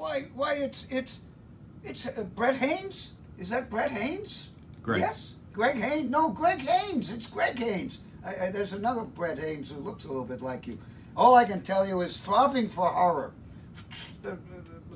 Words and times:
Why? 0.00 0.24
Why? 0.34 0.54
It's 0.54 0.86
it's 0.88 1.20
it's 1.84 2.06
uh, 2.06 2.24
Brett 2.34 2.56
Haynes. 2.56 3.12
Is 3.38 3.50
that 3.50 3.68
Brett 3.68 3.90
Haynes? 3.90 4.48
Greg. 4.82 5.00
Yes, 5.00 5.34
Greg 5.52 5.76
Haynes. 5.76 6.10
No, 6.10 6.30
Greg 6.30 6.60
Haynes. 6.60 7.12
It's 7.12 7.26
Greg 7.26 7.58
Haynes. 7.58 7.98
I, 8.24 8.46
I, 8.46 8.50
there's 8.50 8.72
another 8.72 9.02
Brett 9.02 9.38
Haynes 9.38 9.70
who 9.70 9.78
looks 9.78 10.04
a 10.04 10.08
little 10.08 10.24
bit 10.24 10.40
like 10.40 10.66
you. 10.66 10.78
All 11.14 11.34
I 11.34 11.44
can 11.44 11.60
tell 11.60 11.86
you 11.86 12.00
is 12.00 12.18
throbbing 12.18 12.66
for 12.66 12.88
horror. 12.88 13.32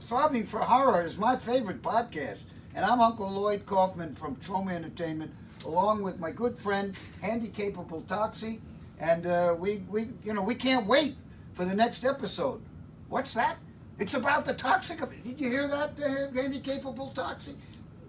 Throbbing 0.01 0.47
for 0.47 0.61
horror 0.61 1.03
is 1.03 1.19
my 1.19 1.37
favorite 1.37 1.83
podcast, 1.83 2.45
and 2.75 2.87
I'm 2.87 3.03
Uncle 3.03 3.31
Lloyd 3.31 3.67
Kaufman 3.67 4.15
from 4.15 4.37
Troma 4.37 4.73
Entertainment, 4.73 5.33
along 5.67 6.03
with 6.03 6.19
my 6.19 6.31
good 6.31 6.57
friend, 6.57 6.95
handy 7.21 7.49
capable 7.49 8.01
Toxie, 8.09 8.61
and 8.99 9.27
uh, 9.27 9.55
we 9.59 9.85
we 9.91 10.09
you 10.25 10.33
know 10.33 10.41
we 10.41 10.55
can't 10.55 10.87
wait 10.87 11.17
for 11.53 11.67
the 11.67 11.75
next 11.75 12.07
episode. 12.07 12.63
What's 13.11 13.35
that? 13.35 13.59
It's 13.99 14.15
about 14.15 14.45
the 14.45 14.55
toxic. 14.55 15.01
Of 15.01 15.11
Did 15.23 15.41
you 15.41 15.51
hear 15.51 15.69
that, 15.69 15.93
uh, 16.01 16.31
handy 16.33 16.61
capable 16.61 17.13
Toxie? 17.15 17.55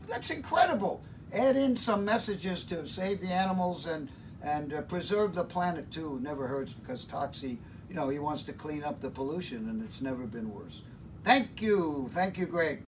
That's 0.08 0.30
incredible. 0.30 1.02
Add 1.32 1.56
in 1.56 1.78
some 1.78 2.06
messages 2.06 2.64
to 2.66 2.86
save 2.88 3.22
the 3.22 3.28
animals 3.28 3.86
and 3.86 4.10
and 4.42 4.74
uh, 4.74 4.82
preserve 4.82 5.34
the 5.34 5.44
planet 5.44 5.90
too. 5.92 6.20
Never 6.22 6.48
hurts 6.48 6.74
because 6.74 7.06
Toxie, 7.06 7.58
you 7.90 7.96
know, 7.96 8.10
he 8.10 8.20
wants 8.20 8.44
to 8.44 8.54
clean 8.54 8.84
up 8.84 9.02
the 9.02 9.10
pollution, 9.10 9.70
and 9.70 9.84
it's 9.84 10.02
never 10.02 10.26
been 10.26 10.54
worse. 10.54 10.82
Thank 11.24 11.62
you, 11.62 12.08
thank 12.12 12.38
you, 12.38 12.46
Greg. 12.46 12.84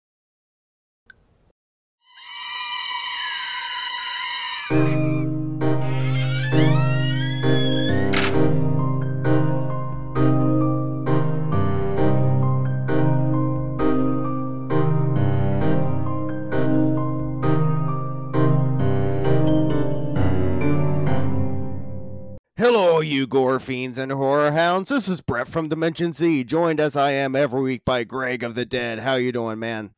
You 23.25 23.29
gore 23.29 23.59
fiends 23.59 23.97
and 23.97 24.11
horror 24.11 24.51
hounds. 24.51 24.89
This 24.89 25.07
is 25.07 25.19
Brett 25.19 25.47
from 25.47 25.67
Dimension 25.67 26.13
Z, 26.13 26.43
joined 26.43 26.79
as 26.79 26.95
I 26.95 27.09
am 27.09 27.35
every 27.35 27.63
week 27.63 27.83
by 27.83 28.03
Greg 28.03 28.43
of 28.43 28.53
the 28.53 28.67
Dead. 28.67 28.99
How 28.99 29.15
you 29.15 29.31
doing, 29.31 29.57
man? 29.57 29.89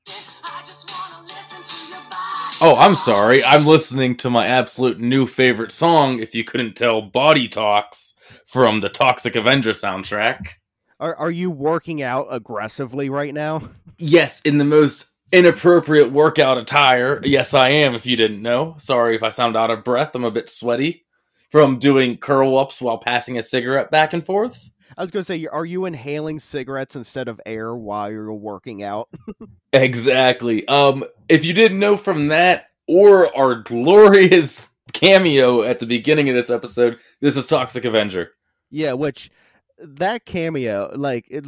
Oh, 2.62 2.78
I'm 2.80 2.96
sorry. 2.96 3.44
I'm 3.44 3.66
listening 3.66 4.16
to 4.18 4.30
my 4.30 4.48
absolute 4.48 5.02
new 5.02 5.26
favorite 5.26 5.74
song, 5.74 6.20
if 6.20 6.36
you 6.36 6.46
couldn't 6.46 6.78
tell, 6.78 7.02
Body 7.02 7.50
Talks 7.50 8.14
from 8.46 8.80
the 8.80 8.88
Toxic 8.88 9.36
Avenger 9.36 9.72
soundtrack. 9.72 10.54
Are 10.98 11.16
are 11.18 11.32
you 11.32 11.52
working 11.52 12.02
out 12.02 12.28
aggressively 12.32 13.10
right 13.10 13.34
now? 13.34 13.70
Yes, 13.98 14.40
in 14.42 14.58
the 14.58 14.64
most 14.64 15.08
inappropriate 15.34 16.14
workout 16.14 16.58
attire. 16.58 17.20
Yes, 17.26 17.54
I 17.54 17.70
am, 17.70 17.94
if 17.94 18.06
you 18.06 18.16
didn't 18.16 18.42
know. 18.42 18.76
Sorry 18.78 19.18
if 19.18 19.24
I 19.24 19.30
sound 19.30 19.58
out 19.58 19.70
of 19.70 19.84
breath. 19.84 20.16
I'm 20.16 20.24
a 20.24 20.32
bit 20.32 20.50
sweaty 20.50 21.07
from 21.50 21.80
doing 21.80 22.18
curl 22.18 22.58
ups 22.58 22.82
while 22.82 22.98
passing 22.98 23.38
a 23.38 23.44
cigarette 23.44 23.90
back 23.92 24.14
and 24.14 24.26
forth. 24.26 24.72
I 24.98 25.02
was 25.02 25.12
going 25.12 25.24
to 25.24 25.28
say, 25.28 25.46
are 25.46 25.66
you 25.66 25.86
inhaling 25.86 26.40
cigarettes 26.40 26.96
instead 26.96 27.28
of 27.28 27.40
air 27.46 27.76
while 27.76 28.10
you're 28.12 28.34
working 28.34 28.84
out? 28.84 29.10
Exactly. 29.74 30.68
Um, 30.68 31.04
if 31.30 31.46
you 31.46 31.54
didn't 31.54 31.78
know 31.80 31.98
from 31.98 32.30
that 32.30 32.68
or 32.88 33.36
our 33.38 33.56
glorious 33.62 34.62
cameo 34.94 35.62
at 35.62 35.80
the 35.80 35.86
beginning 35.86 36.30
of 36.30 36.36
this 36.36 36.50
episode, 36.50 36.98
this 37.20 37.38
is 37.38 37.46
Toxic 37.46 37.86
Avenger. 37.86 38.32
yeah, 38.72 38.94
which 38.94 39.30
that 39.78 40.26
cameo, 40.26 40.92
like, 40.96 41.26
it, 41.30 41.46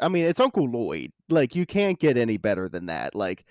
I 0.00 0.08
mean, 0.08 0.24
it's 0.26 0.40
Uncle 0.40 0.68
Lloyd. 0.68 1.12
Like, 1.30 1.54
you 1.54 1.64
can't 1.64 1.98
get 1.98 2.18
any 2.18 2.36
better 2.36 2.68
than 2.68 2.86
that. 2.86 3.14
Like, 3.14 3.46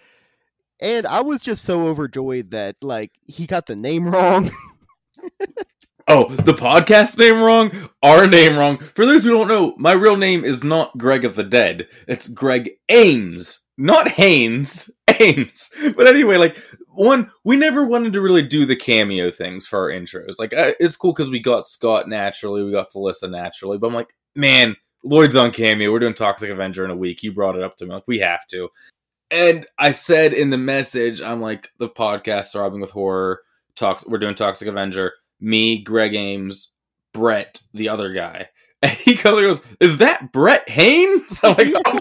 and 0.81 1.07
I 1.07 1.21
was 1.21 1.39
just 1.39 1.63
so 1.63 1.87
overjoyed 1.87 2.51
that, 2.51 2.75
like, 2.81 3.11
he 3.25 3.47
got 3.47 3.65
the 3.65 3.75
name 3.77 4.07
wrong. 4.13 4.51
Oh, 6.13 6.25
the 6.25 6.51
podcast 6.51 7.17
name 7.17 7.41
wrong, 7.41 7.71
our 8.03 8.27
name 8.27 8.57
wrong. 8.57 8.79
For 8.79 9.05
those 9.05 9.23
who 9.23 9.29
don't 9.29 9.47
know, 9.47 9.73
my 9.77 9.93
real 9.93 10.17
name 10.17 10.43
is 10.43 10.61
not 10.61 10.97
Greg 10.97 11.23
of 11.23 11.35
the 11.35 11.43
Dead. 11.45 11.87
It's 12.05 12.27
Greg 12.27 12.71
Ames, 12.89 13.61
not 13.77 14.09
Haynes. 14.09 14.91
Ames. 15.21 15.71
But 15.95 16.07
anyway, 16.07 16.35
like 16.35 16.57
one, 16.89 17.31
we 17.45 17.55
never 17.55 17.85
wanted 17.85 18.11
to 18.11 18.19
really 18.19 18.45
do 18.45 18.65
the 18.65 18.75
cameo 18.75 19.31
things 19.31 19.65
for 19.65 19.79
our 19.79 19.97
intros. 19.97 20.37
Like 20.37 20.49
it's 20.51 20.97
cool 20.97 21.13
because 21.13 21.29
we 21.29 21.39
got 21.39 21.65
Scott 21.65 22.09
naturally, 22.09 22.61
we 22.61 22.73
got 22.73 22.91
Felissa 22.91 23.31
naturally. 23.31 23.77
But 23.77 23.87
I'm 23.87 23.93
like, 23.93 24.13
man, 24.35 24.75
Lloyd's 25.05 25.37
on 25.37 25.51
cameo. 25.51 25.93
We're 25.93 25.99
doing 25.99 26.13
Toxic 26.13 26.49
Avenger 26.49 26.83
in 26.83 26.91
a 26.91 26.95
week. 26.97 27.23
You 27.23 27.31
brought 27.31 27.55
it 27.55 27.63
up 27.63 27.77
to 27.77 27.85
me, 27.85 27.93
like 27.93 28.03
we 28.05 28.19
have 28.19 28.45
to. 28.47 28.67
And 29.31 29.65
I 29.79 29.91
said 29.91 30.33
in 30.33 30.49
the 30.49 30.57
message, 30.57 31.21
I'm 31.21 31.39
like, 31.39 31.69
the 31.77 31.87
podcast 31.87 32.51
throbbing 32.51 32.81
with 32.81 32.91
horror. 32.91 33.43
Talks. 33.77 34.05
we're 34.05 34.17
doing 34.17 34.35
Toxic 34.35 34.67
Avenger 34.67 35.13
me, 35.41 35.81
Greg 35.81 36.13
Ames, 36.13 36.71
Brett, 37.13 37.61
the 37.73 37.89
other 37.89 38.13
guy. 38.13 38.49
And 38.83 38.93
he 38.93 39.15
comes 39.15 39.37
and 39.37 39.45
goes, 39.45 39.61
Is 39.79 39.97
that 39.99 40.31
Brett 40.31 40.67
Haynes? 40.67 41.39
I'm 41.43 41.55
like, 41.55 41.67
Oh 41.85 41.99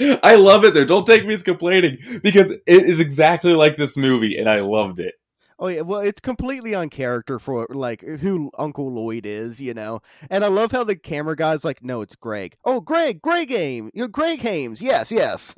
no. 0.00 0.18
I 0.22 0.34
love 0.36 0.64
it 0.64 0.72
there. 0.72 0.86
Don't 0.86 1.06
take 1.06 1.26
me 1.26 1.34
as 1.34 1.42
complaining 1.42 1.98
because 2.22 2.50
it 2.52 2.62
is 2.66 3.00
exactly 3.00 3.52
like 3.52 3.76
this 3.76 3.98
movie 3.98 4.38
and 4.38 4.48
I 4.48 4.60
loved 4.60 4.98
it. 4.98 5.14
Oh 5.58 5.68
yeah, 5.68 5.82
well, 5.82 6.00
it's 6.00 6.20
completely 6.20 6.74
on 6.74 6.88
character 6.88 7.38
for 7.38 7.66
like 7.70 8.00
who 8.00 8.50
Uncle 8.58 8.90
Lloyd 8.90 9.26
is, 9.26 9.60
you 9.60 9.74
know. 9.74 10.00
And 10.30 10.42
I 10.44 10.48
love 10.48 10.70
how 10.72 10.84
the 10.84 10.96
camera 10.96 11.34
guy's 11.36 11.64
like, 11.64 11.82
"No, 11.82 12.00
it's 12.02 12.14
Greg." 12.14 12.56
Oh, 12.64 12.80
Greg, 12.80 13.20
Greg 13.22 13.52
Ames, 13.52 13.90
you're 13.94 14.08
Greg 14.08 14.40
Hames. 14.40 14.80
Yes, 14.82 15.10
yes, 15.10 15.54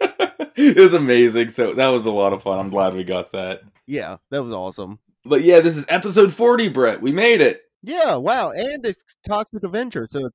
it 0.00 0.76
was 0.78 0.94
amazing. 0.94 1.50
So 1.50 1.74
that 1.74 1.88
was 1.88 2.06
a 2.06 2.10
lot 2.10 2.32
of 2.32 2.42
fun. 2.42 2.58
I'm 2.58 2.70
glad 2.70 2.94
we 2.94 3.04
got 3.04 3.32
that. 3.32 3.60
yeah, 3.86 4.16
that 4.30 4.42
was 4.42 4.52
awesome. 4.52 4.98
But 5.28 5.42
yeah, 5.42 5.60
this 5.60 5.76
is 5.76 5.84
episode 5.88 6.32
40, 6.32 6.68
Brett. 6.68 7.00
We 7.00 7.12
made 7.12 7.40
it. 7.40 7.62
Yeah, 7.82 8.16
wow, 8.16 8.50
and 8.50 8.84
it's 8.84 9.02
Toxic 9.28 9.62
Avenger, 9.62 10.06
so 10.10 10.30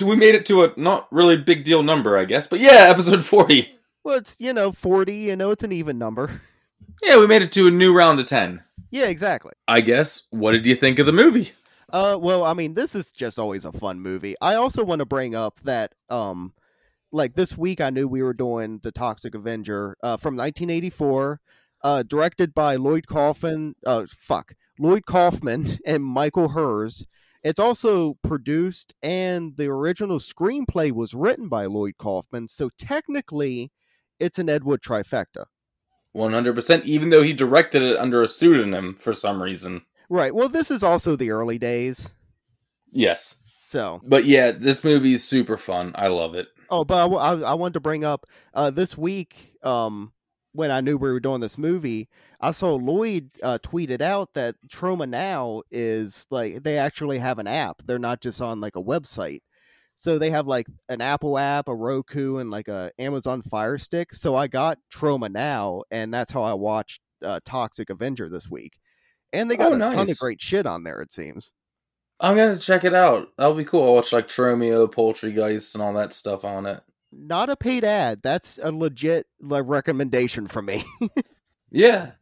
We 0.00 0.16
made 0.16 0.34
it 0.34 0.46
to 0.46 0.64
a 0.64 0.72
not 0.76 1.08
really 1.12 1.36
big 1.36 1.64
deal 1.64 1.82
number, 1.82 2.16
I 2.16 2.24
guess. 2.24 2.46
But 2.46 2.60
yeah, 2.60 2.88
episode 2.90 3.24
40. 3.24 3.74
well, 4.04 4.18
it's 4.18 4.36
you 4.38 4.52
know 4.52 4.72
forty. 4.72 5.16
You 5.16 5.36
know, 5.36 5.50
it's 5.50 5.64
an 5.64 5.72
even 5.72 5.98
number. 5.98 6.40
Yeah, 7.02 7.18
we 7.18 7.26
made 7.26 7.42
it 7.42 7.52
to 7.52 7.66
a 7.66 7.70
new 7.70 7.96
round 7.96 8.20
of 8.20 8.26
10. 8.26 8.62
Yeah, 8.90 9.06
exactly. 9.06 9.52
I 9.66 9.80
guess. 9.80 10.22
What 10.30 10.52
did 10.52 10.66
you 10.66 10.74
think 10.76 10.98
of 10.98 11.06
the 11.06 11.12
movie? 11.12 11.50
Uh, 11.92 12.16
well, 12.20 12.44
I 12.44 12.54
mean, 12.54 12.74
this 12.74 12.94
is 12.94 13.12
just 13.12 13.38
always 13.38 13.64
a 13.64 13.72
fun 13.72 14.00
movie. 14.00 14.34
I 14.40 14.54
also 14.54 14.84
want 14.84 15.00
to 15.00 15.04
bring 15.06 15.34
up 15.34 15.58
that, 15.64 15.94
um, 16.10 16.52
like 17.10 17.34
this 17.34 17.56
week, 17.58 17.80
I 17.80 17.90
knew 17.90 18.06
we 18.08 18.22
were 18.22 18.32
doing 18.34 18.78
the 18.82 18.92
Toxic 18.92 19.34
Avenger, 19.34 19.96
uh, 20.02 20.16
from 20.16 20.36
1984, 20.36 21.40
uh, 21.82 22.02
directed 22.02 22.54
by 22.54 22.76
Lloyd 22.76 23.06
Kaufman. 23.06 23.74
Uh, 23.86 24.06
fuck, 24.18 24.54
Lloyd 24.78 25.06
Kaufman 25.06 25.66
and 25.86 26.04
Michael 26.04 26.48
Herz. 26.50 27.06
It's 27.42 27.58
also 27.58 28.14
produced, 28.22 28.94
and 29.02 29.56
the 29.56 29.66
original 29.66 30.18
screenplay 30.18 30.92
was 30.92 31.12
written 31.12 31.48
by 31.48 31.66
Lloyd 31.66 31.94
Kaufman. 31.98 32.46
So 32.46 32.70
technically, 32.78 33.72
it's 34.20 34.38
an 34.38 34.48
Ed 34.48 34.62
Wood 34.62 34.80
trifecta. 34.80 35.46
100%, 36.16 36.84
even 36.84 37.08
though 37.10 37.22
he 37.22 37.32
directed 37.32 37.82
it 37.82 37.96
under 37.98 38.22
a 38.22 38.28
pseudonym 38.28 38.96
for 39.00 39.12
some 39.14 39.42
reason. 39.42 39.82
Right. 40.08 40.34
Well, 40.34 40.48
this 40.48 40.70
is 40.70 40.82
also 40.82 41.16
the 41.16 41.30
early 41.30 41.58
days. 41.58 42.10
Yes. 42.90 43.36
So 43.66 44.00
But 44.04 44.26
yeah, 44.26 44.50
this 44.52 44.84
movie 44.84 45.14
is 45.14 45.24
super 45.24 45.56
fun. 45.56 45.92
I 45.94 46.08
love 46.08 46.34
it. 46.34 46.48
Oh, 46.68 46.84
but 46.84 46.96
I, 46.98 47.08
w- 47.08 47.20
I- 47.44 47.50
I 47.52 47.54
wanted 47.54 47.74
to 47.74 47.80
bring 47.80 48.04
up 48.04 48.26
uh, 48.52 48.70
this 48.70 48.96
week 48.96 49.54
um, 49.62 50.12
when 50.52 50.70
I 50.70 50.80
knew 50.80 50.96
we 50.96 51.10
were 51.12 51.20
doing 51.20 51.40
this 51.40 51.58
movie, 51.58 52.08
I 52.40 52.52
saw 52.52 52.74
Lloyd 52.74 53.30
uh, 53.42 53.58
tweeted 53.62 54.00
out 54.00 54.34
that 54.34 54.56
Troma 54.68 55.08
Now 55.08 55.62
is 55.70 56.26
like 56.30 56.62
they 56.62 56.78
actually 56.78 57.18
have 57.18 57.38
an 57.38 57.46
app. 57.46 57.82
They're 57.86 57.98
not 57.98 58.20
just 58.20 58.40
on 58.42 58.60
like 58.60 58.76
a 58.76 58.82
website. 58.82 59.40
So 59.94 60.18
they 60.18 60.30
have 60.30 60.46
like 60.46 60.66
an 60.88 61.00
Apple 61.00 61.38
app, 61.38 61.68
a 61.68 61.74
Roku, 61.74 62.38
and 62.38 62.50
like 62.50 62.68
a 62.68 62.90
Amazon 62.98 63.42
Fire 63.42 63.78
Stick. 63.78 64.14
So 64.14 64.34
I 64.34 64.46
got 64.48 64.78
Troma 64.92 65.30
Now, 65.30 65.82
and 65.90 66.12
that's 66.12 66.32
how 66.32 66.42
I 66.42 66.54
watched 66.54 67.00
uh, 67.22 67.40
Toxic 67.44 67.90
Avenger 67.90 68.28
this 68.28 68.50
week. 68.50 68.78
And 69.32 69.50
they 69.50 69.56
got 69.56 69.72
Oh, 69.72 69.76
a 69.76 69.78
ton 69.78 70.10
of 70.10 70.18
great 70.18 70.40
shit 70.40 70.66
on 70.66 70.82
there. 70.84 71.00
It 71.02 71.12
seems. 71.12 71.52
I'm 72.20 72.36
gonna 72.36 72.58
check 72.58 72.84
it 72.84 72.94
out. 72.94 73.28
That'll 73.36 73.54
be 73.54 73.64
cool. 73.64 73.84
I'll 73.84 73.94
watch 73.94 74.12
like 74.12 74.28
Tromeo, 74.28 74.90
Poultrygeist, 74.92 75.74
and 75.74 75.82
all 75.82 75.92
that 75.94 76.12
stuff 76.12 76.44
on 76.44 76.66
it. 76.66 76.82
Not 77.12 77.50
a 77.50 77.56
paid 77.56 77.84
ad. 77.84 78.20
That's 78.22 78.58
a 78.62 78.72
legit 78.72 79.26
like 79.40 79.64
recommendation 79.66 80.48
from 80.48 80.66
me. 80.66 80.84
Yeah. 81.72 82.12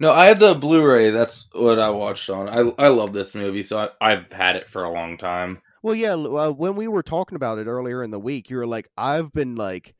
No, 0.00 0.12
I 0.12 0.26
had 0.26 0.40
the 0.40 0.54
Blu-ray. 0.54 1.10
That's 1.10 1.46
what 1.52 1.78
I 1.78 1.90
watched 1.90 2.28
on. 2.28 2.48
I 2.48 2.84
I 2.84 2.88
love 2.88 3.12
this 3.12 3.34
movie, 3.34 3.62
so 3.62 3.78
I, 3.78 4.12
I've 4.12 4.32
had 4.32 4.56
it 4.56 4.68
for 4.68 4.82
a 4.82 4.92
long 4.92 5.16
time. 5.16 5.60
Well, 5.82 5.94
yeah. 5.94 6.14
Uh, 6.14 6.50
when 6.50 6.74
we 6.74 6.88
were 6.88 7.02
talking 7.02 7.36
about 7.36 7.58
it 7.58 7.66
earlier 7.66 8.02
in 8.02 8.10
the 8.10 8.18
week, 8.18 8.50
you 8.50 8.56
were 8.56 8.66
like, 8.66 8.88
"I've 8.96 9.32
been 9.32 9.56
like 9.56 9.94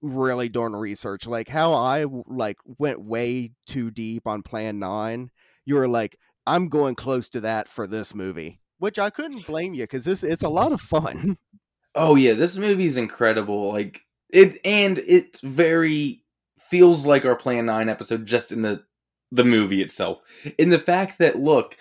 really 0.00 0.48
doing 0.48 0.72
research, 0.72 1.26
like 1.26 1.48
how 1.48 1.74
I 1.74 2.06
like 2.26 2.56
went 2.64 3.02
way 3.02 3.52
too 3.66 3.90
deep 3.90 4.26
on 4.26 4.42
Plan 4.42 4.78
Nine. 4.78 5.30
You 5.66 5.74
were 5.74 5.88
like, 5.88 6.16
"I'm 6.46 6.68
going 6.68 6.94
close 6.94 7.28
to 7.30 7.40
that 7.42 7.68
for 7.68 7.86
this 7.86 8.14
movie," 8.14 8.60
which 8.78 8.98
I 8.98 9.10
couldn't 9.10 9.46
blame 9.46 9.74
you 9.74 9.82
because 9.82 10.04
this 10.04 10.22
it's 10.22 10.44
a 10.44 10.48
lot 10.48 10.72
of 10.72 10.80
fun. 10.80 11.36
Oh 11.94 12.14
yeah, 12.16 12.34
this 12.34 12.56
movie 12.56 12.86
is 12.86 12.96
incredible. 12.96 13.72
Like 13.72 14.02
It 14.32 14.58
and 14.64 14.98
it 14.98 15.40
very 15.42 16.22
feels 16.68 17.04
like 17.06 17.24
our 17.24 17.36
Plan 17.36 17.66
Nine 17.66 17.88
episode, 17.88 18.26
just 18.26 18.52
in 18.52 18.62
the 18.62 18.84
the 19.32 19.44
movie 19.44 19.82
itself. 19.82 20.20
In 20.58 20.70
the 20.70 20.78
fact 20.78 21.18
that 21.18 21.38
look, 21.38 21.76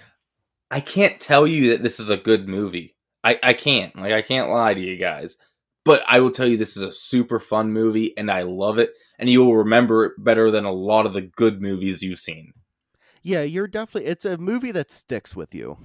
I 0.71 0.79
can't 0.79 1.19
tell 1.19 1.47
you 1.47 1.71
that 1.71 1.83
this 1.83 1.99
is 1.99 2.09
a 2.09 2.17
good 2.17 2.47
movie. 2.47 2.95
I 3.23 3.39
I 3.41 3.53
can't 3.53 3.95
like 3.95 4.13
I 4.13 4.21
can't 4.21 4.49
lie 4.49 4.73
to 4.73 4.81
you 4.81 4.97
guys. 4.97 5.35
But 5.85 6.03
I 6.07 6.19
will 6.19 6.31
tell 6.31 6.45
you 6.45 6.57
this 6.57 6.75
is 6.75 6.83
a 6.83 6.91
super 6.91 7.39
fun 7.39 7.71
movie 7.71 8.15
and 8.17 8.29
I 8.29 8.43
love 8.43 8.79
it 8.79 8.91
and 9.17 9.29
you 9.29 9.43
will 9.43 9.55
remember 9.55 10.05
it 10.05 10.13
better 10.17 10.51
than 10.51 10.65
a 10.65 10.71
lot 10.71 11.05
of 11.05 11.13
the 11.13 11.21
good 11.21 11.61
movies 11.61 12.03
you've 12.03 12.19
seen. 12.19 12.53
Yeah, 13.23 13.43
you're 13.43 13.67
definitely. 13.67 14.09
It's 14.09 14.25
a 14.25 14.37
movie 14.37 14.71
that 14.71 14.91
sticks 14.91 15.35
with 15.35 15.55
you. 15.55 15.77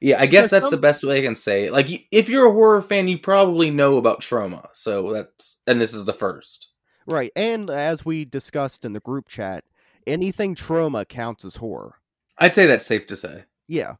Yeah, 0.00 0.20
I 0.20 0.26
guess 0.26 0.50
that's 0.50 0.66
some- 0.66 0.70
the 0.70 0.76
best 0.78 1.04
way 1.04 1.18
I 1.18 1.22
can 1.22 1.36
say. 1.36 1.64
it. 1.66 1.72
Like, 1.72 2.06
if 2.10 2.28
you're 2.28 2.46
a 2.46 2.52
horror 2.52 2.80
fan, 2.80 3.06
you 3.08 3.18
probably 3.18 3.70
know 3.70 3.98
about 3.98 4.20
Troma. 4.20 4.68
So 4.72 5.12
that's 5.12 5.56
and 5.66 5.80
this 5.80 5.92
is 5.94 6.04
the 6.04 6.12
first. 6.14 6.72
Right. 7.06 7.32
And 7.36 7.70
as 7.70 8.04
we 8.04 8.24
discussed 8.24 8.84
in 8.84 8.92
the 8.92 9.00
group 9.00 9.28
chat, 9.28 9.64
anything 10.06 10.54
Troma 10.54 11.08
counts 11.08 11.44
as 11.44 11.56
horror. 11.56 11.96
I'd 12.38 12.54
say 12.54 12.66
that's 12.66 12.86
safe 12.86 13.06
to 13.08 13.16
say. 13.16 13.44
Yeah. 13.68 13.94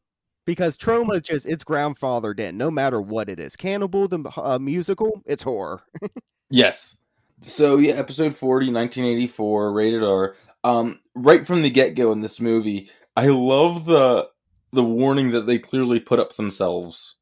Because 0.46 0.76
Troma 0.78 1.22
just 1.22 1.44
it's 1.46 1.64
grandfathered 1.64 2.40
in, 2.40 2.56
no 2.56 2.70
matter 2.70 3.00
what 3.00 3.28
it 3.28 3.38
is. 3.38 3.54
Cannibal 3.56 4.08
the 4.08 4.30
uh, 4.36 4.58
musical, 4.58 5.22
it's 5.26 5.42
horror. 5.42 5.82
Yes. 6.52 6.96
So 7.42 7.76
yeah, 7.76 7.92
episode 7.94 8.34
40, 8.34 8.72
1984, 8.72 9.72
rated 9.72 10.02
R. 10.02 10.34
Um, 10.64 10.98
right 11.14 11.46
from 11.46 11.62
the 11.62 11.70
get 11.70 11.94
go 11.94 12.10
in 12.10 12.20
this 12.20 12.40
movie, 12.40 12.90
I 13.16 13.26
love 13.28 13.84
the 13.84 14.28
the 14.72 14.84
warning 14.84 15.30
that 15.30 15.46
they 15.46 15.58
clearly 15.58 16.00
put 16.00 16.20
up 16.20 16.34
themselves, 16.34 17.16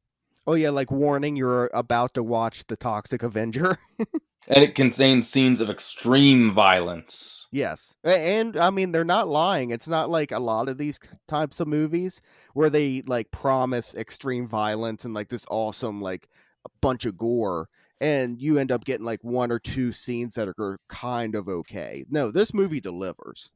Oh 0.47 0.53
yeah, 0.53 0.71
like 0.71 0.89
warning 0.89 1.35
you're 1.35 1.69
about 1.73 2.15
to 2.15 2.23
watch 2.23 2.65
the 2.67 2.75
Toxic 2.75 3.21
Avenger. 3.21 3.77
and 4.47 4.63
it 4.63 4.73
contains 4.73 5.29
scenes 5.29 5.59
of 5.61 5.69
extreme 5.69 6.51
violence. 6.51 7.47
yes. 7.51 7.95
And 8.03 8.57
I 8.57 8.71
mean 8.71 8.91
they're 8.91 9.03
not 9.03 9.27
lying. 9.27 9.69
It's 9.69 9.87
not 9.87 10.09
like 10.09 10.31
a 10.31 10.39
lot 10.39 10.67
of 10.67 10.77
these 10.79 10.99
types 11.27 11.59
of 11.59 11.67
movies 11.67 12.19
where 12.53 12.71
they 12.71 13.03
like 13.05 13.29
promise 13.29 13.93
extreme 13.93 14.47
violence 14.47 15.05
and 15.05 15.13
like 15.13 15.29
this 15.29 15.45
awesome 15.51 16.01
like 16.01 16.27
a 16.65 16.69
bunch 16.81 17.05
of 17.05 17.15
gore 17.17 17.69
and 18.01 18.41
you 18.41 18.57
end 18.57 18.71
up 18.71 18.85
getting 18.85 19.05
like 19.05 19.23
one 19.23 19.51
or 19.51 19.59
two 19.59 19.91
scenes 19.91 20.33
that 20.35 20.47
are 20.57 20.79
kind 20.87 21.35
of 21.35 21.47
okay. 21.47 22.05
No, 22.09 22.31
this 22.31 22.53
movie 22.53 22.79
delivers. 22.81 23.51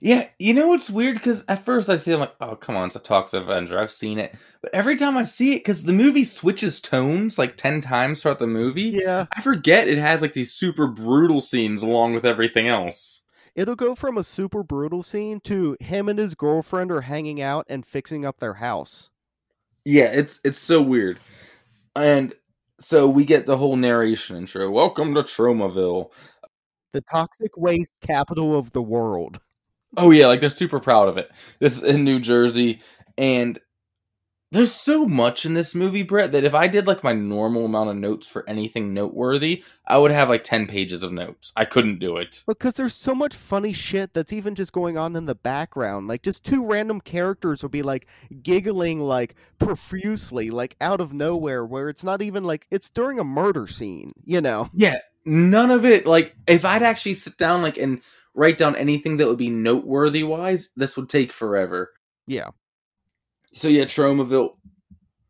Yeah, 0.00 0.28
you 0.38 0.54
know 0.54 0.68
what's 0.68 0.90
weird? 0.90 1.16
Because 1.16 1.44
at 1.48 1.64
first 1.64 1.88
I 1.88 1.96
see, 1.96 2.12
I'm 2.12 2.20
like, 2.20 2.34
oh 2.40 2.56
come 2.56 2.76
on, 2.76 2.86
it's 2.86 2.96
a 2.96 3.00
Toxic 3.00 3.42
Avenger. 3.42 3.78
I've 3.78 3.90
seen 3.90 4.18
it, 4.18 4.34
but 4.62 4.72
every 4.72 4.96
time 4.96 5.16
I 5.16 5.24
see 5.24 5.54
it, 5.54 5.58
because 5.60 5.84
the 5.84 5.92
movie 5.92 6.24
switches 6.24 6.80
tones 6.80 7.38
like 7.38 7.56
ten 7.56 7.80
times 7.80 8.22
throughout 8.22 8.38
the 8.38 8.46
movie, 8.46 9.00
Yeah. 9.02 9.26
I 9.36 9.40
forget 9.40 9.88
it 9.88 9.98
has 9.98 10.22
like 10.22 10.34
these 10.34 10.52
super 10.52 10.86
brutal 10.86 11.40
scenes 11.40 11.82
along 11.82 12.14
with 12.14 12.24
everything 12.24 12.68
else. 12.68 13.24
It'll 13.54 13.74
go 13.74 13.96
from 13.96 14.16
a 14.18 14.24
super 14.24 14.62
brutal 14.62 15.02
scene 15.02 15.40
to 15.40 15.76
him 15.80 16.08
and 16.08 16.18
his 16.18 16.36
girlfriend 16.36 16.92
are 16.92 17.00
hanging 17.00 17.42
out 17.42 17.66
and 17.68 17.84
fixing 17.84 18.24
up 18.24 18.38
their 18.38 18.54
house. 18.54 19.10
Yeah, 19.84 20.12
it's 20.12 20.38
it's 20.44 20.58
so 20.60 20.80
weird. 20.80 21.18
And 21.96 22.34
so 22.78 23.08
we 23.08 23.24
get 23.24 23.46
the 23.46 23.56
whole 23.56 23.74
narration 23.74 24.36
intro. 24.36 24.70
Welcome 24.70 25.14
to 25.16 25.24
Tromaville. 25.24 26.12
The 26.92 27.00
toxic 27.10 27.56
waste 27.56 27.92
capital 28.00 28.56
of 28.56 28.72
the 28.72 28.82
world. 28.82 29.40
Oh 29.96 30.10
yeah, 30.10 30.26
like 30.26 30.40
they're 30.40 30.50
super 30.50 30.80
proud 30.80 31.08
of 31.08 31.16
it. 31.16 31.30
This 31.58 31.76
is 31.76 31.82
in 31.82 32.04
New 32.04 32.20
Jersey, 32.20 32.80
and 33.16 33.58
there's 34.50 34.72
so 34.72 35.06
much 35.06 35.44
in 35.44 35.52
this 35.52 35.74
movie, 35.74 36.02
Brett, 36.02 36.32
that 36.32 36.44
if 36.44 36.54
I 36.54 36.68
did 36.68 36.86
like 36.86 37.04
my 37.04 37.12
normal 37.12 37.66
amount 37.66 37.90
of 37.90 37.96
notes 37.96 38.26
for 38.26 38.48
anything 38.48 38.94
noteworthy, 38.94 39.62
I 39.86 39.98
would 39.98 40.10
have 40.10 40.30
like 40.30 40.42
ten 40.42 40.66
pages 40.66 41.02
of 41.02 41.12
notes. 41.12 41.52
I 41.54 41.66
couldn't 41.66 41.98
do 41.98 42.16
it. 42.16 42.42
Because 42.46 42.74
there's 42.74 42.94
so 42.94 43.14
much 43.14 43.36
funny 43.36 43.74
shit 43.74 44.14
that's 44.14 44.32
even 44.32 44.54
just 44.54 44.72
going 44.72 44.96
on 44.96 45.16
in 45.16 45.26
the 45.26 45.34
background. 45.34 46.08
Like 46.08 46.22
just 46.22 46.44
two 46.44 46.64
random 46.64 47.00
characters 47.00 47.62
will 47.62 47.68
be 47.68 47.82
like 47.82 48.06
giggling 48.42 49.00
like 49.00 49.34
profusely, 49.58 50.50
like 50.50 50.76
out 50.80 51.02
of 51.02 51.12
nowhere, 51.12 51.66
where 51.66 51.90
it's 51.90 52.04
not 52.04 52.22
even 52.22 52.44
like 52.44 52.66
it's 52.70 52.88
during 52.88 53.18
a 53.18 53.24
murder 53.24 53.66
scene, 53.66 54.12
you 54.24 54.40
know? 54.40 54.70
Yeah, 54.72 54.98
none 55.26 55.70
of 55.70 55.84
it. 55.84 56.06
Like 56.06 56.34
if 56.46 56.64
I'd 56.64 56.82
actually 56.82 57.14
sit 57.14 57.36
down 57.36 57.60
like 57.60 57.76
and 57.76 58.00
write 58.38 58.56
down 58.56 58.76
anything 58.76 59.16
that 59.16 59.26
would 59.26 59.38
be 59.38 59.50
noteworthy 59.50 60.22
wise, 60.22 60.68
this 60.76 60.96
would 60.96 61.08
take 61.08 61.32
forever. 61.32 61.92
Yeah. 62.26 62.50
So 63.52 63.68
yeah, 63.68 63.84
Tromaville. 63.84 64.54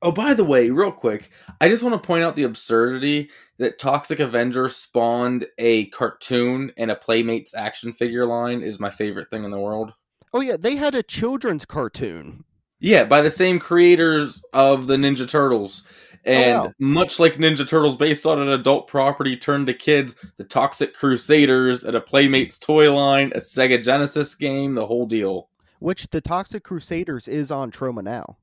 Oh, 0.01 0.13
by 0.13 0.35
the 0.35 0.45
way, 0.45 0.71
real 0.71 0.93
quick, 0.93 1.31
I 1.61 1.69
just 1.69 1.83
want 1.83 2.01
to 2.01 2.07
point 2.07 2.23
out 2.23 2.37
the 2.37 2.45
absurdity 2.45 3.31
that 3.59 3.81
Toxic 3.81 4.21
Avenger 4.21 4.69
spawned 4.69 5.47
a 5.59 5.87
cartoon 5.87 6.71
and 6.77 6.91
a 6.91 6.97
Playmates 6.97 7.53
action 7.55 7.93
figure 7.93 8.25
line 8.27 8.63
is 8.63 8.79
my 8.79 8.91
favorite 8.91 9.31
thing 9.31 9.43
in 9.43 9.51
the 9.51 9.59
world. 9.59 9.93
Oh 10.33 10.41
yeah, 10.41 10.57
they 10.57 10.77
had 10.77 10.95
a 10.95 11.03
children's 11.03 11.65
cartoon. 11.65 12.45
Yeah, 12.79 13.05
by 13.05 13.23
the 13.23 13.31
same 13.31 13.59
creators 13.59 14.41
of 14.53 14.87
the 14.87 14.97
Ninja 14.97 15.29
Turtles. 15.29 15.83
And 16.25 16.59
wow. 16.59 16.73
much 16.79 17.19
like 17.19 17.35
Ninja 17.35 17.67
Turtles 17.67 17.97
based 17.97 18.27
on 18.27 18.41
an 18.41 18.49
adult 18.49 18.87
property 18.87 19.37
turned 19.37 19.67
to 19.69 19.75
kids, 19.75 20.33
the 20.37 20.45
Toxic 20.45 20.95
Crusaders 20.95 21.85
and 21.85 21.97
a 21.97 22.01
Playmates 22.01 22.59
toy 22.59 22.93
line, 22.95 23.33
a 23.35 23.39
Sega 23.39 23.83
Genesis 23.83 24.35
game, 24.35 24.75
the 24.75 24.87
whole 24.87 25.07
deal. 25.07 25.49
Which 25.79 26.09
the 26.09 26.21
Toxic 26.21 26.65
Crusaders 26.65 27.29
is 27.29 27.51
on 27.51 27.71
Troma 27.71 28.03
now. 28.03 28.37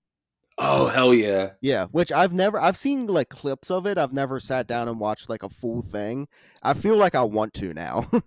Oh, 0.57 0.87
hell 0.87 1.13
yeah. 1.13 1.51
Yeah, 1.61 1.87
which 1.87 2.11
I've 2.11 2.31
never 2.31 2.59
I've 2.59 2.77
seen 2.77 3.07
like 3.07 3.27
clips 3.29 3.69
of 3.69 3.85
it. 3.85 3.97
I've 3.97 4.13
never 4.13 4.39
sat 4.39 4.67
down 4.67 4.87
and 4.87 4.99
watched 4.99 5.29
like 5.29 5.43
a 5.43 5.49
full 5.49 5.81
thing. 5.81 6.27
I 6.63 6.73
feel 6.73 6.95
like 6.95 7.13
I 7.13 7.23
want 7.23 7.53
to 7.55 7.73
now. 7.73 8.09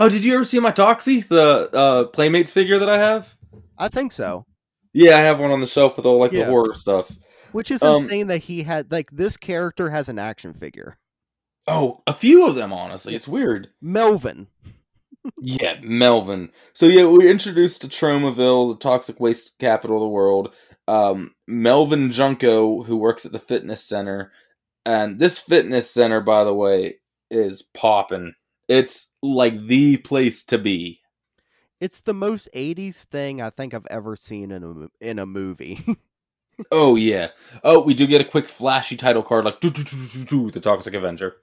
Oh, 0.00 0.08
did 0.08 0.22
you 0.22 0.32
ever 0.34 0.44
see 0.44 0.60
my 0.60 0.70
Toxie, 0.70 1.26
the 1.26 1.68
uh, 1.72 2.04
Playmates 2.04 2.52
figure 2.52 2.78
that 2.78 2.88
I 2.88 2.98
have? 2.98 3.34
I 3.76 3.88
think 3.88 4.12
so. 4.12 4.46
Yeah, 4.92 5.16
I 5.16 5.22
have 5.22 5.40
one 5.40 5.50
on 5.50 5.60
the 5.60 5.66
shelf 5.66 5.96
with 5.96 6.06
all 6.06 6.20
like 6.20 6.30
Yeah. 6.30 6.44
the 6.44 6.50
horror 6.52 6.74
stuff. 6.74 7.10
Which 7.58 7.72
is 7.72 7.82
Um, 7.82 8.04
insane 8.04 8.28
that 8.28 8.38
he 8.38 8.62
had 8.62 8.92
like 8.92 9.10
this 9.10 9.36
character 9.36 9.90
has 9.90 10.08
an 10.08 10.16
action 10.16 10.54
figure. 10.54 10.96
Oh, 11.66 12.04
a 12.06 12.12
few 12.12 12.46
of 12.46 12.54
them, 12.54 12.72
honestly. 12.72 13.16
It's 13.16 13.26
weird. 13.26 13.70
Melvin. 13.82 14.46
Yeah, 15.42 15.80
Melvin. 15.82 16.50
So 16.72 16.86
yeah, 16.86 17.06
we 17.06 17.28
introduced 17.28 17.82
to 17.82 17.88
Tromaville, 17.88 18.70
the 18.70 18.78
toxic 18.78 19.18
waste 19.18 19.58
capital 19.58 19.96
of 19.96 20.02
the 20.02 20.08
world. 20.08 20.54
Um, 20.86 21.34
Melvin 21.48 22.12
Junko, 22.12 22.84
who 22.84 22.96
works 22.96 23.26
at 23.26 23.32
the 23.32 23.40
fitness 23.40 23.82
center, 23.82 24.30
and 24.86 25.18
this 25.18 25.40
fitness 25.40 25.90
center, 25.90 26.20
by 26.20 26.44
the 26.44 26.54
way, 26.54 27.00
is 27.28 27.62
popping. 27.62 28.34
It's 28.68 29.10
like 29.20 29.66
the 29.66 29.96
place 29.96 30.44
to 30.44 30.58
be. 30.58 31.00
It's 31.80 32.02
the 32.02 32.14
most 32.14 32.48
80s 32.54 33.02
thing 33.06 33.42
I 33.42 33.50
think 33.50 33.74
I've 33.74 33.86
ever 33.90 34.14
seen 34.14 34.52
in 34.52 34.62
a 34.62 35.04
in 35.04 35.18
a 35.18 35.26
movie. 35.26 35.84
Oh 36.72 36.96
yeah. 36.96 37.28
Oh, 37.62 37.80
we 37.82 37.94
do 37.94 38.06
get 38.06 38.20
a 38.20 38.24
quick 38.24 38.48
flashy 38.48 38.96
title 38.96 39.22
card, 39.22 39.44
like 39.44 39.60
"Doo, 39.60 39.70
doo, 39.70 39.84
doo, 39.84 40.06
doo, 40.08 40.24
doo," 40.24 40.50
the 40.50 40.60
Toxic 40.60 40.94
Avenger. 40.94 41.36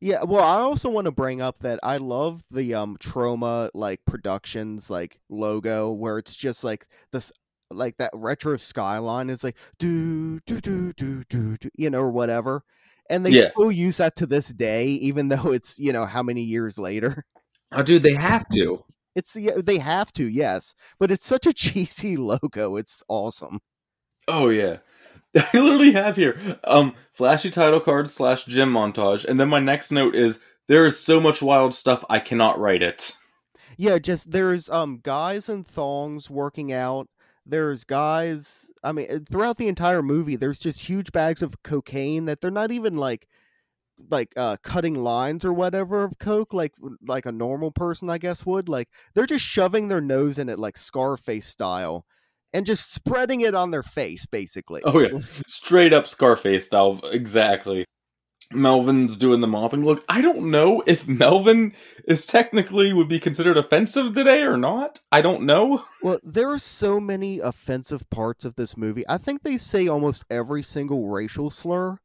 yeah, 0.00 0.22
well, 0.24 0.44
I 0.44 0.60
also 0.60 0.90
want 0.90 1.06
to 1.06 1.10
bring 1.10 1.40
up 1.40 1.58
that 1.60 1.80
I 1.82 1.96
love 1.96 2.42
the 2.50 2.74
um 2.74 2.96
Troma 2.98 3.70
like 3.74 4.00
productions 4.06 4.90
like 4.90 5.18
logo 5.30 5.92
where 5.92 6.18
it's 6.18 6.36
just 6.36 6.64
like 6.64 6.86
this 7.12 7.32
like 7.70 7.96
that 7.98 8.10
retro 8.14 8.56
skyline 8.58 9.30
is 9.30 9.42
like 9.42 9.56
do 9.78 10.38
do 10.46 10.60
do 10.60 10.92
do 10.94 11.24
do 11.28 11.56
do 11.56 11.70
you 11.76 11.88
know 11.90 12.00
or 12.00 12.10
whatever. 12.10 12.62
And 13.08 13.24
they 13.24 13.34
Yeah. 13.34 13.48
still 13.52 13.70
use 13.72 13.96
that 13.98 14.16
to 14.16 14.26
this 14.26 14.48
day 14.48 14.86
even 14.88 15.28
though 15.28 15.52
it's, 15.52 15.78
you 15.78 15.92
know, 15.92 16.04
how 16.06 16.22
many 16.22 16.42
years 16.42 16.78
later. 16.78 17.24
Oh, 17.70 17.82
dude, 17.84 18.02
they 18.02 18.14
have 18.14 18.48
to. 18.54 18.84
It's 19.14 19.34
yeah, 19.34 19.54
they 19.56 19.78
have 19.78 20.12
to, 20.14 20.28
yes, 20.28 20.74
but 20.98 21.10
it's 21.10 21.26
such 21.26 21.46
a 21.46 21.52
cheesy 21.54 22.16
logo. 22.16 22.76
It's 22.76 23.02
awesome. 23.08 23.60
Oh 24.28 24.48
yeah. 24.48 24.78
I 25.36 25.58
literally 25.58 25.92
have 25.92 26.16
here 26.16 26.38
um 26.64 26.94
flashy 27.12 27.50
title 27.50 27.80
card 27.80 28.10
slash 28.10 28.44
gym 28.44 28.72
montage, 28.72 29.24
and 29.24 29.38
then 29.38 29.48
my 29.48 29.60
next 29.60 29.90
note 29.90 30.14
is 30.14 30.40
there 30.68 30.86
is 30.86 30.98
so 30.98 31.20
much 31.20 31.42
wild 31.42 31.74
stuff 31.74 32.04
I 32.08 32.18
cannot 32.18 32.58
write 32.58 32.82
it. 32.82 33.16
Yeah, 33.76 33.98
just 33.98 34.30
there's 34.30 34.68
um 34.70 35.00
guys 35.02 35.48
in 35.48 35.64
thongs 35.64 36.30
working 36.30 36.72
out. 36.72 37.08
There's 37.44 37.84
guys. 37.84 38.70
I 38.82 38.92
mean, 38.92 39.06
uh, 39.10 39.18
throughout 39.30 39.58
the 39.58 39.68
entire 39.68 40.02
movie, 40.02 40.36
there's 40.36 40.58
just 40.58 40.80
huge 40.80 41.12
bags 41.12 41.42
of 41.42 41.62
cocaine 41.62 42.24
that 42.24 42.40
they're 42.40 42.50
not 42.50 42.72
even 42.72 42.96
like 42.96 43.28
like 44.10 44.32
uh 44.36 44.56
cutting 44.62 44.94
lines 44.94 45.44
or 45.44 45.52
whatever 45.52 46.04
of 46.04 46.18
coke 46.18 46.52
like 46.52 46.72
like 47.06 47.24
a 47.24 47.32
normal 47.32 47.70
person 47.70 48.10
i 48.10 48.18
guess 48.18 48.44
would 48.44 48.68
like 48.68 48.88
they're 49.14 49.24
just 49.24 49.44
shoving 49.44 49.88
their 49.88 50.02
nose 50.02 50.38
in 50.38 50.50
it 50.50 50.58
like 50.58 50.76
scarface 50.76 51.46
style 51.46 52.04
and 52.56 52.66
just 52.66 52.92
spreading 52.92 53.42
it 53.42 53.54
on 53.54 53.70
their 53.70 53.82
face 53.82 54.26
basically 54.26 54.80
Oh 54.84 54.98
yeah, 54.98 55.20
straight 55.46 55.92
up 55.92 56.06
Scarface 56.06 56.66
style, 56.66 57.00
exactly. 57.04 57.84
Melvin's 58.52 59.16
doing 59.16 59.40
the 59.40 59.48
mopping. 59.48 59.84
Look, 59.84 60.04
I 60.08 60.20
don't 60.20 60.50
know 60.52 60.82
if 60.86 61.08
Melvin 61.08 61.74
is 62.06 62.26
technically 62.26 62.92
would 62.92 63.08
be 63.08 63.18
considered 63.18 63.56
offensive 63.56 64.14
today 64.14 64.42
or 64.42 64.56
not. 64.56 65.00
I 65.10 65.20
don't 65.20 65.42
know. 65.42 65.82
Well, 66.02 66.20
there 66.22 66.48
are 66.52 66.58
so 66.58 67.00
many 67.00 67.40
offensive 67.40 68.08
parts 68.10 68.44
of 68.44 68.54
this 68.54 68.76
movie. 68.76 69.02
I 69.08 69.18
think 69.18 69.42
they 69.42 69.56
say 69.56 69.88
almost 69.88 70.24
every 70.30 70.62
single 70.62 71.08
racial 71.08 71.50
slur. 71.50 71.98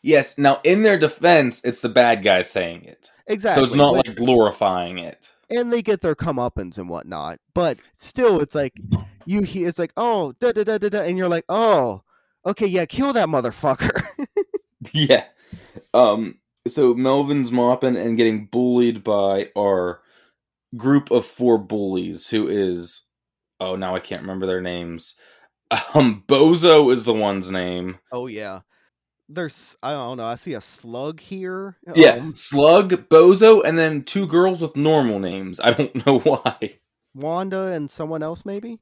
Yes. 0.00 0.38
Now, 0.38 0.60
in 0.62 0.84
their 0.84 0.96
defense, 0.96 1.60
it's 1.64 1.80
the 1.80 1.88
bad 1.88 2.22
guy 2.22 2.42
saying 2.42 2.84
it, 2.84 3.10
Exactly. 3.26 3.60
so 3.60 3.64
it's 3.64 3.74
not 3.74 3.94
like 3.94 4.14
glorifying 4.14 4.98
it. 4.98 5.28
And 5.50 5.72
they 5.72 5.82
get 5.82 6.00
their 6.00 6.14
comeuppance 6.14 6.78
and 6.78 6.88
whatnot. 6.88 7.38
But 7.54 7.78
still, 7.96 8.40
it's 8.40 8.54
like 8.54 8.74
you 9.26 9.42
hear 9.42 9.68
it's 9.68 9.78
like 9.78 9.92
oh 9.96 10.32
da 10.40 10.52
da 10.52 10.64
da 10.64 10.78
da 10.78 10.88
da, 10.88 11.02
and 11.02 11.18
you're 11.18 11.28
like 11.28 11.44
oh 11.48 12.02
okay 12.46 12.66
yeah 12.66 12.86
kill 12.86 13.12
that 13.12 13.28
motherfucker. 13.28 14.02
Yeah. 14.94 15.24
Um. 15.92 16.38
So 16.66 16.94
Melvin's 16.94 17.52
mopping 17.52 17.96
and 17.96 18.16
getting 18.16 18.46
bullied 18.46 19.04
by 19.04 19.50
our 19.56 20.00
group 20.76 21.10
of 21.10 21.26
four 21.26 21.58
bullies, 21.58 22.28
who 22.30 22.48
is 22.48 23.02
oh 23.60 23.76
now 23.76 23.94
I 23.94 24.00
can't 24.00 24.22
remember 24.22 24.46
their 24.46 24.62
names. 24.62 25.16
Um, 25.94 26.24
Bozo 26.26 26.92
is 26.92 27.04
the 27.04 27.14
one's 27.14 27.50
name. 27.50 27.98
oh 28.10 28.26
yeah. 28.26 28.60
There's 29.32 29.76
I 29.82 29.92
don't 29.92 30.16
know 30.16 30.24
I 30.24 30.34
see 30.34 30.54
a 30.54 30.60
slug 30.60 31.20
here. 31.20 31.76
Yeah, 31.94 32.14
Um, 32.16 32.34
Slug, 32.34 33.08
Bozo, 33.08 33.62
and 33.64 33.78
then 33.78 34.02
two 34.02 34.26
girls 34.26 34.60
with 34.60 34.76
normal 34.76 35.18
names. 35.20 35.60
I 35.60 35.72
don't 35.72 35.94
know 36.06 36.18
why. 36.18 36.78
Wanda 37.14 37.66
and 37.68 37.90
someone 37.90 38.22
else 38.22 38.44
maybe. 38.44 38.80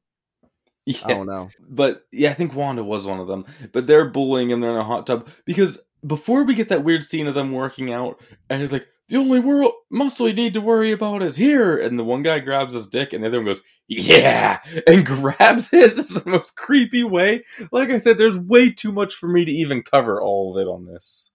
I 1.05 1.09
don't 1.13 1.27
know. 1.27 1.49
but 1.69 2.05
yeah, 2.11 2.31
I 2.31 2.33
think 2.33 2.55
Wanda 2.55 2.83
was 2.83 3.05
one 3.05 3.19
of 3.19 3.27
them. 3.27 3.45
But 3.73 3.85
they're 3.85 4.09
bullying 4.09 4.51
and 4.51 4.61
They're 4.63 4.71
in 4.71 4.77
a 4.77 4.83
hot 4.83 5.05
tub 5.05 5.29
because 5.45 5.79
before 6.05 6.43
we 6.43 6.55
get 6.55 6.69
that 6.69 6.83
weird 6.83 7.05
scene 7.05 7.27
of 7.27 7.35
them 7.35 7.51
working 7.51 7.93
out, 7.93 8.19
and 8.49 8.59
he's 8.61 8.71
like, 8.71 8.87
"The 9.09 9.17
only 9.17 9.39
world 9.41 9.73
muscle 9.89 10.27
you 10.27 10.33
need 10.33 10.53
to 10.53 10.61
worry 10.61 10.91
about 10.93 11.21
is 11.23 11.35
here," 11.35 11.77
and 11.77 11.99
the 11.99 12.03
one 12.05 12.21
guy 12.23 12.39
grabs 12.39 12.73
his 12.73 12.87
dick, 12.87 13.11
and 13.13 13.23
the 13.23 13.27
other 13.27 13.39
one 13.39 13.45
goes, 13.47 13.63
"Yeah," 13.89 14.59
and 14.87 15.05
grabs 15.05 15.69
his. 15.71 15.97
It's 15.99 16.13
the 16.13 16.29
most 16.29 16.55
creepy 16.55 17.03
way. 17.03 17.43
Like 17.71 17.89
I 17.89 17.97
said, 17.99 18.17
there's 18.17 18.37
way 18.37 18.71
too 18.71 18.91
much 18.93 19.15
for 19.15 19.27
me 19.27 19.43
to 19.45 19.51
even 19.51 19.83
cover 19.83 20.21
all 20.21 20.55
of 20.55 20.61
it 20.61 20.69
on 20.69 20.85
this. 20.85 21.31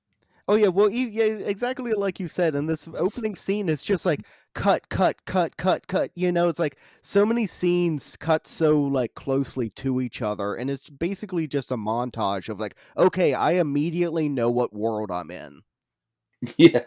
Oh 0.48 0.54
yeah, 0.56 0.68
well, 0.68 0.90
you, 0.90 1.06
yeah, 1.08 1.24
exactly 1.24 1.92
like 1.92 2.20
you 2.20 2.28
said. 2.28 2.54
And 2.54 2.68
this 2.68 2.86
opening 2.94 3.34
scene 3.36 3.68
is 3.68 3.80
just 3.82 4.04
like 4.06 4.20
cut, 4.54 4.88
cut, 4.90 5.24
cut, 5.26 5.56
cut, 5.56 5.86
cut. 5.86 6.10
You 6.14 6.32
know, 6.32 6.48
it's 6.48 6.58
like 6.58 6.76
so 7.02 7.24
many 7.24 7.46
scenes 7.46 8.16
cut 8.16 8.46
so 8.46 8.80
like 8.80 9.14
closely 9.14 9.70
to 9.70 10.00
each 10.02 10.20
other, 10.22 10.54
and 10.54 10.70
it's 10.70 10.90
basically 10.90 11.46
just 11.46 11.70
a 11.72 11.76
montage 11.76 12.48
of 12.50 12.60
like, 12.60 12.74
okay, 12.96 13.32
I 13.34 13.52
immediately 13.52 14.28
know 14.28 14.50
what 14.50 14.72
world 14.74 15.10
I'm 15.10 15.30
in. 15.30 15.62
Yeah. 16.58 16.84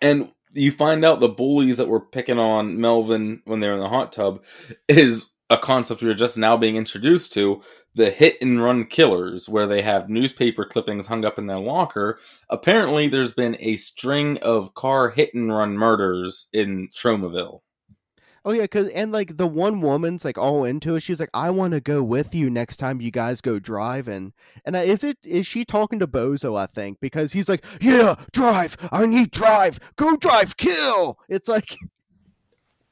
And 0.00 0.32
you 0.52 0.70
find 0.70 1.04
out 1.04 1.20
the 1.20 1.28
bullies 1.28 1.76
that 1.78 1.88
were 1.88 2.00
picking 2.00 2.38
on 2.38 2.80
Melvin 2.80 3.42
when 3.44 3.60
they 3.60 3.68
were 3.68 3.74
in 3.74 3.80
the 3.80 3.88
hot 3.88 4.12
tub 4.12 4.44
is 4.88 5.30
a 5.50 5.58
concept 5.58 6.02
we 6.02 6.08
are 6.08 6.14
just 6.14 6.38
now 6.38 6.56
being 6.56 6.76
introduced 6.76 7.32
to 7.34 7.62
the 7.94 8.10
hit 8.10 8.36
and 8.40 8.62
run 8.62 8.86
killers, 8.86 9.48
where 9.48 9.66
they 9.66 9.82
have 9.82 10.08
newspaper 10.08 10.64
clippings 10.64 11.06
hung 11.06 11.24
up 11.24 11.38
in 11.38 11.46
their 11.46 11.58
locker. 11.58 12.18
Apparently, 12.50 13.08
there's 13.08 13.32
been 13.32 13.56
a 13.60 13.76
string 13.76 14.38
of 14.38 14.74
car 14.74 15.10
hit 15.10 15.34
and 15.34 15.52
run 15.52 15.76
murders 15.76 16.48
in 16.52 16.88
Tromaville. 16.88 17.60
Oh 18.46 18.52
yeah, 18.52 18.66
cause 18.66 18.88
and 18.88 19.10
like 19.10 19.38
the 19.38 19.46
one 19.46 19.80
woman's 19.80 20.24
like 20.24 20.36
all 20.36 20.64
into 20.64 20.96
it. 20.96 21.00
She's 21.00 21.18
like, 21.18 21.30
I 21.32 21.48
want 21.48 21.72
to 21.72 21.80
go 21.80 22.02
with 22.02 22.34
you 22.34 22.50
next 22.50 22.76
time 22.76 23.00
you 23.00 23.10
guys 23.10 23.40
go 23.40 23.58
driving. 23.58 24.34
And 24.66 24.76
I, 24.76 24.82
is 24.82 25.02
it 25.02 25.16
is 25.24 25.46
she 25.46 25.64
talking 25.64 25.98
to 26.00 26.06
Bozo? 26.06 26.58
I 26.58 26.66
think 26.66 27.00
because 27.00 27.32
he's 27.32 27.48
like, 27.48 27.64
yeah, 27.80 28.16
drive. 28.32 28.76
I 28.92 29.06
need 29.06 29.30
drive. 29.30 29.80
Go 29.96 30.16
drive. 30.16 30.56
Kill. 30.56 31.18
It's 31.28 31.48
like. 31.48 31.76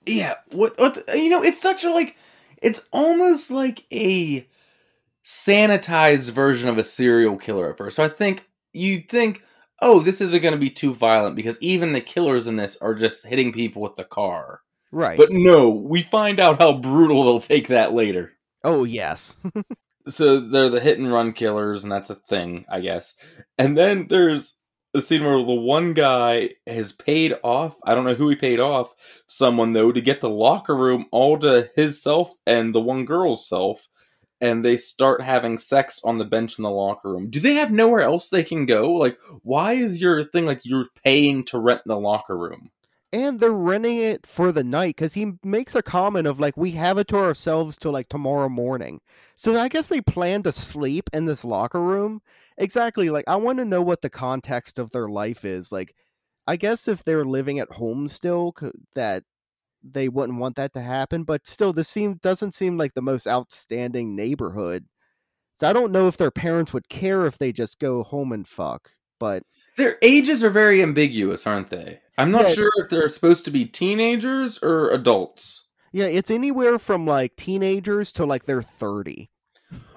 Yeah, 0.06 0.35
what 0.50 0.73
what 0.78 0.99
you 1.14 1.28
know, 1.28 1.42
it's 1.42 1.61
such 1.61 1.85
a 1.85 1.90
like 1.90 2.16
it's 2.61 2.80
almost 2.92 3.50
like 3.50 3.85
a 3.92 4.47
sanitized 5.25 6.30
version 6.30 6.68
of 6.68 6.78
a 6.78 6.85
serial 6.85 7.37
killer 7.37 7.71
at 7.71 7.78
first. 7.78 7.97
So 7.97 8.04
I 8.04 8.09
think 8.09 8.49
you'd 8.73 9.09
think, 9.09 9.42
oh, 9.80 10.00
this 10.00 10.21
isn't 10.21 10.42
gonna 10.42 10.56
be 10.56 10.71
too 10.71 10.94
violent 10.94 11.37
because 11.37 11.59
even 11.61 11.92
the 11.92 12.00
killers 12.00 12.47
in 12.47 12.56
this 12.56 12.76
are 12.78 12.94
just 12.94 13.26
hitting 13.26 13.52
people 13.52 13.82
with 13.82 13.97
the 13.97 14.04
car. 14.04 14.62
Right. 14.92 15.16
But 15.16 15.30
no, 15.32 15.70
we 15.70 16.02
find 16.02 16.38
out 16.38 16.61
how 16.61 16.75
brutal 16.75 17.25
they'll 17.25 17.40
take 17.40 17.68
that 17.68 17.92
later. 17.92 18.32
oh 18.62 18.84
yes. 18.84 19.37
So 20.08 20.40
they're 20.40 20.68
the 20.68 20.80
hit 20.80 20.99
and 20.99 21.12
run 21.12 21.32
killers, 21.32 21.84
and 21.84 21.92
that's 21.92 22.11
a 22.11 22.16
thing, 22.16 22.64
I 22.68 22.80
guess. 22.80 23.14
And 23.56 23.78
then 23.78 24.08
there's 24.08 24.56
a 24.94 25.00
scene 25.00 25.22
where 25.22 25.37
the 25.37 25.44
one 25.44 25.92
guy 25.94 26.50
has 26.66 26.90
paid 26.92 27.34
off, 27.44 27.78
I 27.87 27.94
don't 27.94 28.04
know 28.04 28.14
who 28.14 28.28
he 28.28 28.34
paid 28.34 28.58
off, 28.58 28.94
someone 29.28 29.72
though, 29.75 29.92
to 29.92 30.00
get 30.00 30.20
the 30.20 30.28
locker 30.28 30.76
room 30.76 31.06
all 31.12 31.38
to 31.38 31.70
his 31.76 32.02
self 32.02 32.32
and 32.46 32.75
the 32.75 32.80
one 32.80 33.04
girl's 33.04 33.49
self. 33.49 33.88
And 34.40 34.64
they 34.64 34.76
start 34.76 35.22
having 35.22 35.56
sex 35.56 36.00
on 36.02 36.18
the 36.18 36.25
bench 36.25 36.58
in 36.58 36.64
the 36.64 36.70
locker 36.70 37.12
room. 37.12 37.30
Do 37.30 37.38
they 37.38 37.54
have 37.54 37.70
nowhere 37.70 38.00
else 38.00 38.28
they 38.28 38.42
can 38.42 38.66
go? 38.66 38.92
Like, 38.94 39.16
why 39.42 39.75
is 39.75 40.02
your 40.02 40.25
thing 40.25 40.46
like 40.46 40.62
you're 40.64 40.88
paying 41.04 41.44
to 41.44 41.61
rent 41.61 41.82
the 41.87 41.96
locker 41.96 42.37
room? 42.37 42.72
And 43.12 43.38
they're 43.38 43.52
renting 43.52 43.99
it 43.99 44.26
for 44.26 44.52
the 44.52 44.64
night 44.64 44.97
because 44.97 45.12
he 45.14 45.33
makes 45.45 45.75
a 45.75 45.83
comment 45.83 46.26
of 46.26 46.40
like 46.40 46.57
we 46.57 46.71
have 46.73 46.97
it 46.99 47.09
to 47.09 47.16
ourselves 47.16 47.76
till 47.76 47.92
like 47.92 48.09
tomorrow 48.09 48.49
morning. 48.49 49.00
So 49.37 49.59
i 49.59 49.69
guess 49.69 49.88
they 49.88 50.00
plan 50.00 50.42
to 50.45 50.52
sleep 50.52 51.11
in 51.12 51.26
this 51.26 51.45
locker 51.45 51.81
room. 51.81 52.23
Exactly 52.59 53.11
like 53.11 53.25
i 53.28 53.37
want 53.37 53.59
to 53.59 53.64
know 53.64 53.83
what 53.83 54.02
the 54.02 54.11
context 54.11 54.78
of 54.78 54.90
their 54.92 55.09
life 55.09 55.45
is 55.45 55.73
like 55.73 55.95
i 56.47 56.57
guess 56.57 56.88
if 56.88 57.04
they're 57.04 57.25
living 57.25 57.59
at 57.59 57.71
home 57.73 58.09
still 58.09 58.54
that 58.95 59.25
they 59.83 60.09
wouldn't 60.09 60.38
want 60.38 60.57
that 60.57 60.73
to 60.75 60.81
happen 60.81 61.25
but 61.25 61.47
still 61.47 61.73
this 61.73 61.88
seem 61.88 62.14
doesn't 62.23 62.54
seem 62.54 62.78
like 62.78 62.95
the 62.95 63.02
most 63.02 63.26
outstanding 63.26 64.14
neighborhood. 64.16 64.85
So 65.61 65.69
i 65.69 65.73
don't 65.73 65.92
know 65.92 66.09
if 66.09 66.16
their 66.16 66.31
parents 66.31 66.73
would 66.73 66.88
care 66.88 67.26
if 67.26 67.38
they 67.38 67.52
just 67.52 67.78
go 67.78 68.02
home 68.02 68.33
and 68.33 68.47
fuck 68.49 68.90
but 69.21 69.45
Their 69.76 69.97
ages 70.02 70.45
are 70.45 70.50
very 70.50 70.83
ambiguous, 70.83 71.47
aren't 71.47 71.71
they? 71.71 72.00
I'm 72.19 72.31
not 72.31 72.49
Yeah. 72.49 72.55
sure 72.55 72.71
if 72.79 72.88
they're 72.91 73.09
supposed 73.09 73.45
to 73.47 73.50
be 73.50 73.64
teenagers 73.64 74.59
or 74.62 74.91
adults. 74.91 75.67
yeah 75.95 76.07
it's 76.07 76.31
anywhere 76.31 76.79
from 76.79 77.07
like 77.07 77.37
teenagers 77.37 78.12
to 78.12 78.25
like 78.25 78.45
they're 78.47 78.62
30 78.62 79.29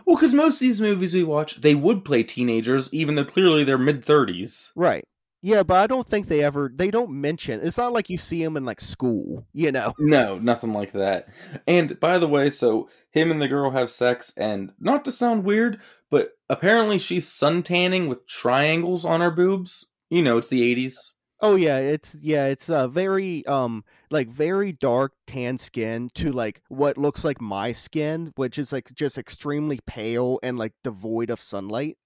Well, 0.06 0.18
because 0.18 0.34
most 0.34 0.56
of 0.56 0.60
these 0.60 0.82
movies 0.82 1.14
we 1.14 1.24
watch, 1.24 1.56
they 1.62 1.74
would 1.76 2.06
play 2.06 2.22
teenagers, 2.24 2.90
even 2.94 3.16
though 3.16 3.26
clearly 3.26 3.64
they're 3.64 3.78
mid 3.78 4.06
30s. 4.06 4.72
Right. 4.76 5.04
Yeah, 5.46 5.62
but 5.62 5.78
I 5.78 5.86
don't 5.86 6.10
think 6.10 6.28
they 6.28 6.44
ever 6.44 6.72
they 6.74 6.90
don't 6.90 7.12
mention. 7.12 7.60
It's 7.62 7.78
not 7.78 7.94
like 7.94 8.10
you 8.10 8.18
see 8.18 8.44
them 8.44 8.58
in 8.58 8.66
like 8.66 8.82
school, 8.82 9.46
you 9.54 9.72
know. 9.72 9.94
No, 10.00 10.40
nothing 10.40 10.74
like 10.74 10.94
that. 10.94 11.28
And 11.68 12.00
by 12.00 12.18
the 12.18 12.28
way, 12.28 12.50
so 12.50 12.90
him 13.12 13.30
and 13.30 13.40
the 13.40 13.48
girl 13.48 13.70
have 13.70 13.92
sex, 13.92 14.34
and 14.36 14.72
not 14.80 15.06
to 15.06 15.12
sound 15.12 15.44
weird, 15.44 15.80
but 16.10 16.32
apparently 16.50 16.98
she's 16.98 17.30
suntanning 17.30 18.10
with 18.10 18.26
triangles 18.26 19.06
on 19.06 19.22
her 19.22 19.30
boobs. 19.30 19.86
You 20.10 20.24
know, 20.24 20.38
it's 20.38 20.48
the 20.48 20.64
80s. 20.76 21.12
Oh 21.42 21.56
yeah, 21.56 21.78
it's 21.78 22.16
yeah, 22.20 22.48
it's 22.48 22.68
uh 22.68 22.88
very 22.88 23.46
um 23.46 23.84
like 24.10 24.30
very 24.30 24.72
dark 24.72 25.14
tan 25.28 25.60
skin 25.60 26.10
to 26.16 26.32
like 26.32 26.64
what 26.70 26.98
looks 26.98 27.24
like 27.24 27.40
my 27.40 27.72
skin, 27.72 28.34
which 28.36 28.58
is 28.58 28.72
like 28.72 28.92
just 28.96 29.20
extremely 29.20 29.80
pale 29.86 30.40
and 30.42 30.58
like 30.58 30.74
devoid 30.84 31.30
of 31.30 31.40
sunlight. 31.40 32.00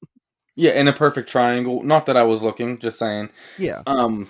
Yeah, 0.60 0.72
in 0.72 0.88
a 0.90 0.94
perfect 0.94 1.30
triangle. 1.30 1.82
Not 1.84 2.06
that 2.08 2.18
I 2.18 2.24
was 2.24 2.44
looking, 2.44 2.80
just 2.80 3.00
saying. 3.00 3.30
Yeah. 3.58 3.82
Um, 3.88 4.28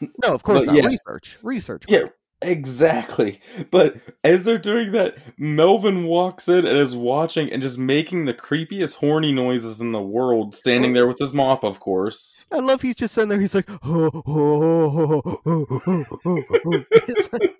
No, 0.00 0.34
of 0.34 0.42
course 0.42 0.64
not. 0.66 0.74
yeah. 0.74 0.86
Research. 0.86 1.38
Research. 1.42 1.84
Yeah, 1.88 2.04
exactly. 2.42 3.40
But 3.70 3.96
as 4.24 4.44
they're 4.44 4.58
doing 4.58 4.92
that, 4.92 5.16
Melvin 5.38 6.04
walks 6.06 6.48
in 6.48 6.66
and 6.66 6.78
is 6.78 6.94
watching 6.96 7.52
and 7.52 7.62
just 7.62 7.78
making 7.78 8.24
the 8.24 8.34
creepiest 8.34 8.96
horny 8.96 9.32
noises 9.32 9.80
in 9.80 9.92
the 9.92 10.00
world, 10.02 10.54
standing 10.56 10.92
there 10.94 11.06
with 11.06 11.18
his 11.18 11.32
mop, 11.32 11.62
of 11.64 11.80
course. 11.80 12.44
I 12.52 12.58
love 12.58 12.82
he's 12.82 12.96
just 12.96 13.14
sitting 13.14 13.28
there, 13.28 13.40
he's 13.40 13.54
like, 13.54 13.68
It's 16.00 17.32
like- 17.32 17.54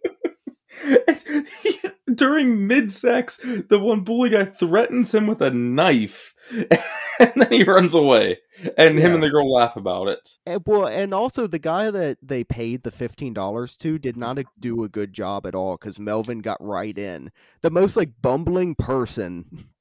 During 2.14 2.66
mid 2.66 2.90
sex, 2.90 3.36
the 3.36 3.78
one 3.78 4.00
bully 4.00 4.30
guy 4.30 4.44
threatens 4.44 5.14
him 5.14 5.26
with 5.26 5.42
a 5.42 5.50
knife, 5.50 6.34
and 7.20 7.32
then 7.36 7.52
he 7.52 7.64
runs 7.64 7.94
away. 7.94 8.38
And 8.76 8.98
him 8.98 9.14
and 9.14 9.22
the 9.22 9.30
girl 9.30 9.52
laugh 9.52 9.76
about 9.76 10.08
it. 10.08 10.30
And, 10.46 10.62
well, 10.66 10.86
and 10.86 11.14
also 11.14 11.46
the 11.46 11.58
guy 11.58 11.90
that 11.90 12.18
they 12.22 12.44
paid 12.44 12.82
the 12.82 12.90
fifteen 12.90 13.34
dollars 13.34 13.76
to 13.76 13.98
did 13.98 14.16
not 14.16 14.38
do 14.58 14.82
a 14.84 14.88
good 14.88 15.12
job 15.12 15.46
at 15.46 15.54
all 15.54 15.76
because 15.76 16.00
Melvin 16.00 16.40
got 16.40 16.62
right 16.64 16.96
in. 16.96 17.30
The 17.60 17.70
most 17.70 17.96
like 17.96 18.10
bumbling 18.22 18.74
person. 18.74 19.68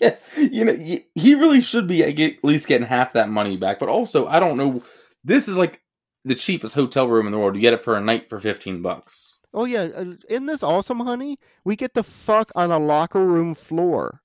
Yeah, 0.00 0.16
you 0.36 0.64
know, 0.64 0.74
he 0.74 1.34
really 1.34 1.60
should 1.60 1.86
be 1.86 2.02
at 2.02 2.18
at 2.18 2.44
least 2.44 2.66
getting 2.66 2.86
half 2.86 3.12
that 3.14 3.30
money 3.30 3.56
back. 3.56 3.78
But 3.78 3.88
also, 3.88 4.26
I 4.26 4.40
don't 4.40 4.56
know. 4.56 4.82
This 5.24 5.48
is 5.48 5.56
like 5.56 5.80
the 6.24 6.34
cheapest 6.34 6.74
hotel 6.74 7.08
room 7.08 7.26
in 7.26 7.32
the 7.32 7.38
world. 7.38 7.54
You 7.54 7.60
get 7.60 7.72
it 7.72 7.84
for 7.84 7.96
a 7.96 8.00
night 8.00 8.28
for 8.28 8.38
fifteen 8.40 8.82
bucks. 8.82 9.38
Oh 9.54 9.64
yeah, 9.64 9.88
uh, 9.94 10.14
isn't 10.28 10.46
this 10.46 10.62
awesome, 10.62 11.00
honey? 11.00 11.38
We 11.64 11.76
get 11.76 11.94
the 11.94 12.02
fuck 12.02 12.50
on 12.54 12.70
a 12.70 12.78
locker 12.78 13.24
room 13.24 13.54
floor. 13.54 14.22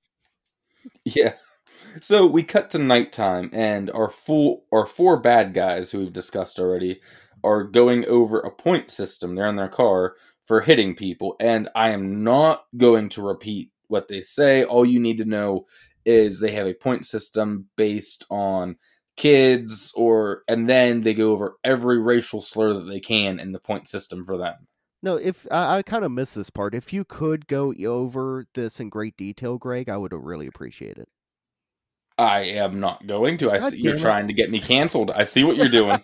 Yeah. 1.03 1.33
So 2.01 2.25
we 2.25 2.43
cut 2.43 2.69
to 2.71 2.79
nighttime, 2.79 3.49
and 3.53 3.89
our 3.91 4.09
full 4.09 4.63
our 4.71 4.85
four 4.85 5.19
bad 5.19 5.53
guys 5.53 5.91
who 5.91 5.99
we've 5.99 6.13
discussed 6.13 6.59
already 6.59 7.01
are 7.43 7.63
going 7.63 8.05
over 8.05 8.39
a 8.39 8.51
point 8.51 8.89
system. 8.89 9.35
They're 9.35 9.47
in 9.47 9.55
their 9.55 9.67
car 9.67 10.15
for 10.43 10.61
hitting 10.61 10.95
people, 10.95 11.35
and 11.39 11.69
I 11.75 11.89
am 11.89 12.23
not 12.23 12.65
going 12.77 13.09
to 13.09 13.21
repeat 13.21 13.71
what 13.87 14.07
they 14.07 14.21
say. 14.21 14.63
All 14.63 14.85
you 14.85 14.99
need 14.99 15.17
to 15.17 15.25
know 15.25 15.65
is 16.05 16.39
they 16.39 16.51
have 16.51 16.67
a 16.67 16.73
point 16.73 17.05
system 17.05 17.67
based 17.75 18.25
on 18.29 18.77
kids 19.17 19.91
or 19.95 20.43
and 20.47 20.69
then 20.69 21.01
they 21.01 21.13
go 21.13 21.31
over 21.31 21.57
every 21.63 21.99
racial 21.99 22.39
slur 22.39 22.73
that 22.73 22.87
they 22.87 22.99
can 22.99 23.39
in 23.39 23.51
the 23.51 23.59
point 23.59 23.87
system 23.87 24.23
for 24.23 24.37
them. 24.37 24.67
No, 25.03 25.15
if 25.15 25.45
I, 25.51 25.77
I 25.77 25.83
kind 25.83 26.03
of 26.03 26.11
miss 26.11 26.33
this 26.33 26.49
part. 26.49 26.73
If 26.73 26.91
you 26.91 27.05
could 27.05 27.47
go 27.47 27.73
over 27.85 28.45
this 28.53 28.79
in 28.79 28.89
great 28.89 29.15
detail, 29.17 29.57
Greg, 29.57 29.89
I 29.89 29.97
would 29.97 30.13
really 30.13 30.47
appreciate 30.47 30.97
it. 30.97 31.07
I 32.17 32.39
am 32.41 32.79
not 32.79 33.05
going 33.05 33.37
to. 33.39 33.51
I 33.51 33.59
God 33.59 33.71
see 33.71 33.81
you're 33.81 33.95
it. 33.95 33.99
trying 33.99 34.27
to 34.27 34.33
get 34.33 34.49
me 34.49 34.59
canceled. 34.59 35.11
I 35.11 35.23
see 35.23 35.43
what 35.43 35.57
you're 35.57 35.69
doing. 35.69 36.01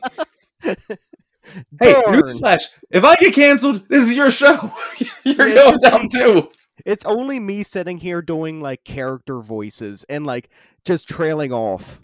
hey, 0.61 2.03
newsflash! 2.07 2.65
If 2.91 3.03
I 3.03 3.15
get 3.15 3.33
canceled, 3.33 3.87
this 3.89 4.03
is 4.09 4.15
your 4.15 4.31
show. 4.31 4.71
you're 5.23 5.49
Yeah, 5.49 5.55
going 5.55 5.77
down 5.79 6.01
me. 6.03 6.09
too. 6.09 6.51
It's 6.85 7.05
only 7.05 7.39
me 7.39 7.63
sitting 7.63 7.97
here 7.97 8.21
doing 8.21 8.61
like 8.61 8.83
character 8.83 9.41
voices 9.41 10.05
and 10.09 10.25
like 10.25 10.49
just 10.85 11.07
trailing 11.07 11.51
off. 11.53 11.99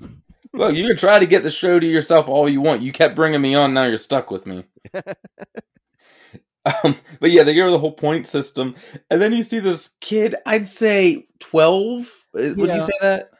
Look, 0.53 0.75
you 0.75 0.87
can 0.87 0.97
try 0.97 1.19
to 1.19 1.27
get 1.27 1.43
the 1.43 1.51
show 1.51 1.79
to 1.79 1.85
yourself 1.85 2.27
all 2.27 2.49
you 2.49 2.61
want. 2.61 2.81
You 2.81 2.91
kept 2.91 3.15
bringing 3.15 3.41
me 3.41 3.55
on. 3.55 3.73
Now 3.73 3.85
you're 3.85 3.97
stuck 3.97 4.31
with 4.31 4.45
me. 4.47 4.63
um, 6.83 6.95
but 7.19 7.31
yeah, 7.31 7.43
they 7.43 7.55
go 7.55 7.63
over 7.63 7.71
the 7.71 7.79
whole 7.79 7.91
point 7.91 8.27
system, 8.27 8.75
and 9.09 9.21
then 9.21 9.33
you 9.33 9.43
see 9.43 9.59
this 9.59 9.89
kid. 10.01 10.35
I'd 10.45 10.67
say 10.67 11.27
twelve. 11.39 12.09
Uh, 12.35 12.53
Would 12.55 12.69
you 12.71 12.81
say 12.81 12.93
that? 13.01 13.31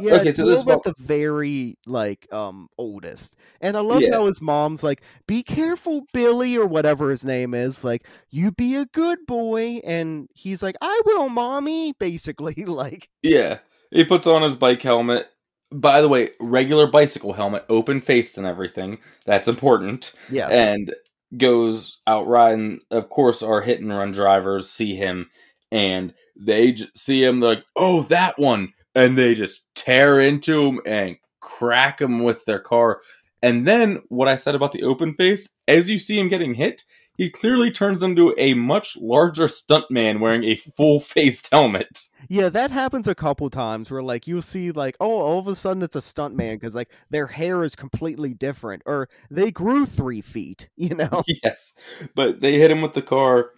Yeah, 0.00 0.14
Okay, 0.14 0.32
so 0.32 0.46
this 0.46 0.66
at 0.66 0.82
the 0.84 0.94
very 0.98 1.76
like 1.86 2.26
um 2.32 2.68
oldest, 2.78 3.36
and 3.60 3.76
I 3.76 3.80
love 3.80 4.00
Yeah. 4.00 4.14
how 4.16 4.26
his 4.26 4.40
mom's 4.40 4.82
like, 4.82 5.02
"Be 5.26 5.42
careful, 5.42 6.06
Billy," 6.14 6.56
or 6.56 6.66
whatever 6.66 7.10
his 7.10 7.24
name 7.24 7.52
is. 7.52 7.84
Like, 7.84 8.06
you 8.30 8.52
be 8.52 8.76
a 8.76 8.86
good 8.86 9.18
boy, 9.26 9.80
and 9.84 10.28
he's 10.34 10.62
like, 10.62 10.76
"I 10.80 11.00
will, 11.04 11.28
mommy." 11.28 11.92
Basically, 12.00 12.54
like, 12.64 13.08
Yeah, 13.22 13.58
he 13.90 14.04
puts 14.04 14.26
on 14.26 14.42
his 14.42 14.56
bike 14.56 14.80
helmet. 14.82 15.28
By 15.70 16.00
the 16.00 16.08
way, 16.08 16.30
regular 16.40 16.86
bicycle 16.86 17.34
helmet, 17.34 17.64
open 17.68 18.00
faced 18.00 18.38
and 18.38 18.46
everything. 18.46 18.98
That's 19.26 19.46
important. 19.48 20.12
yeah, 20.30 20.48
and 20.48 20.94
goes 21.36 21.98
out 22.06 22.26
riding. 22.26 22.80
Of 22.90 23.08
course, 23.08 23.42
our 23.42 23.60
hit 23.60 23.80
and 23.80 23.90
run 23.90 24.12
drivers 24.12 24.70
see 24.70 24.96
him, 24.96 25.30
and 25.70 26.14
they 26.36 26.76
see 26.94 27.22
him 27.24 27.40
like, 27.40 27.64
"Oh, 27.76 28.02
that 28.04 28.38
one!" 28.38 28.72
and 28.94 29.16
they 29.16 29.34
just 29.34 29.66
tear 29.74 30.20
into 30.20 30.66
him 30.66 30.80
and 30.86 31.16
crack 31.40 32.00
him 32.00 32.22
with 32.22 32.44
their 32.44 32.60
car. 32.60 33.00
And 33.42 33.66
then, 33.66 34.02
what 34.08 34.28
I 34.28 34.36
said 34.36 34.54
about 34.54 34.72
the 34.72 34.84
open 34.84 35.14
face, 35.14 35.48
as 35.66 35.90
you 35.90 35.98
see 35.98 36.18
him 36.18 36.28
getting 36.28 36.54
hit, 36.54 36.82
he 37.16 37.30
clearly 37.30 37.70
turns 37.70 38.02
into 38.02 38.34
a 38.38 38.54
much 38.54 38.96
larger 38.96 39.44
stuntman 39.44 40.20
wearing 40.20 40.44
a 40.44 40.56
full 40.56 41.00
faced 41.00 41.48
helmet. 41.52 42.04
yeah. 42.28 42.48
That 42.48 42.70
happens 42.70 43.06
a 43.06 43.14
couple 43.14 43.48
times 43.50 43.90
where 43.90 44.02
like 44.02 44.26
you'll 44.26 44.42
see 44.42 44.70
like, 44.70 44.96
oh, 45.00 45.18
all 45.18 45.38
of 45.38 45.48
a 45.48 45.56
sudden 45.56 45.82
it's 45.82 45.96
a 45.96 46.02
stunt 46.02 46.34
man 46.34 46.56
because 46.56 46.74
like 46.74 46.90
their 47.10 47.26
hair 47.26 47.64
is 47.64 47.76
completely 47.76 48.34
different, 48.34 48.82
or 48.86 49.08
they 49.30 49.50
grew 49.50 49.86
three 49.86 50.20
feet. 50.20 50.68
You 50.82 50.96
know? 50.96 51.22
yes, 51.44 51.74
but 52.16 52.40
they 52.40 52.58
hit 52.58 52.70
him 52.70 52.80
with 52.80 52.94
the 52.94 53.02
car, 53.02 53.50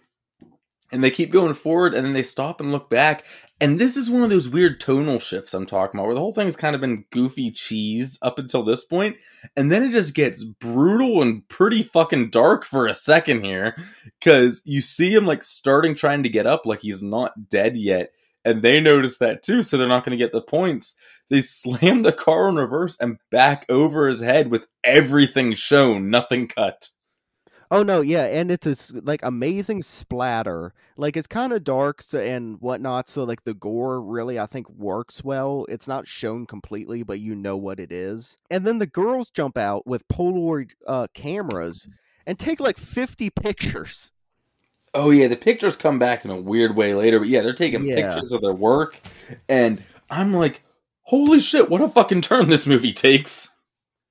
and 0.91 1.03
they 1.03 1.09
keep 1.09 1.31
going 1.31 1.55
forward, 1.55 1.95
and 1.95 2.05
then 2.05 2.13
they 2.13 2.21
stop 2.23 2.61
and 2.61 2.71
look 2.71 2.89
back. 2.89 3.25
And 3.61 3.79
this 3.79 3.95
is 3.95 4.09
one 4.09 4.23
of 4.23 4.29
those 4.29 4.49
weird 4.49 4.81
tonal 4.81 5.19
shifts 5.19 5.53
I'm 5.53 5.65
talking 5.65 5.97
about, 5.97 6.07
where 6.07 6.15
the 6.15 6.19
whole 6.19 6.33
thing's 6.33 6.57
kind 6.57 6.75
of 6.75 6.81
been 6.81 7.05
goofy 7.09 7.51
cheese 7.51 8.19
up 8.21 8.37
until 8.37 8.63
this 8.63 8.83
point, 8.83 9.15
and 9.55 9.71
then 9.71 9.81
it 9.81 9.91
just 9.91 10.13
gets 10.13 10.43
brutal 10.43 11.21
and 11.21 11.47
pretty 11.47 11.81
fucking 11.81 12.31
dark 12.31 12.65
for 12.65 12.85
a 12.85 12.93
second 12.93 13.45
here, 13.45 13.77
because 14.19 14.61
you 14.65 14.81
see 14.81 15.13
him 15.13 15.25
like 15.25 15.43
starting 15.43 15.95
trying 15.95 16.23
to 16.23 16.29
get 16.29 16.45
up, 16.45 16.65
like 16.65 16.81
he's 16.81 17.01
not 17.01 17.49
dead 17.49 17.77
yet. 17.77 18.09
And 18.43 18.61
they 18.61 18.79
notice 18.79 19.17
that 19.19 19.41
too, 19.41 19.63
so 19.63 19.77
they're 19.77 19.87
not 19.87 20.03
going 20.03 20.15
to 20.15 20.23
get 20.23 20.31
the 20.31 20.41
points. 20.41 20.93
They 21.29 21.41
slam 21.41 22.03
the 22.03 22.11
car 22.11 22.49
in 22.49 22.55
reverse 22.55 22.95
and 22.99 23.17
back 23.31 23.65
over 23.69 24.07
his 24.07 24.21
head 24.21 24.51
with 24.51 24.67
everything 24.83 25.53
shown, 25.53 26.11
nothing 26.11 26.47
cut. 26.47 26.89
Oh 27.71 27.81
no, 27.83 28.01
yeah, 28.01 28.25
and 28.25 28.51
it's 28.51 28.67
a 28.67 28.71
s- 28.71 28.93
like 29.03 29.21
amazing 29.23 29.81
splatter. 29.81 30.73
Like 30.97 31.17
it's 31.17 31.27
kind 31.27 31.51
of 31.51 31.63
dark 31.63 32.01
so, 32.01 32.19
and 32.19 32.61
whatnot, 32.61 33.07
so 33.09 33.23
like 33.23 33.43
the 33.43 33.55
gore 33.55 34.01
really 34.01 34.39
I 34.39 34.45
think 34.45 34.69
works 34.69 35.23
well. 35.23 35.65
It's 35.67 35.87
not 35.87 36.07
shown 36.07 36.45
completely, 36.45 37.01
but 37.03 37.19
you 37.19 37.33
know 37.35 37.57
what 37.57 37.79
it 37.79 37.91
is. 37.91 38.37
And 38.51 38.65
then 38.67 38.77
the 38.79 38.85
girls 38.85 39.29
jump 39.31 39.57
out 39.57 39.87
with 39.87 40.07
Polaroid 40.09 40.71
uh, 40.87 41.07
cameras 41.15 41.87
and 42.27 42.37
take 42.37 42.59
like 42.59 42.77
fifty 42.77 43.29
pictures. 43.31 44.11
Oh 44.93 45.09
yeah, 45.11 45.27
the 45.27 45.35
pictures 45.35 45.75
come 45.75 45.97
back 45.99 46.23
in 46.23 46.31
a 46.31 46.39
weird 46.39 46.75
way 46.77 46.93
later, 46.93 47.19
but 47.19 47.27
yeah, 47.29 47.41
they're 47.41 47.53
taking 47.53 47.83
Yeah. 47.83 47.95
pictures 48.13 48.31
of 48.31 48.41
their 48.41 48.53
work, 48.53 48.99
and 49.49 49.83
I'm 50.09 50.33
like, 50.33 50.61
holy 51.01 51.39
shit, 51.39 51.69
what 51.69 51.81
a 51.81 51.89
fucking 51.89 52.21
turn 52.21 52.45
this 52.45 52.67
movie 52.67 52.93
takes. 52.93 53.49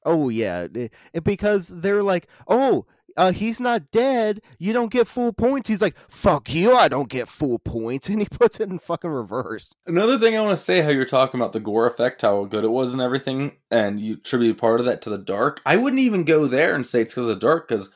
Oh 0.05 0.29
yeah, 0.29 0.67
it- 0.75 0.93
it- 1.13 1.25
because 1.25 1.69
they're 1.69 2.03
like, 2.03 2.27
oh. 2.49 2.85
Uh, 3.17 3.33
he's 3.33 3.61
not 3.61 3.91
dead. 3.91 4.41
You 4.59 4.73
don't 4.73 4.93
get 4.93 5.07
full 5.07 5.33
points. 5.33 5.69
He's 5.69 5.81
like, 5.81 5.97
"Fuck 6.09 6.53
you! 6.53 6.75
I 6.75 6.89
don't 6.89 7.09
get 7.09 7.29
full 7.29 7.59
points," 7.59 8.09
and 8.11 8.21
he 8.21 8.27
puts 8.27 8.61
it 8.61 8.69
in 8.69 8.79
fucking 8.79 9.11
reverse. 9.11 9.73
Another 9.87 10.19
thing 10.19 10.37
I 10.37 10.41
want 10.41 10.57
to 10.57 10.63
say, 10.63 10.83
how 10.83 10.91
you're 10.91 11.05
talking 11.05 11.41
about 11.41 11.53
the 11.53 11.61
gore 11.61 11.87
effect, 11.87 12.23
how 12.23 12.45
good 12.45 12.65
it 12.65 12.71
was, 12.71 12.93
and 12.93 13.03
everything, 13.03 13.53
and 13.71 14.01
you 14.01 14.15
attribute 14.15 14.59
part 14.59 14.81
of 14.81 14.87
that 14.87 15.03
to 15.03 15.11
the 15.11 15.19
dark. 15.19 15.61
I 15.65 15.77
wouldn't 15.77 16.01
even 16.01 16.25
go 16.25 16.47
there 16.47 16.75
and 16.75 16.87
say 16.87 17.03
it's 17.03 17.13
because 17.13 17.29
of 17.29 17.35
the 17.35 17.47
dark, 17.47 17.69
because 17.69 17.89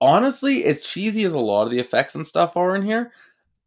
honestly, 0.00 0.64
as 0.64 0.80
cheesy 0.80 1.24
as 1.24 1.34
a 1.34 1.40
lot 1.40 1.64
of 1.64 1.70
the 1.70 1.78
effects 1.78 2.14
and 2.14 2.26
stuff 2.26 2.56
are 2.56 2.76
in 2.76 2.82
here, 2.82 3.12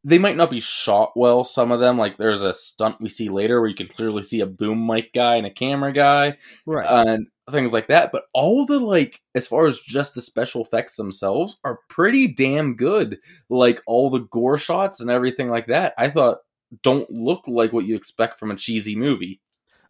they 0.04 0.18
might 0.18 0.38
not 0.38 0.50
be 0.50 0.60
shot 0.60 1.12
well. 1.16 1.44
Some 1.44 1.72
of 1.72 1.80
them, 1.80 1.98
like 1.98 2.18
there's 2.18 2.44
a 2.44 2.54
stunt 2.54 3.00
we 3.00 3.10
see 3.10 3.30
later 3.30 3.60
where 3.60 3.70
you 3.70 3.76
can 3.76 3.88
clearly 3.88 4.24
see 4.24 4.42
a 4.42 4.46
boom 4.46 4.86
mic 4.86 5.14
guy 5.14 5.36
and 5.36 5.46
a 5.46 5.52
camera 5.52 5.94
guy. 5.94 6.38
Right. 6.66 6.88
and 6.90 7.28
things 7.50 7.74
like 7.74 7.88
that. 7.88 8.12
But 8.12 8.24
all 8.34 8.66
the 8.66 8.80
like, 8.80 9.22
as 9.36 9.48
far 9.48 9.68
as 9.68 9.80
just 9.80 10.16
the 10.16 10.22
special 10.22 10.62
effects 10.62 10.96
themselves, 10.96 11.60
are 11.64 11.80
pretty 11.90 12.28
damn 12.28 12.76
good. 12.76 13.20
Like 13.50 13.82
all 13.86 14.10
the 14.10 14.20
gore 14.20 14.58
shots 14.58 15.02
and 15.02 15.10
everything 15.10 15.50
like 15.50 15.68
that, 15.68 15.94
I 15.98 16.10
thought 16.10 16.40
don't 16.84 17.10
look 17.12 17.48
like 17.48 17.74
what 17.74 17.86
you 17.86 17.96
expect 17.96 18.40
from 18.40 18.52
a 18.52 18.56
cheesy 18.56 18.96
movie. 18.96 19.42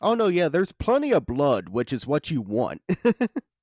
oh 0.01 0.15
no, 0.15 0.27
yeah. 0.27 0.49
There's 0.49 0.71
plenty 0.71 1.13
of 1.13 1.25
blood, 1.25 1.69
which 1.69 1.93
is 1.93 2.07
what 2.07 2.31
you 2.31 2.41
want. 2.41 2.81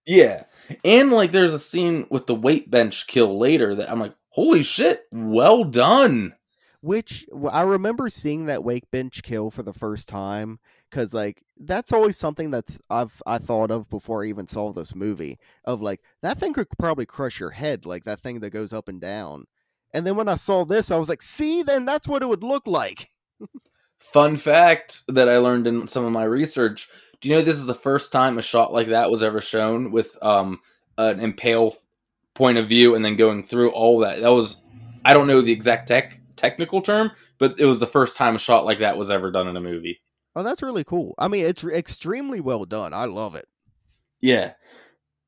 Yeah, 0.09 0.45
and 0.87 1.13
like 1.13 1.33
there's 1.33 1.53
a 1.53 1.59
scene 1.59 2.07
with 2.09 2.27
the 2.27 2.35
weight 2.35 2.71
bench 2.71 3.07
kill 3.09 3.39
later 3.39 3.75
that 3.75 3.91
I'm 3.91 4.01
like, 4.01 4.15
holy 4.31 4.63
shit, 4.63 5.03
well 5.13 5.65
done. 5.65 6.33
Which 6.81 7.27
I 7.51 7.63
remember 7.63 8.09
seeing 8.09 8.47
that 8.47 8.63
wake 8.63 8.89
bench 8.93 9.23
kill 9.25 9.51
for 9.51 9.65
the 9.65 9.73
first 9.73 10.09
time 10.09 10.61
because 10.91 11.13
like 11.13 11.43
that's 11.59 11.93
always 11.93 12.17
something 12.17 12.51
that's 12.51 12.79
I've 12.89 13.21
I 13.27 13.39
thought 13.39 13.71
of 13.71 13.89
before 13.91 14.25
I 14.25 14.29
even 14.29 14.47
saw 14.47 14.73
this 14.73 14.95
movie 14.95 15.39
of 15.65 15.83
like 15.83 16.01
that 16.23 16.39
thing 16.39 16.53
could 16.53 16.69
probably 16.79 17.07
crush 17.07 17.41
your 17.41 17.51
head 17.51 17.85
like 17.85 18.05
that 18.05 18.21
thing 18.21 18.41
that 18.41 18.51
goes 18.51 18.73
up 18.73 18.89
and 18.89 19.01
down. 19.01 19.47
And 19.93 20.07
then 20.07 20.17
when 20.17 20.29
I 20.29 20.35
saw 20.35 20.65
this, 20.65 20.91
I 20.91 20.97
was 20.97 21.09
like, 21.09 21.23
see, 21.23 21.63
then 21.63 21.85
that's 21.85 22.07
what 22.07 22.23
it 22.23 22.29
would 22.29 22.43
look 22.43 22.67
like. 22.67 23.11
Fun 23.99 24.37
fact 24.37 25.03
that 25.09 25.29
I 25.29 25.39
learned 25.39 25.67
in 25.67 25.89
some 25.89 26.05
of 26.05 26.13
my 26.13 26.25
research. 26.25 26.89
Do 27.21 27.29
you 27.29 27.35
know 27.35 27.43
this 27.43 27.57
is 27.57 27.67
the 27.67 27.75
first 27.75 28.13
time 28.13 28.39
a 28.39 28.43
shot 28.43 28.73
like 28.73 28.89
that 28.89 29.11
was 29.11 29.23
ever 29.23 29.41
shown 29.41 29.91
with 29.91 30.17
um 30.23 30.61
an 30.97 31.21
impale 31.21 31.75
point 32.35 32.59
of 32.59 32.69
view 32.69 32.95
and 32.95 33.05
then 33.05 33.17
going 33.17 33.43
through 33.43 33.71
all 33.71 34.01
that? 34.01 34.21
That 34.21 34.33
was 34.33 34.61
I 35.05 35.15
don't 35.15 35.27
know 35.27 35.41
the 35.41 35.53
exact 35.53 35.89
tech 35.89 36.21
technical 36.39 36.81
term, 36.81 37.11
but 37.39 37.59
it 37.59 37.67
was 37.67 37.81
the 37.81 37.87
first 37.87 38.17
time 38.17 38.37
a 38.37 38.39
shot 38.39 38.65
like 38.65 38.79
that 38.79 38.97
was 38.97 39.11
ever 39.11 39.31
done 39.31 39.49
in 39.49 39.57
a 39.57 39.61
movie. 39.61 40.01
Oh, 40.35 40.43
that's 40.43 40.63
really 40.63 40.85
cool. 40.85 41.15
I 41.19 41.29
mean, 41.29 41.45
it's 41.45 41.65
extremely 41.65 42.41
well 42.41 42.65
done. 42.65 42.95
I 42.95 43.07
love 43.07 43.35
it. 43.35 43.47
Yeah. 44.21 44.53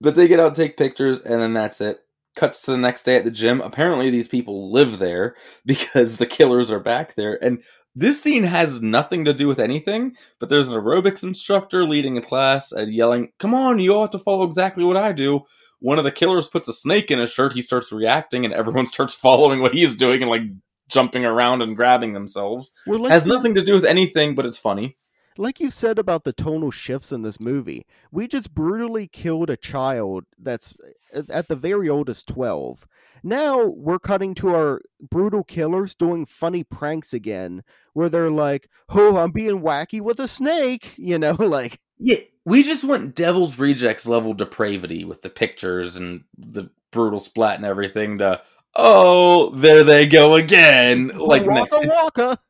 But 0.00 0.14
they 0.14 0.28
get 0.28 0.40
out, 0.40 0.54
take 0.54 0.76
pictures, 0.76 1.20
and 1.20 1.40
then 1.40 1.52
that's 1.52 1.80
it. 1.80 1.98
Cuts 2.36 2.62
to 2.62 2.70
the 2.70 2.78
next 2.78 3.02
day 3.02 3.16
at 3.16 3.24
the 3.24 3.30
gym. 3.30 3.60
Apparently, 3.60 4.08
these 4.08 4.28
people 4.28 4.70
live 4.70 4.98
there 4.98 5.34
because 5.66 6.16
the 6.16 6.26
killers 6.26 6.70
are 6.70 6.80
back 6.80 7.14
there. 7.14 7.42
And 7.42 7.62
this 7.94 8.22
scene 8.22 8.44
has 8.44 8.80
nothing 8.80 9.24
to 9.24 9.34
do 9.34 9.48
with 9.48 9.58
anything, 9.58 10.14
but 10.38 10.48
there's 10.48 10.68
an 10.68 10.74
aerobics 10.74 11.24
instructor 11.24 11.84
leading 11.84 12.16
a 12.16 12.22
class 12.22 12.70
and 12.70 12.94
yelling, 12.94 13.32
Come 13.40 13.52
on, 13.52 13.80
you 13.80 13.94
ought 13.94 14.12
to 14.12 14.18
follow 14.18 14.44
exactly 14.44 14.84
what 14.84 14.96
I 14.96 15.10
do. 15.10 15.40
One 15.80 15.98
of 15.98 16.04
the 16.04 16.12
killers 16.12 16.46
puts 16.46 16.68
a 16.68 16.72
snake 16.72 17.10
in 17.10 17.18
his 17.18 17.32
shirt. 17.32 17.54
He 17.54 17.62
starts 17.62 17.90
reacting, 17.90 18.44
and 18.44 18.54
everyone 18.54 18.86
starts 18.86 19.14
following 19.14 19.60
what 19.60 19.74
he's 19.74 19.96
doing 19.96 20.22
and 20.22 20.30
like 20.30 20.42
jumping 20.90 21.24
around 21.24 21.62
and 21.62 21.76
grabbing 21.76 22.12
themselves. 22.12 22.70
Well, 22.86 23.00
like 23.00 23.12
has 23.12 23.26
you- 23.26 23.32
nothing 23.32 23.54
to 23.54 23.62
do 23.62 23.72
with 23.74 23.84
anything, 23.84 24.34
but 24.34 24.46
it's 24.46 24.58
funny. 24.58 24.96
like 25.38 25.60
you 25.60 25.70
said 25.70 25.98
about 25.98 26.24
the 26.24 26.32
tonal 26.34 26.70
shifts 26.70 27.12
in 27.12 27.22
this 27.22 27.40
movie, 27.40 27.86
we 28.10 28.26
just 28.28 28.52
brutally 28.54 29.06
killed 29.06 29.48
a 29.48 29.56
child 29.56 30.24
that's 30.38 30.74
uh, 31.14 31.22
at 31.30 31.48
the 31.48 31.56
very 31.56 31.88
oldest 31.88 32.26
12. 32.26 32.86
Now 33.22 33.64
we're 33.66 33.98
cutting 33.98 34.34
to 34.36 34.54
our 34.54 34.82
brutal 35.10 35.44
killers 35.44 35.94
doing 35.94 36.26
funny 36.26 36.64
pranks 36.64 37.12
again, 37.12 37.62
where 37.94 38.08
they're 38.08 38.30
like, 38.30 38.68
oh, 38.88 39.16
I'm 39.16 39.30
being 39.30 39.60
wacky 39.60 40.00
with 40.00 40.18
a 40.20 40.28
snake, 40.28 40.94
you 40.98 41.18
know, 41.18 41.32
like, 41.38 41.78
Yeah, 41.98 42.16
we 42.44 42.62
just 42.62 42.84
went 42.84 43.14
Devil's 43.14 43.58
Rejects 43.58 44.06
level 44.06 44.34
depravity 44.34 45.04
with 45.04 45.22
the 45.22 45.30
pictures 45.30 45.96
and 45.96 46.24
the 46.36 46.70
brutal 46.90 47.20
splat 47.20 47.56
and 47.56 47.64
everything 47.66 48.18
to 48.18 48.40
oh, 48.76 49.54
there 49.54 49.84
they 49.84 50.06
go 50.06 50.34
again. 50.34 51.08
Like 51.08 51.44
waka 51.46 51.80
waka. 51.82 52.38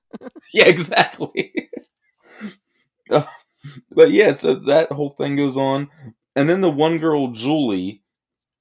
Yeah, 0.53 0.67
exactly. 0.67 1.53
Uh, 3.11 3.25
but 3.91 4.13
yeah, 4.13 4.33
so 4.33 4.55
that 4.55 4.93
whole 4.93 5.11
thing 5.11 5.35
goes 5.35 5.57
on, 5.57 5.89
and 6.37 6.49
then 6.49 6.61
the 6.61 6.71
one 6.71 6.99
girl 6.99 7.33
Julie 7.33 8.03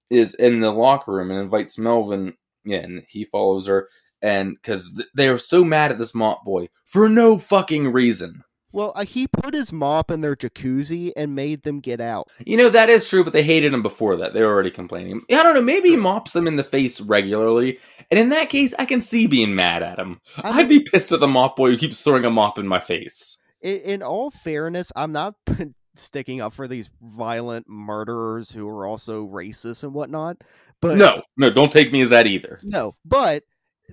is 0.09 0.33
in 0.33 0.59
the 0.59 0.71
locker 0.71 1.11
room 1.13 1.29
and 1.29 1.39
invites 1.39 1.77
Melvin 1.77 2.33
in. 2.65 3.03
He 3.07 3.25
follows 3.25 3.67
her, 3.67 3.87
and 4.21 4.55
because 4.55 4.91
th- 4.95 5.07
they 5.15 5.27
are 5.27 5.37
so 5.37 5.63
mad 5.63 5.91
at 5.91 5.99
this 5.99 6.15
mop 6.15 6.43
boy 6.43 6.69
for 6.85 7.07
no 7.07 7.37
fucking 7.37 7.91
reason. 7.91 8.43
Well, 8.71 8.91
uh, 8.95 9.05
he 9.05 9.27
put 9.27 9.53
his 9.53 9.73
mop 9.73 10.11
in 10.11 10.21
their 10.21 10.35
jacuzzi 10.35 11.11
and 11.15 11.35
made 11.35 11.63
them 11.63 11.79
get 11.79 11.99
out. 11.99 12.27
You 12.45 12.57
know 12.57 12.69
that 12.69 12.89
is 12.89 13.09
true, 13.09 13.23
but 13.23 13.33
they 13.33 13.43
hated 13.43 13.73
him 13.73 13.81
before 13.81 14.15
that. 14.17 14.33
They 14.33 14.41
were 14.41 14.51
already 14.51 14.71
complaining. 14.71 15.21
I 15.31 15.43
don't 15.43 15.55
know. 15.55 15.61
Maybe 15.61 15.89
he 15.89 15.95
mops 15.95 16.33
them 16.33 16.47
in 16.47 16.55
the 16.55 16.63
face 16.63 17.01
regularly, 17.01 17.79
and 18.11 18.19
in 18.19 18.29
that 18.29 18.49
case, 18.49 18.73
I 18.77 18.85
can 18.85 19.01
see 19.01 19.27
being 19.27 19.55
mad 19.55 19.81
at 19.83 19.97
him. 19.99 20.21
I 20.37 20.59
I'd 20.59 20.69
be 20.69 20.81
pissed 20.81 21.11
at 21.11 21.19
the 21.19 21.27
mop 21.27 21.55
boy 21.55 21.71
who 21.71 21.77
keeps 21.77 22.01
throwing 22.01 22.25
a 22.25 22.29
mop 22.29 22.59
in 22.59 22.67
my 22.67 22.79
face. 22.79 23.37
in, 23.61 23.77
in 23.77 24.03
all 24.03 24.29
fairness, 24.31 24.91
I'm 24.95 25.11
not 25.11 25.35
sticking 25.95 26.39
up 26.41 26.53
for 26.53 26.67
these 26.67 26.89
violent 27.01 27.67
murderers 27.67 28.51
who 28.51 28.67
are 28.67 28.85
also 28.85 29.25
racist 29.27 29.83
and 29.83 29.93
whatnot. 29.93 30.37
But 30.81 30.97
no, 30.97 31.23
no, 31.37 31.49
don't 31.49 31.71
take 31.71 31.91
me 31.91 32.01
as 32.01 32.09
that 32.09 32.27
either. 32.27 32.59
no, 32.63 32.95
but 33.03 33.43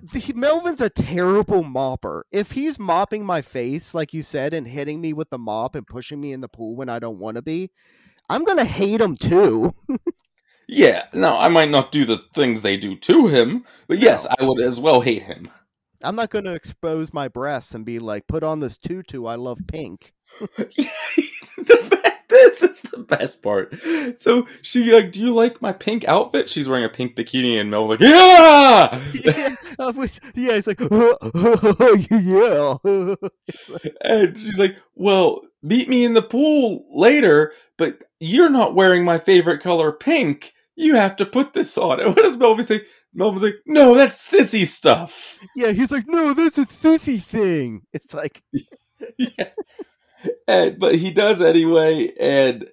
the, 0.01 0.33
Melvin's 0.35 0.81
a 0.81 0.89
terrible 0.89 1.63
mopper. 1.63 2.23
If 2.31 2.51
he's 2.51 2.79
mopping 2.79 3.25
my 3.25 3.41
face, 3.41 3.93
like 3.93 4.13
you 4.13 4.23
said, 4.23 4.53
and 4.53 4.67
hitting 4.67 5.01
me 5.01 5.13
with 5.13 5.29
the 5.29 5.37
mop 5.37 5.75
and 5.75 5.85
pushing 5.85 6.21
me 6.21 6.33
in 6.33 6.41
the 6.41 6.47
pool 6.47 6.75
when 6.75 6.89
I 6.89 6.99
don't 6.99 7.19
want 7.19 7.35
to 7.35 7.41
be, 7.41 7.71
I'm 8.29 8.43
gonna 8.43 8.65
hate 8.65 9.01
him 9.01 9.15
too. 9.15 9.73
Yeah, 10.69 11.05
no, 11.13 11.37
I 11.37 11.47
might 11.47 11.69
not 11.69 11.93
do 11.93 12.03
the 12.03 12.17
things 12.33 12.61
they 12.61 12.75
do 12.75 12.97
to 12.97 13.27
him, 13.27 13.63
but 13.87 13.99
yes, 13.99 14.27
I 14.37 14.43
would 14.43 14.61
as 14.61 14.81
well 14.81 14.99
hate 14.99 15.23
him. 15.23 15.49
I'm 16.03 16.15
not 16.17 16.29
gonna 16.29 16.53
expose 16.53 17.13
my 17.13 17.29
breasts 17.29 17.73
and 17.73 17.85
be 17.85 17.99
like, 17.99 18.27
"Put 18.27 18.43
on 18.43 18.59
this 18.59 18.77
tutu. 18.77 19.25
I 19.25 19.35
love 19.35 19.59
pink." 19.67 20.13
this 22.29 22.61
is 22.61 22.81
the 22.81 22.97
best 22.97 23.41
part. 23.41 23.73
So 24.19 24.47
she 24.61 24.93
like, 24.93 25.13
do 25.13 25.21
you 25.21 25.33
like 25.33 25.61
my 25.61 25.71
pink 25.71 26.05
outfit? 26.05 26.49
She's 26.49 26.67
wearing 26.67 26.83
a 26.83 26.89
pink 26.89 27.15
bikini, 27.15 27.59
and 27.59 27.71
Mel 27.71 27.87
like, 27.87 28.01
yeah. 28.01 28.99
yeah, 29.13 29.55
yeah, 30.35 30.53
it's 30.53 30.67
like, 30.67 30.79
oh 30.81 32.05
yeah. 32.11 33.15
And 34.01 34.37
she's 34.37 34.59
like, 34.59 34.75
well, 34.95 35.41
meet 35.61 35.87
me 35.87 36.03
in 36.03 36.15
the 36.15 36.21
pool 36.21 36.85
later, 36.93 37.53
but 37.77 38.03
you're 38.19 38.49
not 38.49 38.75
wearing 38.75 39.05
my 39.05 39.19
favorite 39.19 39.61
color, 39.61 39.91
pink. 39.91 40.53
You 40.75 40.95
have 40.95 41.15
to 41.17 41.25
put 41.25 41.53
this 41.53 41.77
on. 41.77 41.99
And 41.99 42.09
what 42.09 42.23
does 42.23 42.37
Melvin 42.37 42.65
say? 42.65 42.81
Melvin's 43.13 43.43
like, 43.43 43.55
no, 43.65 43.95
that's 43.95 44.15
sissy 44.15 44.67
stuff. 44.67 45.39
yeah, 45.55 45.71
he's 45.71 45.91
like, 45.91 46.07
no, 46.07 46.33
that's 46.33 46.57
a 46.57 46.65
sissy 46.65 47.23
thing. 47.23 47.83
It's 47.93 48.13
like, 48.13 48.43
yeah. 49.17 49.49
And, 50.47 50.79
but 50.79 50.95
he 50.95 51.11
does 51.11 51.41
anyway. 51.41 52.11
And 52.19 52.67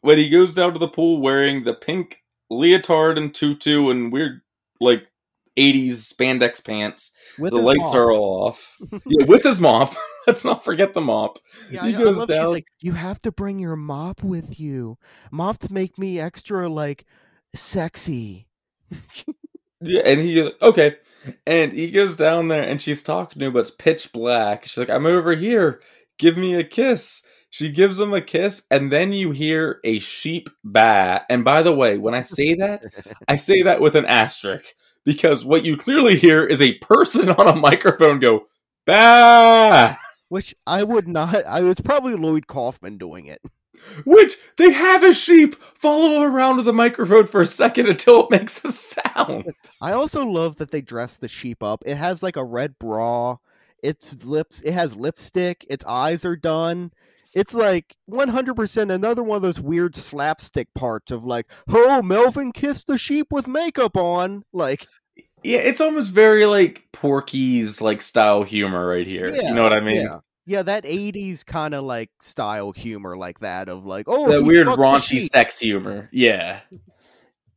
when 0.00 0.18
he 0.18 0.28
goes 0.28 0.54
down 0.54 0.72
to 0.72 0.78
the 0.78 0.88
pool 0.88 1.20
wearing 1.20 1.64
the 1.64 1.74
pink 1.74 2.22
leotard 2.50 3.18
and 3.18 3.34
tutu 3.34 3.88
and 3.90 4.12
weird, 4.12 4.42
like, 4.80 5.06
80s 5.56 6.12
spandex 6.12 6.62
pants, 6.62 7.12
with 7.38 7.52
the 7.52 7.58
his 7.58 7.66
lights 7.66 7.88
mop. 7.88 7.94
are 7.94 8.12
all 8.12 8.46
off. 8.46 8.76
yeah, 9.06 9.24
with 9.26 9.42
his 9.42 9.58
mop. 9.58 9.94
Let's 10.26 10.44
not 10.44 10.64
forget 10.64 10.92
the 10.92 11.00
mop. 11.00 11.38
Yeah, 11.70 11.86
he 11.86 11.94
I, 11.94 11.98
I 11.98 12.02
goes 12.02 12.18
love 12.18 12.28
down. 12.28 12.52
like, 12.52 12.66
you 12.80 12.92
have 12.92 13.22
to 13.22 13.32
bring 13.32 13.58
your 13.58 13.76
mop 13.76 14.22
with 14.22 14.60
you. 14.60 14.98
Mops 15.30 15.70
make 15.70 15.98
me 15.98 16.20
extra 16.20 16.68
like 16.68 17.04
sexy. 17.54 18.48
Yeah, 19.82 20.00
and 20.06 20.20
he 20.20 20.50
okay, 20.62 20.96
and 21.46 21.70
he 21.70 21.90
goes 21.90 22.16
down 22.16 22.48
there, 22.48 22.62
and 22.62 22.80
she's 22.80 23.02
talking 23.02 23.40
to 23.40 23.46
him, 23.46 23.52
but 23.52 23.60
it's 23.60 23.70
pitch 23.70 24.10
black. 24.10 24.64
She's 24.64 24.78
like, 24.78 24.88
"I'm 24.88 25.04
over 25.04 25.34
here. 25.34 25.80
Give 26.18 26.36
me 26.36 26.54
a 26.54 26.64
kiss." 26.64 27.22
She 27.50 27.70
gives 27.70 27.98
him 27.98 28.12
a 28.12 28.20
kiss, 28.20 28.64
and 28.70 28.92
then 28.92 29.12
you 29.12 29.30
hear 29.30 29.80
a 29.82 29.98
sheep 29.98 30.50
baa. 30.62 31.20
And 31.30 31.42
by 31.42 31.62
the 31.62 31.74
way, 31.74 31.96
when 31.96 32.12
I 32.14 32.20
say 32.22 32.54
that, 32.54 32.82
I 33.28 33.36
say 33.36 33.62
that 33.62 33.80
with 33.80 33.94
an 33.94 34.04
asterisk 34.04 34.66
because 35.04 35.42
what 35.44 35.64
you 35.64 35.76
clearly 35.78 36.16
hear 36.16 36.44
is 36.44 36.60
a 36.60 36.74
person 36.78 37.30
on 37.38 37.48
a 37.48 37.56
microphone 37.56 38.18
go 38.18 38.44
baa, 38.84 39.96
Which 40.28 40.54
I 40.66 40.82
would 40.82 41.08
not. 41.08 41.46
I 41.46 41.60
was 41.60 41.80
probably 41.80 42.14
Lloyd 42.14 42.46
Kaufman 42.46 42.98
doing 42.98 43.26
it. 43.26 43.40
which 44.04 44.36
they 44.56 44.72
have 44.72 45.02
a 45.02 45.12
sheep 45.12 45.54
follow 45.54 46.22
around 46.22 46.56
with 46.56 46.64
the 46.66 46.72
microphone 46.72 47.26
for 47.26 47.40
a 47.42 47.46
second 47.46 47.86
until 47.86 48.24
it 48.24 48.30
makes 48.30 48.64
a 48.64 48.72
sound. 48.72 49.52
I 49.80 49.92
also 49.92 50.24
love 50.24 50.56
that 50.56 50.70
they 50.70 50.80
dress 50.80 51.16
the 51.16 51.28
sheep 51.28 51.62
up. 51.62 51.82
It 51.86 51.96
has 51.96 52.22
like 52.22 52.36
a 52.36 52.44
red 52.44 52.78
bra. 52.78 53.36
Its 53.86 54.16
lips. 54.24 54.60
It 54.60 54.72
has 54.72 54.96
lipstick. 54.96 55.64
Its 55.68 55.84
eyes 55.84 56.24
are 56.24 56.36
done. 56.36 56.90
It's 57.34 57.52
like 57.54 57.94
100% 58.10 58.92
another 58.92 59.22
one 59.22 59.36
of 59.36 59.42
those 59.42 59.60
weird 59.60 59.94
slapstick 59.94 60.72
parts 60.74 61.12
of 61.12 61.24
like, 61.24 61.46
oh, 61.68 62.02
Melvin 62.02 62.50
kissed 62.52 62.86
the 62.86 62.96
sheep 62.96 63.26
with 63.30 63.46
makeup 63.46 63.96
on. 63.96 64.42
Like, 64.52 64.86
Yeah, 65.42 65.58
it's 65.58 65.80
almost 65.80 66.12
very 66.12 66.46
like 66.46 66.84
Porky's 66.92 67.80
like 67.82 68.00
style 68.00 68.42
humor 68.42 68.86
right 68.86 69.06
here. 69.06 69.28
Yeah, 69.34 69.48
you 69.48 69.54
know 69.54 69.62
what 69.62 69.72
I 69.74 69.80
mean? 69.80 69.96
yeah. 69.96 70.18
Yeah, 70.48 70.62
that 70.62 70.84
80s 70.84 71.44
kind 71.44 71.74
of 71.74 71.82
like 71.84 72.08
style 72.20 72.70
humor 72.70 73.16
like 73.16 73.40
that 73.40 73.68
of 73.68 73.84
like, 73.84 74.06
oh, 74.08 74.30
That 74.30 74.44
weird 74.44 74.68
raunchy 74.68 75.26
sex 75.28 75.58
humor. 75.58 76.08
Yeah. 76.12 76.60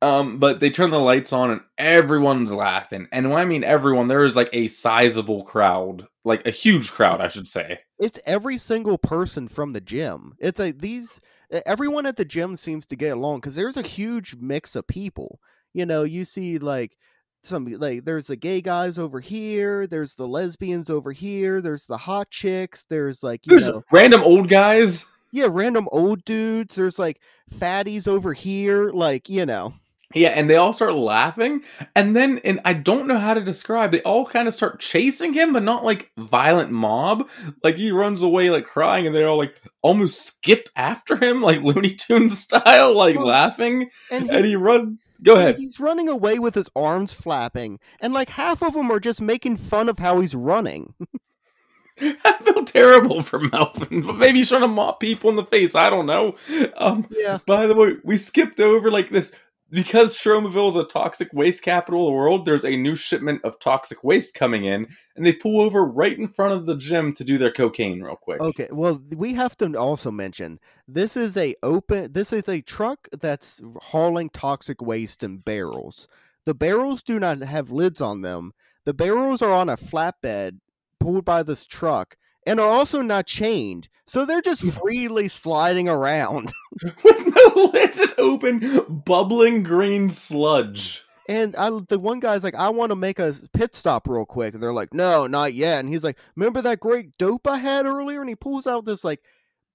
Um, 0.02 0.40
but 0.40 0.62
they 0.62 0.70
turn 0.70 0.92
the 0.92 1.00
lights 1.00 1.34
on 1.34 1.52
and 1.52 1.62
everyone's 1.78 2.54
laughing. 2.54 3.08
And 3.12 3.30
when 3.30 3.40
I 3.40 3.46
mean 3.46 3.66
everyone, 3.66 4.08
there 4.08 4.24
is 4.24 4.36
like 4.36 4.50
a 4.54 4.68
sizable 4.70 5.44
crowd, 5.44 6.08
like 6.24 6.46
a 6.48 6.52
huge 6.52 6.92
crowd, 6.92 7.20
I 7.20 7.28
should 7.28 7.50
say. 7.50 7.80
It's 8.00 8.20
every 8.26 8.58
single 8.58 8.98
person 8.98 9.48
from 9.50 9.74
the 9.74 9.82
gym. 9.82 10.36
It's 10.40 10.60
like 10.60 10.80
these 10.80 11.20
everyone 11.66 12.06
at 12.06 12.16
the 12.16 12.24
gym 12.26 12.56
seems 12.56 12.86
to 12.88 12.96
get 12.96 13.18
along 13.18 13.42
because 13.42 13.56
there's 13.56 13.78
a 13.78 13.82
huge 13.82 14.36
mix 14.36 14.76
of 14.76 14.88
people. 14.88 15.40
You 15.74 15.86
know, 15.86 16.04
you 16.04 16.24
see 16.24 16.60
like 16.60 16.98
some 17.44 17.66
like 17.66 18.06
there's 18.06 18.28
the 18.28 18.36
gay 18.38 18.62
guys 18.62 18.98
over 18.98 19.20
here, 19.20 19.86
there's 19.88 20.16
the 20.16 20.28
lesbians 20.28 20.90
over 20.90 21.12
here, 21.12 21.62
there's 21.62 21.86
the 21.86 21.98
hot 21.98 22.30
chicks, 22.32 22.86
there's 22.90 23.22
like 23.22 23.46
you 23.46 23.58
There's 23.58 23.70
know 23.70 23.84
random 23.92 24.22
old 24.24 24.48
guys. 24.48 25.06
yeah, 25.32 25.48
random 25.50 25.88
old 25.92 26.24
dudes, 26.26 26.76
there's 26.76 27.00
like 27.00 27.20
fatties 27.54 28.08
over 28.08 28.34
here, 28.34 28.92
like, 28.92 29.30
you 29.30 29.46
know. 29.46 29.74
Yeah, 30.16 30.30
and 30.30 30.50
they 30.50 30.56
all 30.56 30.74
start 30.74 30.96
laughing, 30.96 31.62
and 31.96 32.16
then, 32.16 32.40
and 32.44 32.60
I 32.66 32.74
don't 32.74 33.08
know 33.08 33.20
how 33.20 33.36
to 33.36 33.42
describe. 33.42 33.92
They 33.92 34.02
all 34.02 34.26
kind 34.26 34.48
of 34.48 34.56
start 34.56 34.80
chasing 34.80 35.34
him, 35.34 35.54
but 35.54 35.62
not 35.62 35.84
like 35.86 36.12
violent 36.18 36.72
mob. 36.72 37.30
Like 37.64 37.78
he 37.78 37.92
runs 37.92 38.24
away, 38.24 38.50
like 38.50 38.66
crying, 38.66 39.06
and 39.06 39.16
they 39.16 39.24
all 39.24 39.38
like 39.38 39.62
almost 39.84 40.26
skip 40.26 40.68
after 40.76 41.16
him, 41.16 41.42
like 41.44 41.62
Looney 41.62 41.94
Tunes 41.94 42.40
style, 42.40 42.96
like 42.96 43.18
Well, 43.18 43.28
laughing. 43.28 43.92
And 44.12 44.32
And 44.32 44.46
he, 44.46 44.52
he 44.52 44.56
run. 44.56 44.98
Go 45.22 45.36
ahead. 45.36 45.58
he's 45.58 45.80
running 45.80 46.10
away 46.10 46.40
with 46.40 46.56
his 46.56 46.70
arms 46.76 47.14
flapping, 47.14 47.78
and 48.02 48.12
like 48.12 48.30
half 48.30 48.64
of 48.64 48.74
them 48.74 48.90
are 48.90 49.00
just 49.00 49.22
making 49.22 49.58
fun 49.58 49.90
of 49.90 50.00
how 50.00 50.22
he's 50.22 50.34
running. 50.34 50.96
I 52.02 52.34
feel 52.42 52.64
terrible 52.64 53.22
for 53.22 53.40
Melvin, 53.40 54.04
but 54.04 54.16
maybe 54.16 54.40
he's 54.40 54.50
trying 54.50 54.62
to 54.62 54.68
mop 54.70 55.02
people 55.02 55.30
in 55.30 55.36
the 55.36 55.44
face. 55.44 55.76
I 55.76 55.90
don't 55.90 56.06
know. 56.06 56.36
Um, 56.78 57.06
Yeah. 57.12 57.40
by 57.46 57.66
the 57.68 57.76
way, 57.76 57.98
we 58.04 58.16
skipped 58.16 58.62
over 58.62 58.90
like 58.90 59.10
this 59.10 59.34
because 59.70 60.18
Tromaville 60.18 60.70
is 60.70 60.76
a 60.76 60.84
toxic 60.84 61.30
waste 61.34 61.62
capital 61.64 62.02
of 62.02 62.12
the 62.12 62.16
world. 62.16 62.46
There's 62.46 62.66
a 62.66 62.78
new 62.78 62.96
shipment 62.96 63.44
of 63.44 63.60
toxic 63.60 64.04
waste 64.04 64.34
coming 64.34 64.66
in, 64.66 64.88
and 65.16 65.26
they 65.26 65.34
pull 65.34 65.60
over 65.60 65.86
right 65.86 66.18
in 66.18 66.28
front 66.28 66.54
of 66.54 66.66
the 66.66 66.76
gym 66.76 67.14
to 67.14 67.24
do 67.24 67.38
their 67.38 67.52
cocaine 67.52 68.02
real 68.02 68.16
quick. 68.16 68.42
Okay, 68.42 68.68
well, 68.72 69.02
we 69.16 69.34
have 69.34 69.58
to 69.58 69.78
also 69.78 70.12
mention 70.12 70.60
this 70.88 71.16
is 71.16 71.38
a 71.38 71.56
open 71.64 72.12
this 72.12 72.34
is 72.34 72.48
a 72.48 72.62
truck 72.62 73.08
that's 73.20 73.62
hauling 73.82 74.30
toxic 74.30 74.82
waste 74.82 75.24
in 75.24 75.38
barrels. 75.38 76.08
The 76.46 76.56
barrels 76.56 77.04
do 77.04 77.20
not 77.20 77.40
have 77.40 77.72
lids 77.72 78.02
on 78.02 78.22
them. 78.22 78.54
The 78.86 78.94
barrels 78.94 79.42
are 79.42 79.54
on 79.54 79.70
a 79.70 79.78
flatbed 79.78 80.60
pulled 81.00 81.26
by 81.26 81.44
this 81.44 81.66
truck 81.66 82.18
and 82.50 82.60
are 82.60 82.70
also 82.70 83.02
not 83.02 83.28
chained. 83.28 83.88
So 84.08 84.26
they're 84.26 84.42
just 84.42 84.64
freely 84.64 85.28
sliding 85.28 85.88
around. 85.88 86.52
With 87.04 87.36
no 87.36 87.72
lid, 87.74 87.94
just 87.94 88.20
open, 88.20 88.62
bubbling 89.06 89.62
green 89.62 90.10
sludge. 90.10 91.04
And 91.28 91.56
I, 91.56 91.70
the 91.88 92.00
one 92.00 92.20
guy's 92.20 92.44
like, 92.44 92.56
I 92.56 92.70
want 92.70 92.90
to 92.90 92.96
make 92.96 93.20
a 93.20 93.36
pit 93.54 93.76
stop 93.76 94.08
real 94.08 94.26
quick. 94.26 94.56
And 94.56 94.64
they're 94.64 94.74
like, 94.74 94.96
no, 94.96 95.28
not 95.28 95.54
yet. 95.54 95.80
And 95.82 95.94
he's 95.94 96.04
like, 96.04 96.18
remember 96.36 96.60
that 96.64 96.80
great 96.80 97.16
dope 97.20 97.46
I 97.46 97.60
had 97.60 97.86
earlier? 97.86 98.22
And 98.22 98.30
he 98.30 98.36
pulls 98.36 98.66
out 98.66 98.84
this 98.84 99.04
like 99.04 99.22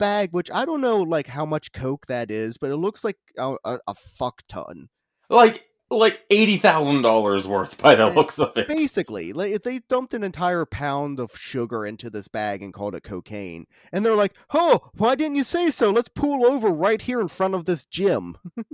bag, 0.01 0.31
which 0.33 0.51
I 0.53 0.65
don't 0.65 0.81
know 0.81 1.03
like 1.03 1.29
how 1.29 1.47
much 1.47 1.73
coke 1.73 2.07
that 2.09 2.33
is, 2.33 2.59
but 2.59 2.73
it 2.73 2.77
looks 2.77 3.05
like 3.05 3.19
a, 3.39 3.55
a, 3.65 3.79
a 3.87 3.95
fuck 3.95 4.43
ton. 4.49 4.89
Like, 5.31 5.65
like 5.91 6.25
eighty 6.31 6.57
thousand 6.57 7.03
dollars 7.03 7.47
worth 7.47 7.81
by 7.81 7.95
the 7.95 8.09
looks 8.11 8.39
of 8.39 8.57
it. 8.57 8.69
Basically, 8.69 9.33
like 9.33 9.53
if 9.53 9.63
they 9.63 9.81
dumped 9.81 10.15
an 10.15 10.25
entire 10.25 10.65
pound 10.65 11.21
of 11.21 11.37
sugar 11.37 11.87
into 11.87 12.11
this 12.11 12.29
bag 12.29 12.63
and 12.63 12.73
called 12.73 12.95
it 12.95 13.03
cocaine, 13.03 13.67
and 13.93 14.05
they're 14.05 14.17
like, 14.17 14.35
"Oh, 14.53 14.91
why 14.95 15.15
didn't 15.15 15.37
you 15.37 15.45
say 15.45 15.71
so? 15.71 15.91
Let's 15.91 16.09
pull 16.09 16.47
over 16.47 16.69
right 16.69 17.01
here 17.01 17.21
in 17.21 17.29
front 17.29 17.55
of 17.55 17.65
this 17.65 17.85
gym." 17.85 18.37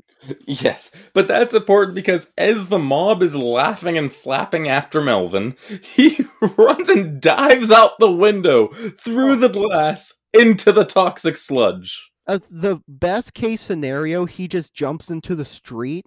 Yes, 0.46 0.90
but 1.14 1.28
that's 1.28 1.54
important 1.54 1.94
because 1.94 2.30
as 2.36 2.66
the 2.66 2.78
mob 2.78 3.22
is 3.22 3.34
laughing 3.34 3.96
and 3.96 4.12
flapping 4.12 4.68
after 4.68 5.00
Melvin, 5.00 5.56
he 5.82 6.26
runs 6.58 6.90
and 6.90 7.22
dives 7.22 7.70
out 7.70 7.98
the 7.98 8.12
window 8.12 8.68
through 8.68 9.36
the 9.36 9.48
glass 9.48 10.12
into 10.38 10.72
the 10.72 10.84
toxic 10.84 11.38
sludge. 11.38 12.12
Uh, 12.26 12.38
the 12.50 12.80
best 12.86 13.32
case 13.32 13.62
scenario, 13.62 14.26
he 14.26 14.46
just 14.46 14.74
jumps 14.74 15.08
into 15.08 15.34
the 15.34 15.44
street 15.44 16.04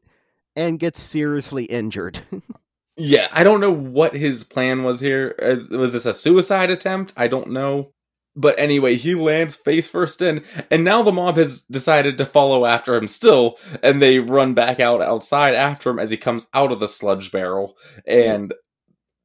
and 0.55 0.79
gets 0.79 1.01
seriously 1.01 1.65
injured. 1.65 2.21
Yeah, 2.97 3.27
I 3.31 3.43
don't 3.43 3.59
know 3.59 3.71
what 3.71 4.15
his 4.15 4.43
plan 4.43 4.83
was 4.83 4.99
here. 4.99 5.35
Uh, 5.41 5.77
was 5.77 5.93
this 5.93 6.05
a 6.05 6.13
suicide 6.13 6.69
attempt? 6.69 7.13
I 7.17 7.27
don't 7.27 7.51
know. 7.51 7.91
But 8.35 8.57
anyway, 8.57 8.95
he 8.95 9.13
lands 9.13 9.55
face 9.55 9.87
first 9.87 10.21
in, 10.21 10.43
and 10.71 10.83
now 10.83 11.03
the 11.03 11.11
mob 11.11 11.37
has 11.37 11.61
decided 11.61 12.17
to 12.17 12.25
follow 12.25 12.65
after 12.65 12.95
him 12.95 13.07
still, 13.07 13.57
and 13.83 14.01
they 14.01 14.17
run 14.19 14.55
back 14.55 14.79
out 14.79 15.01
outside 15.01 15.53
after 15.53 15.91
him 15.91 15.99
as 15.99 16.09
he 16.09 16.17
comes 16.17 16.47
out 16.53 16.71
of 16.71 16.79
the 16.79 16.87
sludge 16.87 17.31
barrel. 17.31 17.77
And 18.07 18.53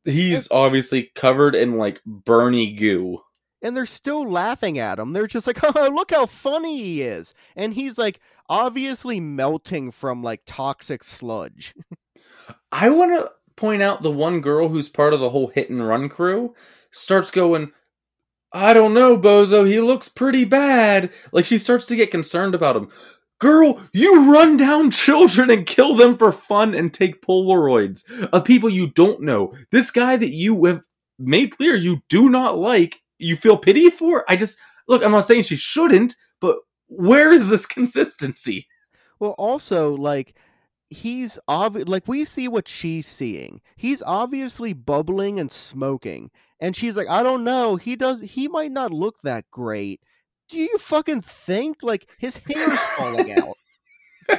he's 0.05 0.51
obviously 0.51 1.11
covered 1.15 1.55
in 1.55 1.79
like 1.79 2.03
Bernie 2.05 2.75
goo. 2.75 3.21
And 3.63 3.77
they're 3.77 3.87
still 3.87 4.31
laughing 4.31 4.79
at 4.79 4.99
him. 4.99 5.13
They're 5.13 5.27
just 5.27 5.47
like, 5.47 5.59
"Oh, 5.77 5.89
look 5.93 6.11
how 6.13 6.27
funny 6.27 6.83
he 6.83 7.03
is," 7.03 7.35
and 7.57 7.75
he's 7.75 7.99
like 7.99 8.21
obviously 8.49 9.21
melting 9.21 9.91
from 9.91 10.23
like 10.23 10.43
toxic 10.47 11.05
sludge. 11.05 11.75
I 12.73 12.91
want 12.91 13.13
to 13.13 13.31
point 13.57 13.83
out 13.83 14.03
the 14.03 14.11
one 14.11 14.41
girl 14.41 14.69
who's 14.69 14.89
part 14.89 15.13
of 15.13 15.21
the 15.21 15.31
whole 15.31 15.49
hit 15.49 15.71
and 15.71 15.87
run 15.87 16.09
crew 16.09 16.55
starts 16.93 17.31
going, 17.31 17.73
I 18.53 18.73
don't 18.73 18.95
know, 18.95 19.17
Bozo, 19.17 19.67
he 19.67 19.81
looks 19.81 20.09
pretty 20.09 20.45
bad. 20.45 21.13
Like 21.33 21.45
she 21.45 21.59
starts 21.59 21.85
to 21.87 21.97
get 21.97 22.11
concerned 22.11 22.55
about 22.55 22.77
him. 22.77 22.89
Girl, 23.41 23.81
you 23.93 24.33
run 24.33 24.57
down 24.57 24.91
children 24.91 25.51
and 25.51 25.67
kill 25.67 25.95
them 25.95 26.17
for 26.17 26.33
fun 26.33 26.75
and 26.75 26.93
take 26.93 27.23
Polaroids 27.23 28.29
of 28.33 28.45
people 28.45 28.69
you 28.69 28.89
don't 28.89 29.23
know. 29.23 29.53
This 29.71 29.91
guy 29.91 30.17
that 30.17 30.33
you 30.33 30.65
have 30.65 30.83
made 31.19 31.57
clear 31.57 31.77
you 31.77 32.03
do 32.09 32.29
not 32.29 32.59
like, 32.59 33.01
you 33.19 33.37
feel 33.37 33.57
pity 33.57 33.91
for? 33.91 34.25
I 34.29 34.37
just, 34.37 34.59
look, 34.89 35.05
I'm 35.05 35.13
not 35.13 35.27
saying 35.27 35.43
she 35.43 35.57
shouldn't, 35.57 36.15
but 36.41 36.59
where 36.89 37.33
is 37.33 37.49
this 37.49 37.67
consistency? 37.79 38.67
Well, 39.21 39.33
also 39.33 39.97
like 39.97 40.37
he's 40.91 41.39
obvi- 41.49 41.89
like 41.89 42.07
we 42.07 42.25
see 42.25 42.49
what 42.49 42.69
she's 42.69 43.07
seeing. 43.07 43.61
He's 43.77 44.03
obviously 44.03 44.73
bubbling 44.73 45.41
and 45.41 45.51
smoking, 45.51 46.31
and 46.61 46.75
she's 46.77 46.97
like, 46.97 47.09
"I 47.09 47.23
don't 47.23 47.45
know. 47.45 47.77
He 47.77 47.97
does. 47.97 48.21
He 48.21 48.49
might 48.49 48.71
not 48.71 48.93
look 48.93 49.17
that 49.23 49.45
great." 49.51 50.01
Do 50.49 50.59
you 50.59 50.79
fucking 50.79 51.23
think 51.23 51.79
like 51.83 52.09
his 52.19 52.39
hair's 52.39 52.81
falling 52.97 53.33
out? 53.39 54.39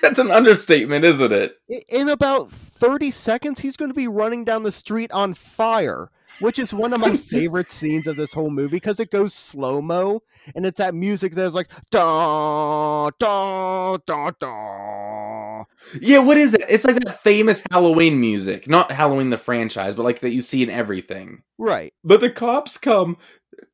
That's 0.00 0.18
an 0.18 0.30
understatement, 0.30 1.04
isn't 1.04 1.32
it? 1.32 1.56
In 1.90 2.08
about 2.08 2.50
30 2.80 3.10
seconds, 3.10 3.60
he's 3.60 3.76
going 3.76 3.90
to 3.90 3.94
be 3.94 4.08
running 4.08 4.44
down 4.44 4.62
the 4.62 4.72
street 4.72 5.12
on 5.12 5.34
fire, 5.34 6.10
which 6.40 6.58
is 6.58 6.72
one 6.72 6.94
of 6.94 7.00
my 7.00 7.16
favorite 7.30 7.70
scenes 7.70 8.06
of 8.06 8.16
this 8.16 8.32
whole 8.32 8.50
movie 8.50 8.76
because 8.76 8.98
it 8.98 9.10
goes 9.10 9.34
slow 9.34 9.82
mo 9.82 10.22
and 10.54 10.64
it's 10.64 10.78
that 10.78 10.94
music 10.94 11.34
that's 11.34 11.54
like 11.54 11.68
da 11.90 13.10
da 13.18 13.98
da 13.98 14.30
da. 14.40 15.64
Yeah, 16.00 16.18
what 16.20 16.38
is 16.38 16.54
it? 16.54 16.64
It's 16.68 16.84
like 16.84 17.04
that 17.04 17.20
famous 17.20 17.62
Halloween 17.70 18.20
music. 18.20 18.68
Not 18.68 18.90
Halloween 18.90 19.30
the 19.30 19.38
franchise, 19.38 19.94
but 19.94 20.04
like 20.04 20.20
that 20.20 20.30
you 20.30 20.40
see 20.40 20.62
in 20.62 20.70
everything. 20.70 21.42
Right. 21.58 21.92
But 22.02 22.20
the 22.20 22.30
cops 22.30 22.78
come 22.78 23.18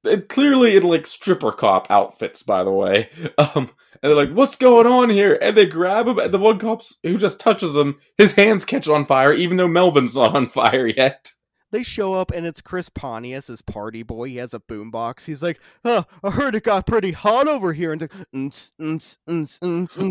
and 0.06 0.28
clearly 0.28 0.76
in 0.76 0.82
like 0.82 1.06
stripper 1.06 1.52
cop 1.52 1.90
outfits, 1.90 2.42
by 2.42 2.64
the 2.64 2.72
way. 2.72 3.10
Um, 3.38 3.70
and 4.02 4.10
they're 4.10 4.14
like, 4.14 4.32
"What's 4.32 4.56
going 4.56 4.86
on 4.86 5.10
here?" 5.10 5.38
And 5.40 5.56
they 5.56 5.66
grab 5.66 6.06
him, 6.06 6.18
and 6.18 6.32
the 6.32 6.38
one 6.38 6.58
cop 6.58 6.82
who 7.02 7.16
just 7.16 7.40
touches 7.40 7.74
him, 7.74 7.98
his 8.18 8.32
hands 8.32 8.64
catch 8.64 8.88
on 8.88 9.04
fire, 9.04 9.32
even 9.32 9.56
though 9.56 9.68
Melvin's 9.68 10.16
not 10.16 10.34
on 10.34 10.46
fire 10.46 10.86
yet. 10.86 11.32
They 11.70 11.82
show 11.82 12.14
up 12.14 12.30
and 12.30 12.46
it's 12.46 12.60
Chris 12.60 12.88
Pontius, 12.88 13.48
his 13.48 13.60
party 13.60 14.02
boy. 14.02 14.28
He 14.28 14.36
has 14.36 14.54
a 14.54 14.60
boombox. 14.60 15.24
He's 15.24 15.42
like, 15.42 15.58
"Huh, 15.84 16.04
I 16.22 16.30
heard 16.30 16.54
it 16.54 16.62
got 16.64 16.86
pretty 16.86 17.12
hot 17.12 17.48
over 17.48 17.72
here." 17.72 17.92
And. 17.92 18.08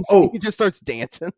Oh. 0.09 0.29
he 0.33 0.39
just 0.39 0.57
starts 0.57 0.79
dancing. 0.79 1.31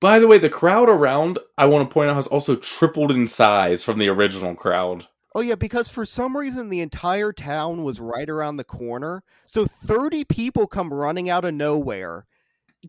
By 0.00 0.18
the 0.18 0.26
way, 0.26 0.38
the 0.38 0.50
crowd 0.50 0.88
around, 0.88 1.38
I 1.56 1.66
want 1.66 1.88
to 1.88 1.94
point 1.94 2.10
out, 2.10 2.16
has 2.16 2.26
also 2.26 2.56
tripled 2.56 3.12
in 3.12 3.26
size 3.26 3.84
from 3.84 3.98
the 3.98 4.08
original 4.08 4.54
crowd. 4.54 5.06
Oh 5.34 5.40
yeah, 5.40 5.56
because 5.56 5.88
for 5.88 6.04
some 6.04 6.36
reason 6.36 6.68
the 6.68 6.80
entire 6.80 7.32
town 7.32 7.82
was 7.82 7.98
right 8.00 8.28
around 8.28 8.56
the 8.56 8.64
corner. 8.64 9.24
So 9.46 9.66
30 9.66 10.24
people 10.24 10.66
come 10.66 10.94
running 10.94 11.28
out 11.28 11.44
of 11.44 11.54
nowhere 11.54 12.26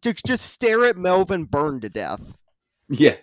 to 0.01 0.13
just 0.13 0.45
stare 0.45 0.85
at 0.85 0.97
Melvin 0.97 1.45
burn 1.45 1.81
to 1.81 1.89
death. 1.89 2.35
Yeah, 2.87 3.15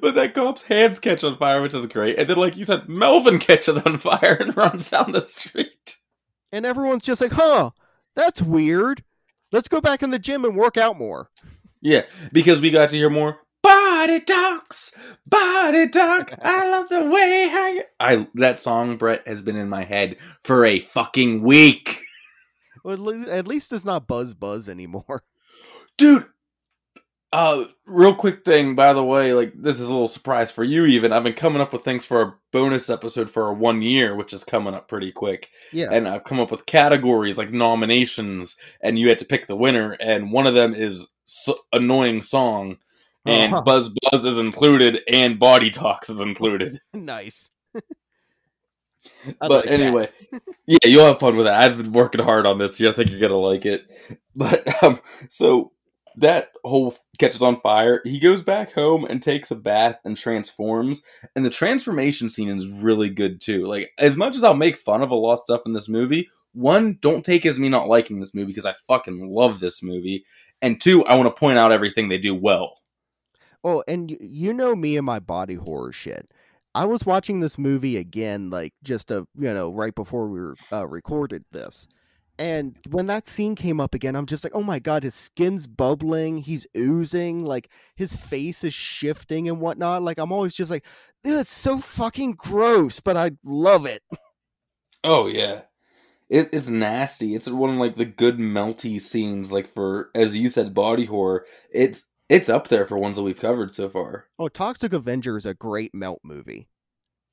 but 0.00 0.14
that 0.14 0.34
cop's 0.34 0.62
hands 0.62 1.00
catch 1.00 1.24
on 1.24 1.36
fire, 1.38 1.60
which 1.60 1.74
is 1.74 1.86
great. 1.88 2.18
And 2.18 2.30
then, 2.30 2.36
like 2.36 2.56
you 2.56 2.64
said, 2.64 2.88
Melvin 2.88 3.40
catches 3.40 3.76
on 3.78 3.98
fire 3.98 4.36
and 4.38 4.56
runs 4.56 4.90
down 4.90 5.10
the 5.10 5.20
street. 5.20 5.96
And 6.52 6.64
everyone's 6.64 7.04
just 7.04 7.20
like, 7.20 7.32
"Huh, 7.32 7.70
that's 8.14 8.40
weird. 8.40 9.02
Let's 9.50 9.66
go 9.66 9.80
back 9.80 10.04
in 10.04 10.10
the 10.10 10.20
gym 10.20 10.44
and 10.44 10.56
work 10.56 10.76
out 10.76 10.96
more." 10.96 11.30
Yeah, 11.80 12.02
because 12.32 12.60
we 12.60 12.70
got 12.70 12.90
to 12.90 12.96
hear 12.96 13.10
more 13.10 13.40
body 13.62 14.20
talks, 14.20 14.96
body 15.26 15.88
talk. 15.88 16.32
I 16.42 16.70
love 16.70 16.88
the 16.88 17.04
way 17.04 17.48
how 17.50 17.68
you. 17.68 17.82
I 18.00 18.26
that 18.34 18.58
song, 18.58 18.96
Brett, 18.96 19.26
has 19.26 19.42
been 19.42 19.56
in 19.56 19.68
my 19.68 19.84
head 19.84 20.16
for 20.44 20.64
a 20.64 20.80
fucking 20.80 21.42
week, 21.42 22.00
Well, 22.84 23.28
at 23.28 23.48
least 23.48 23.72
it's 23.72 23.84
not 23.84 24.06
Buzz 24.06 24.34
Buzz 24.34 24.68
anymore. 24.68 25.24
dude. 25.98 26.24
Uh, 27.30 27.66
real 27.84 28.14
quick 28.14 28.42
thing, 28.42 28.74
by 28.74 28.94
the 28.94 29.04
way, 29.04 29.34
like 29.34 29.52
this 29.54 29.78
is 29.78 29.86
a 29.86 29.92
little 29.92 30.08
surprise 30.08 30.50
for 30.50 30.64
you. 30.64 30.86
Even 30.86 31.12
I've 31.12 31.24
been 31.24 31.34
coming 31.34 31.60
up 31.60 31.74
with 31.74 31.82
things 31.82 32.06
for 32.06 32.22
a 32.22 32.34
bonus 32.54 32.88
episode 32.88 33.28
for 33.28 33.44
our 33.44 33.52
one 33.52 33.82
year, 33.82 34.14
which 34.16 34.32
is 34.32 34.44
coming 34.44 34.72
up 34.72 34.88
pretty 34.88 35.12
quick. 35.12 35.50
Yeah. 35.70 35.88
and 35.92 36.08
I've 36.08 36.24
come 36.24 36.40
up 36.40 36.50
with 36.50 36.64
categories 36.64 37.36
like 37.36 37.52
nominations, 37.52 38.56
and 38.80 38.98
you 38.98 39.08
had 39.10 39.18
to 39.18 39.26
pick 39.26 39.46
the 39.46 39.56
winner, 39.56 39.92
and 40.00 40.32
one 40.32 40.46
of 40.46 40.54
them 40.54 40.72
is 40.72 41.08
so- 41.26 41.58
annoying 41.70 42.22
song, 42.22 42.78
and 43.26 43.52
Uh-huh. 43.52 43.62
Buzz 43.62 43.90
Buzz 44.10 44.24
is 44.24 44.38
included, 44.38 45.00
and 45.08 45.38
Body 45.38 45.70
Talks 45.70 46.08
is 46.08 46.20
included. 46.20 46.78
nice. 46.94 47.50
But 49.40 49.50
like 49.50 49.66
anyway, 49.66 50.08
yeah, 50.66 50.78
you'll 50.84 51.06
have 51.06 51.20
fun 51.20 51.36
with 51.36 51.46
that. 51.46 51.60
I've 51.60 51.76
been 51.76 51.92
working 51.92 52.22
hard 52.22 52.46
on 52.46 52.58
this. 52.58 52.80
I 52.80 52.92
think 52.92 53.10
you're 53.10 53.20
gonna 53.20 53.36
like 53.36 53.66
it. 53.66 53.86
But 54.36 54.82
um, 54.84 55.00
so 55.28 55.72
that 56.16 56.50
whole 56.64 56.94
catches 57.18 57.42
on 57.42 57.60
fire. 57.60 58.00
He 58.04 58.20
goes 58.20 58.42
back 58.42 58.72
home 58.72 59.04
and 59.04 59.20
takes 59.20 59.50
a 59.50 59.56
bath 59.56 59.98
and 60.04 60.16
transforms. 60.16 61.02
And 61.34 61.44
the 61.44 61.50
transformation 61.50 62.28
scene 62.28 62.48
is 62.48 62.68
really 62.68 63.10
good 63.10 63.40
too. 63.40 63.66
Like 63.66 63.90
as 63.98 64.16
much 64.16 64.36
as 64.36 64.44
I'll 64.44 64.54
make 64.54 64.76
fun 64.76 65.02
of 65.02 65.10
a 65.10 65.16
lot 65.16 65.34
of 65.34 65.38
stuff 65.40 65.62
in 65.66 65.72
this 65.72 65.88
movie, 65.88 66.28
one, 66.52 66.98
don't 67.00 67.24
take 67.24 67.44
it 67.44 67.50
as 67.50 67.58
me 67.58 67.68
not 67.68 67.88
liking 67.88 68.20
this 68.20 68.34
movie 68.34 68.46
because 68.52 68.66
I 68.66 68.74
fucking 68.86 69.28
love 69.28 69.58
this 69.60 69.82
movie. 69.82 70.24
And 70.62 70.80
two, 70.80 71.04
I 71.06 71.16
want 71.16 71.26
to 71.34 71.38
point 71.38 71.58
out 71.58 71.72
everything 71.72 72.08
they 72.08 72.18
do 72.18 72.34
well. 72.34 72.77
Oh, 73.64 73.82
and 73.88 74.10
y- 74.10 74.16
you 74.20 74.52
know 74.52 74.74
me 74.76 74.96
and 74.96 75.06
my 75.06 75.18
body 75.18 75.54
horror 75.54 75.92
shit. 75.92 76.30
I 76.74 76.84
was 76.84 77.04
watching 77.06 77.40
this 77.40 77.58
movie 77.58 77.96
again, 77.96 78.50
like 78.50 78.74
just 78.82 79.10
a 79.10 79.26
you 79.38 79.52
know 79.54 79.72
right 79.72 79.94
before 79.94 80.28
we 80.28 80.40
were, 80.40 80.56
uh, 80.72 80.86
recorded 80.86 81.44
this, 81.52 81.88
and 82.38 82.76
when 82.90 83.06
that 83.08 83.26
scene 83.26 83.56
came 83.56 83.80
up 83.80 83.94
again, 83.94 84.14
I'm 84.14 84.26
just 84.26 84.44
like, 84.44 84.54
oh 84.54 84.62
my 84.62 84.78
god, 84.78 85.02
his 85.02 85.14
skin's 85.14 85.66
bubbling, 85.66 86.38
he's 86.38 86.66
oozing, 86.76 87.44
like 87.44 87.70
his 87.96 88.14
face 88.14 88.62
is 88.64 88.74
shifting 88.74 89.48
and 89.48 89.60
whatnot. 89.60 90.02
Like 90.02 90.18
I'm 90.18 90.30
always 90.32 90.54
just 90.54 90.70
like, 90.70 90.84
it's 91.24 91.50
so 91.52 91.80
fucking 91.80 92.32
gross, 92.32 93.00
but 93.00 93.16
I 93.16 93.32
love 93.44 93.86
it. 93.86 94.02
Oh 95.04 95.26
yeah. 95.28 95.62
It, 96.28 96.50
it's 96.52 96.68
nasty. 96.68 97.34
It's 97.34 97.48
one 97.48 97.70
of 97.70 97.76
like 97.76 97.96
the 97.96 98.04
good 98.06 98.38
melty 98.38 99.00
scenes, 99.00 99.52
like 99.52 99.72
for 99.72 100.10
as 100.14 100.36
you 100.36 100.48
said, 100.50 100.74
body 100.74 101.06
horror. 101.06 101.46
It's 101.72 102.06
it's 102.28 102.48
up 102.48 102.68
there 102.68 102.86
for 102.86 102.98
ones 102.98 103.16
that 103.16 103.22
we've 103.22 103.40
covered 103.40 103.74
so 103.74 103.88
far. 103.88 104.26
Oh, 104.38 104.48
Toxic 104.48 104.92
Avenger 104.92 105.36
is 105.36 105.46
a 105.46 105.54
great 105.54 105.94
melt 105.94 106.20
movie. 106.22 106.68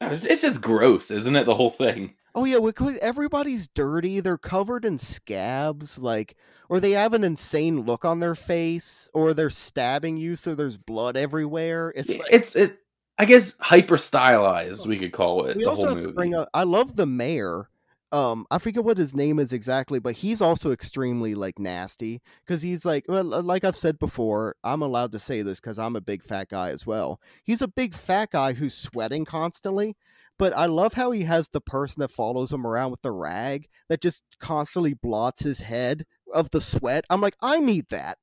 It's, 0.01 0.25
it's 0.25 0.41
just 0.41 0.61
gross, 0.61 1.11
isn't 1.11 1.35
it? 1.35 1.45
The 1.45 1.55
whole 1.55 1.69
thing. 1.69 2.15
Oh 2.35 2.43
yeah, 2.43 2.59
everybody's 3.01 3.69
dirty. 3.69 4.19
They're 4.19 4.37
covered 4.37 4.83
in 4.83 4.99
scabs, 4.99 5.97
like, 5.97 6.35
or 6.67 6.81
they 6.81 6.91
have 6.91 7.13
an 7.13 7.23
insane 7.23 7.81
look 7.81 8.03
on 8.03 8.19
their 8.19 8.35
face, 8.35 9.09
or 9.13 9.33
they're 9.33 9.49
stabbing 9.49 10.17
you, 10.17 10.35
so 10.35 10.53
there's 10.53 10.75
blood 10.75 11.15
everywhere. 11.15 11.93
It's 11.95 12.09
like, 12.09 12.21
It's 12.29 12.55
it. 12.57 12.79
I 13.17 13.23
guess 13.23 13.55
hyper 13.61 13.95
stylized. 13.95 14.85
We 14.85 14.97
could 14.99 15.13
call 15.13 15.45
it 15.45 15.55
we 15.55 15.63
the 15.63 15.69
also 15.69 15.83
whole 15.83 15.87
have 15.87 15.97
movie. 15.99 16.09
to 16.09 16.13
bring 16.13 16.35
up. 16.35 16.49
I 16.53 16.63
love 16.63 16.97
the 16.97 17.05
mayor. 17.05 17.69
Um, 18.15 18.45
I 18.49 18.59
forget 18.59 18.85
what 18.85 18.97
his 18.97 19.13
name 19.13 19.39
is 19.39 19.51
exactly, 19.51 19.99
but 19.99 20.15
he's 20.15 20.41
also 20.41 20.71
extremely 20.71 21.35
like 21.35 21.59
nasty 21.59 22.21
because 22.45 22.61
he's 22.61 22.85
like, 22.85 23.03
well, 23.09 23.25
like 23.25 23.65
I've 23.65 23.75
said 23.75 23.99
before, 23.99 24.55
I'm 24.63 24.81
allowed 24.81 25.11
to 25.11 25.19
say 25.19 25.41
this 25.41 25.59
because 25.59 25.77
I'm 25.77 25.97
a 25.97 26.01
big 26.01 26.23
fat 26.23 26.47
guy 26.47 26.69
as 26.69 26.85
well. 26.85 27.19
He's 27.43 27.61
a 27.61 27.67
big 27.67 27.93
fat 27.93 28.31
guy 28.31 28.53
who's 28.53 28.73
sweating 28.73 29.25
constantly. 29.25 29.97
But 30.39 30.55
I 30.55 30.67
love 30.67 30.93
how 30.93 31.11
he 31.11 31.23
has 31.23 31.49
the 31.49 31.59
person 31.59 31.99
that 31.99 32.11
follows 32.11 32.53
him 32.53 32.65
around 32.65 32.91
with 32.91 33.01
the 33.01 33.11
rag 33.11 33.67
that 33.89 34.01
just 34.01 34.23
constantly 34.39 34.93
blots 34.93 35.43
his 35.43 35.59
head 35.59 36.05
of 36.33 36.49
the 36.51 36.61
sweat. 36.61 37.03
I'm 37.09 37.19
like, 37.19 37.35
I 37.41 37.59
need 37.59 37.87
that. 37.89 38.17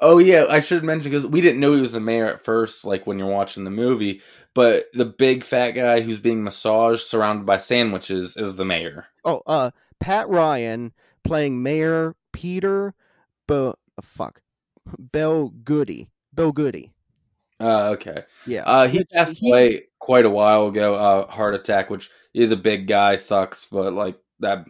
Oh 0.00 0.18
yeah, 0.18 0.46
I 0.48 0.60
should 0.60 0.84
mention 0.84 1.10
because 1.10 1.26
we 1.26 1.40
didn't 1.40 1.60
know 1.60 1.72
he 1.74 1.80
was 1.80 1.92
the 1.92 2.00
mayor 2.00 2.26
at 2.26 2.44
first, 2.44 2.84
like 2.84 3.06
when 3.06 3.18
you're 3.18 3.28
watching 3.28 3.64
the 3.64 3.70
movie. 3.70 4.20
But 4.54 4.86
the 4.92 5.06
big 5.06 5.44
fat 5.44 5.70
guy 5.72 6.00
who's 6.00 6.20
being 6.20 6.42
massaged, 6.44 7.02
surrounded 7.06 7.46
by 7.46 7.58
sandwiches, 7.58 8.36
is 8.36 8.56
the 8.56 8.64
mayor. 8.64 9.06
Oh, 9.24 9.42
uh, 9.46 9.70
Pat 9.98 10.28
Ryan 10.28 10.92
playing 11.24 11.62
Mayor 11.62 12.14
Peter 12.32 12.94
Bo 13.46 13.76
fuck 14.02 14.42
Bell 14.98 15.48
Goody. 15.64 16.10
Bill 16.34 16.52
Goody. 16.52 16.92
Uh, 17.60 17.90
okay. 17.90 18.24
Yeah. 18.46 18.62
Uh, 18.64 18.88
he 18.88 18.98
Which 18.98 19.10
passed 19.10 19.36
he- 19.36 19.50
away 19.50 19.82
quite 19.98 20.24
a 20.24 20.30
while 20.30 20.68
ago. 20.68 20.94
Uh, 20.94 21.26
heart 21.26 21.54
attack, 21.54 21.90
which 21.90 22.08
is 22.32 22.52
a 22.52 22.56
big 22.56 22.86
guy, 22.86 23.16
sucks, 23.16 23.66
but 23.66 23.92
like 23.92 24.16
that, 24.40 24.64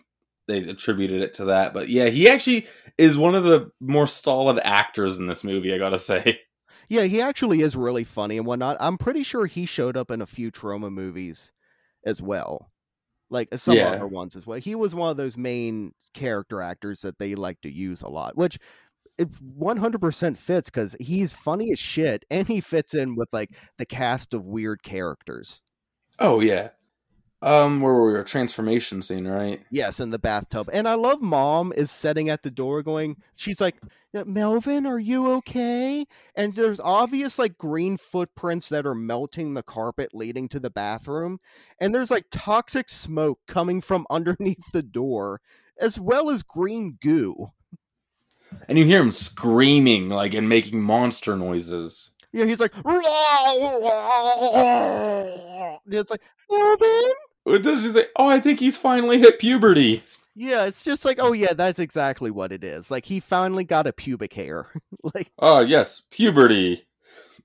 they 0.51 0.59
attributed 0.71 1.23
it 1.23 1.35
to 1.35 1.47
that. 1.47 1.73
But 1.73 1.89
yeah, 1.89 2.07
he 2.07 2.29
actually 2.29 2.67
is 2.99 3.17
one 3.17 3.35
of 3.35 3.45
the 3.45 3.71
more 3.81 4.07
solid 4.07 4.61
actors 4.65 5.17
in 5.19 5.27
this 5.27 5.45
movie. 5.45 5.73
I 5.75 5.79
gotta 5.79 5.99
say. 5.99 6.41
Yeah, 6.93 7.05
he 7.05 7.23
actually 7.23 7.61
is 7.61 7.77
really 7.77 8.03
funny 8.03 8.37
and 8.37 8.45
whatnot. 8.45 8.77
I'm 8.81 8.99
pretty 8.99 9.23
sure 9.23 9.47
he 9.47 9.65
showed 9.65 9.97
up 9.97 10.11
in 10.11 10.21
a 10.23 10.27
few 10.27 10.51
Troma 10.51 10.91
movies 10.91 11.53
as 12.05 12.21
well. 12.21 12.69
Like 13.31 13.47
uh, 13.53 13.59
some 13.59 13.77
Yeah. 13.77 13.91
other 13.91 14.09
ones 14.09 14.35
as 14.35 14.45
well. 14.45 14.59
He 14.59 14.75
was 14.75 14.93
one 14.93 15.09
of 15.09 15.17
those 15.17 15.37
main 15.37 15.93
character 16.15 16.61
actors 16.61 17.01
that 17.03 17.17
they 17.21 17.37
like 17.37 17.61
to 17.61 17.71
use 17.71 18.03
a 18.03 18.09
lot, 18.09 18.37
which 18.37 18.59
it 19.19 19.29
100% 19.57 20.37
fits 20.37 20.69
because 20.69 20.97
he's 20.99 21.33
funny 21.33 21.71
as 21.71 21.79
shit 21.79 22.25
and 22.29 22.49
he 22.49 22.61
fits 22.61 22.93
in 22.95 23.15
with 23.15 23.29
like 23.33 23.51
the 23.79 23.87
cast 23.87 24.35
of 24.35 24.47
weird 24.47 24.83
characters. 24.83 25.63
Oh 26.19 26.41
yeah. 26.41 26.71
Um, 27.42 27.81
where 27.81 27.94
were 27.94 28.12
we? 28.12 28.18
A 28.18 28.24
transformation 28.24 29.00
scene, 29.00 29.26
right? 29.26 29.62
Yes, 29.70 29.98
in 30.00 30.11
the 30.11 30.18
bathtub. 30.18 30.68
And 30.72 30.87
I 30.87 30.94
love 30.94 31.22
mom 31.22 31.72
is 31.74 31.90
sitting 31.90 32.29
at 32.29 32.42
the 32.42 32.50
door 32.50 32.83
going, 32.83 33.16
she's 33.35 33.61
like, 33.61 33.76
Melvin, 34.12 34.87
are 34.87 34.98
you 34.98 35.33
okay? 35.35 36.05
And 36.35 36.55
there's 36.55 36.81
obvious 36.81 37.38
like 37.38 37.57
green 37.57 37.96
footprints 37.96 38.68
that 38.68 38.85
are 38.85 38.94
melting 38.94 39.55
the 39.55 39.62
carpet 39.62 40.11
leading 40.12 40.48
to 40.48 40.61
the 40.61 40.70
bathroom. 40.70 41.38
And 41.81 41.94
there's 41.94 42.11
like 42.11 42.26
toxic 42.31 42.90
smoke 42.90 43.38
coming 43.48 43.81
from 43.81 44.07
underneath 44.11 44.70
the 44.72 44.83
door, 44.83 45.40
as 45.79 45.98
well 45.98 46.29
as 46.29 46.42
green 46.42 46.98
goo. 47.00 47.53
And 48.68 48.76
you 48.76 48.85
hear 48.85 49.00
him 49.00 49.12
screaming, 49.12 50.09
like, 50.09 50.35
and 50.35 50.48
making 50.48 50.83
monster 50.83 51.37
noises. 51.37 52.11
Yeah, 52.33 52.44
he's 52.44 52.61
like, 52.61 52.72
it's 55.87 56.11
like, 56.11 56.22
Melvin? 56.50 57.12
What 57.44 57.62
does 57.62 57.83
she 57.83 57.90
say? 57.90 58.07
Oh, 58.16 58.29
I 58.29 58.40
think 58.40 58.61
he's 58.61 58.79
finally 58.79 59.18
hit 59.18 59.38
puberty. 59.38 60.03
Yeah, 60.37 60.66
it's 60.66 60.85
just 60.85 61.05
like, 61.05 61.18
oh 61.20 61.33
yeah, 61.33 61.53
that's 61.53 61.79
exactly 61.79 62.31
what 62.31 62.53
it 62.53 62.64
is. 62.64 62.90
Like 62.90 63.05
he 63.05 63.20
finally 63.20 63.64
got 63.64 63.87
a 63.87 63.92
pubic 63.92 64.33
hair. 64.33 64.66
like 65.14 65.31
Oh 65.38 65.61
yes, 65.61 66.03
puberty. 66.11 66.85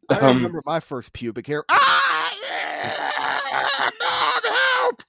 I 0.09 0.15
Um, 0.19 0.37
remember 0.37 0.61
my 0.65 0.79
first 0.79 1.11
pubic 1.13 1.47
hair. 1.47 1.63
Ah, 1.69 2.31
yeah, 2.47 3.89
help! 4.81 5.03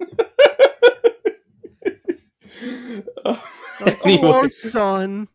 Anyway. 4.04 4.20
oh, 4.22 4.48
son. 4.48 5.28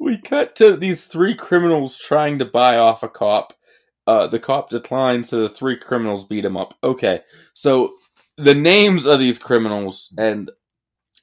we 0.00 0.16
cut 0.18 0.56
to 0.56 0.76
these 0.76 1.04
three 1.04 1.34
criminals 1.34 1.98
trying 1.98 2.38
to 2.38 2.44
buy 2.44 2.76
off 2.78 3.02
a 3.02 3.08
cop. 3.08 3.52
Uh, 4.06 4.26
the 4.26 4.38
cop 4.38 4.68
declines, 4.70 5.30
so 5.30 5.42
the 5.42 5.48
three 5.48 5.76
criminals 5.76 6.26
beat 6.26 6.44
him 6.44 6.56
up. 6.56 6.74
Okay, 6.84 7.20
so 7.54 7.92
the 8.36 8.54
names 8.54 9.06
of 9.06 9.18
these 9.18 9.38
criminals 9.38 10.12
and 10.18 10.50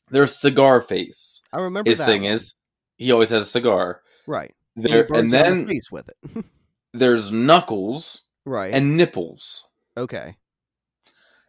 their 0.09 0.25
cigar 0.27 0.81
face. 0.81 1.41
I 1.53 1.59
remember 1.59 1.89
His 1.89 2.03
thing 2.03 2.23
one. 2.23 2.31
is 2.31 2.55
he 2.97 3.11
always 3.11 3.29
has 3.29 3.43
a 3.43 3.45
cigar. 3.45 4.01
right. 4.27 4.53
There 4.75 5.05
and 5.13 5.29
the 5.29 5.37
then 5.37 5.67
face 5.67 5.91
with 5.91 6.09
it. 6.09 6.45
there's 6.93 7.31
Knuckles 7.31 8.21
right. 8.45 8.73
and 8.73 8.95
Nipples. 8.97 9.65
okay. 9.97 10.35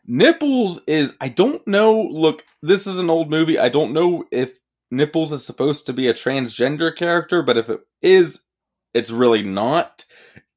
Nipples 0.07 0.81
is 0.87 1.15
I 1.21 1.29
don't 1.29 1.67
know. 1.67 2.03
Look, 2.03 2.45
this 2.63 2.87
is 2.87 2.99
an 2.99 3.09
old 3.11 3.31
movie. 3.31 3.59
I 3.59 3.69
don't 3.69 3.93
know 3.93 4.25
if 4.33 4.53
Nipples 4.91 5.33
is 5.33 5.45
supposed 5.47 5.87
to 5.87 5.93
be 5.93 6.09
a 6.09 6.15
transgender 6.15 6.95
character, 6.95 7.43
but 7.43 7.57
if 7.57 7.69
it 7.71 7.81
is, 8.03 8.41
it's 8.93 9.11
really 9.11 9.43
not 9.43 10.05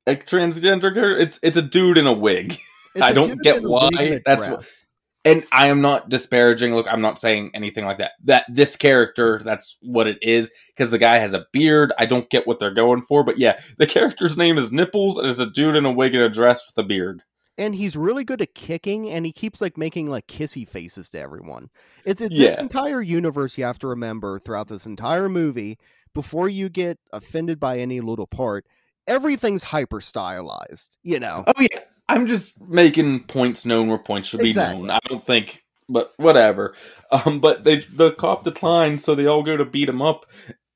a 0.08 0.16
transgender 0.16 0.94
character. 0.94 1.18
It's 1.18 1.40
it's 1.42 1.58
a 1.58 1.62
dude 1.62 1.98
in 1.98 2.08
a 2.08 2.14
wig. 2.14 2.60
It's 2.94 3.02
I 3.04 3.14
don't 3.14 3.42
get 3.42 3.62
why 3.64 3.90
and 4.00 4.22
that's 4.26 4.48
what- 4.48 4.84
And 5.26 5.44
I 5.52 5.68
am 5.68 5.82
not 5.82 6.08
disparaging. 6.10 6.76
Look, 6.76 6.88
I'm 6.88 7.02
not 7.02 7.18
saying 7.18 7.52
anything 7.56 7.84
like 7.86 7.98
that. 7.98 8.12
That 8.26 8.46
this 8.48 8.76
character, 8.76 9.42
that's 9.44 9.76
what 9.82 10.06
it 10.08 10.20
is, 10.22 10.52
because 10.68 10.92
the 10.92 11.00
guy 11.00 11.18
has 11.18 11.34
a 11.34 11.46
beard. 11.52 11.92
I 11.98 12.06
don't 12.06 12.30
get 12.30 12.46
what 12.46 12.60
they're 12.60 12.74
going 12.74 13.02
for, 13.02 13.24
but 13.24 13.40
yeah, 13.40 13.60
the 13.80 13.88
character's 13.88 14.38
name 14.38 14.58
is 14.60 14.72
Nipples, 14.72 15.18
and 15.18 15.28
it's 15.28 15.40
a 15.40 15.48
dude 15.50 15.76
in 15.76 15.84
a 15.86 15.92
wig 15.92 16.14
and 16.14 16.24
a 16.24 16.30
dress 16.30 16.62
with 16.68 16.78
a 16.86 16.88
beard. 16.88 17.24
and 17.58 17.74
he's 17.74 17.96
really 17.96 18.24
good 18.26 18.42
at 18.42 18.54
kicking 18.54 19.10
and 19.10 19.26
he 19.26 19.32
keeps 19.32 19.62
like 19.62 19.78
making 19.78 20.08
like 20.08 20.28
kissy 20.28 20.68
faces 20.68 21.08
to 21.10 21.18
everyone 21.20 21.70
it's, 22.04 22.22
it's 22.22 22.36
this 22.52 22.58
entire 22.60 23.02
universe 23.02 23.58
you 23.58 23.64
have 23.64 23.80
to 23.80 23.88
remember 23.88 24.38
throughout 24.40 24.68
this 24.68 24.86
entire 24.86 25.30
movie 25.30 25.78
before 26.14 26.50
you 26.50 26.68
get 26.68 27.00
offended 27.14 27.58
by 27.58 27.78
any 27.80 28.02
little 28.02 28.28
part 28.28 28.66
everything's 29.08 29.64
hyper 29.64 30.02
stylized 30.02 30.98
you 31.04 31.20
know 31.20 31.44
Oh 31.48 31.62
yeah, 31.62 31.82
I'm 32.10 32.28
just 32.28 32.60
making 32.62 33.24
points 33.24 33.66
known 33.66 33.88
where 33.88 33.98
points 33.98 34.28
should 34.30 34.40
be 34.42 34.50
Exactly. 34.50 34.82
known. 34.82 34.92
I 34.92 35.00
don't 35.10 35.24
think, 35.24 35.64
but 35.90 36.12
whatever. 36.18 36.76
Um, 37.12 37.40
but 37.40 37.64
they 37.64 37.78
the 37.78 38.12
cop 38.12 38.44
declines, 38.44 39.04
so 39.04 39.16
they 39.16 39.26
all 39.26 39.42
go 39.44 39.58
to 39.58 39.66
beat 39.66 39.90
him 39.90 40.02
up. 40.02 40.26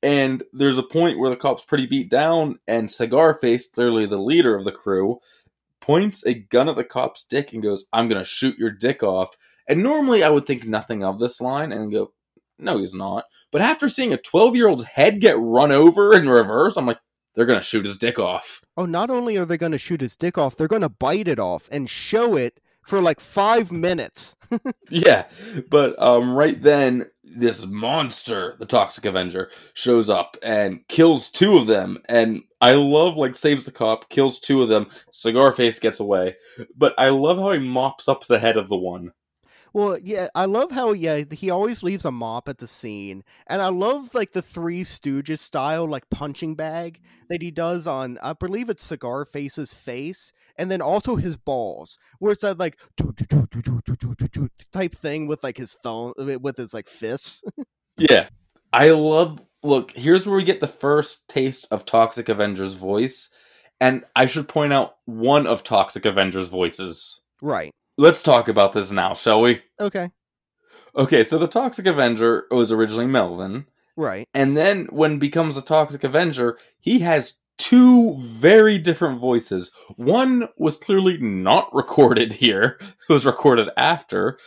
And 0.02 0.42
there's 0.52 0.78
a 0.78 0.82
point 0.82 1.18
where 1.18 1.30
the 1.30 1.36
cop's 1.36 1.64
pretty 1.64 1.86
beat 1.86 2.08
down, 2.10 2.58
and 2.66 2.90
Cigar 2.90 3.34
Face, 3.34 3.68
clearly 3.68 4.06
the 4.06 4.16
leader 4.18 4.56
of 4.56 4.64
the 4.64 4.72
crew, 4.72 5.20
points 5.80 6.24
a 6.26 6.34
gun 6.34 6.68
at 6.68 6.76
the 6.76 6.84
cop's 6.84 7.22
dick 7.24 7.52
and 7.52 7.62
goes, 7.62 7.84
"I'm 7.92 8.08
gonna 8.08 8.24
shoot 8.24 8.58
your 8.58 8.70
dick 8.70 9.02
off." 9.02 9.36
And 9.68 9.82
normally 9.82 10.22
I 10.24 10.30
would 10.30 10.46
think 10.46 10.66
nothing 10.66 11.04
of 11.04 11.18
this 11.20 11.40
line 11.40 11.70
and 11.72 11.92
go, 11.92 12.12
"No, 12.58 12.78
he's 12.78 12.94
not." 12.94 13.24
But 13.52 13.60
after 13.62 13.88
seeing 13.88 14.12
a 14.12 14.16
12 14.16 14.56
year 14.56 14.68
old's 14.68 14.84
head 14.84 15.20
get 15.20 15.36
run 15.38 15.70
over 15.70 16.12
in 16.14 16.28
reverse, 16.28 16.76
I'm 16.76 16.86
like, 16.86 16.98
they're 17.40 17.46
gonna 17.46 17.62
shoot 17.62 17.86
his 17.86 17.96
dick 17.96 18.18
off. 18.18 18.60
oh 18.76 18.84
not 18.84 19.08
only 19.08 19.38
are 19.38 19.46
they 19.46 19.56
going 19.56 19.72
to 19.72 19.78
shoot 19.78 20.02
his 20.02 20.14
dick 20.14 20.36
off 20.36 20.56
they're 20.56 20.68
going 20.68 20.82
to 20.82 20.88
bite 20.90 21.26
it 21.26 21.38
off 21.38 21.66
and 21.72 21.88
show 21.88 22.36
it 22.36 22.60
for 22.82 23.00
like 23.00 23.18
five 23.20 23.72
minutes 23.72 24.36
Yeah, 24.90 25.26
but 25.70 25.94
um, 26.02 26.34
right 26.34 26.60
then, 26.60 27.06
this 27.38 27.64
monster, 27.64 28.56
the 28.58 28.66
Toxic 28.66 29.04
Avenger, 29.04 29.48
shows 29.74 30.10
up 30.10 30.36
and 30.42 30.80
kills 30.88 31.30
two 31.30 31.56
of 31.56 31.68
them. 31.68 31.98
And 32.08 32.42
I 32.60 32.72
love, 32.72 33.16
like, 33.16 33.36
saves 33.36 33.64
the 33.64 33.70
cop, 33.70 34.08
kills 34.08 34.40
two 34.40 34.60
of 34.60 34.68
them. 34.68 34.88
Cigar 35.12 35.52
Face 35.52 35.78
gets 35.78 36.00
away. 36.00 36.34
But 36.76 36.94
I 36.98 37.10
love 37.10 37.38
how 37.38 37.52
he 37.52 37.60
mops 37.60 38.08
up 38.08 38.26
the 38.26 38.40
head 38.40 38.56
of 38.56 38.68
the 38.68 38.76
one. 38.76 39.12
Well, 39.72 39.98
yeah, 40.02 40.28
I 40.34 40.46
love 40.46 40.70
how 40.70 40.92
yeah 40.92 41.22
he 41.30 41.50
always 41.50 41.82
leaves 41.82 42.04
a 42.04 42.10
mop 42.10 42.48
at 42.48 42.58
the 42.58 42.66
scene, 42.66 43.22
and 43.46 43.62
I 43.62 43.68
love 43.68 44.14
like 44.14 44.32
the 44.32 44.42
Three 44.42 44.82
Stooges 44.82 45.38
style 45.38 45.88
like 45.88 46.10
punching 46.10 46.56
bag 46.56 47.00
that 47.28 47.42
he 47.42 47.50
does 47.50 47.86
on 47.86 48.18
I 48.22 48.32
believe 48.32 48.68
it's 48.68 48.82
Cigar 48.82 49.24
Face's 49.24 49.72
face, 49.72 50.32
and 50.56 50.70
then 50.70 50.82
also 50.82 51.16
his 51.16 51.36
balls, 51.36 51.98
where 52.18 52.32
it's 52.32 52.42
that 52.42 52.58
like 52.58 52.78
type 54.72 54.94
thing 54.96 55.26
with 55.28 55.42
like 55.44 55.56
his 55.56 55.74
thumb 55.74 56.14
uh, 56.18 56.38
with 56.40 56.56
his 56.56 56.74
like 56.74 56.88
fists. 56.88 57.44
yeah, 57.96 58.28
I 58.72 58.90
love. 58.90 59.40
Look, 59.62 59.92
here's 59.92 60.26
where 60.26 60.36
we 60.36 60.44
get 60.44 60.60
the 60.60 60.66
first 60.66 61.28
taste 61.28 61.66
of 61.70 61.84
Toxic 61.84 62.28
Avenger's 62.28 62.74
voice, 62.74 63.28
and 63.80 64.04
I 64.16 64.26
should 64.26 64.48
point 64.48 64.72
out 64.72 64.96
one 65.04 65.46
of 65.46 65.62
Toxic 65.62 66.06
Avenger's 66.06 66.48
voices. 66.48 67.20
Right 67.40 67.72
Let's 68.00 68.22
talk 68.22 68.48
about 68.48 68.72
this 68.72 68.90
now, 68.90 69.12
shall 69.12 69.42
we? 69.42 69.60
Okay. 69.78 70.10
Okay, 70.96 71.22
so 71.22 71.36
the 71.36 71.46
Toxic 71.46 71.84
Avenger 71.84 72.46
was 72.50 72.72
originally 72.72 73.06
Melvin. 73.06 73.66
Right. 73.94 74.26
And 74.32 74.56
then 74.56 74.86
when 74.86 75.18
becomes 75.18 75.58
a 75.58 75.62
Toxic 75.62 76.02
Avenger, 76.02 76.56
he 76.78 77.00
has 77.00 77.40
two 77.58 78.16
very 78.22 78.78
different 78.78 79.20
voices. 79.20 79.70
One 79.96 80.48
was 80.56 80.78
clearly 80.78 81.18
not 81.18 81.68
recorded 81.74 82.32
here, 82.32 82.78
it 82.80 83.12
was 83.12 83.26
recorded 83.26 83.68
after. 83.76 84.38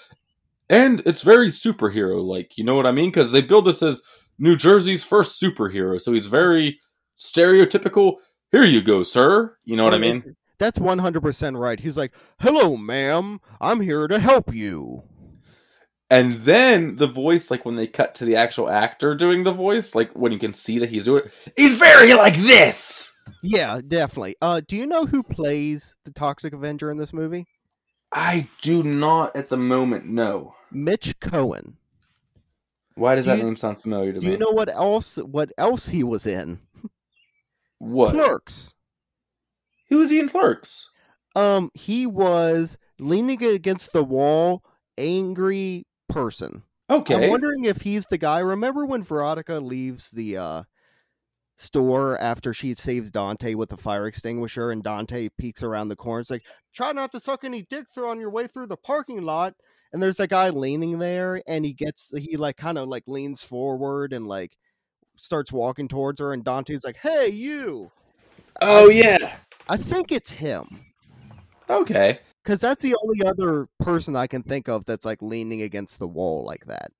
And 0.68 1.04
it's 1.06 1.22
very 1.22 1.49
superhero 1.49 2.26
like, 2.26 2.58
you 2.58 2.64
know 2.64 2.74
what 2.74 2.88
I 2.88 2.91
mean? 2.91 3.12
Because 3.12 3.32
they 3.32 3.41
build 3.41 3.66
this 3.66 3.84
as 3.84 4.01
New 4.39 4.56
Jersey's 4.56 5.04
first 5.04 5.39
superhero, 5.39 6.01
so 6.01 6.12
he's 6.12 6.26
very 6.26 6.80
stereotypical. 7.20 8.16
Here 8.51 8.64
you 8.64 8.82
go, 8.82 9.04
sir. 9.04 9.56
You 9.64 9.76
know 9.76 9.84
what 9.84 9.93
I 9.93 9.99
mean? 9.99 10.36
That's 10.64 10.80
one 10.80 10.99
hundred 10.99 11.24
percent 11.24 11.57
right. 11.57 11.78
He's 11.78 11.97
like, 11.97 12.14
"Hello, 12.39 12.78
ma'am. 12.78 13.41
I'm 13.59 13.82
here 13.82 14.07
to 14.07 14.18
help 14.18 14.53
you." 14.55 15.03
And 16.09 16.36
then 16.36 16.95
the 16.95 17.07
voice, 17.07 17.51
like 17.51 17.66
when 17.66 17.76
they 17.76 17.86
cut 17.86 18.16
to 18.16 18.24
the 18.26 18.38
actual 18.38 18.70
actor 18.70 19.14
doing 19.14 19.43
the 19.43 19.51
voice, 19.51 19.93
like 19.93 20.14
when 20.14 20.32
you 20.32 20.39
can 20.39 20.53
see 20.53 20.80
that 20.80 20.88
he's 20.89 21.03
doing 21.03 21.24
it, 21.26 21.34
he's 21.57 21.76
very 21.76 22.14
like 22.14 22.38
this. 22.38 23.11
Yeah, 23.41 23.82
definitely. 23.86 24.38
Uh, 24.41 24.61
do 24.66 24.78
you 24.78 24.88
know 24.88 25.05
who 25.05 25.22
plays 25.22 25.95
the 26.05 26.11
Toxic 26.11 26.53
Avenger 26.53 26.91
in 26.91 26.97
this 26.97 27.11
movie? 27.11 27.45
I 28.14 28.47
do 28.61 28.84
not 28.84 29.36
at 29.36 29.49
the 29.49 29.57
moment 29.57 30.05
know. 30.05 30.55
Mitch 30.72 31.20
Cohen. 31.20 31.76
Why 32.95 33.16
does 33.16 33.26
Do 33.26 33.32
that 33.32 33.39
you- 33.39 33.43
name 33.43 33.57
sound 33.57 33.82
familiar 33.82 34.14
to 34.14 34.20
Do 34.22 34.28
me? 34.28 34.32
you 34.32 34.38
know 34.38 34.51
what 34.51 34.70
else? 34.70 35.18
What 35.18 35.51
else 35.57 35.88
he 35.89 36.03
was 36.03 36.26
in? 36.26 36.61
what? 37.80 38.14
Clerks. 38.14 38.74
Who 39.94 40.02
is 40.02 40.10
he 40.10 40.20
in 40.20 40.28
Clerks? 40.28 40.89
Um, 41.36 41.70
he 41.76 42.08
was 42.08 42.80
leaning 43.00 43.44
against 43.44 43.94
the 43.94 44.04
wall, 44.04 44.64
angry 44.98 45.86
person. 46.10 46.64
Okay. 46.89 47.26
I'm 47.26 47.30
wondering 47.30 47.66
if 47.66 47.80
he's 47.80 48.08
the 48.08 48.18
guy. 48.18 48.39
Remember 48.39 48.88
when 48.88 49.04
Veronica 49.04 49.60
leaves 49.60 50.10
the 50.10 50.38
uh, 50.38 50.64
store 51.58 52.20
after 52.20 52.56
she 52.56 52.74
saves 52.74 53.12
Dante 53.12 53.54
with 53.54 53.70
the 53.70 53.78
fire 53.78 54.08
extinguisher, 54.08 54.72
and 54.72 54.82
Dante 54.82 55.30
peeks 55.38 55.62
around 55.62 55.89
the 55.89 55.96
corner. 55.96 56.22
It's 56.22 56.32
like, 56.32 56.41
try 56.74 56.91
not 56.91 57.12
to 57.12 57.20
suck 57.20 57.44
any 57.44 57.62
dick 57.62 57.86
through 57.94 58.10
on 58.10 58.20
your 58.20 58.32
way 58.32 58.48
through 58.48 58.68
the 58.68 58.78
parking 58.78 59.22
lot. 59.22 59.54
And 59.91 60.02
there's 60.02 60.20
a 60.20 60.26
guy 60.26 60.50
leaning 60.50 60.98
there, 60.98 61.44
and 61.46 61.64
he 61.64 61.72
gets 61.72 62.12
he 62.18 62.36
like 62.36 62.58
kind 62.58 62.80
of 62.80 62.88
like 62.88 63.04
leans 63.06 63.44
forward 63.44 64.12
and 64.12 64.26
like 64.26 64.58
starts 65.18 65.52
walking 65.52 65.88
towards 65.88 66.20
her, 66.20 66.34
and 66.34 66.44
Dante's 66.44 66.84
like, 66.84 66.98
"Hey, 66.98 67.28
you!" 67.30 67.91
oh 68.60 68.89
yeah. 68.89 69.36
I 69.70 69.78
think 69.78 70.11
it's 70.11 70.32
him 70.32 70.86
Okay. 71.70 72.20
because 72.43 72.59
that's 72.59 72.82
the 72.82 72.95
only 73.03 73.26
other 73.26 73.68
person 73.80 74.16
I 74.16 74.28
can 74.28 74.43
think 74.43 74.68
of 74.70 74.86
that's 74.86 75.05
like 75.05 75.22
leaning 75.22 75.61
against 75.61 75.99
the 75.99 76.07
wall 76.07 76.43
like 76.45 76.66
that. 76.68 76.91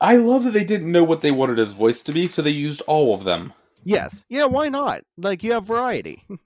I 0.00 0.16
love 0.16 0.44
that 0.44 0.52
they 0.52 0.64
didn't 0.64 0.92
know 0.92 1.04
what 1.04 1.20
they 1.22 1.30
wanted 1.30 1.58
his 1.58 1.72
voice 1.72 2.02
to 2.02 2.12
be, 2.12 2.26
so 2.26 2.42
they 2.42 2.50
used 2.50 2.82
all 2.82 3.14
of 3.14 3.24
them. 3.24 3.52
Yes, 3.84 4.24
yeah, 4.28 4.44
why 4.44 4.68
not? 4.68 5.02
Like 5.16 5.42
you 5.42 5.52
have 5.52 5.66
variety. 5.66 6.24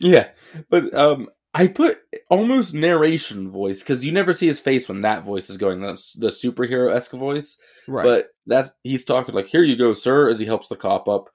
Yeah, 0.00 0.30
but 0.70 0.92
um, 0.92 1.28
I 1.54 1.68
put 1.68 2.00
almost 2.28 2.74
narration 2.74 3.48
voice 3.48 3.78
because 3.80 4.04
you 4.04 4.10
never 4.10 4.32
see 4.32 4.48
his 4.48 4.58
face 4.58 4.88
when 4.88 5.02
that 5.02 5.22
voice 5.22 5.48
is 5.48 5.56
going. 5.56 5.80
That's 5.80 6.14
the 6.14 6.26
superhero 6.26 6.92
esque 6.92 7.12
voice. 7.12 7.58
right. 7.86 8.02
But 8.04 8.26
that's 8.44 8.70
he's 8.82 9.04
talking 9.04 9.36
like, 9.36 9.46
"Here 9.46 9.62
you 9.62 9.76
go, 9.76 9.92
sir," 9.92 10.28
as 10.28 10.40
he 10.40 10.46
helps 10.46 10.68
the 10.68 10.74
cop 10.74 11.08
up. 11.08 11.30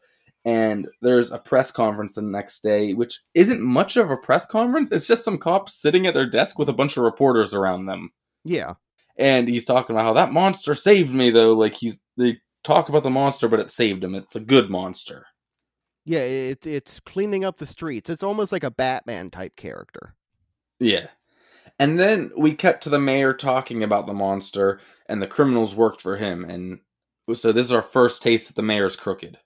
And 0.45 0.87
there's 1.01 1.31
a 1.31 1.37
press 1.37 1.69
conference 1.69 2.15
the 2.15 2.21
next 2.21 2.61
day, 2.63 2.93
which 2.93 3.21
isn't 3.33 3.61
much 3.61 3.97
of 3.97 4.09
a 4.09 4.17
press 4.17 4.45
conference. 4.45 4.91
It's 4.91 5.07
just 5.07 5.25
some 5.25 5.37
cops 5.37 5.73
sitting 5.73 6.07
at 6.07 6.13
their 6.13 6.29
desk 6.29 6.57
with 6.57 6.69
a 6.69 6.73
bunch 6.73 6.97
of 6.97 7.03
reporters 7.03 7.53
around 7.53 7.85
them. 7.85 8.11
yeah. 8.43 8.75
And 9.17 9.49
he's 9.49 9.65
talking 9.65 9.93
about 9.93 10.05
how 10.05 10.13
that 10.13 10.31
monster 10.31 10.73
saved 10.73 11.13
me, 11.13 11.29
though. 11.29 11.51
Like 11.51 11.75
he's 11.75 11.99
they 12.15 12.39
talk 12.63 12.87
about 12.87 13.03
the 13.03 13.09
monster, 13.09 13.49
but 13.49 13.59
it 13.59 13.69
saved 13.69 14.01
him. 14.01 14.15
It's 14.15 14.37
a 14.37 14.39
good 14.39 14.69
monster. 14.69 15.25
Yeah, 16.05 16.19
it's 16.19 16.65
it's 16.65 17.01
cleaning 17.01 17.43
up 17.43 17.57
the 17.57 17.65
streets. 17.65 18.09
It's 18.09 18.23
almost 18.23 18.53
like 18.53 18.63
a 18.63 18.71
Batman 18.71 19.29
type 19.29 19.57
character. 19.57 20.15
Yeah. 20.79 21.07
And 21.77 21.99
then 21.99 22.31
we 22.37 22.55
cut 22.55 22.79
to 22.81 22.89
the 22.89 22.97
mayor 22.97 23.33
talking 23.33 23.83
about 23.83 24.07
the 24.07 24.13
monster, 24.13 24.79
and 25.07 25.21
the 25.21 25.27
criminals 25.27 25.75
worked 25.75 26.01
for 26.01 26.15
him. 26.15 26.45
And 26.45 26.79
so 27.33 27.51
this 27.51 27.65
is 27.65 27.73
our 27.73 27.81
first 27.81 28.21
taste 28.21 28.47
that 28.47 28.55
the 28.55 28.61
mayor's 28.61 28.95
crooked. 28.95 29.37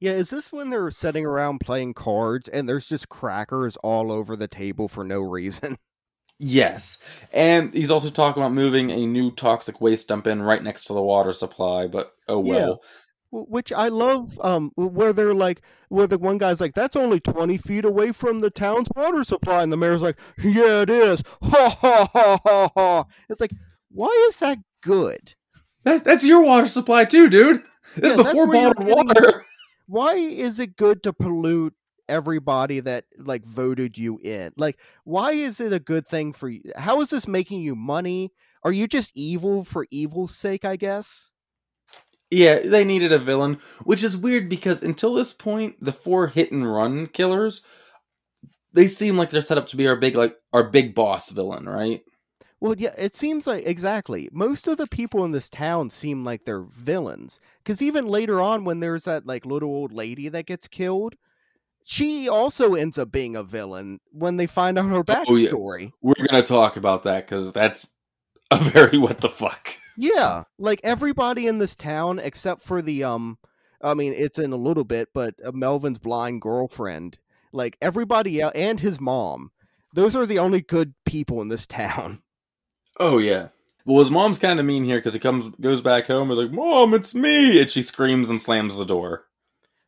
Yeah, 0.00 0.12
is 0.12 0.30
this 0.30 0.50
when 0.50 0.70
they're 0.70 0.90
sitting 0.90 1.26
around 1.26 1.60
playing 1.60 1.94
cards 1.94 2.48
and 2.48 2.68
there's 2.68 2.88
just 2.88 3.08
crackers 3.10 3.76
all 3.76 4.10
over 4.10 4.34
the 4.34 4.48
table 4.48 4.88
for 4.88 5.04
no 5.04 5.20
reason? 5.20 5.76
Yes. 6.42 6.96
And 7.34 7.74
he's 7.74 7.90
also 7.90 8.08
talking 8.08 8.42
about 8.42 8.54
moving 8.54 8.90
a 8.90 9.06
new 9.06 9.30
toxic 9.30 9.82
waste 9.82 10.08
dump 10.08 10.26
in 10.26 10.40
right 10.40 10.62
next 10.62 10.84
to 10.84 10.94
the 10.94 11.02
water 11.02 11.34
supply, 11.34 11.86
but 11.86 12.12
oh 12.28 12.38
well. 12.38 12.80
Wh- 13.28 13.46
Which 13.50 13.74
I 13.74 13.88
love, 13.88 14.40
um, 14.42 14.72
where 14.74 15.12
they're 15.12 15.34
like, 15.34 15.60
where 15.90 16.06
the 16.06 16.16
one 16.16 16.38
guy's 16.38 16.58
like, 16.58 16.72
"That's 16.72 16.96
only 16.96 17.20
twenty 17.20 17.58
feet 17.58 17.84
away 17.84 18.10
from 18.12 18.40
the 18.40 18.48
town's 18.48 18.88
water 18.96 19.22
supply," 19.22 19.62
and 19.62 19.70
the 19.70 19.76
mayor's 19.76 20.00
like, 20.00 20.16
"Yeah, 20.42 20.80
it 20.80 20.88
is." 20.88 21.22
Ha 21.42 21.68
ha 21.78 22.08
ha 22.10 22.38
ha 22.42 22.70
ha. 22.74 23.04
It's 23.28 23.42
like, 23.42 23.52
why 23.90 24.26
is 24.28 24.36
that 24.36 24.56
good? 24.82 25.34
That, 25.84 26.04
that's 26.04 26.24
your 26.24 26.42
water 26.42 26.68
supply 26.68 27.04
too, 27.04 27.28
dude. 27.28 27.62
This 27.96 28.16
Yeah, 28.16 28.16
before 28.16 28.46
bottled 28.46 28.86
water. 28.88 29.44
Why 29.90 30.14
is 30.14 30.60
it 30.60 30.76
good 30.76 31.02
to 31.02 31.12
pollute 31.12 31.74
everybody 32.08 32.78
that 32.78 33.06
like 33.18 33.44
voted 33.44 33.98
you 33.98 34.20
in? 34.22 34.52
Like, 34.56 34.78
why 35.02 35.32
is 35.32 35.58
it 35.58 35.72
a 35.72 35.80
good 35.80 36.06
thing 36.06 36.32
for 36.32 36.48
you? 36.48 36.62
How 36.76 37.00
is 37.00 37.10
this 37.10 37.26
making 37.26 37.62
you 37.62 37.74
money? 37.74 38.32
Are 38.62 38.70
you 38.70 38.86
just 38.86 39.10
evil 39.16 39.64
for 39.64 39.88
evil's 39.90 40.36
sake? 40.36 40.64
I 40.64 40.76
guess. 40.76 41.32
Yeah, 42.30 42.60
they 42.60 42.84
needed 42.84 43.10
a 43.10 43.18
villain, 43.18 43.58
which 43.82 44.04
is 44.04 44.16
weird 44.16 44.48
because 44.48 44.84
until 44.84 45.14
this 45.14 45.32
point, 45.32 45.74
the 45.80 45.92
four 45.92 46.28
hit 46.28 46.52
and 46.52 46.72
run 46.72 47.08
killers, 47.08 47.62
they 48.72 48.86
seem 48.86 49.16
like 49.16 49.30
they're 49.30 49.42
set 49.42 49.58
up 49.58 49.66
to 49.68 49.76
be 49.76 49.88
our 49.88 49.96
big 49.96 50.14
like 50.14 50.36
our 50.52 50.62
big 50.62 50.94
boss 50.94 51.30
villain, 51.30 51.68
right? 51.68 52.02
Well, 52.60 52.74
yeah, 52.76 52.94
it 52.98 53.14
seems 53.14 53.46
like 53.46 53.64
exactly. 53.66 54.28
Most 54.32 54.68
of 54.68 54.76
the 54.76 54.86
people 54.86 55.24
in 55.24 55.30
this 55.30 55.48
town 55.48 55.88
seem 55.90 56.24
like 56.24 56.44
they're 56.44 56.60
villains. 56.62 57.40
Because 57.62 57.80
even 57.80 58.06
later 58.06 58.40
on, 58.42 58.64
when 58.64 58.80
there's 58.80 59.04
that 59.04 59.26
like 59.26 59.46
little 59.46 59.70
old 59.70 59.92
lady 59.92 60.28
that 60.28 60.46
gets 60.46 60.68
killed, 60.68 61.14
she 61.84 62.28
also 62.28 62.74
ends 62.74 62.98
up 62.98 63.10
being 63.10 63.34
a 63.36 63.42
villain 63.42 63.98
when 64.12 64.36
they 64.36 64.46
find 64.46 64.78
out 64.78 64.84
her 64.86 65.02
Oh, 65.08 65.36
yeah. 65.36 65.48
backstory. 65.48 65.92
We're 66.02 66.26
gonna 66.26 66.42
talk 66.42 66.76
about 66.76 67.04
that 67.04 67.26
because 67.26 67.52
that's 67.52 67.94
a 68.50 68.58
very 68.62 68.98
what 68.98 69.20
the 69.22 69.30
fuck. 69.30 69.70
yeah, 69.96 70.44
like 70.58 70.80
everybody 70.84 71.46
in 71.46 71.58
this 71.58 71.74
town 71.74 72.18
except 72.18 72.62
for 72.62 72.82
the 72.82 73.04
um, 73.04 73.38
I 73.82 73.94
mean, 73.94 74.12
it's 74.12 74.38
in 74.38 74.52
a 74.52 74.56
little 74.56 74.84
bit, 74.84 75.08
but 75.14 75.34
uh, 75.42 75.52
Melvin's 75.52 75.98
blind 75.98 76.42
girlfriend, 76.42 77.18
like 77.52 77.78
everybody 77.80 78.42
else, 78.42 78.52
and 78.54 78.78
his 78.78 79.00
mom. 79.00 79.50
Those 79.94 80.14
are 80.14 80.26
the 80.26 80.38
only 80.38 80.60
good 80.60 80.92
people 81.06 81.40
in 81.40 81.48
this 81.48 81.66
town. 81.66 82.20
Oh 82.98 83.18
yeah. 83.18 83.48
Well, 83.84 83.98
his 83.98 84.10
mom's 84.10 84.38
kind 84.38 84.60
of 84.60 84.66
mean 84.66 84.84
here 84.84 84.98
because 84.98 85.14
he 85.14 85.20
comes 85.20 85.48
goes 85.60 85.80
back 85.80 86.06
home 86.06 86.30
and 86.30 86.38
like, 86.38 86.50
"Mom, 86.52 86.94
it's 86.94 87.14
me!" 87.14 87.60
and 87.60 87.70
she 87.70 87.82
screams 87.82 88.30
and 88.30 88.40
slams 88.40 88.76
the 88.76 88.84
door. 88.84 89.26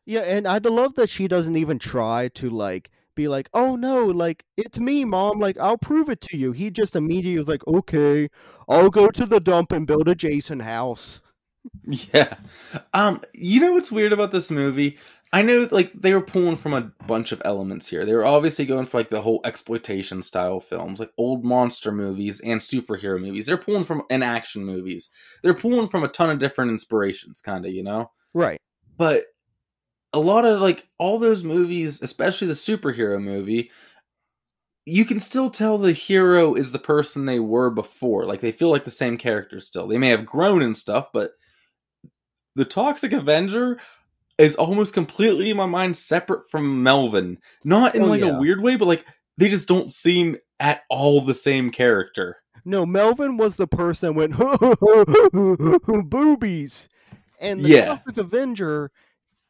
Yeah, 0.05 0.21
and 0.21 0.47
I'd 0.47 0.65
love 0.65 0.95
that 0.95 1.09
she 1.09 1.27
doesn't 1.27 1.55
even 1.57 1.79
try 1.79 2.29
to 2.29 2.49
like 2.49 2.89
be 3.15 3.27
like, 3.27 3.49
"Oh 3.53 3.75
no, 3.75 4.05
like 4.05 4.45
it's 4.57 4.79
me, 4.79 5.05
mom. 5.05 5.39
Like 5.39 5.57
I'll 5.57 5.77
prove 5.77 6.09
it 6.09 6.21
to 6.21 6.37
you." 6.37 6.51
He 6.51 6.69
just 6.69 6.95
immediately 6.95 7.37
was 7.37 7.47
like, 7.47 7.65
"Okay, 7.67 8.29
I'll 8.69 8.89
go 8.89 9.07
to 9.09 9.25
the 9.25 9.39
dump 9.39 9.71
and 9.71 9.87
build 9.87 10.07
a 10.07 10.15
Jason 10.15 10.59
house." 10.61 11.21
Yeah. 11.85 12.35
Um, 12.93 13.21
you 13.33 13.59
know 13.59 13.73
what's 13.73 13.91
weird 13.91 14.13
about 14.13 14.31
this 14.31 14.49
movie? 14.49 14.97
I 15.33 15.41
know 15.41 15.67
like 15.71 15.91
they 15.93 16.13
were 16.13 16.21
pulling 16.21 16.55
from 16.55 16.73
a 16.73 16.91
bunch 17.07 17.31
of 17.31 17.41
elements 17.43 17.89
here. 17.89 18.05
They 18.05 18.13
were 18.13 18.25
obviously 18.25 18.65
going 18.65 18.85
for 18.85 18.99
like 18.99 19.09
the 19.09 19.21
whole 19.21 19.41
exploitation 19.43 20.21
style 20.21 20.59
films, 20.59 20.99
like 20.99 21.11
old 21.17 21.43
monster 21.43 21.91
movies 21.91 22.39
and 22.39 22.61
superhero 22.61 23.19
movies. 23.19 23.47
They're 23.47 23.57
pulling 23.57 23.83
from 23.83 24.03
and 24.11 24.23
action 24.23 24.63
movies. 24.63 25.09
They're 25.41 25.55
pulling 25.55 25.87
from 25.87 26.03
a 26.03 26.07
ton 26.07 26.29
of 26.29 26.37
different 26.37 26.71
inspirations, 26.71 27.41
kind 27.41 27.65
of, 27.65 27.71
you 27.71 27.83
know? 27.83 28.11
Right. 28.35 28.59
But 28.95 29.23
a 30.13 30.19
lot 30.19 30.45
of 30.45 30.61
like 30.61 30.87
all 30.99 31.17
those 31.17 31.43
movies, 31.43 32.01
especially 32.03 32.47
the 32.47 32.53
superhero 32.53 33.21
movie, 33.21 33.71
you 34.85 35.03
can 35.03 35.19
still 35.19 35.49
tell 35.49 35.79
the 35.79 35.93
hero 35.93 36.53
is 36.53 36.71
the 36.71 36.79
person 36.79 37.25
they 37.25 37.39
were 37.39 37.71
before. 37.71 38.25
Like 38.25 38.41
they 38.41 38.51
feel 38.51 38.69
like 38.69 38.83
the 38.83 38.91
same 38.91 39.17
character 39.17 39.59
still. 39.59 39.87
They 39.87 39.97
may 39.97 40.09
have 40.09 40.27
grown 40.27 40.61
and 40.61 40.77
stuff, 40.77 41.11
but 41.11 41.31
the 42.55 42.65
Toxic 42.65 43.11
Avenger 43.13 43.79
is 44.37 44.55
almost 44.55 44.93
completely 44.93 45.49
in 45.51 45.57
my 45.57 45.65
mind 45.65 45.95
separate 45.97 46.49
from 46.49 46.81
Melvin. 46.83 47.37
Not 47.63 47.95
in 47.95 48.03
Oh, 48.03 48.07
like 48.07 48.21
yeah. 48.21 48.37
a 48.37 48.39
weird 48.39 48.61
way, 48.61 48.75
but 48.75 48.87
like 48.87 49.05
they 49.37 49.47
just 49.49 49.67
don't 49.67 49.91
seem 49.91 50.37
at 50.59 50.83
all 50.89 51.21
the 51.21 51.33
same 51.33 51.69
character. 51.71 52.37
No, 52.65 52.85
Melvin 52.85 53.37
was 53.37 53.55
the 53.57 53.67
person 53.67 54.15
that 54.15 54.33
went 55.33 56.09
boobies, 56.09 56.87
and 57.39 57.59
the 57.59 57.69
Yeah. 57.69 57.85
Toxic 57.85 58.17
Avenger 58.17 58.91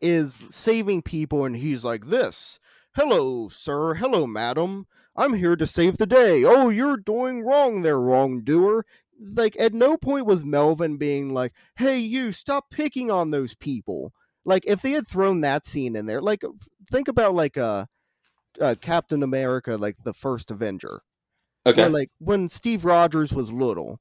is 0.01 0.35
saving 0.49 1.01
people, 1.03 1.45
and 1.45 1.55
he's 1.55 1.83
like 1.83 2.05
this. 2.05 2.59
Hello, 2.95 3.49
sir. 3.49 3.93
Hello, 3.93 4.25
madam. 4.27 4.87
I'm 5.15 5.33
here 5.33 5.55
to 5.55 5.67
save 5.67 5.97
the 5.97 6.07
day. 6.07 6.43
Oh, 6.43 6.69
you're 6.69 6.97
doing 6.97 7.43
wrong 7.43 7.83
there, 7.83 7.99
wrongdoer. 7.99 8.85
Like, 9.23 9.55
at 9.59 9.73
no 9.73 9.97
point 9.97 10.25
was 10.25 10.45
Melvin 10.45 10.97
being 10.97 11.33
like, 11.33 11.53
hey, 11.77 11.97
you, 11.97 12.31
stop 12.31 12.69
picking 12.71 13.09
on 13.11 13.31
those 13.31 13.55
people. 13.55 14.13
Like, 14.45 14.63
if 14.67 14.81
they 14.81 14.91
had 14.91 15.07
thrown 15.07 15.41
that 15.41 15.65
scene 15.65 15.95
in 15.95 16.05
there, 16.05 16.21
like, 16.21 16.43
think 16.91 17.07
about, 17.07 17.35
like, 17.35 17.57
uh, 17.57 17.85
uh 18.61 18.75
Captain 18.81 19.23
America, 19.23 19.77
like, 19.77 19.97
the 20.03 20.13
first 20.13 20.51
Avenger 20.51 21.01
Okay. 21.65 21.81
where 21.81 21.89
like 21.89 22.09
when 22.19 22.49
Steve 22.49 22.85
Rogers 22.85 23.33
was 23.33 23.51
little, 23.51 23.99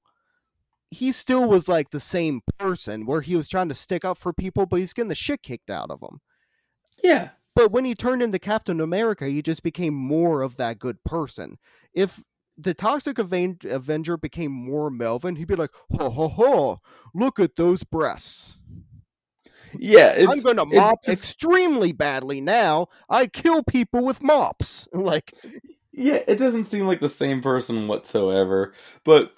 he 0.90 1.12
still 1.12 1.48
was 1.48 1.68
like 1.68 1.90
the 1.90 2.00
same 2.00 2.42
person 2.58 3.06
where 3.06 3.22
he 3.22 3.36
was 3.36 3.48
trying 3.48 3.68
to 3.68 3.74
stick 3.74 4.04
up 4.04 4.18
for 4.18 4.32
people, 4.32 4.66
but 4.66 4.80
he's 4.80 4.92
getting 4.92 5.08
the 5.08 5.14
shit 5.14 5.42
kicked 5.42 5.70
out 5.70 5.90
of 5.90 6.02
him. 6.02 6.20
yeah. 7.02 7.30
But 7.54 7.70
when 7.70 7.84
he 7.84 7.94
turned 7.94 8.22
into 8.22 8.38
Captain 8.38 8.80
America, 8.80 9.26
he 9.28 9.42
just 9.42 9.62
became 9.62 9.94
more 9.94 10.42
of 10.42 10.56
that 10.56 10.78
good 10.78 11.02
person. 11.04 11.58
If 11.92 12.22
the 12.62 12.74
Toxic 12.74 13.18
Avenger 13.18 14.16
became 14.16 14.52
more 14.52 14.90
Melvin, 14.90 15.36
he'd 15.36 15.48
be 15.48 15.56
like, 15.56 15.72
"Ho 15.98 16.10
ho 16.10 16.28
ho! 16.28 16.80
Look 17.14 17.38
at 17.38 17.56
those 17.56 17.84
breasts! 17.84 18.56
Yeah. 19.78 20.12
It's, 20.14 20.30
I'm 20.30 20.42
going 20.42 20.56
to 20.56 20.66
mop 20.66 21.04
just- 21.04 21.24
extremely 21.24 21.92
badly 21.92 22.40
now. 22.40 22.88
I 23.08 23.26
kill 23.26 23.62
people 23.62 24.04
with 24.04 24.22
mops." 24.22 24.88
like, 24.92 25.34
Yeah, 25.92 26.20
it 26.26 26.36
doesn't 26.36 26.66
seem 26.66 26.86
like 26.86 27.00
the 27.00 27.08
same 27.08 27.42
person 27.42 27.88
whatsoever, 27.88 28.72
but 29.04 29.32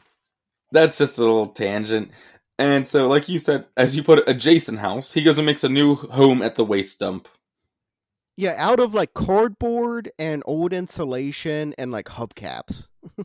that's 0.72 0.98
just 0.98 1.18
a 1.18 1.22
little 1.22 1.48
tangent. 1.48 2.10
And 2.58 2.86
so, 2.86 3.08
like 3.08 3.28
you 3.28 3.38
said, 3.40 3.66
as 3.76 3.96
you 3.96 4.04
put 4.04 4.20
it, 4.20 4.28
a 4.28 4.34
Jason 4.34 4.76
house, 4.76 5.12
he 5.12 5.22
goes 5.22 5.38
and 5.38 5.46
makes 5.46 5.64
a 5.64 5.68
new 5.68 5.96
home 5.96 6.40
at 6.42 6.54
the 6.54 6.64
waste 6.64 7.00
dump. 7.00 7.28
Yeah, 8.36 8.54
out 8.58 8.80
of 8.80 8.94
like 8.94 9.14
cardboard 9.14 10.10
and 10.18 10.42
old 10.46 10.72
insulation 10.72 11.74
and 11.78 11.90
like 11.92 12.06
hubcaps. 12.06 12.88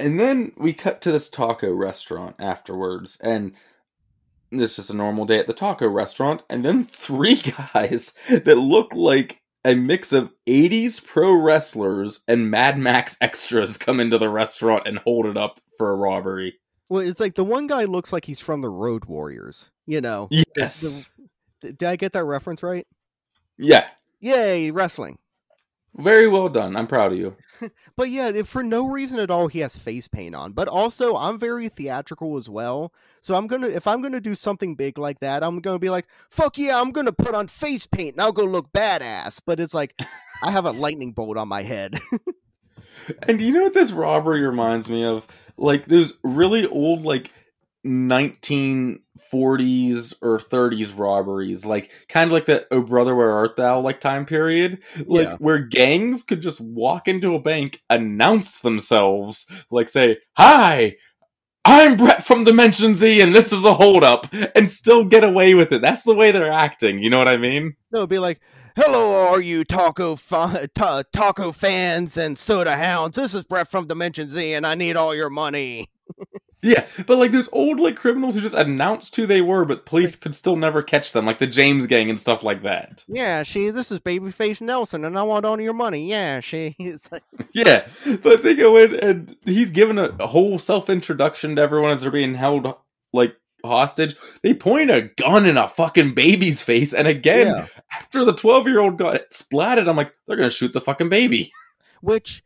And 0.00 0.18
then 0.18 0.52
we 0.56 0.72
cut 0.72 1.00
to 1.02 1.12
this 1.12 1.28
taco 1.28 1.72
restaurant 1.72 2.36
afterwards, 2.38 3.18
and 3.20 3.52
it's 4.50 4.76
just 4.76 4.90
a 4.90 4.96
normal 4.96 5.24
day 5.24 5.38
at 5.38 5.46
the 5.46 5.52
taco 5.52 5.88
restaurant. 5.88 6.44
And 6.48 6.64
then 6.64 6.84
three 6.88 7.36
guys 7.36 8.12
that 8.28 8.58
look 8.58 8.94
like 8.94 9.40
a 9.64 9.74
mix 9.74 10.12
of 10.12 10.32
80s 10.46 11.04
pro 11.04 11.34
wrestlers 11.34 12.20
and 12.28 12.50
Mad 12.50 12.78
Max 12.78 13.16
extras 13.20 13.76
come 13.76 13.98
into 13.98 14.18
the 14.18 14.28
restaurant 14.28 14.86
and 14.86 14.98
hold 15.00 15.26
it 15.26 15.36
up 15.36 15.58
for 15.76 15.90
a 15.90 15.96
robbery. 15.96 16.60
Well, 16.88 17.06
it's 17.06 17.20
like 17.20 17.34
the 17.34 17.44
one 17.44 17.66
guy 17.66 17.84
looks 17.84 18.12
like 18.12 18.24
he's 18.24 18.40
from 18.40 18.62
the 18.62 18.70
Road 18.70 19.04
Warriors. 19.06 19.70
You 19.86 20.00
know. 20.00 20.28
Yes. 20.56 21.08
The- 21.60 21.72
did 21.72 21.82
I 21.88 21.96
get 21.96 22.12
that 22.12 22.24
reference 22.24 22.62
right? 22.62 22.86
Yeah. 23.58 23.88
Yay, 24.20 24.70
wrestling. 24.70 25.18
Very 25.96 26.28
well 26.28 26.48
done. 26.48 26.76
I'm 26.76 26.86
proud 26.86 27.12
of 27.12 27.18
you. 27.18 27.36
But 27.96 28.10
yeah, 28.10 28.28
if 28.28 28.46
for 28.46 28.62
no 28.62 28.86
reason 28.86 29.18
at 29.18 29.32
all, 29.32 29.48
he 29.48 29.58
has 29.58 29.76
face 29.76 30.06
paint 30.06 30.36
on. 30.36 30.52
But 30.52 30.68
also, 30.68 31.16
I'm 31.16 31.40
very 31.40 31.68
theatrical 31.68 32.38
as 32.38 32.48
well. 32.48 32.92
So 33.20 33.34
I'm 33.34 33.48
gonna, 33.48 33.66
if 33.66 33.88
I'm 33.88 34.00
gonna 34.00 34.20
do 34.20 34.36
something 34.36 34.76
big 34.76 34.96
like 34.96 35.18
that, 35.18 35.42
I'm 35.42 35.60
gonna 35.60 35.80
be 35.80 35.90
like, 35.90 36.06
"Fuck 36.30 36.56
yeah, 36.56 36.80
I'm 36.80 36.92
gonna 36.92 37.10
put 37.10 37.34
on 37.34 37.48
face 37.48 37.84
paint 37.84 38.14
and 38.14 38.20
I'll 38.20 38.30
go 38.30 38.44
look 38.44 38.72
badass." 38.72 39.40
But 39.44 39.58
it's 39.58 39.74
like, 39.74 39.92
I 40.44 40.52
have 40.52 40.66
a 40.66 40.70
lightning 40.70 41.10
bolt 41.10 41.36
on 41.36 41.48
my 41.48 41.64
head. 41.64 41.98
And 43.26 43.40
you 43.40 43.52
know 43.52 43.62
what 43.62 43.74
this 43.74 43.92
robbery 43.92 44.42
reminds 44.42 44.88
me 44.88 45.04
of? 45.04 45.26
Like 45.56 45.86
those 45.86 46.18
really 46.22 46.66
old, 46.66 47.04
like 47.04 47.32
1940s 47.86 50.14
or 50.22 50.38
30s 50.38 50.96
robberies, 50.96 51.64
like 51.64 51.90
kind 52.08 52.26
of 52.28 52.32
like 52.32 52.46
that 52.46 52.66
"Oh 52.70 52.82
brother, 52.82 53.14
where 53.14 53.32
art 53.32 53.56
thou?" 53.56 53.80
like 53.80 54.00
time 54.00 54.24
period, 54.26 54.82
like 55.06 55.26
Yeah. 55.28 55.36
where 55.38 55.58
gangs 55.58 56.22
could 56.22 56.40
just 56.40 56.60
walk 56.60 57.08
into 57.08 57.34
a 57.34 57.40
bank, 57.40 57.82
announce 57.90 58.60
themselves, 58.60 59.46
like 59.70 59.88
say, 59.88 60.18
"Hi." 60.36 60.96
I'm 61.64 61.96
Brett 61.98 62.24
from 62.24 62.44
Dimension 62.44 62.94
Z, 62.94 63.20
and 63.20 63.34
this 63.34 63.52
is 63.52 63.64
a 63.64 63.74
holdup, 63.74 64.26
and 64.54 64.70
still 64.70 65.04
get 65.04 65.22
away 65.22 65.52
with 65.54 65.70
it. 65.72 65.82
That's 65.82 66.02
the 66.02 66.14
way 66.14 66.30
they're 66.30 66.50
acting. 66.52 67.02
You 67.02 67.10
know 67.10 67.18
what 67.18 67.28
I 67.28 67.36
mean? 67.36 67.74
no, 67.92 67.98
it'd 68.00 68.08
be 68.08 68.18
like, 68.18 68.40
"Hello, 68.74 69.12
all 69.12 69.38
you 69.40 69.64
taco 69.64 70.16
fa- 70.16 70.68
ta- 70.74 71.02
taco 71.12 71.52
fans 71.52 72.16
and 72.16 72.38
soda 72.38 72.74
hounds. 72.74 73.16
This 73.16 73.34
is 73.34 73.44
Brett 73.44 73.70
from 73.70 73.86
Dimension 73.86 74.30
Z, 74.30 74.54
and 74.54 74.66
I 74.66 74.74
need 74.76 74.96
all 74.96 75.14
your 75.14 75.28
money." 75.30 75.90
Yeah, 76.60 76.86
but 77.06 77.18
like 77.18 77.30
those 77.30 77.48
old 77.52 77.78
like 77.78 77.94
criminals 77.94 78.34
who 78.34 78.40
just 78.40 78.54
announced 78.54 79.14
who 79.14 79.26
they 79.26 79.40
were, 79.40 79.64
but 79.64 79.86
police 79.86 80.16
could 80.16 80.34
still 80.34 80.56
never 80.56 80.82
catch 80.82 81.12
them, 81.12 81.24
like 81.24 81.38
the 81.38 81.46
James 81.46 81.86
Gang 81.86 82.10
and 82.10 82.18
stuff 82.18 82.42
like 82.42 82.62
that. 82.64 83.04
Yeah, 83.06 83.44
she. 83.44 83.70
This 83.70 83.92
is 83.92 84.00
Babyface 84.00 84.60
Nelson, 84.60 85.04
and 85.04 85.16
I 85.16 85.22
want 85.22 85.44
all 85.44 85.60
your 85.60 85.72
money. 85.72 86.08
Yeah, 86.08 86.40
she. 86.40 86.74
Like, 87.12 87.22
Yeah, 87.54 87.86
but 88.22 88.42
they 88.42 88.54
go 88.54 88.76
in 88.76 88.94
and 88.96 89.36
he's 89.44 89.70
given 89.70 89.98
a, 89.98 90.08
a 90.18 90.26
whole 90.26 90.58
self 90.58 90.90
introduction 90.90 91.56
to 91.56 91.62
everyone 91.62 91.90
as 91.90 92.02
they're 92.02 92.10
being 92.10 92.34
held 92.34 92.66
like 93.12 93.36
hostage. 93.64 94.16
They 94.42 94.54
point 94.54 94.90
a 94.90 95.10
gun 95.16 95.46
in 95.46 95.56
a 95.56 95.68
fucking 95.68 96.14
baby's 96.14 96.62
face, 96.62 96.92
and 96.92 97.06
again, 97.06 97.48
yeah. 97.48 97.66
after 97.92 98.24
the 98.24 98.34
twelve 98.34 98.66
year 98.66 98.80
old 98.80 98.98
got 98.98 99.30
splatted, 99.30 99.88
I'm 99.88 99.96
like, 99.96 100.12
they're 100.26 100.36
gonna 100.36 100.50
shoot 100.50 100.72
the 100.72 100.80
fucking 100.80 101.08
baby. 101.08 101.52
which 102.00 102.42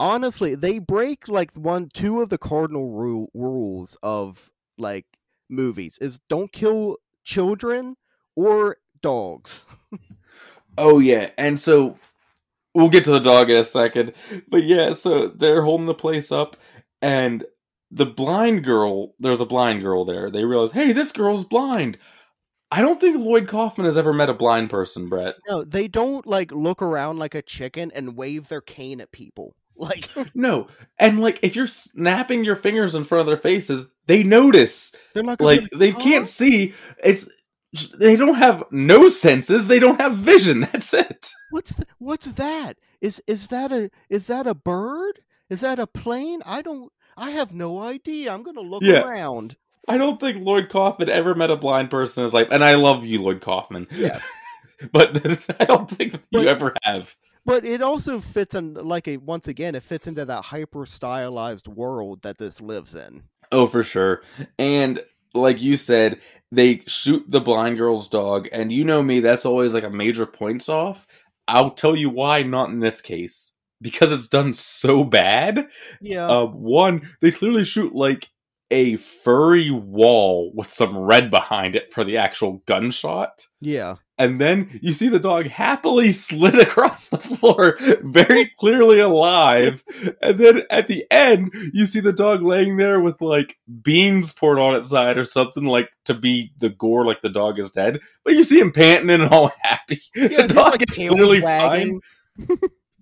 honestly 0.00 0.54
they 0.54 0.78
break 0.78 1.28
like 1.28 1.52
one 1.54 1.88
two 1.94 2.20
of 2.20 2.28
the 2.28 2.38
cardinal 2.38 2.90
ru- 2.90 3.28
rules 3.34 3.96
of 4.02 4.50
like 4.78 5.06
movies 5.48 5.98
is 6.00 6.20
don't 6.28 6.52
kill 6.52 6.96
children 7.22 7.96
or 8.36 8.76
dogs 9.02 9.66
Oh 10.76 10.98
yeah, 10.98 11.30
and 11.38 11.58
so 11.58 11.98
we'll 12.74 12.88
get 12.88 13.04
to 13.04 13.12
the 13.12 13.20
dog 13.20 13.50
in 13.50 13.56
a 13.56 13.64
second. 13.64 14.12
But 14.48 14.64
yeah, 14.64 14.92
so 14.92 15.28
they're 15.28 15.62
holding 15.62 15.86
the 15.86 15.94
place 15.94 16.32
up 16.32 16.56
and 17.00 17.44
the 17.90 18.06
blind 18.06 18.64
girl, 18.64 19.14
there's 19.20 19.40
a 19.40 19.46
blind 19.46 19.82
girl 19.82 20.04
there. 20.04 20.30
They 20.30 20.44
realize, 20.44 20.72
"Hey, 20.72 20.92
this 20.92 21.12
girl's 21.12 21.44
blind." 21.44 21.98
I 22.72 22.80
don't 22.80 23.00
think 23.00 23.18
Lloyd 23.18 23.46
Kaufman 23.46 23.84
has 23.84 23.96
ever 23.96 24.12
met 24.12 24.30
a 24.30 24.34
blind 24.34 24.68
person, 24.68 25.08
Brett. 25.08 25.36
no 25.48 25.62
they 25.62 25.86
don't 25.86 26.26
like 26.26 26.50
look 26.50 26.82
around 26.82 27.18
like 27.18 27.34
a 27.34 27.42
chicken 27.42 27.92
and 27.94 28.16
wave 28.16 28.48
their 28.48 28.60
cane 28.60 29.00
at 29.00 29.12
people 29.12 29.54
like 29.76 30.08
No. 30.34 30.68
And 30.98 31.20
like 31.20 31.40
if 31.42 31.56
you're 31.56 31.66
snapping 31.66 32.44
your 32.44 32.56
fingers 32.56 32.94
in 32.94 33.04
front 33.04 33.20
of 33.20 33.26
their 33.26 33.36
faces, 33.36 33.90
they 34.06 34.22
notice. 34.22 34.92
they're 35.14 35.22
not 35.22 35.38
gonna 35.38 35.56
be 35.56 35.60
Like 35.62 35.70
they 35.72 35.90
"Huh?" 35.90 35.98
can't 36.00 36.26
see. 36.26 36.72
It's 37.02 37.28
they 37.98 38.14
don't 38.16 38.36
have 38.36 38.62
no 38.70 39.08
senses. 39.08 39.66
They 39.66 39.80
don't 39.80 40.00
have 40.00 40.16
vision. 40.16 40.60
That's 40.72 40.94
it. 40.94 41.28
what's 41.50 41.74
th- 41.74 41.88
what's 41.98 42.26
that 42.32 42.78
is 43.00 43.20
is 43.26 43.48
that 43.48 43.72
a 43.72 43.90
is 44.08 44.28
that 44.28 44.46
a 44.46 44.54
bird 44.54 45.20
is 45.50 45.60
that 45.60 45.78
a 45.78 45.86
plane 45.86 46.40
i 46.46 46.62
don't 46.62 46.90
i 47.16 47.30
have 47.30 47.52
no 47.52 47.78
idea 47.82 48.32
i'm 48.32 48.42
gonna 48.42 48.60
look 48.60 48.82
Yeah. 48.82 49.02
around 49.06 49.56
I 49.86 49.98
don't 49.98 50.18
think 50.18 50.42
Lloyd 50.42 50.70
Kaufman 50.70 51.10
ever 51.10 51.34
met 51.34 51.50
a 51.50 51.56
blind 51.56 51.90
person 51.90 52.22
in 52.22 52.24
his 52.24 52.32
life, 52.32 52.48
and 52.50 52.64
I 52.64 52.74
love 52.76 53.04
you, 53.04 53.20
Lloyd 53.20 53.42
Kaufman. 53.42 53.86
Yeah. 53.90 54.18
but 54.92 55.16
I 55.60 55.64
don't 55.64 55.90
think 55.90 56.12
that 56.12 56.24
you 56.30 56.48
ever 56.48 56.74
have. 56.82 57.14
But 57.46 57.64
it 57.64 57.82
also 57.82 58.20
fits 58.20 58.54
in 58.54 58.74
like 58.74 59.06
a 59.06 59.18
once 59.18 59.48
again, 59.48 59.74
it 59.74 59.82
fits 59.82 60.06
into 60.06 60.24
that 60.24 60.44
hyper 60.44 60.86
stylized 60.86 61.68
world 61.68 62.22
that 62.22 62.38
this 62.38 62.60
lives 62.60 62.94
in. 62.94 63.24
Oh, 63.52 63.66
for 63.66 63.82
sure. 63.82 64.22
And 64.58 65.00
like 65.34 65.60
you 65.60 65.76
said, 65.76 66.20
they 66.50 66.82
shoot 66.86 67.24
the 67.28 67.40
blind 67.40 67.76
girl's 67.76 68.08
dog, 68.08 68.48
and 68.52 68.72
you 68.72 68.84
know 68.84 69.02
me, 69.02 69.20
that's 69.20 69.44
always 69.44 69.74
like 69.74 69.84
a 69.84 69.90
major 69.90 70.26
points 70.26 70.68
off. 70.68 71.06
I'll 71.46 71.72
tell 71.72 71.94
you 71.94 72.08
why 72.08 72.42
not 72.42 72.70
in 72.70 72.80
this 72.80 73.00
case. 73.00 73.52
Because 73.82 74.12
it's 74.12 74.28
done 74.28 74.54
so 74.54 75.04
bad. 75.04 75.68
Yeah. 76.00 76.26
Uh, 76.26 76.46
one, 76.46 77.02
they 77.20 77.30
clearly 77.30 77.64
shoot 77.64 77.94
like 77.94 78.28
a 78.74 78.96
furry 78.96 79.70
wall 79.70 80.50
with 80.52 80.72
some 80.72 80.98
red 80.98 81.30
behind 81.30 81.76
it 81.76 81.94
for 81.94 82.02
the 82.02 82.16
actual 82.16 82.60
gunshot. 82.66 83.46
yeah. 83.60 83.96
And 84.16 84.40
then 84.40 84.78
you 84.80 84.92
see 84.92 85.08
the 85.08 85.18
dog 85.18 85.48
happily 85.48 86.12
slid 86.12 86.56
across 86.60 87.08
the 87.08 87.18
floor, 87.18 87.76
very 88.02 88.52
clearly 88.58 89.00
alive. 89.00 89.82
And 90.22 90.38
then 90.38 90.62
at 90.70 90.86
the 90.86 91.04
end, 91.10 91.52
you 91.72 91.84
see 91.84 91.98
the 91.98 92.12
dog 92.12 92.42
laying 92.42 92.76
there 92.76 93.00
with 93.00 93.20
like 93.20 93.58
beans 93.82 94.32
poured 94.32 94.60
on 94.60 94.76
its 94.76 94.90
side 94.90 95.18
or 95.18 95.24
something 95.24 95.64
like 95.64 95.90
to 96.04 96.14
be 96.14 96.52
the 96.58 96.68
gore, 96.68 97.04
like 97.04 97.22
the 97.22 97.28
dog 97.28 97.58
is 97.58 97.72
dead. 97.72 98.00
But 98.24 98.34
you 98.34 98.44
see 98.44 98.60
him 98.60 98.70
panting 98.70 99.10
and 99.10 99.24
all 99.24 99.50
happy. 99.60 100.00
Yeah, 100.14 100.42
the 100.42 100.54
dog 100.54 100.72
like, 100.72 100.88
is 100.88 100.94
clearly 100.94 101.40
fine. 101.40 102.00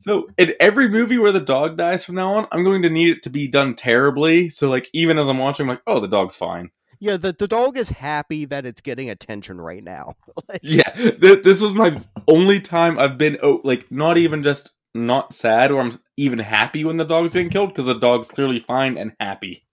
So 0.03 0.29
in 0.37 0.55
every 0.59 0.89
movie 0.89 1.17
where 1.17 1.31
the 1.31 1.41
dog 1.41 1.77
dies 1.77 2.05
from 2.05 2.17
now 2.17 2.35
on, 2.35 2.49
I'm 2.51 2.65
going 2.65 2.83
to 2.83 2.91
need 2.91 3.11
it 3.11 3.23
to 3.23 3.31
be 3.31 3.47
done 3.47 3.77
terribly. 3.77 4.49
So 4.49 4.69
like 4.69 4.91
even 4.93 5.17
as 5.17 5.29
I'm 5.29 5.39
watching, 5.39 5.65
I'm 5.65 5.71
like, 5.71 5.83
oh, 5.87 6.01
the 6.01 6.09
dog's 6.09 6.35
fine. 6.35 6.71
Yeah, 6.99 7.17
the, 7.17 7.33
the 7.33 7.47
dog 7.47 7.77
is 7.77 7.89
happy 7.89 8.45
that 8.47 8.67
it's 8.67 8.81
getting 8.81 9.11
attention 9.11 9.61
right 9.61 9.83
now. 9.83 10.15
Like, 10.49 10.61
Yeah, 10.63 10.91
th- 10.91 11.45
this 11.45 11.61
was 11.61 11.75
my 11.75 12.01
only 12.27 12.61
time 12.61 12.99
I've 12.99 13.17
been 13.17 13.39
oh, 13.43 13.61
like 13.65 13.93
not 13.93 14.19
even 14.19 14.43
just 14.43 14.73
not 14.95 15.35
sad 15.35 15.71
or 15.71 15.81
I'm 15.81 15.93
even 16.17 16.41
happy 16.41 16.85
when 16.85 16.97
the 16.97 17.05
dog's 17.05 17.35
getting 17.35 17.51
killed 17.51 17.69
because 17.69 17.87
the 17.87 17.95
dog's 17.95 18.29
clearly 18.29 18.59
fine 18.59 18.99
and 18.99 19.13
happy. 19.21 19.65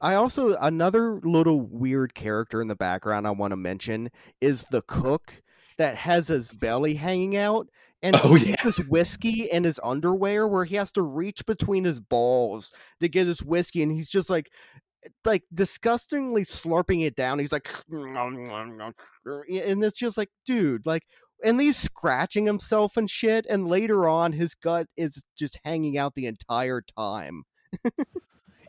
I 0.00 0.14
also 0.14 0.56
another 0.60 1.20
little 1.22 1.60
weird 1.60 2.14
character 2.14 2.60
in 2.60 2.68
the 2.68 2.76
background 2.76 3.26
I 3.26 3.30
want 3.30 3.52
to 3.52 3.56
mention 3.56 4.10
is 4.40 4.64
the 4.70 4.82
cook 4.82 5.42
that 5.78 5.96
has 5.96 6.28
his 6.28 6.52
belly 6.52 6.94
hanging 6.94 7.36
out 7.36 7.68
and 8.02 8.16
Oh, 8.22 8.34
he 8.34 8.50
yeah. 8.50 8.62
his 8.62 8.78
whiskey 8.88 9.44
in 9.50 9.64
his 9.64 9.80
underwear 9.82 10.46
where 10.46 10.64
he 10.64 10.76
has 10.76 10.92
to 10.92 11.02
reach 11.02 11.44
between 11.46 11.84
his 11.84 12.00
balls 12.00 12.72
to 13.00 13.08
get 13.08 13.26
his 13.26 13.42
whiskey 13.42 13.82
and 13.82 13.92
he's 13.92 14.08
just 14.08 14.30
like 14.30 14.50
like 15.24 15.44
disgustingly 15.54 16.44
slurping 16.44 17.04
it 17.06 17.14
down. 17.14 17.38
He's 17.38 17.52
like 17.52 17.68
and 17.90 19.84
it's 19.84 19.98
just 19.98 20.16
like 20.18 20.30
dude, 20.46 20.86
like 20.86 21.02
and 21.44 21.60
he's 21.60 21.76
scratching 21.76 22.46
himself 22.46 22.96
and 22.96 23.08
shit 23.08 23.46
and 23.48 23.68
later 23.68 24.08
on 24.08 24.32
his 24.32 24.54
gut 24.54 24.86
is 24.96 25.22
just 25.38 25.58
hanging 25.64 25.96
out 25.96 26.14
the 26.14 26.26
entire 26.26 26.82
time. 26.96 27.44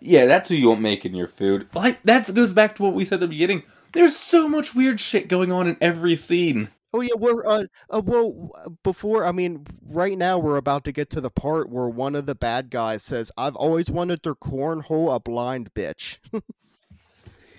Yeah, 0.01 0.27
that's 0.27 0.47
who 0.49 0.55
you 0.55 0.69
want 0.69 0.81
making 0.81 1.13
your 1.13 1.27
food. 1.27 1.67
Like 1.73 2.01
that 2.03 2.33
goes 2.33 2.53
back 2.53 2.75
to 2.75 2.83
what 2.83 2.93
we 2.93 3.03
said 3.05 3.15
at 3.15 3.19
the 3.21 3.27
beginning. 3.27 3.63
There's 3.93 4.15
so 4.15 4.47
much 4.47 4.73
weird 4.73 4.99
shit 4.99 5.27
going 5.27 5.51
on 5.51 5.67
in 5.67 5.77
every 5.81 6.15
scene. 6.15 6.69
Oh 6.93 7.01
yeah, 7.01 7.13
we're 7.17 7.45
uh, 7.45 7.63
uh 7.91 8.01
well 8.03 8.51
before 8.83 9.25
I 9.25 9.31
mean 9.31 9.65
right 9.85 10.17
now 10.17 10.39
we're 10.39 10.57
about 10.57 10.83
to 10.85 10.91
get 10.91 11.09
to 11.11 11.21
the 11.21 11.29
part 11.29 11.69
where 11.69 11.87
one 11.87 12.15
of 12.15 12.25
the 12.25 12.35
bad 12.35 12.69
guys 12.71 13.03
says, 13.03 13.31
"I've 13.37 13.55
always 13.55 13.89
wanted 13.91 14.23
to 14.23 14.33
cornhole 14.35 15.13
a 15.13 15.19
blind 15.19 15.73
bitch." 15.73 16.17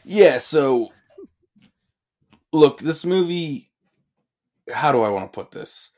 Yeah, 0.05 0.39
so 0.39 0.91
look, 2.53 2.81
this 2.81 3.05
movie 3.05 3.71
how 4.73 4.93
do 4.93 5.03
I 5.03 5.09
want 5.11 5.33
to 5.33 5.37
put 5.41 5.51
this? 5.53 5.91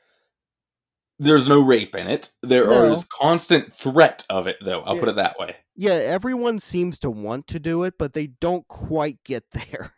There's 1.19 1.47
no 1.47 1.61
rape 1.63 1.95
in 1.95 2.07
it. 2.07 2.29
There 2.41 2.65
No. 2.67 2.91
is 2.91 3.05
constant 3.05 3.71
threat 3.71 4.25
of 4.29 4.45
it 4.47 4.57
though. 4.63 4.81
I'll 4.81 4.95
Yeah. 4.95 4.99
put 4.99 5.09
it 5.09 5.15
that 5.15 5.39
way. 5.39 5.55
yeah, 5.75 5.93
everyone 5.93 6.59
seems 6.59 6.99
to 6.99 7.09
want 7.09 7.47
to 7.47 7.59
do 7.59 7.83
it, 7.83 7.95
but 7.97 8.13
they 8.13 8.27
don't 8.27 8.67
quite 8.67 9.23
get 9.23 9.43
there. 9.53 9.93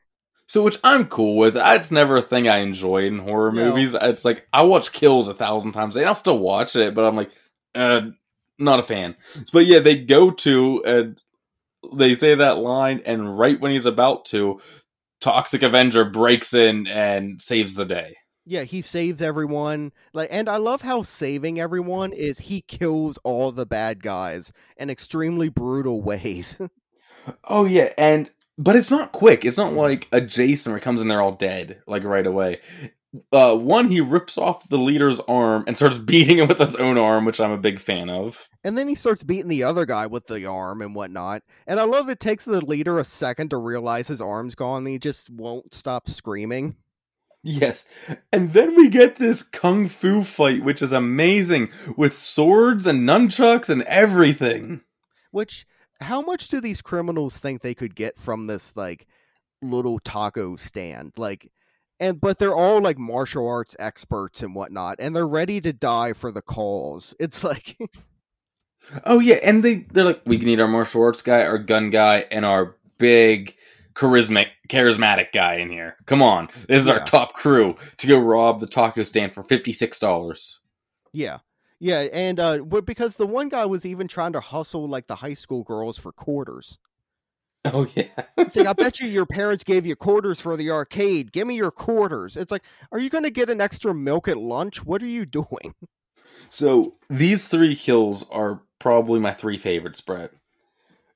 So, 0.48 0.64
which 0.64 0.78
I'm 0.84 1.08
cool 1.08 1.38
with. 1.38 1.58
It's 1.58 1.92
never 1.92 2.18
a 2.18 2.22
thing 2.22 2.48
I 2.48 2.58
enjoy 2.58 3.06
in 3.08 3.20
horror 3.20 3.52
No. 3.52 3.70
movies. 3.72 3.96
It's 4.00 4.24
like 4.26 4.48
I 4.54 4.62
watch 4.64 4.92
Kills 4.92 5.28
a 5.28 5.34
thousand 5.34 5.72
times, 5.72 5.96
and 5.96 6.06
I'll 6.06 6.14
still 6.16 6.38
watch 6.40 6.76
it, 6.76 6.94
but 6.94 7.04
I'm 7.04 7.16
like, 7.16 7.32
uh, 7.74 8.02
not 8.60 8.80
a 8.80 8.84
fan. 8.84 9.16
But 9.52 9.66
yeah, 9.66 9.80
they 9.80 9.98
go 9.98 10.32
to 10.32 10.84
and 10.86 11.20
they 11.98 12.16
say 12.16 12.36
that 12.36 12.58
line, 12.58 13.02
and 13.06 13.38
right 13.38 13.60
when 13.60 13.72
he's 13.72 13.86
about 13.88 14.26
to, 14.26 14.60
Toxic 15.20 15.64
Avenger 15.64 16.06
breaks 16.06 16.54
in 16.54 16.86
and 16.88 17.42
saves 17.42 17.74
the 17.76 17.86
day. 17.86 18.16
Yeah, 18.46 18.62
he 18.64 18.84
saves 18.84 19.24
everyone. 19.24 19.92
Like, 20.14 20.30
and 20.32 20.48
I 20.48 20.58
love 20.58 20.84
how 20.84 21.02
saving 21.02 21.60
everyone 21.60 22.14
is 22.14 22.38
he 22.38 22.62
kills 22.62 23.18
all 23.24 23.52
the 23.52 23.66
bad 23.66 24.04
guys 24.04 24.54
in 24.78 24.92
extremely 24.92 25.50
brutal 25.50 26.02
ways. 26.04 26.62
oh 27.46 27.66
yeah, 27.66 27.92
and 27.98 28.30
but 28.58 28.76
it's 28.76 28.92
not 28.92 29.12
quick. 29.12 29.46
It's 29.46 29.58
not 29.58 29.74
like 29.74 30.08
a 30.12 30.22
Jason 30.22 30.72
where 30.72 30.80
he 30.80 30.84
comes 30.84 31.02
in 31.02 31.08
there 31.08 31.22
all 31.22 31.34
dead 31.34 31.82
like 31.88 32.04
right 32.04 32.26
away. 32.26 32.60
Uh, 33.32 33.56
one, 33.56 33.90
he 33.90 34.02
rips 34.02 34.38
off 34.38 34.68
the 34.68 34.78
leader's 34.78 35.20
arm 35.22 35.64
and 35.68 35.76
starts 35.76 35.98
beating 36.00 36.40
him 36.40 36.48
with 36.48 36.58
his 36.58 36.76
own 36.76 36.98
arm, 36.98 37.26
which 37.26 37.40
I'm 37.40 37.52
a 37.52 37.58
big 37.58 37.80
fan 37.80 38.10
of. 38.10 38.50
And 38.64 38.78
then 38.78 38.88
he 38.88 38.96
starts 38.96 39.24
beating 39.24 39.48
the 39.48 39.64
other 39.64 39.86
guy 39.86 40.08
with 40.08 40.28
the 40.28 40.46
arm 40.46 40.82
and 40.82 40.96
whatnot. 40.96 41.44
And 41.68 41.80
I 41.80 41.84
love 41.84 42.10
it 42.10 42.20
takes 42.20 42.46
the 42.46 42.66
leader 42.66 43.00
a 43.00 43.06
second 43.06 43.50
to 43.52 43.58
realize 43.58 44.08
his 44.08 44.22
arm's 44.22 44.56
gone 44.56 44.80
and 44.80 44.88
he 44.88 45.00
just 45.00 45.30
won't 45.30 45.74
stop 45.74 46.10
screaming. 46.10 46.76
Yes. 47.44 47.86
And 48.34 48.54
then 48.54 48.76
we 48.76 48.90
get 48.90 49.18
this 49.18 49.44
kung 49.44 49.88
fu 49.88 50.24
fight, 50.24 50.64
which 50.64 50.82
is 50.82 50.92
amazing 50.92 51.70
with 51.96 52.16
swords 52.16 52.88
and 52.88 53.08
nunchucks 53.08 53.70
and 53.70 53.84
everything. 53.84 54.82
Which, 55.30 55.68
how 56.02 56.22
much 56.22 56.50
do 56.50 56.60
these 56.60 56.82
criminals 56.82 57.38
think 57.38 57.62
they 57.62 57.76
could 57.76 57.96
get 57.96 58.20
from 58.20 58.48
this, 58.48 58.76
like, 58.76 59.08
little 59.62 60.00
taco 60.00 60.56
stand? 60.56 61.14
Like, 61.18 61.52
and 62.00 62.20
but 62.20 62.40
they're 62.40 62.56
all 62.56 62.82
like 62.82 62.98
martial 62.98 63.48
arts 63.48 63.76
experts 63.80 64.42
and 64.44 64.54
whatnot, 64.54 64.98
and 65.00 65.16
they're 65.16 65.28
ready 65.28 65.62
to 65.62 65.72
die 65.74 66.14
for 66.14 66.32
the 66.32 66.42
cause. 66.42 67.14
It's 67.20 67.44
like. 67.44 67.78
oh, 69.06 69.20
yeah. 69.20 69.40
And 69.44 69.64
they, 69.64 69.86
they're 69.92 70.04
like, 70.04 70.22
we 70.26 70.38
need 70.38 70.60
our 70.60 70.68
martial 70.68 71.04
arts 71.04 71.22
guy, 71.22 71.44
our 71.44 71.58
gun 71.58 71.90
guy, 71.90 72.26
and 72.32 72.46
our 72.46 72.76
big 72.98 73.56
charismatic 73.96 74.50
charismatic 74.68 75.32
guy 75.34 75.56
in 75.56 75.70
here. 75.70 75.96
Come 76.06 76.22
on. 76.22 76.50
This 76.68 76.82
is 76.82 76.88
yeah. 76.88 76.94
our 76.94 77.06
top 77.06 77.34
crew 77.34 77.76
to 77.98 78.08
go 78.08 78.20
rob 78.20 78.60
the 78.60 78.68
taco 78.68 79.04
stand 79.04 79.34
for 79.34 79.44
$56. 79.44 80.58
Yeah. 81.14 81.40
Yeah, 81.80 82.02
and 82.14 82.40
uh 82.40 82.60
because 82.64 83.16
the 83.16 83.28
one 83.28 83.50
guy 83.50 83.66
was 83.66 83.86
even 83.86 84.08
trying 84.08 84.34
to 84.34 84.40
hustle 84.40 84.88
like 84.88 85.08
the 85.08 85.16
high 85.16 85.34
school 85.34 85.64
girls 85.64 85.98
for 85.98 86.12
quarters. 86.12 86.78
Oh 87.66 87.88
yeah. 87.96 88.08
it's 88.38 88.56
like 88.56 88.68
I 88.68 88.74
bet 88.78 89.00
you 89.00 89.08
your 89.08 89.26
parents 89.26 89.64
gave 89.64 89.86
you 89.86 89.96
quarters 89.96 90.40
for 90.40 90.56
the 90.56 90.72
arcade. 90.72 91.32
Give 91.32 91.48
me 91.48 91.56
your 91.56 91.72
quarters. 91.72 92.38
It's 92.38 92.52
like, 92.52 92.64
are 92.92 93.00
you 93.00 93.10
gonna 93.10 93.30
get 93.30 93.50
an 93.50 93.62
extra 93.62 93.94
milk 93.94 94.28
at 94.28 94.38
lunch? 94.38 94.86
What 94.86 95.02
are 95.04 95.08
you 95.08 95.26
doing? 95.26 95.74
So 96.50 96.96
these 97.10 97.48
three 97.48 97.76
kills 97.76 98.26
are 98.30 98.62
probably 98.80 99.20
my 99.20 99.32
three 99.32 99.58
favorites, 99.58 100.02
Brett. 100.02 100.32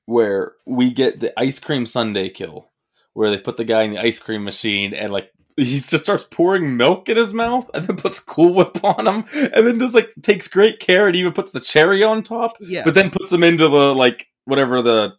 Where 0.06 0.52
we 0.66 0.92
get 0.92 1.20
the 1.20 1.38
ice 1.38 1.60
cream 1.60 1.86
sundae 1.86 2.30
kill 2.30 2.70
where 3.12 3.30
they 3.30 3.38
put 3.38 3.56
the 3.56 3.64
guy 3.64 3.82
in 3.82 3.90
the 3.90 4.00
ice 4.00 4.18
cream 4.18 4.44
machine 4.44 4.94
and 4.94 5.12
like 5.12 5.32
he 5.60 5.80
just 5.80 6.02
starts 6.02 6.26
pouring 6.30 6.76
milk 6.76 7.08
in 7.08 7.16
his 7.16 7.34
mouth 7.34 7.70
and 7.74 7.86
then 7.86 7.96
puts 7.96 8.20
Cool 8.20 8.54
Whip 8.54 8.82
on 8.84 9.06
him 9.06 9.24
and 9.54 9.66
then 9.66 9.78
just 9.78 9.94
like 9.94 10.12
takes 10.22 10.48
great 10.48 10.80
care 10.80 11.06
and 11.06 11.16
even 11.16 11.32
puts 11.32 11.52
the 11.52 11.60
cherry 11.60 12.02
on 12.02 12.22
top. 12.22 12.56
Yeah. 12.60 12.82
But 12.84 12.94
then 12.94 13.10
puts 13.10 13.32
him 13.32 13.44
into 13.44 13.68
the 13.68 13.94
like 13.94 14.28
whatever 14.44 14.82
the 14.82 15.14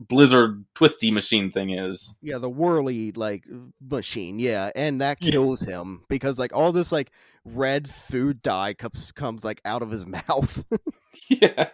blizzard 0.00 0.64
twisty 0.74 1.10
machine 1.10 1.50
thing 1.50 1.70
is. 1.70 2.16
Yeah, 2.20 2.38
the 2.38 2.50
whirly 2.50 3.12
like 3.12 3.44
machine. 3.80 4.38
Yeah, 4.38 4.70
and 4.74 5.00
that 5.00 5.20
kills 5.20 5.66
yeah. 5.66 5.80
him 5.80 6.04
because 6.08 6.38
like 6.38 6.54
all 6.54 6.72
this 6.72 6.92
like 6.92 7.10
red 7.44 7.88
food 7.88 8.42
dye 8.42 8.74
comes 8.74 9.12
comes 9.12 9.44
like 9.44 9.60
out 9.64 9.82
of 9.82 9.90
his 9.90 10.06
mouth. 10.28 10.64
yeah. 11.28 11.70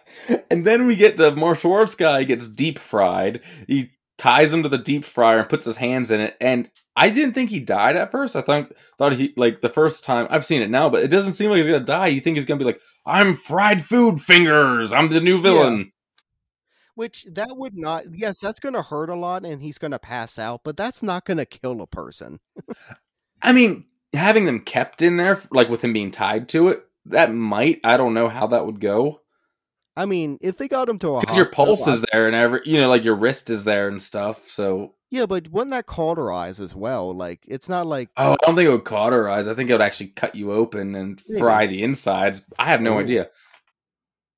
And 0.49 0.65
then 0.65 0.87
we 0.87 0.95
get 0.95 1.17
the 1.17 1.35
martial 1.35 1.73
arts 1.73 1.95
guy 1.95 2.23
gets 2.23 2.47
deep 2.47 2.79
fried. 2.79 3.41
He 3.67 3.91
ties 4.17 4.53
him 4.53 4.63
to 4.63 4.69
the 4.69 4.77
deep 4.77 5.03
fryer 5.03 5.39
and 5.39 5.49
puts 5.49 5.65
his 5.65 5.77
hands 5.77 6.11
in 6.11 6.19
it. 6.19 6.37
And 6.39 6.69
I 6.95 7.09
didn't 7.09 7.33
think 7.33 7.49
he 7.49 7.59
died 7.59 7.95
at 7.95 8.11
first. 8.11 8.35
I 8.35 8.41
thought 8.41 8.71
thought 8.97 9.13
he 9.13 9.33
like 9.35 9.61
the 9.61 9.69
first 9.69 10.03
time 10.03 10.27
I've 10.29 10.45
seen 10.45 10.61
it 10.61 10.69
now, 10.69 10.89
but 10.89 11.03
it 11.03 11.07
doesn't 11.07 11.33
seem 11.33 11.49
like 11.49 11.57
he's 11.57 11.65
gonna 11.65 11.79
die. 11.79 12.07
You 12.07 12.19
think 12.19 12.37
he's 12.37 12.45
gonna 12.45 12.59
be 12.59 12.65
like, 12.65 12.81
"I'm 13.05 13.33
fried 13.33 13.83
food 13.83 14.19
fingers. 14.19 14.93
I'm 14.93 15.09
the 15.09 15.21
new 15.21 15.39
villain." 15.39 15.77
Yeah. 15.77 15.85
Which 16.95 17.25
that 17.31 17.57
would 17.57 17.75
not. 17.75 18.03
Yes, 18.13 18.39
that's 18.39 18.59
gonna 18.59 18.83
hurt 18.83 19.09
a 19.09 19.15
lot, 19.15 19.43
and 19.43 19.61
he's 19.61 19.79
gonna 19.79 19.97
pass 19.97 20.37
out. 20.37 20.61
But 20.63 20.77
that's 20.77 21.01
not 21.01 21.25
gonna 21.25 21.45
kill 21.45 21.81
a 21.81 21.87
person. 21.87 22.39
I 23.41 23.53
mean, 23.53 23.85
having 24.13 24.45
them 24.45 24.59
kept 24.59 25.01
in 25.01 25.17
there, 25.17 25.41
like 25.51 25.69
with 25.69 25.83
him 25.83 25.93
being 25.93 26.11
tied 26.11 26.47
to 26.49 26.67
it, 26.67 26.85
that 27.05 27.33
might. 27.33 27.79
I 27.83 27.97
don't 27.97 28.13
know 28.13 28.29
how 28.29 28.45
that 28.47 28.67
would 28.67 28.79
go. 28.79 29.21
I 29.95 30.05
mean, 30.05 30.39
if 30.41 30.57
they 30.57 30.67
got 30.67 30.89
him 30.89 30.97
to 30.99 31.15
a 31.15 31.19
because 31.21 31.37
your 31.37 31.49
pulse 31.49 31.87
is 31.87 32.03
there 32.11 32.25
and 32.25 32.35
every 32.35 32.61
you 32.65 32.79
know, 32.79 32.89
like 32.89 33.03
your 33.03 33.15
wrist 33.15 33.49
is 33.49 33.63
there 33.63 33.87
and 33.87 34.01
stuff. 34.01 34.47
So 34.47 34.95
yeah, 35.11 35.27
but 35.27 35.49
wouldn't 35.49 35.71
that 35.71 35.85
cauterize 35.85 36.59
as 36.59 36.75
well? 36.75 37.13
Like 37.13 37.43
it's 37.47 37.69
not 37.69 37.85
like 37.85 38.09
oh, 38.17 38.33
I 38.33 38.37
don't 38.45 38.55
think 38.55 38.67
it 38.67 38.71
would 38.71 38.85
cauterize. 38.85 39.47
I 39.47 39.53
think 39.53 39.69
it 39.69 39.73
would 39.73 39.81
actually 39.81 40.07
cut 40.07 40.33
you 40.33 40.51
open 40.51 40.95
and 40.95 41.21
fry 41.37 41.67
the 41.67 41.83
insides. 41.83 42.41
I 42.57 42.65
have 42.65 42.81
no 42.81 42.95
Ooh. 42.95 43.01
idea. 43.01 43.29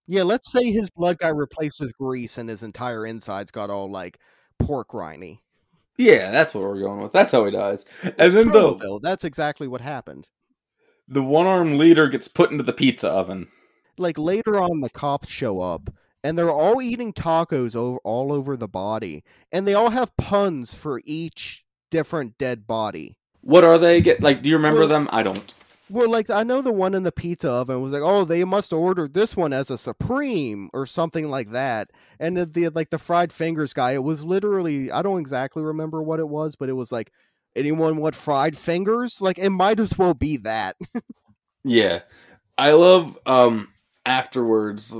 Yeah, 0.07 0.23
let's 0.23 0.51
say 0.51 0.71
his 0.71 0.89
blood 0.89 1.17
got 1.17 1.35
replaced 1.35 1.79
with 1.79 1.97
grease 1.97 2.37
and 2.37 2.49
his 2.49 2.61
entire 2.61 3.05
insides 3.05 3.49
got 3.49 3.69
all 3.69 3.89
like 3.89 4.19
pork 4.59 4.93
riney. 4.93 5.41
Yeah, 5.97 6.31
that's 6.31 6.53
what 6.53 6.65
we're 6.65 6.81
going 6.81 7.01
with. 7.01 7.13
That's 7.13 7.31
how 7.31 7.45
he 7.45 7.51
dies. 7.51 7.85
And 8.03 8.33
then 8.33 8.49
the 8.49 8.99
that's 9.01 9.23
exactly 9.23 9.69
what 9.69 9.79
happened. 9.79 10.27
The 11.07 11.23
one 11.23 11.45
armed 11.45 11.79
leader 11.79 12.07
gets 12.07 12.27
put 12.27 12.51
into 12.51 12.63
the 12.63 12.73
pizza 12.73 13.09
oven 13.09 13.47
like 13.97 14.17
later 14.17 14.59
on 14.59 14.81
the 14.81 14.89
cops 14.89 15.29
show 15.29 15.59
up 15.59 15.89
and 16.23 16.37
they're 16.37 16.51
all 16.51 16.81
eating 16.81 17.13
tacos 17.13 17.75
over, 17.75 17.97
all 18.03 18.31
over 18.31 18.57
the 18.57 18.67
body 18.67 19.23
and 19.51 19.67
they 19.67 19.73
all 19.73 19.89
have 19.89 20.15
puns 20.17 20.73
for 20.73 21.01
each 21.05 21.63
different 21.91 22.37
dead 22.37 22.65
body. 22.67 23.17
What 23.41 23.63
are 23.63 23.77
they? 23.77 24.01
Get 24.01 24.21
like 24.21 24.41
do 24.41 24.49
you 24.49 24.55
remember 24.55 24.81
well, 24.81 24.89
them? 24.89 25.09
I 25.11 25.23
don't. 25.23 25.53
well 25.89 26.09
like 26.09 26.31
i 26.31 26.41
know 26.41 26.63
the 26.63 26.71
one 26.71 26.95
in 26.95 27.03
the 27.03 27.11
pizza 27.11 27.49
oven 27.49 27.79
was 27.79 27.91
like 27.91 28.01
oh 28.01 28.25
they 28.25 28.43
must 28.43 28.71
have 28.71 28.79
ordered 28.79 29.13
this 29.13 29.35
one 29.35 29.53
as 29.53 29.69
a 29.69 29.77
supreme 29.77 30.67
or 30.73 30.87
something 30.87 31.29
like 31.29 31.51
that 31.51 31.91
and 32.19 32.35
the, 32.35 32.45
the 32.47 32.69
like 32.69 32.89
the 32.89 32.97
fried 32.97 33.31
fingers 33.31 33.71
guy 33.71 33.91
it 33.91 34.03
was 34.03 34.23
literally 34.23 34.91
i 34.91 35.03
don't 35.03 35.19
exactly 35.19 35.61
remember 35.61 36.01
what 36.01 36.19
it 36.19 36.27
was 36.27 36.55
but 36.55 36.69
it 36.69 36.73
was 36.73 36.91
like 36.91 37.11
anyone 37.55 37.97
want 37.97 38.15
fried 38.15 38.57
fingers? 38.57 39.21
Like 39.21 39.37
it 39.37 39.49
might 39.49 39.79
as 39.79 39.97
well 39.97 40.13
be 40.13 40.37
that. 40.37 40.75
Yeah. 41.67 42.01
I 42.59 42.73
love 42.73 43.17
um 43.25 43.69
afterwards 44.05 44.95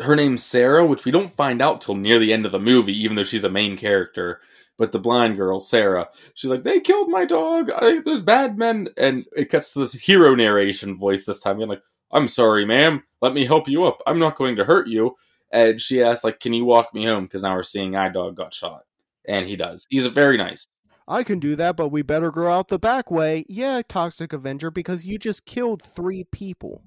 her 0.00 0.16
name's 0.16 0.42
Sarah, 0.42 0.84
which 0.84 1.04
we 1.04 1.12
don't 1.12 1.32
find 1.32 1.60
out 1.60 1.80
till 1.80 1.94
near 1.94 2.18
the 2.18 2.32
end 2.32 2.46
of 2.46 2.52
the 2.52 2.58
movie, 2.58 2.98
even 3.02 3.16
though 3.16 3.24
she's 3.24 3.44
a 3.44 3.50
main 3.50 3.76
character. 3.76 4.40
But 4.78 4.92
the 4.92 4.98
blind 4.98 5.36
girl, 5.36 5.60
Sarah, 5.60 6.08
she's 6.34 6.50
like, 6.50 6.62
"They 6.62 6.80
killed 6.80 7.10
my 7.10 7.26
dog. 7.26 7.70
I, 7.70 8.00
there's 8.04 8.22
bad 8.22 8.56
men," 8.56 8.88
and 8.96 9.26
it 9.36 9.50
cuts 9.50 9.74
to 9.74 9.80
this 9.80 9.92
hero 9.92 10.34
narration 10.34 10.96
voice 10.98 11.26
this 11.26 11.38
time. 11.38 11.58
Being 11.58 11.68
like, 11.68 11.82
"I'm 12.10 12.28
sorry, 12.28 12.64
ma'am. 12.64 13.02
Let 13.20 13.34
me 13.34 13.44
help 13.44 13.68
you 13.68 13.84
up. 13.84 14.00
I'm 14.06 14.18
not 14.18 14.36
going 14.36 14.56
to 14.56 14.64
hurt 14.64 14.88
you." 14.88 15.16
And 15.52 15.80
she 15.80 16.02
asks, 16.02 16.24
"Like, 16.24 16.40
can 16.40 16.54
you 16.54 16.64
walk 16.64 16.94
me 16.94 17.04
home?" 17.04 17.24
Because 17.24 17.42
now 17.42 17.54
we're 17.54 17.62
seeing 17.62 17.94
I 17.94 18.08
dog 18.08 18.36
got 18.36 18.54
shot, 18.54 18.84
and 19.26 19.46
he 19.46 19.54
does. 19.54 19.86
He's 19.90 20.06
a 20.06 20.10
very 20.10 20.38
nice. 20.38 20.66
I 21.06 21.24
can 21.24 21.40
do 21.40 21.56
that, 21.56 21.76
but 21.76 21.88
we 21.88 22.00
better 22.02 22.30
go 22.30 22.48
out 22.48 22.68
the 22.68 22.78
back 22.78 23.10
way. 23.10 23.44
Yeah, 23.48 23.82
Toxic 23.86 24.32
Avenger, 24.32 24.70
because 24.70 25.04
you 25.04 25.18
just 25.18 25.44
killed 25.44 25.82
three 25.82 26.24
people. 26.24 26.84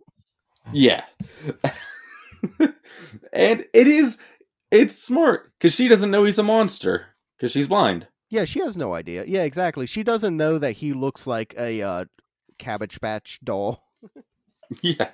Yeah. 0.71 1.03
and 3.33 3.65
it 3.73 3.87
is 3.87 4.17
it's 4.71 4.97
smart 4.97 5.51
because 5.57 5.75
she 5.75 5.87
doesn't 5.87 6.11
know 6.11 6.23
he's 6.23 6.39
a 6.39 6.43
monster 6.43 7.07
because 7.37 7.51
she's 7.51 7.67
blind. 7.67 8.07
Yeah, 8.29 8.45
she 8.45 8.59
has 8.61 8.75
no 8.75 8.93
idea. 8.93 9.25
Yeah, 9.27 9.43
exactly. 9.43 9.85
She 9.85 10.03
doesn't 10.03 10.35
know 10.35 10.57
that 10.57 10.71
he 10.73 10.93
looks 10.93 11.27
like 11.27 11.53
a 11.57 11.81
uh, 11.83 12.05
Cabbage 12.57 12.99
Patch 12.99 13.39
doll. 13.43 13.83
yeah. 14.81 15.09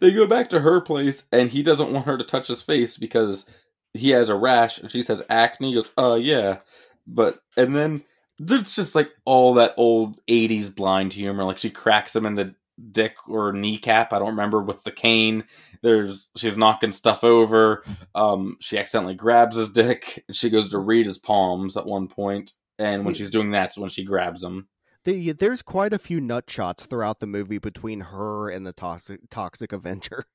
They 0.00 0.12
go 0.12 0.26
back 0.26 0.50
to 0.50 0.60
her 0.60 0.80
place 0.80 1.24
and 1.32 1.50
he 1.50 1.62
doesn't 1.62 1.92
want 1.92 2.06
her 2.06 2.16
to 2.16 2.24
touch 2.24 2.48
his 2.48 2.62
face 2.62 2.96
because 2.96 3.46
he 3.92 4.10
has 4.10 4.28
a 4.28 4.36
rash 4.36 4.78
and 4.78 4.90
she 4.90 5.02
says 5.02 5.22
acne. 5.28 5.70
He 5.70 5.74
goes, 5.74 5.90
uh 5.98 6.14
yeah. 6.14 6.58
But 7.06 7.42
and 7.56 7.74
then 7.74 8.04
there's 8.38 8.74
just 8.74 8.94
like 8.94 9.10
all 9.24 9.54
that 9.54 9.74
old 9.76 10.24
80s 10.26 10.72
blind 10.74 11.12
humor. 11.12 11.44
Like 11.44 11.58
she 11.58 11.70
cracks 11.70 12.14
him 12.14 12.26
in 12.26 12.36
the 12.36 12.54
dick 12.90 13.16
or 13.28 13.52
kneecap. 13.52 14.12
I 14.12 14.18
don't 14.18 14.28
remember 14.28 14.62
with 14.62 14.82
the 14.84 14.90
cane. 14.90 15.44
There's 15.82 16.30
she's 16.36 16.58
knocking 16.58 16.92
stuff 16.92 17.24
over. 17.24 17.84
Um, 18.14 18.56
she 18.60 18.78
accidentally 18.78 19.14
grabs 19.14 19.56
his 19.56 19.68
dick. 19.68 20.24
And 20.28 20.36
she 20.36 20.50
goes 20.50 20.68
to 20.70 20.78
read 20.78 21.06
his 21.06 21.18
palms 21.18 21.76
at 21.76 21.86
one 21.86 22.08
point, 22.08 22.52
and 22.78 23.04
when 23.04 23.14
she's 23.14 23.30
doing 23.30 23.52
that, 23.52 23.72
when 23.76 23.90
she 23.90 24.04
grabs 24.04 24.42
him. 24.42 24.68
The, 25.04 25.32
there's 25.32 25.62
quite 25.62 25.94
a 25.94 25.98
few 25.98 26.20
nut 26.20 26.44
shots 26.48 26.84
throughout 26.84 27.20
the 27.20 27.26
movie 27.26 27.58
between 27.58 28.00
her 28.00 28.50
and 28.50 28.66
the 28.66 28.72
toxic 28.72 29.20
toxic 29.30 29.72
Avenger. 29.72 30.24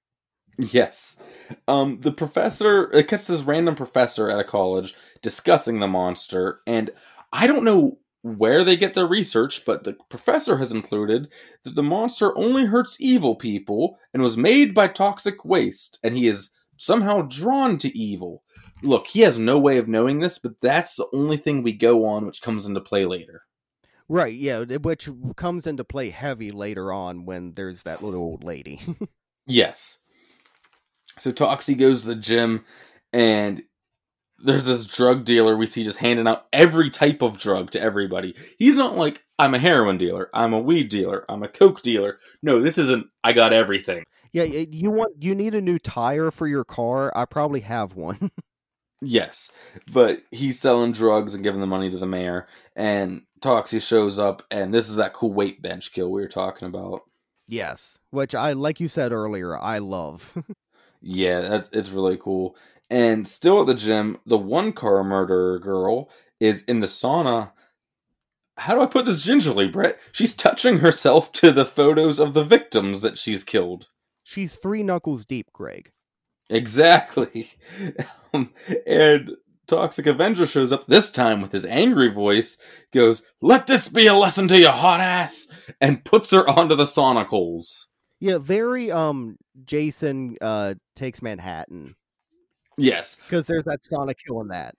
Yes. 0.57 1.17
Um, 1.67 1.99
the 1.99 2.13
professor, 2.13 2.89
it 2.93 3.09
gets 3.09 3.27
this 3.27 3.41
random 3.41 3.75
professor 3.75 4.29
at 4.29 4.39
a 4.39 4.45
college 4.45 4.95
discussing 5.21 5.81
the 5.81 5.87
monster, 5.89 6.61
and 6.65 6.91
I 7.33 7.45
don't 7.45 7.65
know 7.65 7.97
where 8.25 8.63
they 8.63 8.75
get 8.75 8.95
their 8.95 9.05
research, 9.05 9.63
but 9.65 9.83
the 9.83 9.95
professor 10.09 10.57
has 10.57 10.71
included 10.71 11.31
that 11.63 11.75
the 11.75 11.83
monster 11.83 12.35
only 12.35 12.65
hurts 12.65 12.99
evil 12.99 13.35
people 13.35 13.99
and 14.15 14.23
was 14.23 14.35
made 14.35 14.73
by 14.73 14.87
toxic 14.87 15.45
waste, 15.45 15.99
and 16.03 16.17
he 16.17 16.27
is 16.27 16.49
somehow 16.75 17.21
drawn 17.21 17.77
to 17.77 17.95
evil. 17.95 18.41
Look, 18.81 19.05
he 19.05 19.21
has 19.21 19.37
no 19.37 19.59
way 19.59 19.77
of 19.77 19.87
knowing 19.87 20.19
this, 20.19 20.39
but 20.39 20.59
that's 20.59 20.95
the 20.95 21.05
only 21.13 21.37
thing 21.37 21.61
we 21.61 21.71
go 21.71 22.03
on, 22.03 22.25
which 22.25 22.41
comes 22.41 22.67
into 22.67 22.81
play 22.81 23.05
later. 23.05 23.43
Right, 24.09 24.33
yeah, 24.33 24.61
which 24.61 25.07
comes 25.35 25.67
into 25.67 25.83
play 25.83 26.09
heavy 26.09 26.49
later 26.49 26.91
on 26.91 27.25
when 27.25 27.53
there's 27.53 27.83
that 27.83 28.01
little 28.03 28.21
old 28.21 28.43
lady. 28.43 28.81
yes. 29.45 29.99
So 31.19 31.31
Toxie 31.31 31.77
goes 31.77 32.01
to 32.01 32.07
the 32.07 32.15
gym 32.15 32.65
and 33.13 33.61
there's 34.39 34.65
this 34.65 34.85
drug 34.85 35.25
dealer 35.25 35.55
we 35.55 35.65
see 35.65 35.83
just 35.83 35.99
handing 35.99 36.27
out 36.27 36.45
every 36.51 36.89
type 36.89 37.21
of 37.21 37.37
drug 37.37 37.71
to 37.71 37.81
everybody. 37.81 38.35
He's 38.59 38.75
not 38.75 38.95
like, 38.95 39.23
I'm 39.39 39.53
a 39.53 39.59
heroin 39.59 39.97
dealer, 39.97 40.29
I'm 40.33 40.53
a 40.53 40.59
weed 40.59 40.89
dealer, 40.89 41.25
I'm 41.29 41.43
a 41.43 41.47
coke 41.47 41.81
dealer. 41.81 42.17
No, 42.41 42.61
this 42.61 42.77
isn't, 42.77 43.07
I 43.23 43.33
got 43.33 43.53
everything. 43.53 44.03
Yeah, 44.35 44.43
you 44.43 44.91
want 44.91 45.23
you 45.23 45.33
need 45.33 45.55
a 45.55 45.61
new 45.61 45.79
tire 45.79 46.29
for 46.29 46.45
your 46.45 46.65
car? 46.65 47.09
I 47.15 47.23
probably 47.23 47.61
have 47.61 47.95
one. 47.95 48.31
yes, 49.01 49.49
but 49.93 50.23
he's 50.29 50.59
selling 50.59 50.91
drugs 50.91 51.33
and 51.33 51.41
giving 51.41 51.61
the 51.61 51.67
money 51.67 51.89
to 51.89 51.97
the 51.97 52.05
mayor, 52.05 52.45
and 52.75 53.21
Toxie 53.39 53.79
shows 53.79 54.19
up, 54.19 54.43
and 54.51 54.73
this 54.73 54.89
is 54.89 54.97
that 54.97 55.13
cool 55.13 55.31
weight 55.31 55.61
bench 55.61 55.93
kill 55.93 56.11
we 56.11 56.19
were 56.19 56.27
talking 56.27 56.67
about. 56.67 57.03
Yes, 57.47 57.97
which 58.09 58.35
I 58.35 58.51
like 58.51 58.81
you 58.81 58.89
said 58.89 59.13
earlier, 59.13 59.57
I 59.57 59.77
love. 59.77 60.33
yeah, 61.01 61.39
that's 61.39 61.69
it's 61.71 61.91
really 61.91 62.17
cool. 62.17 62.57
And 62.89 63.27
still 63.27 63.61
at 63.61 63.67
the 63.67 63.73
gym, 63.73 64.19
the 64.25 64.37
one 64.37 64.71
car 64.71 65.03
murderer 65.03 65.59
girl 65.59 66.09
is 66.39 66.63
in 66.63 66.79
the 66.79 66.87
sauna. 66.87 67.51
How 68.57 68.75
do 68.75 68.81
I 68.81 68.85
put 68.85 69.05
this 69.05 69.23
gingerly, 69.23 69.67
Brett? 69.67 69.99
She's 70.11 70.33
touching 70.33 70.77
herself 70.79 71.31
to 71.33 71.51
the 71.51 71.65
photos 71.65 72.19
of 72.19 72.33
the 72.33 72.43
victims 72.43 73.01
that 73.01 73.17
she's 73.17 73.43
killed. 73.43 73.87
She's 74.23 74.55
three 74.55 74.83
knuckles 74.83 75.25
deep, 75.25 75.47
Greg. 75.53 75.91
Exactly. 76.49 77.47
Um, 78.33 78.51
and 78.85 79.31
Toxic 79.65 80.05
Avenger 80.07 80.45
shows 80.45 80.73
up 80.73 80.85
this 80.87 81.09
time 81.09 81.41
with 81.41 81.53
his 81.53 81.65
angry 81.65 82.11
voice, 82.11 82.57
goes, 82.91 83.23
Let 83.41 83.65
this 83.65 83.87
be 83.87 84.07
a 84.07 84.13
lesson 84.13 84.49
to 84.49 84.59
you, 84.59 84.67
hot 84.67 84.99
ass, 84.99 85.47
and 85.79 86.03
puts 86.03 86.31
her 86.31 86.45
onto 86.49 86.75
the 86.75 86.83
sauna 86.83 87.25
coals. 87.25 87.87
Yeah, 88.19 88.37
very 88.37 88.91
um 88.91 89.37
Jason 89.63 90.35
uh 90.41 90.73
takes 90.95 91.21
Manhattan. 91.21 91.95
Yes. 92.77 93.15
Because 93.15 93.47
there's 93.47 93.63
that 93.63 93.81
sauna 93.83 94.13
kill 94.17 94.41
in 94.41 94.49
that. 94.49 94.75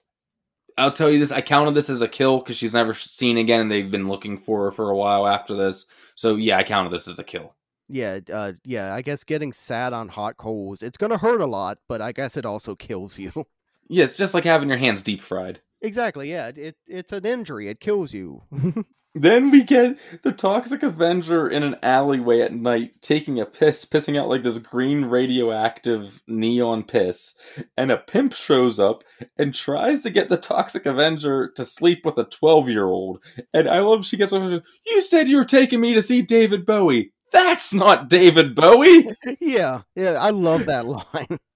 I'll 0.79 0.93
tell 0.93 1.11
you 1.11 1.19
this, 1.19 1.33
I 1.33 1.41
counted 1.41 1.75
this 1.75 1.89
as 1.89 2.03
a 2.03 2.09
kill 2.09 2.39
because 2.39 2.57
she's 2.57 2.75
never 2.75 2.93
seen 2.93 3.39
again 3.39 3.61
and 3.61 3.71
they've 3.71 3.91
been 3.91 4.09
looking 4.09 4.37
for 4.37 4.65
her 4.65 4.71
for 4.71 4.91
a 4.91 4.97
while 4.97 5.27
after 5.27 5.55
this. 5.57 5.87
So 6.15 6.37
yeah, 6.37 6.59
I 6.59 6.65
counted 6.65 6.93
this 6.93 7.09
as 7.09 7.19
a 7.19 7.25
kill. 7.25 7.55
Yeah, 7.89 8.19
uh, 8.33 8.53
yeah. 8.65 8.95
I 8.95 9.01
guess 9.01 9.25
getting 9.25 9.53
sat 9.53 9.93
on 9.93 10.09
hot 10.09 10.37
coals, 10.37 10.83
it's 10.83 10.99
gonna 10.99 11.17
hurt 11.17 11.41
a 11.41 11.47
lot, 11.47 11.79
but 11.89 12.03
I 12.03 12.13
guess 12.13 12.37
it 12.37 12.45
also 12.45 12.75
kills 12.75 13.19
you. 13.19 13.33
yeah, 13.89 14.05
it's 14.05 14.17
just 14.17 14.35
like 14.35 14.45
having 14.45 14.69
your 14.69 14.79
hands 14.79 15.03
deep 15.03 15.23
fried. 15.23 15.61
Exactly. 15.81 16.31
Yeah, 16.31 16.49
it 16.55 16.77
it's 16.87 17.13
an 17.13 17.25
injury. 17.25 17.69
It 17.69 17.81
kills 17.81 18.13
you. 18.13 18.43
then 19.23 19.51
we 19.51 19.63
get 19.63 19.99
the 20.23 20.33
toxic 20.33 20.83
Avenger 20.83 21.49
in 21.49 21.63
an 21.63 21.77
alleyway 21.83 22.41
at 22.41 22.55
night 22.55 23.01
taking 23.01 23.41
a 23.41 23.47
piss, 23.47 23.85
pissing 23.85 24.21
out 24.21 24.29
like 24.29 24.43
this 24.43 24.59
green 24.59 25.07
radioactive 25.07 26.23
neon 26.27 26.85
piss, 26.85 27.35
and 27.77 27.91
a 27.91 27.97
pimp 27.97 28.35
shows 28.35 28.79
up 28.79 29.03
and 29.37 29.55
tries 29.55 30.03
to 30.03 30.11
get 30.11 30.29
the 30.29 30.37
toxic 30.37 30.87
Avenger 30.87 31.51
to 31.57 31.65
sleep 31.65 32.05
with 32.05 32.19
a 32.19 32.25
twelve 32.25 32.69
year 32.69 32.87
old. 32.87 33.25
And 33.53 33.69
I 33.69 33.81
love 33.81 34.05
she 34.05 34.17
gets 34.17 34.33
over. 34.33 34.63
You 34.87 35.01
said 35.01 35.29
you 35.29 35.37
were 35.37 35.45
taking 35.45 35.81
me 35.81 35.95
to 35.95 36.03
see 36.03 36.23
David 36.23 36.67
Bowie 36.67 37.13
that's 37.33 37.75
not 37.75 38.09
David 38.09 38.55
Bowie. 38.55 39.09
yeah, 39.41 39.83
yeah, 39.95 40.13
I 40.13 40.31
love 40.31 40.67
that 40.67 40.87
line. 40.87 41.39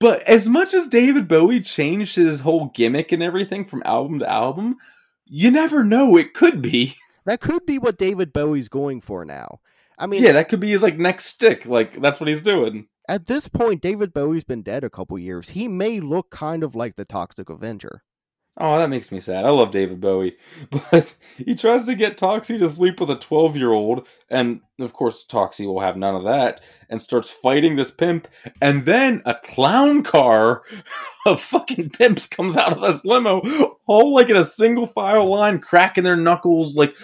But 0.00 0.22
as 0.28 0.48
much 0.48 0.74
as 0.74 0.86
David 0.86 1.26
Bowie 1.26 1.60
changed 1.60 2.14
his 2.14 2.38
whole 2.38 2.66
gimmick 2.66 3.10
and 3.10 3.20
everything 3.20 3.64
from 3.64 3.82
album 3.84 4.20
to 4.20 4.30
album, 4.30 4.76
you 5.26 5.50
never 5.50 5.82
know. 5.82 6.16
It 6.16 6.34
could 6.34 6.62
be. 6.62 6.94
That 7.28 7.42
could 7.42 7.66
be 7.66 7.78
what 7.78 7.98
David 7.98 8.32
Bowie's 8.32 8.70
going 8.70 9.02
for 9.02 9.22
now. 9.22 9.60
I 9.98 10.06
mean, 10.06 10.22
yeah, 10.22 10.32
that 10.32 10.48
could 10.48 10.60
be 10.60 10.70
his 10.70 10.82
like 10.82 10.96
next 10.96 11.26
stick. 11.26 11.66
Like 11.66 12.00
that's 12.00 12.20
what 12.20 12.28
he's 12.28 12.40
doing. 12.40 12.88
At 13.06 13.26
this 13.26 13.48
point, 13.48 13.82
David 13.82 14.14
Bowie's 14.14 14.44
been 14.44 14.62
dead 14.62 14.82
a 14.82 14.88
couple 14.88 15.18
years. 15.18 15.50
He 15.50 15.68
may 15.68 16.00
look 16.00 16.30
kind 16.30 16.62
of 16.62 16.74
like 16.74 16.96
the 16.96 17.04
Toxic 17.04 17.50
Avenger. 17.50 18.02
Oh, 18.60 18.76
that 18.76 18.90
makes 18.90 19.12
me 19.12 19.20
sad. 19.20 19.44
I 19.44 19.50
love 19.50 19.70
David 19.70 20.00
Bowie. 20.00 20.36
But 20.90 21.14
he 21.36 21.54
tries 21.54 21.86
to 21.86 21.94
get 21.94 22.18
Toxie 22.18 22.58
to 22.58 22.68
sleep 22.68 22.98
with 23.00 23.08
a 23.08 23.14
12 23.14 23.56
year 23.56 23.70
old, 23.70 24.08
and 24.28 24.60
of 24.80 24.92
course, 24.92 25.24
Toxie 25.24 25.66
will 25.66 25.80
have 25.80 25.96
none 25.96 26.16
of 26.16 26.24
that, 26.24 26.60
and 26.90 27.00
starts 27.00 27.30
fighting 27.30 27.76
this 27.76 27.92
pimp. 27.92 28.26
And 28.60 28.84
then 28.84 29.22
a 29.24 29.36
clown 29.36 30.02
car 30.02 30.62
of 31.26 31.40
fucking 31.40 31.90
pimps 31.90 32.26
comes 32.26 32.56
out 32.56 32.72
of 32.72 32.80
this 32.80 33.04
limo, 33.04 33.42
all 33.86 34.12
like 34.12 34.28
in 34.28 34.36
a 34.36 34.44
single 34.44 34.86
file 34.86 35.26
line, 35.26 35.60
cracking 35.60 36.04
their 36.04 36.16
knuckles, 36.16 36.74
like 36.74 36.96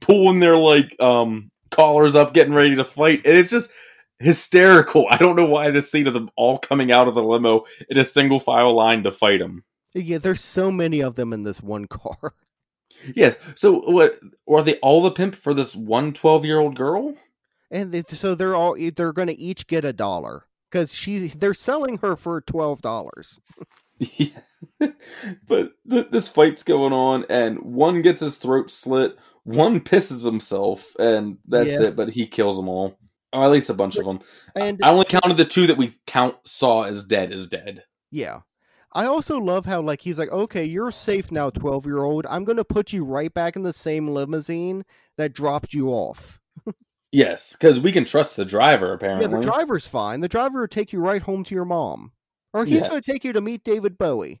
pulling 0.00 0.40
their 0.40 0.56
like 0.56 0.98
um 1.00 1.50
collars 1.70 2.14
up, 2.14 2.32
getting 2.32 2.54
ready 2.54 2.74
to 2.74 2.84
fight. 2.86 3.20
And 3.26 3.36
it's 3.36 3.50
just 3.50 3.70
hysterical. 4.18 5.06
I 5.10 5.18
don't 5.18 5.36
know 5.36 5.46
why 5.46 5.70
this 5.70 5.90
scene 5.90 6.06
of 6.06 6.14
them 6.14 6.30
all 6.36 6.56
coming 6.58 6.90
out 6.90 7.06
of 7.06 7.14
the 7.14 7.22
limo 7.22 7.64
in 7.90 7.98
a 7.98 8.04
single 8.04 8.40
file 8.40 8.74
line 8.74 9.02
to 9.02 9.10
fight 9.10 9.42
him. 9.42 9.62
Yeah, 9.94 10.18
there's 10.18 10.42
so 10.42 10.70
many 10.70 11.00
of 11.00 11.16
them 11.16 11.32
in 11.32 11.42
this 11.42 11.62
one 11.62 11.86
car. 11.88 12.34
Yes. 13.14 13.36
So 13.54 13.80
what 13.80 14.18
are 14.48 14.62
they 14.62 14.76
all 14.76 15.02
the 15.02 15.10
pimp 15.10 15.34
for 15.34 15.54
this 15.54 15.76
one 15.76 16.12
12 16.12 16.44
year 16.44 16.58
old 16.58 16.76
girl? 16.76 17.14
And 17.70 17.94
it, 17.94 18.10
so 18.10 18.34
they're 18.34 18.56
all 18.56 18.76
they're 18.96 19.12
going 19.12 19.28
to 19.28 19.38
each 19.38 19.66
get 19.66 19.84
a 19.84 19.92
dollar 19.92 20.46
because 20.70 20.94
she 20.94 21.28
they're 21.28 21.54
selling 21.54 21.98
her 21.98 22.16
for 22.16 22.40
twelve 22.40 22.80
dollars. 22.80 23.40
yeah. 23.98 24.28
but 25.46 25.72
th- 25.88 26.10
this 26.10 26.28
fight's 26.28 26.62
going 26.62 26.92
on, 26.92 27.24
and 27.28 27.58
one 27.60 28.02
gets 28.02 28.20
his 28.20 28.38
throat 28.38 28.70
slit, 28.70 29.18
one 29.44 29.80
pisses 29.80 30.24
himself, 30.24 30.94
and 30.98 31.38
that's 31.46 31.80
yeah. 31.80 31.88
it. 31.88 31.96
But 31.96 32.10
he 32.10 32.26
kills 32.26 32.56
them 32.56 32.68
all, 32.68 32.98
or 33.32 33.44
at 33.44 33.50
least 33.50 33.70
a 33.70 33.74
bunch 33.74 33.96
of 33.96 34.04
them. 34.04 34.20
And 34.54 34.80
I 34.82 34.90
only 34.90 35.04
counted 35.04 35.36
the 35.36 35.44
two 35.44 35.66
that 35.66 35.76
we 35.76 35.92
count 36.06 36.36
saw 36.44 36.84
as 36.84 37.04
dead 37.04 37.32
as 37.32 37.46
dead. 37.46 37.84
Yeah, 38.10 38.40
I 38.92 39.06
also 39.06 39.38
love 39.38 39.66
how 39.66 39.82
like 39.82 40.00
he's 40.00 40.18
like, 40.18 40.30
okay, 40.30 40.64
you're 40.64 40.90
safe 40.90 41.30
now, 41.30 41.50
twelve 41.50 41.84
year 41.84 41.98
old. 41.98 42.26
I'm 42.26 42.44
gonna 42.44 42.64
put 42.64 42.92
you 42.92 43.04
right 43.04 43.32
back 43.32 43.56
in 43.56 43.62
the 43.62 43.72
same 43.72 44.08
limousine 44.08 44.84
that 45.18 45.34
dropped 45.34 45.74
you 45.74 45.90
off. 45.90 46.40
yes, 47.12 47.52
because 47.52 47.80
we 47.80 47.92
can 47.92 48.04
trust 48.04 48.36
the 48.36 48.44
driver. 48.44 48.92
Apparently, 48.92 49.30
yeah, 49.30 49.36
the 49.36 49.46
driver's 49.46 49.86
fine. 49.86 50.20
The 50.20 50.28
driver 50.28 50.60
will 50.60 50.68
take 50.68 50.92
you 50.92 51.00
right 51.00 51.22
home 51.22 51.44
to 51.44 51.54
your 51.54 51.66
mom, 51.66 52.12
or 52.54 52.64
he's 52.64 52.80
yes. 52.80 52.86
gonna 52.86 53.02
take 53.02 53.24
you 53.24 53.32
to 53.34 53.42
meet 53.42 53.62
David 53.62 53.98
Bowie. 53.98 54.40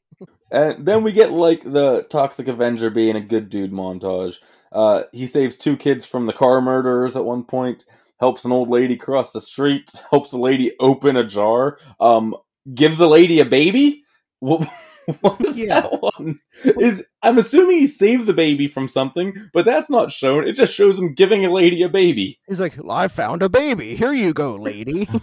and 0.50 0.86
then 0.86 1.02
we 1.02 1.12
get 1.12 1.32
like 1.32 1.62
the 1.62 2.06
Toxic 2.08 2.48
Avenger 2.48 2.88
being 2.88 3.16
a 3.16 3.20
good 3.20 3.50
dude 3.50 3.72
montage. 3.72 4.36
Uh, 4.72 5.02
he 5.12 5.26
saves 5.26 5.56
two 5.56 5.76
kids 5.76 6.06
from 6.06 6.26
the 6.26 6.32
car 6.32 6.60
murderers 6.62 7.16
at 7.16 7.24
one 7.24 7.44
point. 7.44 7.84
Helps 8.18 8.44
an 8.44 8.52
old 8.52 8.68
lady 8.68 8.96
cross 8.96 9.32
the 9.32 9.40
street. 9.40 9.90
Helps 10.10 10.32
a 10.32 10.38
lady 10.38 10.72
open 10.80 11.16
a 11.16 11.24
jar. 11.24 11.78
Um, 12.00 12.34
gives 12.74 12.98
a 12.98 13.06
lady 13.06 13.40
a 13.40 13.44
baby 13.44 14.04
what, 14.40 14.68
what 15.20 15.40
is 15.44 15.58
yeah. 15.58 15.80
that 15.80 16.02
one? 16.02 16.40
Is 16.64 17.04
I'm 17.22 17.38
assuming 17.38 17.78
he 17.78 17.86
saved 17.86 18.26
the 18.26 18.32
baby 18.32 18.66
from 18.66 18.88
something, 18.88 19.34
but 19.52 19.64
that's 19.64 19.90
not 19.90 20.12
shown. 20.12 20.46
It 20.46 20.52
just 20.52 20.74
shows 20.74 20.98
him 20.98 21.14
giving 21.14 21.44
a 21.44 21.52
lady 21.52 21.82
a 21.82 21.88
baby. 21.88 22.38
He's 22.46 22.60
like, 22.60 22.78
I 22.88 23.08
found 23.08 23.42
a 23.42 23.48
baby. 23.48 23.96
Here 23.96 24.12
you 24.12 24.32
go, 24.32 24.54
lady. 24.54 25.08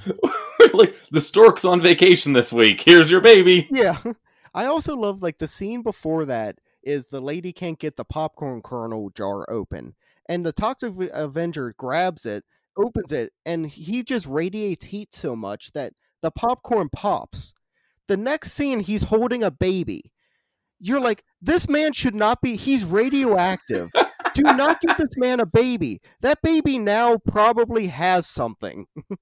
like 0.74 0.96
the 1.12 1.22
stork's 1.22 1.66
on 1.66 1.82
vacation 1.82 2.34
this 2.34 2.52
week. 2.52 2.82
Here's 2.82 3.12
your 3.12 3.22
baby. 3.22 3.68
Yeah. 3.72 4.02
I 4.54 4.66
also 4.66 4.96
love 4.96 5.22
like 5.22 5.38
the 5.38 5.48
scene 5.48 5.82
before 5.82 6.26
that 6.26 6.60
is 6.84 7.10
the 7.10 7.22
lady 7.22 7.52
can't 7.52 7.80
get 7.80 7.98
the 7.98 8.06
popcorn 8.06 8.62
kernel 8.62 9.10
jar 9.10 9.50
open, 9.50 9.96
and 10.30 10.46
the 10.46 10.54
Toxic 10.54 10.94
Avenger 11.14 11.74
grabs 11.78 12.26
it, 12.26 12.44
opens 12.78 13.12
it, 13.12 13.34
and 13.46 13.66
he 13.66 14.04
just 14.04 14.26
radiates 14.28 14.86
heat 14.86 15.14
so 15.14 15.36
much 15.36 15.72
that 15.74 15.94
the 16.22 16.32
popcorn 16.32 16.90
pops 16.90 17.54
the 18.08 18.18
next 18.18 18.54
scene, 18.54 18.80
he's 18.80 19.04
holding 19.04 19.44
a 19.44 19.52
baby. 19.52 20.12
You're 20.80 21.00
like, 21.00 21.24
this 21.42 21.70
man 21.70 21.94
should 21.94 22.16
not 22.16 22.42
be, 22.42 22.56
he's 22.56 22.84
radioactive. 22.84 23.92
Do 24.34 24.44
not 24.44 24.82
give 24.82 24.98
this 24.98 25.16
man 25.16 25.40
a 25.40 25.46
baby. 25.46 26.02
That 26.22 26.42
baby 26.42 26.78
now 26.78 27.18
probably 27.18 27.88
has 27.88 28.28
something. 28.28 28.86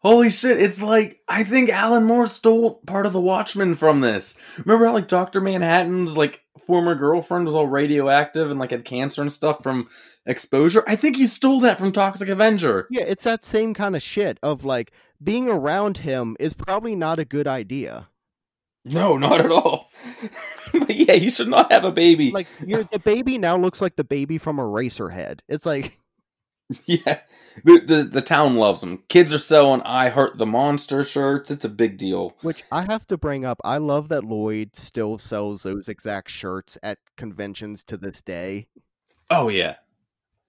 Holy 0.00 0.30
shit, 0.30 0.62
it's 0.62 0.80
like 0.80 1.20
I 1.28 1.42
think 1.42 1.70
Alan 1.70 2.04
Moore 2.04 2.28
stole 2.28 2.80
part 2.86 3.06
of 3.06 3.12
the 3.12 3.20
Watchmen 3.20 3.74
from 3.74 4.00
this. 4.00 4.36
Remember 4.58 4.86
how 4.86 4.94
like 4.94 5.08
Dr. 5.08 5.40
Manhattan's 5.40 6.16
like 6.16 6.40
former 6.64 6.94
girlfriend 6.94 7.46
was 7.46 7.54
all 7.54 7.66
radioactive 7.66 8.50
and 8.50 8.60
like 8.60 8.70
had 8.70 8.84
cancer 8.84 9.22
and 9.22 9.32
stuff 9.32 9.62
from 9.62 9.88
exposure? 10.24 10.84
I 10.86 10.94
think 10.94 11.16
he 11.16 11.26
stole 11.26 11.58
that 11.60 11.78
from 11.78 11.90
Toxic 11.90 12.28
Avenger. 12.28 12.86
Yeah, 12.90 13.04
it's 13.06 13.24
that 13.24 13.42
same 13.42 13.74
kind 13.74 13.96
of 13.96 14.02
shit 14.02 14.38
of 14.42 14.64
like 14.64 14.92
being 15.22 15.48
around 15.48 15.98
him 15.98 16.36
is 16.38 16.54
probably 16.54 16.94
not 16.94 17.18
a 17.18 17.24
good 17.24 17.48
idea. 17.48 18.08
No, 18.84 19.18
not 19.18 19.40
at 19.40 19.50
all. 19.50 19.90
but 20.72 20.94
yeah, 20.94 21.14
you 21.14 21.30
should 21.30 21.48
not 21.48 21.70
have 21.72 21.84
a 21.84 21.92
baby. 21.92 22.30
Like 22.30 22.46
the 22.58 23.00
baby 23.04 23.38
now 23.38 23.56
looks 23.56 23.80
like 23.80 23.96
the 23.96 24.04
baby 24.04 24.38
from 24.38 24.56
Eraserhead. 24.58 25.40
It's 25.48 25.66
like 25.66 25.98
Yeah, 26.86 27.20
the, 27.64 27.80
the 27.80 28.04
the 28.04 28.22
town 28.22 28.56
loves 28.56 28.80
them. 28.80 29.02
Kids 29.08 29.32
are 29.32 29.38
selling 29.38 29.80
"I 29.82 30.10
Hurt 30.10 30.36
the 30.38 30.46
Monster" 30.46 31.02
shirts. 31.02 31.50
It's 31.50 31.64
a 31.64 31.68
big 31.70 31.96
deal. 31.96 32.36
Which 32.42 32.62
I 32.70 32.82
have 32.82 33.06
to 33.06 33.16
bring 33.16 33.44
up. 33.44 33.58
I 33.64 33.78
love 33.78 34.10
that 34.10 34.24
Lloyd 34.24 34.76
still 34.76 35.16
sells 35.18 35.62
those 35.62 35.88
exact 35.88 36.30
shirts 36.30 36.76
at 36.82 36.98
conventions 37.16 37.84
to 37.84 37.96
this 37.96 38.20
day. 38.22 38.66
Oh 39.30 39.48
yeah, 39.48 39.76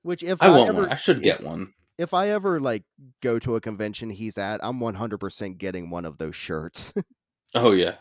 Which 0.04 0.22
if 0.24 0.42
I 0.42 0.48
I, 0.48 0.58
want 0.58 0.70
ever, 0.70 0.82
one. 0.82 0.90
I 0.90 0.96
should 0.96 1.18
if- 1.18 1.24
get 1.24 1.44
one. 1.44 1.74
If 1.98 2.14
I 2.14 2.30
ever 2.30 2.62
like 2.62 2.84
go 3.22 3.40
to 3.40 3.56
a 3.58 3.62
convention 3.62 4.10
he's 4.10 4.38
at, 4.38 4.62
I'm 4.64 4.80
100% 4.80 5.58
getting 5.58 5.90
one 5.90 6.06
of 6.06 6.18
those 6.18 6.36
shirts. 6.36 6.94
Oh 7.56 7.72
yeah. 7.72 7.96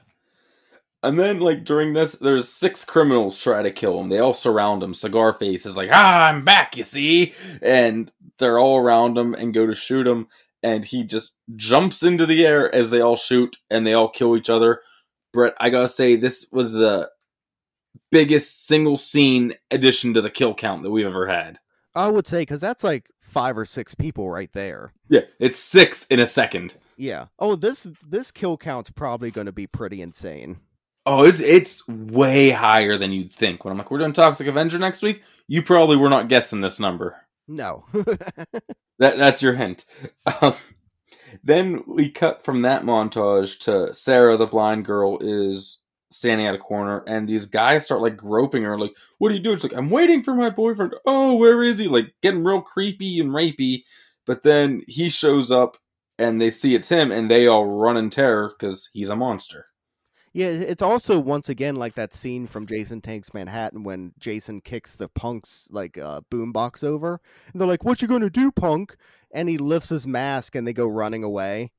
And 1.02 1.18
then 1.18 1.38
like 1.40 1.64
during 1.64 1.92
this, 1.92 2.12
there's 2.12 2.48
six 2.48 2.84
criminals 2.84 3.40
try 3.40 3.62
to 3.62 3.70
kill 3.70 4.00
him. 4.00 4.08
They 4.08 4.18
all 4.18 4.34
surround 4.34 4.82
him. 4.82 4.94
Cigar 4.94 5.32
Face 5.32 5.64
is 5.64 5.76
like, 5.76 5.90
"Ah, 5.92 6.26
I'm 6.26 6.44
back, 6.44 6.76
you 6.76 6.84
see," 6.84 7.34
and 7.62 8.10
they're 8.38 8.58
all 8.58 8.78
around 8.78 9.16
him 9.16 9.34
and 9.34 9.54
go 9.54 9.66
to 9.66 9.74
shoot 9.74 10.06
him, 10.06 10.26
and 10.62 10.84
he 10.84 11.04
just 11.04 11.34
jumps 11.54 12.02
into 12.02 12.26
the 12.26 12.44
air 12.44 12.74
as 12.74 12.90
they 12.90 13.00
all 13.00 13.16
shoot, 13.16 13.56
and 13.70 13.86
they 13.86 13.94
all 13.94 14.08
kill 14.08 14.36
each 14.36 14.50
other. 14.50 14.80
Brett, 15.32 15.54
I 15.60 15.70
gotta 15.70 15.88
say, 15.88 16.16
this 16.16 16.48
was 16.50 16.72
the 16.72 17.10
biggest 18.10 18.66
single 18.66 18.96
scene 18.96 19.54
addition 19.70 20.14
to 20.14 20.20
the 20.20 20.30
kill 20.30 20.54
count 20.54 20.82
that 20.82 20.90
we've 20.90 21.06
ever 21.06 21.28
had. 21.28 21.58
I 21.94 22.08
would 22.08 22.26
say 22.26 22.42
because 22.42 22.60
that's 22.60 22.84
like 22.84 23.10
five 23.20 23.56
or 23.56 23.64
six 23.64 23.94
people 23.94 24.30
right 24.30 24.52
there. 24.52 24.92
Yeah, 25.08 25.22
it's 25.38 25.58
six 25.58 26.06
in 26.06 26.18
a 26.18 26.26
second. 26.26 26.74
Yeah. 26.96 27.26
Oh, 27.38 27.54
this 27.54 27.86
this 28.06 28.30
kill 28.30 28.56
count's 28.56 28.90
probably 28.90 29.30
going 29.30 29.46
to 29.46 29.52
be 29.52 29.66
pretty 29.66 30.02
insane. 30.02 30.58
Oh, 31.10 31.24
it's 31.24 31.40
it's 31.40 31.88
way 31.88 32.50
higher 32.50 32.98
than 32.98 33.12
you'd 33.12 33.32
think. 33.32 33.64
When 33.64 33.72
I'm 33.72 33.78
like, 33.78 33.90
we're 33.90 33.96
doing 33.96 34.12
Toxic 34.12 34.46
Avenger 34.46 34.78
next 34.78 35.02
week, 35.02 35.22
you 35.46 35.62
probably 35.62 35.96
were 35.96 36.10
not 36.10 36.28
guessing 36.28 36.60
this 36.60 36.78
number. 36.78 37.16
No. 37.48 37.84
That 39.00 39.16
that's 39.16 39.42
your 39.42 39.52
hint. 39.52 39.86
Um, 40.42 40.56
then 41.44 41.84
we 41.86 42.10
cut 42.10 42.44
from 42.44 42.62
that 42.62 42.82
montage 42.82 43.60
to 43.60 43.94
Sarah, 43.94 44.36
the 44.36 44.48
blind 44.48 44.86
girl, 44.86 45.18
is 45.20 45.80
standing 46.10 46.48
at 46.48 46.56
a 46.56 46.58
corner, 46.58 47.04
and 47.06 47.28
these 47.28 47.46
guys 47.46 47.84
start 47.84 48.00
like 48.00 48.16
groping 48.16 48.64
her. 48.64 48.76
Like, 48.76 48.96
what 49.18 49.30
are 49.30 49.36
you 49.36 49.40
doing? 49.40 49.56
She's 49.56 49.70
like, 49.70 49.78
I'm 49.78 49.88
waiting 49.88 50.24
for 50.24 50.34
my 50.34 50.50
boyfriend. 50.50 50.94
Oh, 51.06 51.36
where 51.36 51.62
is 51.62 51.78
he? 51.78 51.86
Like, 51.86 52.12
getting 52.22 52.42
real 52.42 52.60
creepy 52.60 53.20
and 53.20 53.30
rapey. 53.30 53.84
But 54.26 54.42
then 54.42 54.82
he 54.88 55.08
shows 55.10 55.52
up, 55.52 55.76
and 56.18 56.40
they 56.40 56.50
see 56.50 56.74
it's 56.74 56.88
him, 56.88 57.12
and 57.12 57.30
they 57.30 57.46
all 57.46 57.66
run 57.66 57.96
in 57.96 58.10
terror 58.10 58.52
because 58.58 58.90
he's 58.92 59.10
a 59.10 59.16
monster. 59.16 59.66
Yeah, 60.38 60.50
it's 60.50 60.82
also 60.82 61.18
once 61.18 61.48
again 61.48 61.74
like 61.74 61.96
that 61.96 62.14
scene 62.14 62.46
from 62.46 62.64
Jason 62.64 63.00
Takes 63.00 63.34
Manhattan 63.34 63.82
when 63.82 64.12
Jason 64.20 64.60
kicks 64.60 64.94
the 64.94 65.08
punk's 65.08 65.66
like 65.72 65.98
uh, 65.98 66.20
boombox 66.30 66.84
over, 66.84 67.20
and 67.52 67.60
they're 67.60 67.66
like, 67.66 67.82
"What 67.82 68.00
you 68.00 68.06
gonna 68.06 68.30
do, 68.30 68.52
punk?" 68.52 68.96
And 69.32 69.48
he 69.48 69.58
lifts 69.58 69.88
his 69.88 70.06
mask, 70.06 70.54
and 70.54 70.64
they 70.64 70.72
go 70.72 70.86
running 70.86 71.24
away. 71.24 71.72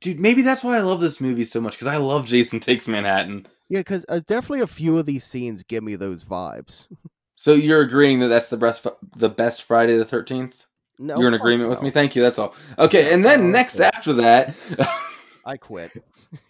Dude, 0.00 0.18
maybe 0.18 0.42
that's 0.42 0.64
why 0.64 0.76
I 0.76 0.80
love 0.80 1.00
this 1.00 1.20
movie 1.20 1.44
so 1.44 1.60
much 1.60 1.74
because 1.74 1.86
I 1.86 1.98
love 1.98 2.26
Jason 2.26 2.58
Takes 2.58 2.88
Manhattan. 2.88 3.46
Yeah, 3.68 3.78
because 3.78 4.04
uh, 4.08 4.22
definitely 4.26 4.62
a 4.62 4.66
few 4.66 4.98
of 4.98 5.06
these 5.06 5.22
scenes 5.22 5.62
give 5.62 5.84
me 5.84 5.94
those 5.94 6.24
vibes. 6.24 6.88
So 7.36 7.52
you're 7.52 7.82
agreeing 7.82 8.18
that 8.18 8.28
that's 8.28 8.50
the 8.50 8.56
best, 8.56 8.84
the 9.16 9.28
best 9.28 9.62
Friday 9.62 9.96
the 9.96 10.04
Thirteenth? 10.04 10.66
No, 10.98 11.16
You're 11.16 11.28
in 11.28 11.34
agreement 11.34 11.70
with 11.70 11.80
me. 11.80 11.92
Thank 11.92 12.16
you. 12.16 12.22
That's 12.22 12.40
all. 12.40 12.56
Okay, 12.76 13.14
and 13.14 13.24
then 13.24 13.40
Oh, 13.40 13.50
next 13.50 13.78
after 13.78 14.14
that, 14.14 14.56
I 15.44 15.56
quit. 15.56 15.92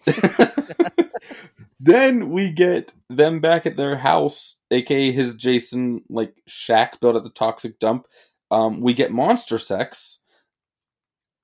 then 1.80 2.30
we 2.30 2.50
get 2.50 2.92
them 3.08 3.40
back 3.40 3.66
at 3.66 3.76
their 3.76 3.96
house, 3.96 4.58
aka 4.70 5.12
his 5.12 5.34
Jason 5.34 6.02
like 6.08 6.34
shack 6.46 7.00
built 7.00 7.16
at 7.16 7.24
the 7.24 7.30
toxic 7.30 7.78
dump. 7.78 8.06
Um, 8.50 8.80
we 8.80 8.94
get 8.94 9.12
monster 9.12 9.58
sex, 9.58 10.20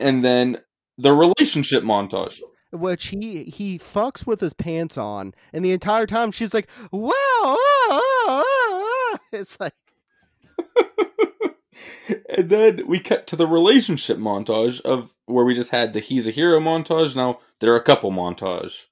and 0.01 0.25
then 0.25 0.59
the 0.99 1.13
relationship 1.13 1.83
montage. 1.83 2.41
which 2.73 3.07
he 3.07 3.45
he 3.45 3.79
fucks 3.79 4.27
with 4.27 4.41
his 4.41 4.55
pants 4.55 4.97
on, 4.99 5.35
and 5.53 5.65
the 5.65 5.73
entire 5.73 6.07
time 6.07 6.33
she's 6.33 6.55
like, 6.55 6.69
"Wow!" 6.93 7.13
ah, 7.13 7.57
ah, 7.91 8.43
ah." 8.45 9.19
It's 9.33 9.59
like, 9.59 9.75
and 12.37 12.49
then 12.49 12.87
we 12.87 12.99
cut 12.99 13.27
to 13.29 13.37
the 13.37 13.47
relationship 13.47 14.19
montage 14.19 14.81
of 14.83 15.15
where 15.27 15.45
we 15.45 15.55
just 15.55 15.71
had 15.71 15.93
the 15.93 16.01
he's 16.01 16.27
a 16.27 16.31
hero 16.31 16.61
montage. 16.61 17.15
Now 17.17 17.39
they're 17.61 17.77
a 17.77 17.83
couple 17.83 18.11
montage. 18.11 18.85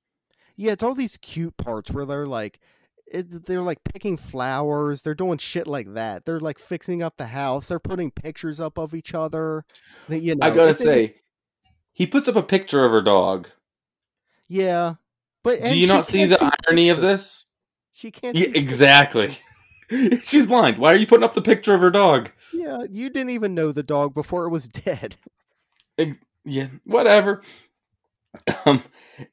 yeah, 0.57 0.73
it's 0.73 0.83
all 0.83 0.95
these 0.95 1.17
cute 1.19 1.57
parts 1.57 1.91
where 1.91 2.05
they're 2.07 2.27
like, 2.27 2.61
it, 3.07 3.45
they're 3.47 3.63
like 3.63 3.85
picking 3.85 4.17
flowers, 4.17 5.03
they're 5.03 5.15
doing 5.15 5.39
shit 5.39 5.67
like 5.67 5.93
that. 5.95 6.25
They're 6.25 6.41
like 6.41 6.59
fixing 6.59 7.03
up 7.03 7.17
the 7.17 7.27
house, 7.27 7.69
they're 7.69 7.79
putting 7.79 8.11
pictures 8.11 8.61
up 8.61 8.79
of 8.79 8.95
each 8.95 9.15
other. 9.15 9.65
You 10.09 10.35
know, 10.35 10.47
I 10.47 10.51
gotta 10.51 10.75
say, 10.75 11.17
he 11.93 12.07
puts 12.07 12.29
up 12.29 12.37
a 12.37 12.43
picture 12.43 12.85
of 12.85 12.91
her 12.91 13.03
dog. 13.03 13.49
yeah. 14.49 14.95
But 15.45 15.61
Do 15.61 15.77
you 15.77 15.89
not 15.89 16.07
see 16.07 16.25
the 16.25 16.53
irony 16.69 16.89
of 16.91 17.01
this? 17.01 17.47
She 17.91 18.13
can't. 18.13 18.37
Yeah, 18.37 18.47
exactly. 18.55 19.37
She's 20.23 20.47
blind. 20.47 20.79
Why 20.79 20.93
are 20.93 20.97
you 20.97 21.07
putting 21.07 21.25
up 21.25 21.35
the 21.35 21.43
picture 21.43 21.75
of 21.75 21.81
her 21.81 21.91
dog? 21.91 22.31
Yeah, 22.53 22.85
you 22.91 23.11
didn't 23.11 23.31
even 23.31 23.55
know 23.55 23.73
the 23.73 23.83
dog 23.83 24.15
before 24.15 24.45
it 24.47 24.51
was 24.51 24.69
dead. 24.69 25.17
Yeah, 26.45 26.69
whatever. 26.85 27.43
Um, 28.65 28.83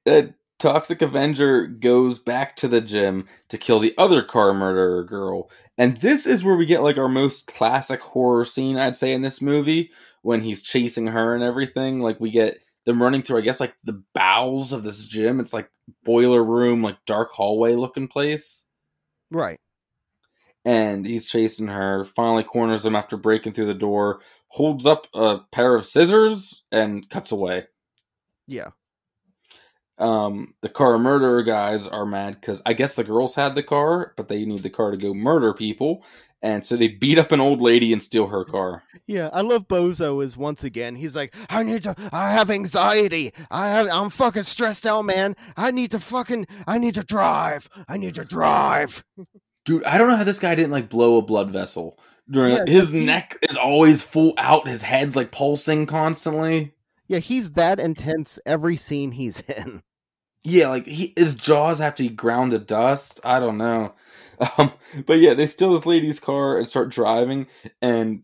the 0.06 0.34
Toxic 0.60 1.02
Avenger 1.02 1.66
goes 1.66 2.20
back 2.20 2.58
to 2.58 2.68
the 2.68 2.82
gym 2.82 3.28
to 3.48 3.58
kill 3.58 3.80
the 3.80 3.94
other 3.98 4.22
car 4.22 4.54
murderer 4.54 5.04
girl. 5.04 5.50
And 5.78 5.98
this 5.98 6.26
is 6.26 6.44
where 6.44 6.56
we 6.56 6.66
get 6.66 6.84
like 6.84 6.98
our 6.98 7.08
most 7.08 7.48
classic 7.48 8.02
horror 8.02 8.44
scene, 8.44 8.78
I'd 8.78 8.98
say, 8.98 9.14
in 9.14 9.22
this 9.22 9.42
movie 9.42 9.92
when 10.22 10.42
he's 10.42 10.62
chasing 10.62 11.08
her 11.08 11.34
and 11.34 11.44
everything. 11.44 12.00
Like, 12.00 12.20
we 12.20 12.30
get 12.30 12.60
them 12.86 13.02
running 13.02 13.22
through, 13.22 13.38
I 13.38 13.42
guess, 13.42 13.62
like 13.62 13.74
the 13.86 14.04
bowels 14.14 14.74
of 14.74 14.84
this 14.84 15.06
gym. 15.06 15.40
It's 15.40 15.54
like 15.54 15.70
boiler 16.04 16.44
room, 16.44 16.84
like 16.84 16.98
dark 17.06 17.32
hallway 17.32 17.76
looking 17.76 18.10
place. 18.10 18.66
Right. 19.32 19.60
And 20.66 21.06
he's 21.06 21.30
chasing 21.30 21.68
her. 21.68 22.06
Finally, 22.06 22.44
corners 22.44 22.86
him 22.86 22.96
after 22.96 23.18
breaking 23.18 23.54
through 23.54 23.66
the 23.66 23.74
door, 23.74 24.22
holds 24.50 24.86
up 24.86 25.08
a 25.14 25.40
pair 25.52 25.76
of 25.76 25.86
scissors, 25.86 26.64
and 26.72 27.10
cuts 27.10 27.32
away. 27.32 27.68
Yeah. 28.48 28.70
Um, 30.00 30.54
the 30.62 30.70
car 30.70 30.98
murderer 30.98 31.44
guys 31.44 31.86
are 31.86 32.06
mad 32.06 32.36
because 32.40 32.62
I 32.66 32.72
guess 32.72 32.96
the 32.96 33.04
girls 33.04 33.36
had 33.36 33.56
the 33.56 33.64
car, 33.64 34.14
but 34.16 34.30
they 34.30 34.46
need 34.46 34.64
the 34.64 34.70
car 34.70 34.92
to 34.92 34.98
go 34.98 35.14
murder 35.14 35.54
people, 35.54 36.06
and 36.42 36.66
so 36.66 36.78
they 36.78 36.88
beat 36.88 37.18
up 37.18 37.34
an 37.34 37.42
old 37.42 37.62
lady 37.62 37.92
and 37.92 38.02
steal 38.02 38.28
her 38.28 38.46
car. 38.46 38.84
Yeah, 39.08 39.30
I 39.34 39.42
love 39.42 39.68
Bozo 39.68 40.24
is 40.24 40.38
once 40.38 40.64
again. 40.64 40.96
He's 40.96 41.18
like, 41.18 41.36
I 41.50 41.64
need 41.64 41.84
to. 41.84 41.96
I 42.14 42.32
have 42.32 42.50
anxiety. 42.50 43.34
I 43.52 43.68
have. 43.68 43.88
I'm 43.92 44.10
fucking 44.10 44.44
stressed 44.44 44.86
out, 44.86 45.04
man. 45.04 45.36
I 45.58 45.72
need 45.72 45.92
to 45.92 46.00
fucking. 46.00 46.48
I 46.66 46.78
need 46.78 46.94
to 46.94 47.04
drive. 47.04 47.68
I 47.90 47.98
need 47.98 48.16
to 48.16 48.24
drive. 48.24 49.04
Dude, 49.66 49.84
I 49.84 49.98
don't 49.98 50.08
know 50.08 50.16
how 50.18 50.24
this 50.24 50.40
guy 50.40 50.56
didn't 50.56 50.72
like 50.72 50.90
blow 50.90 51.18
a 51.18 51.22
blood 51.22 51.52
vessel 51.52 52.00
during 52.30 52.56
Yeah, 52.56 52.66
his 52.66 52.92
he- 52.92 53.06
neck 53.06 53.38
is 53.50 53.58
always 53.58 54.02
full 54.04 54.34
out. 54.38 54.68
His 54.68 54.82
head's 54.82 55.16
like 55.16 55.32
pulsing 55.32 55.86
constantly. 55.86 56.74
Yeah, 57.08 57.20
he's 57.20 57.52
that 57.52 57.80
intense 57.80 58.40
every 58.46 58.78
scene 58.78 59.12
he's 59.12 59.40
in. 59.48 59.82
Yeah, 60.44 60.70
like 60.70 60.86
he, 60.88 61.14
his 61.18 61.34
jaws 61.36 61.80
have 61.80 61.96
to 61.96 62.04
be 62.04 62.10
ground 62.10 62.52
to 62.52 62.60
dust. 62.60 63.20
I 63.24 63.40
don't 63.40 63.58
know. 63.58 63.94
Um, 64.58 64.72
but 65.06 65.20
yeah, 65.20 65.34
they 65.34 65.48
steal 65.48 65.74
this 65.74 65.86
lady's 65.86 66.22
car 66.22 66.58
and 66.58 66.66
start 66.66 66.88
driving, 66.88 67.48
and 67.82 68.22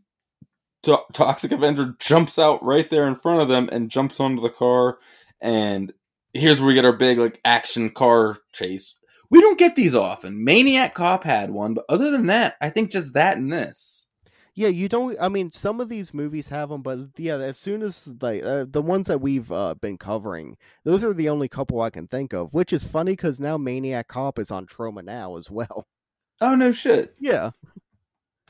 to- 0.83 1.03
Toxic 1.11 1.51
Avenger 1.51 1.97
jumps 1.99 2.39
out 2.39 2.63
right 2.63 2.89
there 2.89 3.05
in 3.05 3.17
front 3.17 3.41
of 3.41 3.49
them 3.49 3.67
and 3.69 3.91
jumps 3.91 4.21
onto 4.21 4.41
the 4.41 4.49
car. 4.49 4.97
And 5.41 5.91
here's 6.33 6.61
where 6.61 6.69
we 6.69 6.73
get 6.73 6.85
our 6.85 6.93
big 6.95 7.17
like 7.17 7.41
action 7.43 7.89
car 7.89 8.37
chase. 8.53 8.95
We 9.29 9.41
don't 9.41 9.57
get 9.59 9.75
these 9.75 9.95
often. 9.95 10.43
Maniac 10.43 10.93
Cop 10.93 11.23
had 11.23 11.49
one, 11.51 11.73
but 11.73 11.85
other 11.89 12.11
than 12.11 12.27
that, 12.27 12.55
I 12.61 12.69
think 12.69 12.91
just 12.91 13.13
that 13.13 13.37
and 13.37 13.51
this. 13.51 14.07
Yeah, 14.57 14.69
you 14.69 14.87
don't. 14.87 15.17
I 15.19 15.27
mean, 15.27 15.51
some 15.51 15.81
of 15.81 15.89
these 15.89 16.13
movies 16.13 16.47
have 16.47 16.69
them, 16.69 16.81
but 16.81 16.99
yeah, 17.17 17.35
as 17.35 17.57
soon 17.57 17.81
as 17.81 18.07
like 18.21 18.41
uh, 18.43 18.65
the 18.69 18.81
ones 18.81 19.07
that 19.07 19.19
we've 19.19 19.51
uh, 19.51 19.75
been 19.75 19.97
covering, 19.97 20.55
those 20.85 21.03
are 21.03 21.13
the 21.13 21.27
only 21.27 21.49
couple 21.49 21.81
I 21.81 21.89
can 21.89 22.07
think 22.07 22.33
of. 22.33 22.53
Which 22.53 22.71
is 22.71 22.83
funny 22.83 23.11
because 23.13 23.39
now 23.39 23.57
Maniac 23.57 24.07
Cop 24.07 24.39
is 24.39 24.51
on 24.51 24.65
Troma 24.65 25.03
now 25.03 25.35
as 25.35 25.51
well. 25.51 25.87
Oh 26.39 26.55
no 26.55 26.71
shit. 26.71 27.15
Yeah. 27.19 27.51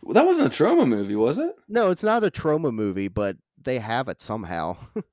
well, 0.04 0.14
That 0.14 0.26
wasn't 0.28 0.54
a 0.54 0.64
Troma 0.64 0.88
movie, 0.88 1.16
was 1.16 1.40
it? 1.40 1.56
No, 1.68 1.90
it's 1.90 2.04
not 2.04 2.24
a 2.24 2.30
Troma 2.30 2.72
movie, 2.72 3.08
but 3.08 3.38
they 3.62 3.80
have 3.80 4.08
it 4.08 4.22
somehow. 4.22 4.78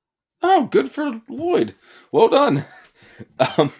Oh, 0.45 0.65
good 0.65 0.91
for 0.91 1.21
Lloyd. 1.29 1.73
Well 2.11 2.27
done. 2.27 2.65
Um, 3.57 3.71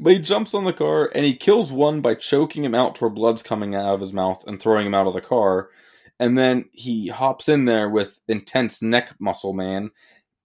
but 0.00 0.12
he 0.12 0.18
jumps 0.18 0.54
on 0.54 0.64
the 0.64 0.72
car 0.72 1.10
and 1.14 1.24
he 1.24 1.34
kills 1.34 1.72
one 1.72 2.00
by 2.00 2.14
choking 2.14 2.64
him 2.64 2.74
out 2.74 2.94
to 2.96 3.04
where 3.04 3.10
blood's 3.10 3.42
coming 3.42 3.74
out 3.74 3.94
of 3.94 4.00
his 4.00 4.12
mouth 4.12 4.44
and 4.46 4.60
throwing 4.60 4.86
him 4.86 4.94
out 4.94 5.06
of 5.06 5.14
the 5.14 5.20
car. 5.20 5.70
And 6.20 6.36
then 6.36 6.66
he 6.72 7.08
hops 7.08 7.48
in 7.48 7.64
there 7.64 7.88
with 7.88 8.20
intense 8.28 8.82
neck 8.82 9.14
muscle 9.20 9.52
man 9.52 9.90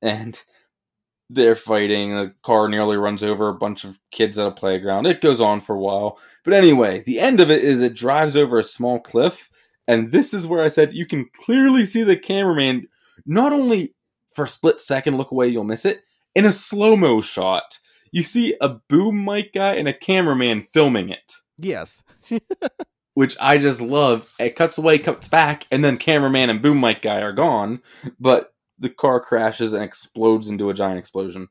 and 0.02 0.42
they're 1.30 1.56
fighting. 1.56 2.16
The 2.16 2.34
car 2.44 2.70
nearly 2.70 2.98
runs 2.98 3.24
over 3.24 3.50
a 3.50 3.56
bunch 3.56 3.84
of 3.86 4.00
kids 4.12 4.38
at 4.38 4.48
a 4.48 4.52
playground. 4.52 5.08
It 5.08 5.22
goes 5.22 5.42
on 5.42 5.62
for 5.62 5.76
a 5.76 5.80
while. 5.80 6.20
But 6.44 6.54
anyway, 6.54 7.02
the 7.06 7.20
end 7.20 7.40
of 7.40 7.50
it 7.50 7.64
is 7.64 7.82
it 7.82 7.96
drives 7.96 8.38
over 8.38 8.60
a 8.60 8.64
small 8.64 9.00
cliff 9.00 9.50
And 9.88 10.12
this 10.12 10.34
is 10.34 10.48
where 10.48 10.64
I 10.64 10.68
said 10.68 10.94
you 10.94 11.06
can 11.06 11.30
clearly 11.34 11.86
see 11.86 12.04
the 12.04 12.18
cameraman 12.18 12.88
not 13.26 13.54
only 13.54 13.94
for 14.34 14.44
a 14.44 14.48
split 14.48 14.80
second 14.80 15.18
look 15.18 15.32
away, 15.32 15.48
you'll 15.48 15.64
miss 15.64 15.86
it, 15.86 16.02
in 16.36 16.46
a 16.46 16.52
slow 16.52 16.96
mo 16.96 17.22
shot. 17.22 17.80
You 18.14 18.22
see 18.24 18.56
a 18.62 18.70
boom 18.70 19.26
mic 19.26 19.54
guy 19.54 19.74
and 19.76 19.88
a 19.88 19.94
cameraman 19.94 20.62
filming 20.62 21.10
it, 21.10 21.34
Yes. 21.58 22.04
which 23.16 23.36
I 23.40 23.58
just 23.58 23.82
love. 23.82 24.32
It 24.40 24.56
cuts 24.56 24.78
away, 24.78 25.00
cuts 25.00 25.28
back, 25.28 25.66
and 25.72 25.84
then 25.84 25.98
cameraman 25.98 26.50
and 26.50 26.62
boom 26.62 26.80
mic 26.80 27.02
guy 27.02 27.22
are 27.22 27.34
gone, 27.34 27.82
but 28.20 28.54
the 28.80 28.90
car 28.90 29.20
crashes 29.20 29.74
and 29.74 29.84
explodes 29.84 30.48
into 30.50 30.70
a 30.70 30.74
giant 30.74 31.00
explosion. 31.00 31.48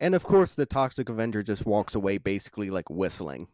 and 0.00 0.14
of 0.14 0.24
course, 0.24 0.54
the 0.54 0.66
Toxic 0.66 1.08
Avenger 1.08 1.42
just 1.42 1.64
walks 1.66 1.94
away 1.94 2.18
basically 2.18 2.68
like 2.70 2.90
whistling. 2.90 3.48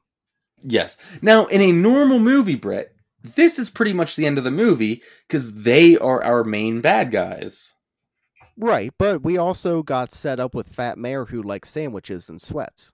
Yes. 0.65 0.97
Now, 1.21 1.47
in 1.47 1.61
a 1.61 1.71
normal 1.73 2.19
movie, 2.19 2.55
Brett, 2.55 2.93
this 3.23 3.59
is 3.59 3.69
pretty 3.71 3.93
much 3.93 4.17
the 4.17 4.27
end 4.27 4.39
of 4.39 4.45
the 4.45 4.51
movie 4.51 5.03
because 5.29 5.53
they 5.55 5.97
are 5.99 6.23
our 6.25 6.45
main 6.45 6.81
bad 6.81 7.11
guys. 7.13 7.75
Right, 8.57 8.93
but 8.99 9.23
we 9.23 9.39
also 9.39 9.83
got 9.83 10.13
set 10.13 10.39
up 10.39 10.55
with 10.55 10.69
Fat 10.69 10.99
Mayor 10.99 11.25
who 11.25 11.43
likes 11.43 11.71
sandwiches 11.71 12.29
and 12.29 12.41
sweats. 12.41 12.93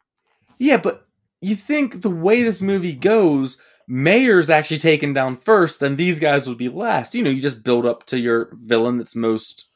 Yeah, 0.59 0.77
but 0.77 1.07
you 1.41 1.55
think 1.55 2.03
the 2.03 2.11
way 2.11 2.43
this 2.43 2.63
movie 2.63 2.95
goes, 2.95 3.59
Mayor's 3.87 4.51
actually 4.51 4.79
taken 4.79 5.13
down 5.13 5.37
first, 5.37 5.81
then 5.81 5.97
these 5.97 6.21
guys 6.21 6.49
would 6.49 6.59
be 6.59 6.69
last. 6.69 7.15
You 7.15 7.23
know, 7.23 7.31
you 7.31 7.41
just 7.41 7.63
build 7.63 7.87
up 7.87 8.07
to 8.07 8.19
your 8.19 8.51
villain 8.53 8.99
that's 8.99 9.17
most 9.17 9.69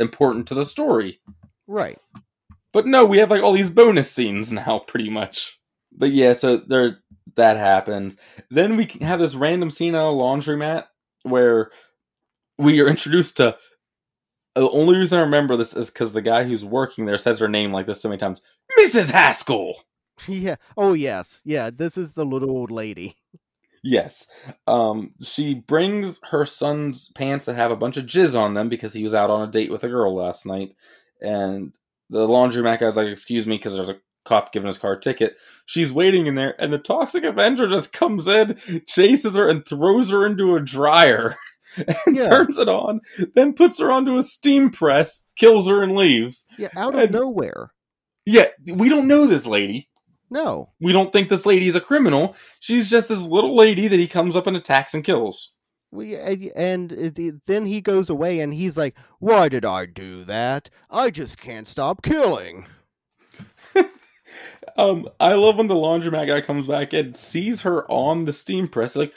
important 0.00 0.48
to 0.48 0.54
the 0.54 0.64
story. 0.64 1.20
Right. 1.66 1.98
But 2.72 2.86
no, 2.86 3.04
we 3.04 3.18
have 3.18 3.30
like 3.30 3.42
all 3.42 3.52
these 3.52 3.70
bonus 3.70 4.10
scenes 4.10 4.52
now, 4.52 4.78
pretty 4.86 5.10
much. 5.10 5.58
But 5.92 6.12
yeah, 6.12 6.32
so 6.32 6.56
there 6.56 6.98
that 7.36 7.56
happens. 7.56 8.16
Then 8.50 8.76
we 8.76 8.86
have 9.00 9.20
this 9.20 9.34
random 9.34 9.70
scene 9.70 9.94
on 9.94 10.14
a 10.14 10.16
laundromat 10.16 10.84
where 11.22 11.70
we 12.58 12.80
are 12.80 12.88
introduced 12.88 13.36
to. 13.38 13.56
The 14.54 14.68
only 14.70 14.98
reason 14.98 15.18
I 15.18 15.22
remember 15.22 15.56
this 15.56 15.74
is 15.74 15.90
because 15.90 16.12
the 16.12 16.22
guy 16.22 16.44
who's 16.44 16.64
working 16.64 17.06
there 17.06 17.18
says 17.18 17.38
her 17.38 17.48
name 17.48 17.72
like 17.72 17.86
this 17.86 18.02
so 18.02 18.08
many 18.08 18.18
times, 18.18 18.42
Mrs. 18.78 19.10
Haskell. 19.10 19.74
Yeah. 20.28 20.56
Oh 20.76 20.92
yes. 20.92 21.40
Yeah. 21.44 21.70
This 21.70 21.98
is 21.98 22.12
the 22.12 22.24
little 22.24 22.50
old 22.50 22.70
lady. 22.70 23.16
Yes. 23.82 24.28
Um, 24.68 25.12
she 25.20 25.54
brings 25.54 26.20
her 26.30 26.44
son's 26.44 27.08
pants 27.14 27.46
that 27.46 27.56
have 27.56 27.72
a 27.72 27.76
bunch 27.76 27.96
of 27.96 28.04
jizz 28.04 28.38
on 28.38 28.54
them 28.54 28.68
because 28.68 28.92
he 28.92 29.02
was 29.02 29.14
out 29.14 29.30
on 29.30 29.48
a 29.48 29.50
date 29.50 29.72
with 29.72 29.82
a 29.82 29.88
girl 29.88 30.14
last 30.14 30.46
night. 30.46 30.76
And 31.20 31.72
the 32.10 32.28
laundromat 32.28 32.78
guy's 32.78 32.94
like, 32.94 33.08
Excuse 33.08 33.46
me, 33.46 33.56
because 33.56 33.74
there's 33.74 33.88
a 33.88 33.98
cop 34.24 34.52
giving 34.52 34.68
his 34.68 34.78
car 34.78 34.92
a 34.92 35.00
ticket. 35.00 35.36
She's 35.66 35.92
waiting 35.92 36.26
in 36.26 36.34
there, 36.34 36.54
and 36.60 36.72
the 36.72 36.78
Toxic 36.78 37.24
Avenger 37.24 37.68
just 37.68 37.92
comes 37.92 38.28
in, 38.28 38.56
chases 38.86 39.34
her, 39.34 39.48
and 39.48 39.66
throws 39.66 40.10
her 40.10 40.26
into 40.26 40.54
a 40.54 40.60
dryer. 40.60 41.36
And 42.06 42.16
Yeah. 42.16 42.28
turns 42.28 42.58
it 42.58 42.68
on, 42.68 43.00
then 43.34 43.54
puts 43.54 43.78
her 43.80 43.90
onto 43.90 44.16
a 44.18 44.22
steam 44.22 44.70
press, 44.70 45.24
kills 45.36 45.68
her, 45.68 45.82
and 45.82 45.94
leaves. 45.96 46.46
Yeah. 46.58 46.68
Out 46.76 46.94
of 46.94 47.00
And- 47.00 47.12
nowhere. 47.12 47.72
Yeah, 48.26 48.46
we 48.66 48.88
don't 48.88 49.08
know 49.08 49.26
this 49.26 49.46
lady. 49.46 49.88
No. 50.30 50.70
We 50.80 50.92
don't 50.92 51.12
think 51.12 51.28
this 51.28 51.44
lady 51.44 51.66
is 51.66 51.74
a 51.74 51.80
criminal. 51.80 52.36
She's 52.60 52.88
just 52.88 53.08
this 53.08 53.22
little 53.22 53.54
lady 53.56 53.88
that 53.88 53.98
he 53.98 54.06
comes 54.06 54.36
up 54.36 54.46
and 54.46 54.56
attacks 54.56 54.94
and 54.94 55.02
kills. 55.04 55.52
We 55.90 56.16
and 56.16 57.40
then 57.46 57.66
he 57.66 57.80
goes 57.82 58.08
away 58.08 58.40
and 58.40 58.54
he's 58.54 58.78
like, 58.78 58.94
"Why 59.18 59.50
did 59.50 59.64
I 59.66 59.84
do 59.84 60.24
that? 60.24 60.70
I 60.90 61.10
just 61.10 61.36
can't 61.36 61.68
stop 61.68 62.00
killing." 62.02 62.64
Um, 64.76 65.08
I 65.20 65.34
love 65.34 65.56
when 65.56 65.66
the 65.68 65.74
laundromat 65.74 66.26
guy 66.28 66.40
comes 66.40 66.66
back 66.66 66.94
and 66.94 67.14
sees 67.14 67.60
her 67.62 67.84
on 67.90 68.24
the 68.24 68.32
steam 68.32 68.66
press, 68.68 68.96
like, 68.96 69.12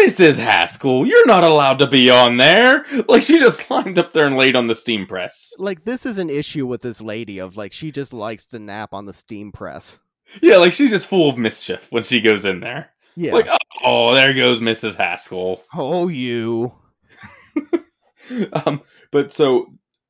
Mrs. 0.00 0.38
Haskell, 0.38 1.06
you're 1.06 1.26
not 1.26 1.44
allowed 1.44 1.78
to 1.78 1.86
be 1.86 2.10
on 2.10 2.36
there. 2.36 2.84
Like 3.08 3.22
she 3.22 3.38
just 3.38 3.60
climbed 3.66 3.98
up 3.98 4.12
there 4.12 4.26
and 4.26 4.36
laid 4.36 4.56
on 4.56 4.66
the 4.66 4.74
steam 4.74 5.06
press. 5.06 5.54
Like 5.58 5.84
this 5.84 6.04
is 6.06 6.18
an 6.18 6.30
issue 6.30 6.66
with 6.66 6.82
this 6.82 7.00
lady 7.00 7.38
of 7.38 7.56
like 7.56 7.72
she 7.72 7.92
just 7.92 8.12
likes 8.12 8.46
to 8.46 8.58
nap 8.58 8.92
on 8.92 9.06
the 9.06 9.14
steam 9.14 9.52
press. 9.52 9.98
Yeah, 10.42 10.56
like 10.56 10.72
she's 10.72 10.90
just 10.90 11.08
full 11.08 11.28
of 11.28 11.38
mischief 11.38 11.90
when 11.90 12.02
she 12.02 12.20
goes 12.20 12.44
in 12.44 12.60
there. 12.60 12.90
Yeah. 13.16 13.34
Like, 13.34 13.48
oh, 13.84 14.14
there 14.14 14.34
goes 14.34 14.60
Mrs. 14.60 14.96
Haskell. 14.96 15.62
oh, 15.74 16.08
you. 16.08 16.72
um, 18.66 18.82
but 19.12 19.32
so 19.32 19.66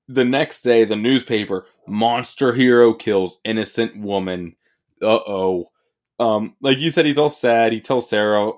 the 0.09 0.24
next 0.24 0.62
day, 0.62 0.85
the 0.85 0.97
newspaper 0.97 1.66
monster 1.87 2.53
hero 2.53 2.95
kills 2.95 3.41
innocent 3.45 3.97
woman. 3.99 4.57
Uh 5.03 5.18
oh. 5.26 5.66
Um, 6.18 6.55
like 6.61 6.78
you 6.78 6.91
said, 6.91 7.07
he's 7.07 7.18
all 7.18 7.28
sad. 7.28 7.72
He 7.72 7.80
tells 7.80 8.09
Sarah 8.09 8.53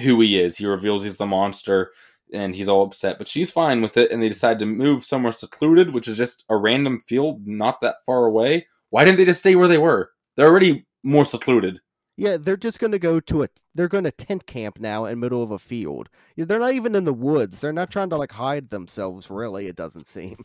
who 0.00 0.20
he 0.20 0.40
is. 0.40 0.56
He 0.56 0.66
reveals 0.66 1.04
he's 1.04 1.16
the 1.16 1.26
monster, 1.26 1.92
and 2.32 2.54
he's 2.54 2.68
all 2.68 2.82
upset. 2.82 3.18
But 3.18 3.28
she's 3.28 3.50
fine 3.50 3.82
with 3.82 3.96
it, 3.96 4.10
and 4.10 4.22
they 4.22 4.28
decide 4.28 4.58
to 4.60 4.66
move 4.66 5.04
somewhere 5.04 5.32
secluded, 5.32 5.92
which 5.92 6.08
is 6.08 6.16
just 6.16 6.44
a 6.48 6.56
random 6.56 7.00
field 7.00 7.46
not 7.46 7.80
that 7.80 7.96
far 8.06 8.24
away. 8.24 8.66
Why 8.90 9.04
didn't 9.04 9.18
they 9.18 9.24
just 9.24 9.40
stay 9.40 9.56
where 9.56 9.68
they 9.68 9.78
were? 9.78 10.10
They're 10.36 10.48
already 10.48 10.86
more 11.02 11.24
secluded. 11.24 11.80
Yeah, 12.16 12.36
they're 12.36 12.56
just 12.58 12.78
gonna 12.78 12.98
go 12.98 13.20
to 13.20 13.42
a. 13.44 13.48
They're 13.74 13.88
gonna 13.88 14.10
tent 14.10 14.46
camp 14.46 14.78
now 14.78 15.06
in 15.06 15.18
middle 15.18 15.42
of 15.42 15.50
a 15.50 15.58
field. 15.58 16.08
They're 16.36 16.58
not 16.58 16.74
even 16.74 16.94
in 16.94 17.04
the 17.04 17.12
woods. 17.12 17.58
They're 17.60 17.72
not 17.72 17.90
trying 17.90 18.10
to 18.10 18.16
like 18.16 18.32
hide 18.32 18.68
themselves. 18.70 19.30
Really, 19.30 19.66
it 19.66 19.76
doesn't 19.76 20.06
seem. 20.06 20.36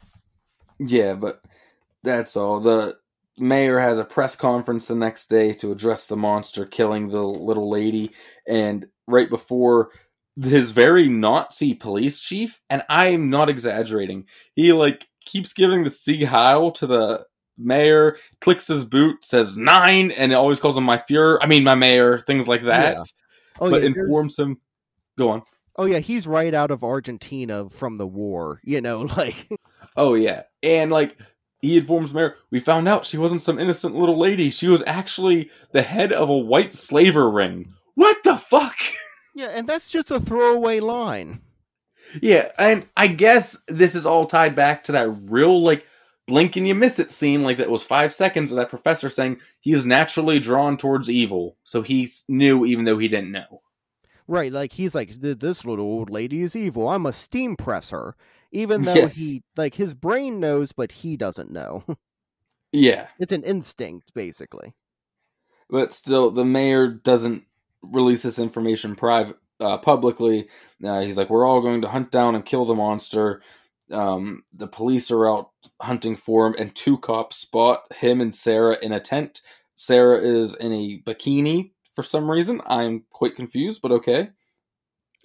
Yeah, 0.80 1.16
but 1.16 1.42
that's 2.04 2.38
all. 2.38 2.60
The 2.60 2.98
mayor 3.38 3.80
has 3.80 4.00
a 4.00 4.06
press 4.06 4.36
conference 4.36 4.86
the 4.86 4.96
next 4.96 5.28
day 5.30 5.54
to 5.54 5.72
address 5.72 6.08
the 6.08 6.18
monster 6.18 6.66
killing 6.66 7.10
the 7.10 7.24
little 7.24 7.70
lady, 7.70 8.12
and 8.48 8.88
right 9.08 9.30
before 9.30 9.90
his 10.42 10.72
very 10.72 11.10
Nazi 11.10 11.74
police 11.74 12.20
chief, 12.20 12.60
and 12.70 12.84
I'm 12.90 13.30
not 13.30 13.50
exaggerating, 13.50 14.26
he 14.54 14.72
like 14.74 15.08
keeps 15.26 15.54
giving 15.54 15.84
the 15.84 15.90
Sieg 15.90 16.26
Heil 16.26 16.72
to 16.72 16.88
the 16.88 17.26
mayor, 17.58 18.18
clicks 18.40 18.68
his 18.68 18.86
boot, 18.86 19.26
says 19.26 19.58
nine, 19.58 20.12
and 20.12 20.32
it 20.32 20.36
always 20.36 20.60
calls 20.60 20.78
him 20.78 20.84
my 20.84 20.98
Fuhrer. 20.98 21.40
I 21.42 21.48
mean, 21.48 21.64
my 21.64 21.76
mayor, 21.76 22.20
things 22.20 22.48
like 22.48 22.64
that. 22.64 22.96
Yeah. 22.98 23.04
Oh 23.60 23.70
but 23.72 23.82
yeah, 23.82 23.90
there's- 23.90 24.08
informs 24.08 24.38
him. 24.38 24.60
Go 25.18 25.30
on. 25.30 25.42
Oh 25.80 25.86
yeah, 25.86 26.00
he's 26.00 26.26
right 26.26 26.54
out 26.54 26.72
of 26.72 26.84
Argentina 26.84 27.70
from 27.70 27.98
the 27.98 28.08
war. 28.08 28.60
You 28.64 28.82
know, 28.82 29.02
like 29.18 29.48
Oh 29.96 30.14
yeah, 30.14 30.44
and 30.64 30.92
like 30.92 31.18
he 31.60 31.78
informs 31.78 32.14
Mayor, 32.14 32.36
we 32.52 32.60
found 32.60 32.88
out 32.88 33.06
she 33.06 33.18
wasn't 33.18 33.42
some 33.42 33.60
innocent 33.60 33.96
little 33.96 34.18
lady. 34.18 34.50
She 34.50 34.68
was 34.68 34.84
actually 34.86 35.50
the 35.72 35.82
head 35.82 36.14
of 36.14 36.30
a 36.30 36.38
white 36.38 36.74
slaver 36.74 37.30
ring. 37.30 37.74
What 37.96 38.18
the 38.24 38.38
fuck? 38.38 38.76
yeah, 39.36 39.48
and 39.48 39.68
that's 39.68 39.90
just 39.90 40.12
a 40.12 40.20
throwaway 40.20 40.80
line. 40.80 41.42
yeah, 42.22 42.52
and 42.58 42.86
I 42.96 43.08
guess 43.08 43.58
this 43.68 43.96
is 43.96 44.06
all 44.06 44.28
tied 44.28 44.56
back 44.56 44.84
to 44.84 44.92
that 44.94 45.10
real 45.24 45.62
like 45.62 45.86
blink 46.28 46.58
and 46.58 46.68
you 46.68 46.76
miss 46.76 47.00
it 47.00 47.10
scene, 47.10 47.44
like 47.44 47.58
that 47.58 47.72
was 47.72 47.84
five 47.84 48.14
seconds 48.14 48.52
of 48.52 48.58
that 48.58 48.70
professor 48.70 49.10
saying 49.10 49.40
he 49.62 49.72
is 49.74 49.86
naturally 49.86 50.40
drawn 50.40 50.78
towards 50.78 51.10
evil, 51.10 51.58
so 51.64 51.82
he 51.82 52.10
knew 52.28 52.66
even 52.66 52.86
though 52.86 52.98
he 52.98 53.08
didn't 53.08 53.32
know. 53.32 53.62
Right, 54.28 54.52
like 54.52 54.74
he's 54.74 54.94
like 54.94 55.22
this 55.22 55.66
little 55.66 55.86
old 55.86 56.10
lady 56.10 56.42
is 56.42 56.56
evil. 56.56 56.88
I 56.88 56.98
must 56.98 57.22
steam 57.22 57.56
press 57.56 57.90
her, 57.92 58.16
even 58.52 58.82
though 58.84 58.94
Yes. 58.96 59.16
he 59.16 59.44
like 59.56 59.76
his 59.76 59.94
brain 59.94 60.40
knows, 60.40 60.72
but 60.72 60.92
he 60.92 61.18
doesn't 61.18 61.52
know. 61.52 61.84
Yeah, 62.74 63.08
it's 63.18 63.32
an 63.32 63.44
instinct, 63.44 64.14
basically. 64.14 64.74
but 65.70 65.94
still, 65.94 66.32
the 66.32 66.44
mayor 66.44 66.88
doesn't 66.90 67.44
release 67.82 68.24
this 68.24 68.38
information 68.40 68.94
private 68.96 69.38
uh, 69.62 69.78
publicly. 69.78 70.50
Uh, 70.84 71.00
he's 71.00 71.16
like, 71.16 71.30
"We're 71.30 71.48
all 71.48 71.62
going 71.62 71.82
to 71.84 71.88
hunt 71.88 72.12
down 72.12 72.36
and 72.36 72.46
kill 72.46 72.66
the 72.66 72.76
monster." 72.76 73.42
Um, 73.90 74.44
the 74.54 74.68
police 74.68 75.10
are 75.12 75.30
out 75.30 75.52
hunting 75.82 76.18
for 76.18 76.46
him, 76.46 76.56
and 76.60 76.76
two 76.76 76.98
cops 76.98 77.38
spot 77.38 77.84
him 77.96 78.20
and 78.20 78.36
Sarah 78.36 78.78
in 78.82 78.92
a 78.92 79.00
tent. 79.00 79.42
Sarah 79.76 80.18
is 80.20 80.54
in 80.54 80.74
a 80.74 81.02
bikini 81.04 81.72
for 81.96 82.04
some 82.04 82.30
reason. 82.30 82.62
I'm 82.68 83.06
quite 83.12 83.38
confused, 83.38 83.82
but 83.82 83.94
okay. 83.94 84.32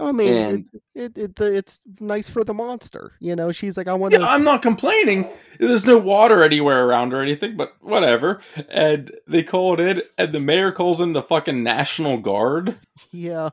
I 0.01 0.11
mean, 0.11 0.35
And- 0.35 0.71
it, 0.95 1.17
it, 1.17 1.41
it 1.41 1.41
it's 1.41 1.81
nice 2.01 2.29
for 2.29 2.43
the 2.45 2.55
monster. 2.55 3.13
You 3.21 3.37
know, 3.37 3.53
she's 3.53 3.77
like, 3.77 3.87
I 3.89 3.95
want 3.95 4.15
to. 4.15 4.21
Yeah, 4.21 4.27
I'm 4.27 4.43
not 4.43 4.63
complaining. 4.63 5.31
There's 5.61 5.85
no 5.87 5.99
water 5.99 6.43
anywhere 6.43 6.85
around 6.87 7.13
or 7.13 7.23
anything, 7.23 7.57
but 7.57 7.75
whatever. 7.81 8.41
And 8.69 9.13
they 9.29 9.43
call 9.43 9.75
it 9.75 9.81
in, 9.81 10.03
and 10.19 10.33
the 10.33 10.41
mayor 10.41 10.73
calls 10.73 11.01
in 11.01 11.13
the 11.13 11.23
fucking 11.23 11.63
National 11.63 12.19
Guard. 12.19 12.77
Yeah. 13.11 13.51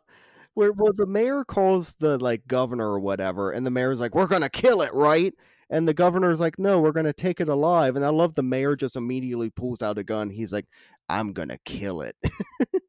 Where 0.56 0.72
well 0.72 0.94
the 0.94 1.06
mayor 1.06 1.46
calls 1.46 1.96
the 2.00 2.18
like 2.18 2.48
governor 2.48 2.90
or 2.90 3.00
whatever, 3.00 3.52
and 3.52 3.66
the 3.66 3.72
mayor's 3.72 4.00
like, 4.00 4.16
We're 4.16 4.28
gonna 4.28 4.50
kill 4.50 4.82
it, 4.82 4.94
right? 4.94 5.34
And 5.70 5.88
the 5.88 5.94
governor's 5.94 6.40
like, 6.40 6.58
No, 6.58 6.82
we're 6.82 6.92
gonna 6.92 7.14
take 7.14 7.40
it 7.40 7.48
alive. 7.50 7.96
And 7.96 8.04
I 8.04 8.10
love 8.10 8.34
the 8.34 8.44
mayor 8.44 8.76
just 8.76 8.96
immediately 8.96 9.52
pulls 9.52 9.82
out 9.82 10.00
a 10.00 10.04
gun. 10.04 10.30
He's 10.30 10.52
like, 10.52 10.66
I'm 11.08 11.32
gonna 11.34 11.60
kill 11.66 12.02
it. 12.02 12.16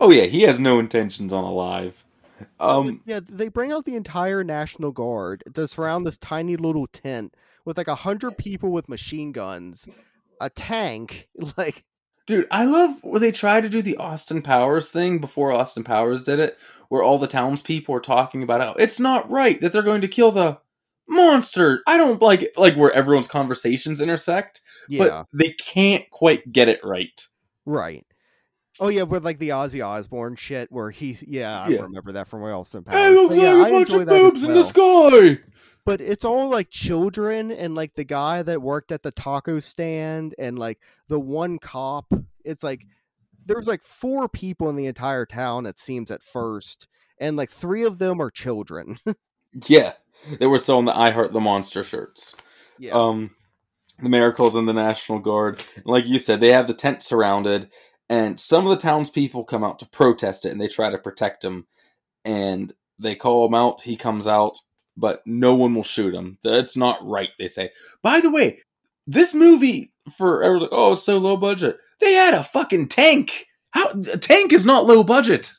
Oh 0.00 0.10
yeah, 0.10 0.24
he 0.24 0.42
has 0.42 0.58
no 0.58 0.80
intentions 0.80 1.32
on 1.32 1.44
alive. 1.44 2.03
Um, 2.60 3.02
yeah, 3.04 3.20
they 3.28 3.48
bring 3.48 3.72
out 3.72 3.84
the 3.84 3.96
entire 3.96 4.44
National 4.44 4.92
Guard 4.92 5.42
to 5.54 5.68
surround 5.68 6.06
this 6.06 6.18
tiny 6.18 6.56
little 6.56 6.86
tent 6.86 7.34
with 7.64 7.78
like 7.78 7.88
a 7.88 7.94
hundred 7.94 8.36
people 8.36 8.70
with 8.70 8.88
machine 8.88 9.32
guns, 9.32 9.86
a 10.40 10.50
tank, 10.50 11.28
like 11.56 11.84
Dude, 12.26 12.46
I 12.50 12.64
love 12.64 12.92
where 13.02 13.20
they 13.20 13.32
try 13.32 13.60
to 13.60 13.68
do 13.68 13.82
the 13.82 13.98
Austin 13.98 14.40
Powers 14.40 14.90
thing 14.90 15.18
before 15.18 15.52
Austin 15.52 15.84
Powers 15.84 16.24
did 16.24 16.38
it, 16.38 16.58
where 16.88 17.02
all 17.02 17.18
the 17.18 17.26
townspeople 17.26 17.94
are 17.94 18.00
talking 18.00 18.42
about 18.42 18.62
how 18.62 18.72
it's 18.74 18.98
not 18.98 19.30
right 19.30 19.60
that 19.60 19.72
they're 19.72 19.82
going 19.82 20.00
to 20.00 20.08
kill 20.08 20.32
the 20.32 20.58
monster. 21.06 21.82
I 21.86 21.98
don't 21.98 22.22
like 22.22 22.42
it, 22.42 22.56
like 22.56 22.76
where 22.76 22.92
everyone's 22.92 23.28
conversations 23.28 24.00
intersect, 24.00 24.62
Yeah, 24.88 24.98
but 24.98 25.26
they 25.34 25.52
can't 25.52 26.08
quite 26.08 26.50
get 26.50 26.68
it 26.68 26.80
right. 26.82 27.26
right. 27.66 28.06
Oh 28.80 28.88
yeah, 28.88 29.02
with 29.04 29.24
like 29.24 29.38
the 29.38 29.50
Ozzy 29.50 29.84
Osbourne 29.84 30.36
shit, 30.36 30.70
where 30.72 30.90
he, 30.90 31.16
yeah, 31.26 31.60
I 31.60 31.68
remember 31.68 32.12
that 32.12 32.28
from 32.28 32.42
Austin 32.42 32.82
Powers. 32.82 32.98
Hey, 32.98 33.08
it 33.08 33.14
looks 33.14 33.36
yeah, 33.36 33.52
like 33.52 33.66
I 33.66 33.68
a 33.68 33.72
bunch 33.72 33.90
enjoy 33.90 34.02
of 34.02 34.08
boobs 34.08 34.44
in 34.44 34.54
the 34.54 34.64
sky. 34.64 35.38
but 35.84 36.00
it's 36.00 36.24
all 36.24 36.48
like 36.48 36.70
children 36.70 37.52
and 37.52 37.74
like 37.74 37.94
the 37.94 38.04
guy 38.04 38.42
that 38.42 38.60
worked 38.62 38.90
at 38.90 39.02
the 39.02 39.12
taco 39.12 39.60
stand 39.60 40.34
and 40.38 40.58
like 40.58 40.80
the 41.08 41.20
one 41.20 41.58
cop 41.58 42.06
it's 42.44 42.62
like 42.62 42.80
there's 43.46 43.68
like 43.68 43.84
four 43.84 44.28
people 44.28 44.68
in 44.70 44.76
the 44.76 44.86
entire 44.86 45.26
town 45.26 45.66
it 45.66 45.78
seems 45.78 46.10
at 46.10 46.22
first 46.22 46.88
and 47.18 47.36
like 47.36 47.50
three 47.50 47.84
of 47.84 47.98
them 47.98 48.20
are 48.20 48.30
children 48.30 48.98
Yeah, 49.68 49.92
they 50.40 50.46
were 50.48 50.58
selling 50.58 50.86
the 50.86 50.96
I 50.98 51.10
Heart 51.12 51.32
the 51.32 51.40
Monster 51.40 51.84
shirts. 51.84 52.34
yeah 52.78 52.92
Um, 52.92 53.30
the 54.02 54.08
Miracles 54.08 54.56
in 54.56 54.66
the 54.66 54.72
National 54.72 55.20
Guard. 55.20 55.62
And 55.76 55.86
like 55.86 56.06
you 56.06 56.18
said, 56.18 56.40
they 56.40 56.50
have 56.52 56.66
the 56.66 56.74
tent 56.74 57.02
surrounded, 57.02 57.70
and 58.08 58.38
some 58.38 58.66
of 58.66 58.70
the 58.70 58.82
townspeople 58.82 59.44
come 59.44 59.64
out 59.64 59.78
to 59.80 59.86
protest 59.88 60.46
it, 60.46 60.52
and 60.52 60.60
they 60.60 60.68
try 60.68 60.90
to 60.90 60.98
protect 60.98 61.44
him. 61.44 61.66
And 62.24 62.72
they 62.98 63.14
call 63.14 63.46
him 63.46 63.54
out. 63.54 63.82
He 63.82 63.96
comes 63.96 64.26
out, 64.26 64.58
but 64.96 65.22
no 65.26 65.54
one 65.54 65.74
will 65.74 65.82
shoot 65.82 66.14
him. 66.14 66.38
That's 66.42 66.76
not 66.76 66.98
right. 67.06 67.30
They 67.38 67.48
say. 67.48 67.70
By 68.02 68.20
the 68.20 68.30
way, 68.30 68.58
this 69.06 69.34
movie 69.34 69.92
for 70.16 70.42
everyone, 70.42 70.68
oh, 70.72 70.92
it's 70.94 71.02
so 71.02 71.18
low 71.18 71.36
budget. 71.36 71.78
They 72.00 72.12
had 72.12 72.34
a 72.34 72.42
fucking 72.44 72.88
tank. 72.88 73.46
How 73.70 73.88
a 74.12 74.18
tank 74.18 74.52
is 74.52 74.64
not 74.64 74.86
low 74.86 75.02
budget. 75.02 75.52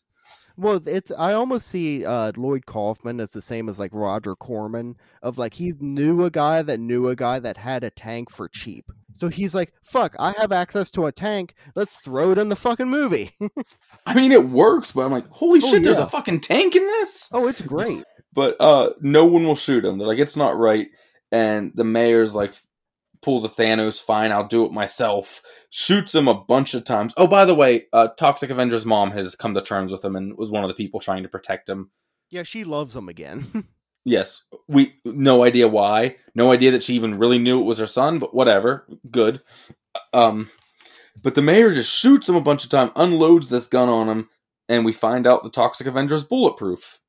well 0.58 0.80
it's 0.86 1.12
i 1.18 1.34
almost 1.34 1.68
see 1.68 2.06
uh 2.06 2.32
lloyd 2.38 2.66
kaufman 2.66 3.20
as 3.20 3.32
the 3.32 3.42
same 3.42 3.68
as 3.68 3.78
like 3.78 3.92
roger 3.94 4.36
corman 4.38 4.96
of 5.22 5.38
like 5.38 5.54
he 5.54 5.74
knew 5.82 6.24
a 6.24 6.30
guy 6.32 6.62
that 6.62 6.80
knew 6.80 7.10
a 7.10 7.16
guy 7.16 7.40
that 7.40 7.58
had 7.58 7.84
a 7.84 7.90
tank 7.90 8.32
for 8.32 8.48
cheap 8.48 8.86
so 9.16 9.28
he's 9.28 9.56
like 9.56 9.74
fuck 9.84 10.16
i 10.20 10.34
have 10.38 10.52
access 10.52 10.92
to 10.92 11.06
a 11.06 11.12
tank. 11.12 11.54
Let's 11.76 11.96
throw 11.96 12.32
it 12.32 12.38
in 12.38 12.50
the 12.50 12.56
fucking 12.56 12.90
movie. 12.90 13.34
I 14.06 14.14
mean, 14.14 14.32
it 14.32 14.50
works, 14.50 14.92
but 14.92 15.06
I'm 15.06 15.12
like, 15.12 15.28
holy 15.30 15.62
Oh, 15.64 15.70
shit, 15.70 15.84
there's 15.84 16.00
a 16.00 16.06
fucking 16.06 16.42
tank 16.42 16.76
in 16.76 16.86
this. 16.86 17.30
oh 17.34 17.48
it's 17.48 17.62
great. 17.62 18.04
But 18.34 18.58
uh 18.60 18.90
no 19.00 19.24
one 19.26 19.46
will 19.46 19.56
shoot 19.56 19.86
him. 19.86 19.98
They're 19.98 20.08
like 20.08 20.20
it's 20.20 20.36
not 20.36 20.58
right. 20.58 20.88
And 21.32 21.72
the 21.74 21.86
mayor's 21.86 22.36
like 22.36 22.54
pulls 23.22 23.46
a 23.46 23.50
thanos 23.50 24.00
fine 24.02 24.32
i'll 24.34 24.46
do 24.48 24.66
it 24.66 24.72
myself. 24.74 25.42
Shoots 25.70 26.14
him 26.14 26.28
a 26.28 26.34
bunch 26.34 26.74
of 26.74 26.84
times. 26.84 27.14
Oh 27.16 27.28
by 27.28 27.46
the 27.46 27.56
way 27.56 27.86
uh 27.94 28.10
toxic 28.20 28.52
avenger's 28.52 28.86
mom 28.86 29.12
has 29.12 29.36
come 29.36 29.54
to 29.54 29.62
terms 29.62 29.92
with 29.92 30.04
him 30.04 30.16
and 30.18 30.38
was 30.38 30.52
one 30.52 30.64
of 30.64 30.68
the 30.68 30.74
people 30.76 31.00
trying 31.00 31.24
to 31.24 31.30
protect 31.30 31.70
him. 31.70 31.92
Yeah 32.30 32.44
she 32.44 32.66
loves 32.66 32.94
him 32.96 33.08
again 33.08 33.68
yes 34.06 34.44
we 34.68 34.96
no 35.04 35.44
idea 35.44 35.68
why 35.68 36.16
no 36.36 36.52
idea 36.52 36.72
that 36.72 36.84
she 36.84 36.94
even 36.96 37.18
really 37.18 37.40
knew 37.40 37.60
it 37.60 37.66
was 37.66 37.80
her 37.80 37.88
son 37.88 38.20
but 38.20 38.34
whatever 38.34 38.86
good 39.12 39.42
um 40.14 40.50
but 41.22 41.34
the 41.36 41.42
mayor 41.42 41.74
just 41.74 41.92
shoots 41.92 42.30
him 42.30 42.36
a 42.36 42.42
bunch 42.42 42.64
of 42.64 42.70
time, 42.70 42.92
unloads 42.96 43.50
this 43.50 43.66
gun 43.68 43.90
on 43.90 44.08
him 44.08 44.30
and 44.70 44.86
we 44.86 44.94
find 44.94 45.26
out 45.26 45.42
the 45.44 45.50
toxic 45.50 45.88
avenger's 45.88 46.24
bulletproof 46.24 47.00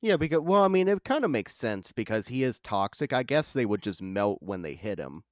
Yeah, 0.00 0.16
because 0.16 0.40
well, 0.40 0.62
I 0.62 0.68
mean, 0.68 0.86
it 0.88 1.02
kind 1.04 1.24
of 1.24 1.30
makes 1.30 1.54
sense 1.54 1.92
because 1.92 2.26
he 2.28 2.42
is 2.42 2.58
toxic. 2.60 3.12
I 3.12 3.22
guess 3.22 3.52
they 3.52 3.66
would 3.66 3.82
just 3.82 4.02
melt 4.02 4.38
when 4.42 4.62
they 4.62 4.74
hit 4.74 4.98
him. 4.98 5.22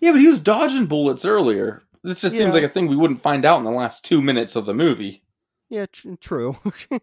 Yeah, 0.00 0.12
but 0.12 0.20
he 0.20 0.28
was 0.28 0.40
dodging 0.40 0.86
bullets 0.86 1.24
earlier. 1.24 1.82
This 2.02 2.20
just 2.20 2.34
Yeah. 2.34 2.42
seems 2.42 2.54
like 2.54 2.64
a 2.64 2.68
thing 2.68 2.86
we 2.86 2.96
wouldn't 2.96 3.20
find 3.22 3.44
out 3.46 3.58
in 3.58 3.64
the 3.64 3.70
last 3.70 4.04
two 4.04 4.20
minutes 4.22 4.56
of 4.56 4.66
the 4.66 4.74
movie. 4.74 5.22
Yeah, 5.70 5.86
tr- 5.90 6.14
true. 6.20 6.56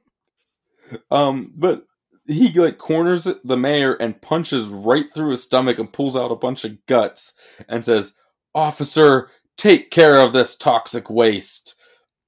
Um, 1.09 1.51
but 1.55 1.85
he 2.27 2.51
like 2.53 2.77
corners 2.77 3.27
the 3.43 3.57
mayor 3.57 3.93
and 3.93 4.21
punches 4.21 4.67
right 4.67 5.11
through 5.13 5.31
his 5.31 5.43
stomach 5.43 5.79
and 5.79 5.91
pulls 5.91 6.15
out 6.15 6.31
a 6.31 6.35
bunch 6.35 6.65
of 6.65 6.85
guts 6.85 7.33
and 7.67 7.83
says, 7.83 8.13
"Officer, 8.53 9.29
take 9.57 9.91
care 9.91 10.19
of 10.19 10.33
this 10.33 10.55
toxic 10.55 11.09
waste." 11.09 11.75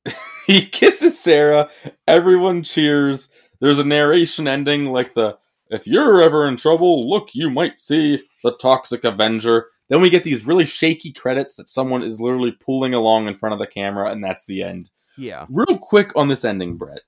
he 0.48 0.66
kisses 0.66 1.20
Sarah. 1.20 1.70
Everyone 2.08 2.64
cheers. 2.64 3.30
There's 3.62 3.80
a 3.80 3.84
narration 3.86 4.48
ending 4.48 4.86
like 4.88 5.14
the 5.14 5.38
"If 5.70 5.88
you're 5.88 6.22
ever 6.22 6.48
in 6.48 6.58
trouble, 6.58 7.10
look, 7.10 7.30
you 7.34 7.50
might 7.50 7.80
see 7.80 8.20
the 8.44 8.56
toxic 8.58 9.04
Avenger." 9.04 9.68
Then 9.90 10.02
we 10.02 10.10
get 10.10 10.24
these 10.24 10.46
really 10.46 10.66
shaky 10.66 11.12
credits 11.12 11.56
that 11.58 11.70
someone 11.70 12.04
is 12.04 12.20
literally 12.20 12.52
pulling 12.52 12.94
along 12.94 13.28
in 13.28 13.36
front 13.36 13.54
of 13.54 13.60
the 13.60 13.68
camera, 13.68 14.12
and 14.12 14.24
that's 14.24 14.46
the 14.46 14.64
end. 14.64 14.90
yeah, 15.18 15.46
Real 15.50 15.78
quick 15.78 16.12
on 16.16 16.30
this 16.30 16.44
ending, 16.46 16.78
Brett. 16.78 17.02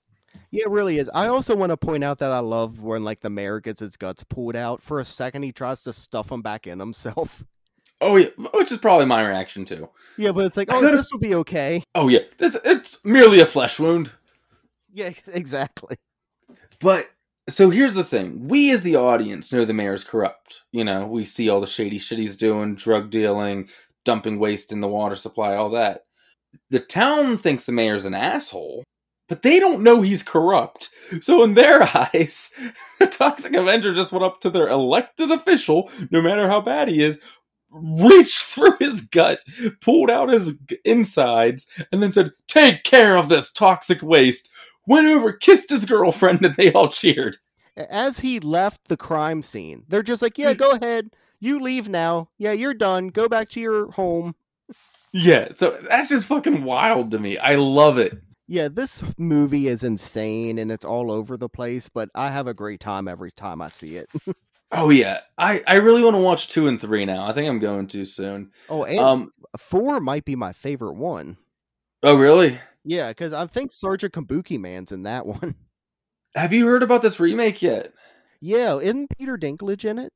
Yeah, 0.56 0.64
it 0.64 0.70
really 0.70 1.00
is. 1.00 1.10
I 1.14 1.28
also 1.28 1.54
want 1.56 1.72
to 1.72 1.78
point 1.78 2.04
out 2.04 2.20
that 2.20 2.32
I 2.32 2.40
love 2.40 2.82
when 2.82 3.04
like 3.04 3.20
the 3.20 3.30
mayor 3.30 3.60
gets 3.60 3.82
his 3.82 3.98
guts 3.98 4.24
pulled 4.24 4.56
out 4.56 4.82
for 4.82 5.02
a 5.02 5.06
second. 5.06 5.44
He 5.44 5.52
tries 5.52 5.84
to 5.84 5.92
stuff 5.92 6.30
them 6.30 6.42
back 6.42 6.66
in 6.68 6.80
himself. 6.80 7.44
Oh 8.02 8.18
yeah, 8.18 8.28
which 8.54 8.74
is 8.74 8.78
probably 8.78 9.06
my 9.06 9.26
reaction 9.26 9.64
too. 9.64 9.90
Yeah, 10.18 10.34
but 10.34 10.46
it's 10.46 10.58
like, 10.58 10.68
oh, 10.70 10.82
this 10.82 11.10
will 11.14 11.20
be 11.20 11.34
okay. 11.36 11.82
Oh 11.96 12.10
yeah, 12.10 12.20
this, 12.38 12.58
it's 12.66 13.04
merely 13.06 13.40
a 13.40 13.46
flesh 13.46 13.80
wound. 13.80 14.12
Yeah, 14.94 15.12
exactly. 15.34 15.96
But 16.82 17.10
so 17.48 17.70
here's 17.70 17.94
the 17.94 18.04
thing: 18.04 18.50
we 18.50 18.70
as 18.72 18.82
the 18.82 18.98
audience 18.98 19.54
know 19.54 19.64
the 19.64 19.74
mayor's 19.74 20.04
corrupt. 20.04 20.64
You 20.74 20.84
know, 20.84 21.08
we 21.08 21.24
see 21.24 21.48
all 21.48 21.62
the 21.62 21.68
shady 21.68 21.98
shit 21.98 22.20
he's 22.20 22.36
doing, 22.36 22.76
drug 22.76 23.10
dealing, 23.10 23.70
dumping 24.04 24.40
waste 24.40 24.74
in 24.74 24.82
the 24.82 24.90
water 24.90 25.16
supply, 25.16 25.56
all 25.56 25.70
that. 25.70 26.04
The 26.70 26.82
town 26.82 27.38
thinks 27.38 27.66
the 27.66 27.72
mayor's 27.72 28.04
an 28.04 28.14
asshole, 28.14 28.84
but 29.28 29.42
they 29.42 29.60
don't 29.60 29.84
know 29.84 30.02
he's 30.02 30.24
corrupt. 30.24 30.90
So 31.22 31.44
in 31.44 31.54
their 31.54 31.84
eyes, 31.96 32.52
the 33.00 33.08
Toxic 33.08 33.54
Avenger 33.54 33.94
just 33.94 34.12
went 34.12 34.26
up 34.26 34.40
to 34.42 34.50
their 34.50 34.68
elected 34.68 35.32
official, 35.32 35.90
no 36.12 36.22
matter 36.22 36.48
how 36.48 36.62
bad 36.62 36.90
he 36.90 37.04
is, 37.04 37.20
reached 37.70 38.42
through 38.44 38.78
his 38.80 39.02
gut, 39.02 39.40
pulled 39.82 40.10
out 40.10 40.30
his 40.30 40.58
insides, 40.84 41.68
and 41.92 42.02
then 42.02 42.12
said, 42.12 42.32
"Take 42.48 42.84
care 42.84 43.16
of 43.18 43.30
this 43.30 43.52
toxic 43.52 44.02
waste." 44.02 44.52
Went 44.88 45.08
over, 45.08 45.34
kissed 45.34 45.72
his 45.72 45.86
girlfriend, 45.86 46.46
and 46.46 46.54
they 46.56 46.72
all 46.72 46.90
cheered. 46.90 47.38
As 47.76 48.20
he 48.20 48.40
left 48.40 48.88
the 48.88 48.98
crime 48.98 49.42
scene, 49.42 49.84
they're 49.90 50.04
just 50.04 50.22
like, 50.22 50.38
yeah, 50.38 50.54
go 50.54 50.72
ahead. 50.72 51.10
You 51.40 51.60
leave 51.60 51.90
now. 51.90 52.30
Yeah, 52.38 52.54
you're 52.54 52.74
done. 52.74 53.10
Go 53.10 53.28
back 53.28 53.50
to 53.50 53.60
your 53.60 53.92
home. 53.92 54.36
Yeah, 55.12 55.50
so 55.56 55.72
that's 55.90 56.10
just 56.10 56.28
fucking 56.28 56.64
wild 56.64 57.12
to 57.12 57.20
me. 57.20 57.38
I 57.38 57.56
love 57.56 57.98
it. 57.98 58.22
Yeah, 58.48 58.68
this 58.68 59.04
movie 59.18 59.68
is 59.68 59.84
insane 59.84 60.60
and 60.60 60.72
it's 60.72 60.86
all 60.86 61.12
over 61.12 61.36
the 61.38 61.50
place, 61.50 61.90
but 61.90 62.10
I 62.14 62.30
have 62.30 62.46
a 62.48 62.54
great 62.54 62.80
time 62.80 63.08
every 63.08 63.32
time 63.32 63.62
I 63.62 63.70
see 63.70 63.98
it. 63.98 64.10
Oh 64.72 64.90
yeah, 64.90 65.20
I 65.38 65.62
I 65.68 65.76
really 65.76 66.04
want 66.04 66.16
to 66.16 66.22
watch 66.22 66.48
two 66.50 66.68
and 66.68 66.82
three 66.82 67.06
now. 67.06 67.26
I 67.28 67.34
think 67.34 67.48
I'm 67.48 67.60
going 67.60 67.86
to 67.90 68.04
soon. 68.04 68.52
Oh, 68.68 68.84
and 68.84 69.00
Um, 69.00 69.32
four 69.58 70.00
might 70.00 70.26
be 70.26 70.36
my 70.36 70.54
favorite 70.54 70.96
one. 70.96 71.38
oh 72.02 72.18
really? 72.18 72.60
Yeah, 72.84 73.10
because 73.10 73.32
I 73.32 73.46
think 73.46 73.72
Sergeant 73.72 74.12
Kabukiman's 74.14 74.92
in 74.92 75.04
that 75.04 75.26
one. 75.28 75.56
Have 76.36 76.52
you 76.52 76.66
heard 76.66 76.82
about 76.82 77.04
this 77.04 77.20
remake 77.20 77.62
yet? 77.62 77.94
Yeah, 78.42 78.80
isn't 78.80 79.16
Peter 79.18 79.38
Dinklage 79.38 79.86
in 79.86 80.00
it? 80.00 80.12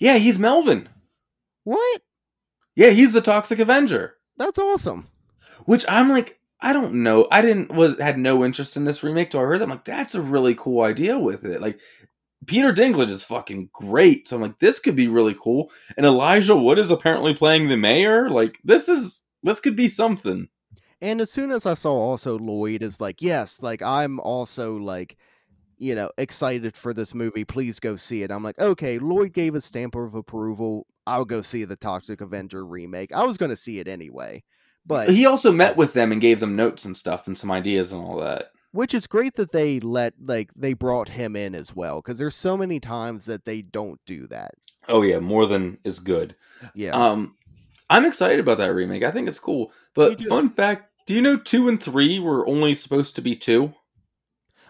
Yeah, 0.00 0.16
he's 0.16 0.38
Melvin. 0.38 0.88
What? 1.64 2.02
Yeah, 2.74 2.90
he's 2.90 3.12
the 3.12 3.20
Toxic 3.20 3.58
Avenger. 3.58 4.14
That's 4.38 4.58
awesome. 4.58 5.06
Which 5.66 5.84
I'm 5.86 6.08
like, 6.08 6.40
I 6.62 6.72
don't 6.72 7.02
know. 7.02 7.26
I 7.30 7.42
didn't 7.42 7.72
was 7.72 7.98
had 7.98 8.18
no 8.18 8.44
interest 8.44 8.76
in 8.76 8.84
this 8.84 9.02
remake 9.02 9.30
till 9.30 9.40
I 9.40 9.44
heard 9.44 9.58
that. 9.58 9.64
I'm 9.64 9.70
like, 9.70 9.84
that's 9.84 10.14
a 10.14 10.22
really 10.22 10.54
cool 10.54 10.82
idea 10.82 11.18
with 11.18 11.44
it. 11.44 11.60
Like 11.60 11.80
Peter 12.46 12.72
Dinklage 12.72 13.10
is 13.10 13.24
fucking 13.24 13.70
great. 13.72 14.28
So 14.28 14.36
I'm 14.36 14.42
like, 14.42 14.58
this 14.60 14.78
could 14.78 14.96
be 14.96 15.08
really 15.08 15.34
cool. 15.34 15.70
And 15.96 16.06
Elijah 16.06 16.56
Wood 16.56 16.78
is 16.78 16.90
apparently 16.90 17.34
playing 17.34 17.68
the 17.68 17.76
mayor. 17.76 18.30
Like, 18.30 18.58
this 18.64 18.88
is 18.88 19.22
this 19.42 19.60
could 19.60 19.76
be 19.76 19.88
something. 19.88 20.48
And 21.00 21.20
as 21.20 21.32
soon 21.32 21.50
as 21.50 21.66
I 21.66 21.74
saw 21.74 21.92
also 21.92 22.38
Lloyd 22.38 22.82
is 22.82 23.00
like, 23.00 23.20
yes, 23.20 23.60
like 23.60 23.82
I'm 23.82 24.20
also 24.20 24.76
like, 24.76 25.16
you 25.78 25.96
know, 25.96 26.10
excited 26.16 26.76
for 26.76 26.94
this 26.94 27.12
movie. 27.12 27.44
Please 27.44 27.80
go 27.80 27.96
see 27.96 28.22
it. 28.22 28.30
I'm 28.30 28.44
like, 28.44 28.58
okay, 28.60 29.00
Lloyd 29.00 29.32
gave 29.32 29.56
a 29.56 29.60
stamp 29.60 29.96
of 29.96 30.14
approval. 30.14 30.86
I'll 31.08 31.24
go 31.24 31.42
see 31.42 31.64
the 31.64 31.74
Toxic 31.74 32.20
Avenger 32.20 32.64
remake. 32.64 33.12
I 33.12 33.24
was 33.24 33.36
going 33.36 33.50
to 33.50 33.56
see 33.56 33.80
it 33.80 33.88
anyway, 33.88 34.44
but 34.86 35.08
He 35.10 35.26
also 35.26 35.52
met 35.52 35.76
with 35.76 35.92
them 35.92 36.12
and 36.12 36.20
gave 36.20 36.40
them 36.40 36.56
notes 36.56 36.84
and 36.84 36.96
stuff 36.96 37.26
and 37.26 37.36
some 37.36 37.50
ideas 37.50 37.92
and 37.92 38.02
all 38.02 38.18
that. 38.18 38.50
which 38.72 38.94
is 38.94 39.06
great 39.06 39.34
that 39.36 39.52
they 39.52 39.80
let 39.80 40.14
like 40.24 40.50
they 40.56 40.72
brought 40.72 41.08
him 41.08 41.36
in 41.36 41.54
as 41.54 41.74
well 41.76 42.00
because 42.00 42.18
there's 42.18 42.34
so 42.36 42.56
many 42.56 42.80
times 42.80 43.26
that 43.26 43.44
they 43.44 43.62
don't 43.62 44.00
do 44.06 44.26
that. 44.28 44.52
Oh 44.88 45.02
yeah, 45.02 45.18
more 45.20 45.46
than 45.46 45.78
is 45.84 46.00
good. 46.00 46.34
Yeah. 46.74 46.90
Um, 46.92 47.36
I'm 47.90 48.04
excited 48.06 48.40
about 48.40 48.58
that 48.58 48.74
remake. 48.74 49.02
I 49.04 49.10
think 49.10 49.28
it's 49.28 49.38
cool. 49.38 49.72
But 49.94 50.20
fun 50.22 50.48
fact: 50.48 50.90
Do 51.06 51.14
you 51.14 51.20
know 51.22 51.36
two 51.36 51.68
and 51.68 51.80
three 51.80 52.18
were 52.18 52.48
only 52.48 52.74
supposed 52.74 53.14
to 53.16 53.22
be 53.22 53.36
two? 53.36 53.74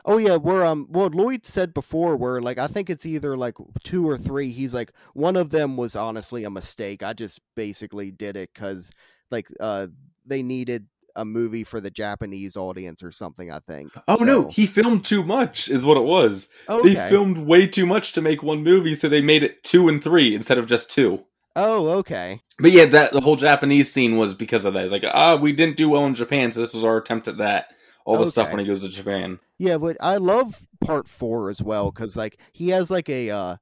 Oh 0.05 0.17
yeah, 0.19 0.35
where 0.37 0.65
um 0.67 0.89
well 0.91 1.09
Lloyd 1.13 1.47
said 1.47 1.73
before 1.73 2.17
where 2.17 2.43
like 2.43 2.59
I 2.59 2.67
think 2.67 2.91
it's 2.91 3.07
either 3.07 3.37
like 3.37 3.55
two 3.85 4.09
or 4.09 4.19
three. 4.19 4.51
He's 4.51 4.75
like 4.75 4.93
one 5.15 5.37
of 5.37 5.51
them 5.51 5.77
was 5.77 5.95
honestly 5.95 6.43
a 6.45 6.51
mistake. 6.51 7.03
I 7.05 7.13
just 7.13 7.41
basically 7.55 8.11
did 8.11 8.37
it 8.37 8.51
cuz 8.53 8.91
like 9.33 9.49
uh 9.59 9.89
they 10.27 10.43
needed 10.43 10.87
a 11.17 11.25
movie 11.25 11.65
for 11.65 11.81
the 11.81 11.91
Japanese 11.91 12.57
audience 12.57 13.03
or 13.03 13.11
something. 13.11 13.51
I 13.51 13.59
think. 13.61 13.91
Oh 14.09 14.17
no, 14.17 14.49
he 14.49 14.67
filmed 14.67 15.05
too 15.05 15.23
much, 15.23 15.69
is 15.69 15.85
what 15.85 15.97
it 15.97 16.05
was. 16.05 16.49
okay. 16.69 16.95
They 16.95 17.09
filmed 17.09 17.39
way 17.39 17.67
too 17.67 17.87
much 17.87 18.13
to 18.13 18.23
make 18.23 18.43
one 18.43 18.63
movie, 18.63 18.95
so 18.95 19.09
they 19.09 19.21
made 19.21 19.43
it 19.43 19.65
two 19.65 19.89
and 19.89 20.03
three 20.03 20.35
instead 20.35 20.59
of 20.59 20.67
just 20.67 20.91
two. 20.91 21.25
Oh, 21.55 21.89
okay. 21.99 22.41
But 22.59 22.71
yeah, 22.71 22.87
that 22.87 23.13
the 23.13 23.21
whole 23.21 23.37
Japanese 23.37 23.93
scene 23.93 24.17
was 24.17 24.35
because 24.35 24.65
of 24.65 24.75
that. 24.75 24.85
It's 24.85 24.93
like, 24.93 25.05
ah, 25.13 25.37
we 25.37 25.53
didn't 25.53 25.77
do 25.77 25.91
well 25.91 26.07
in 26.07 26.15
Japan, 26.15 26.51
so 26.51 26.61
this 26.61 26.75
was 26.75 26.85
our 26.85 26.97
attempt 26.97 27.29
at 27.29 27.39
that. 27.39 27.67
All 28.05 28.19
the 28.19 28.27
stuff 28.27 28.51
when 28.51 28.59
he 28.59 28.67
goes 28.67 28.83
to 28.83 28.89
Japan. 28.89 29.39
Yeah, 29.59 29.79
but 29.79 29.97
I 30.01 30.17
love 30.17 30.61
part 30.85 31.07
four 31.07 31.51
as 31.51 31.63
well 31.63 31.93
because 31.93 32.17
like 32.17 32.39
he 32.53 32.71
has 32.71 32.91
like 32.91 33.09
a 33.09 33.31
uh, 33.31 33.57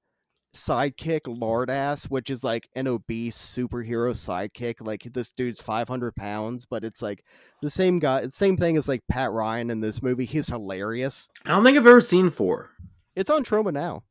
sidekick 0.54 1.22
Lardass, 1.22 2.04
which 2.10 2.30
is 2.30 2.42
like 2.42 2.68
an 2.74 2.86
obese 2.86 3.36
superhero 3.36 4.12
sidekick. 4.12 4.76
Like 4.80 5.02
this 5.12 5.32
dude's 5.32 5.60
five 5.60 5.88
hundred 5.88 6.16
pounds, 6.16 6.66
but 6.68 6.84
it's 6.84 7.02
like 7.02 7.24
the 7.62 7.70
same 7.70 7.98
guy, 7.98 8.26
same 8.28 8.56
thing 8.56 8.76
as 8.76 8.88
like 8.88 9.02
Pat 9.08 9.30
Ryan 9.32 9.70
in 9.70 9.80
this 9.80 10.02
movie. 10.02 10.24
He's 10.24 10.48
hilarious. 10.48 11.28
I 11.44 11.50
don't 11.50 11.64
think 11.64 11.78
I've 11.78 11.86
ever 11.86 12.00
seen 12.00 12.30
four. 12.30 12.70
It's 13.16 13.30
on 13.30 13.44
Troma 13.44 13.72
now. 13.72 14.02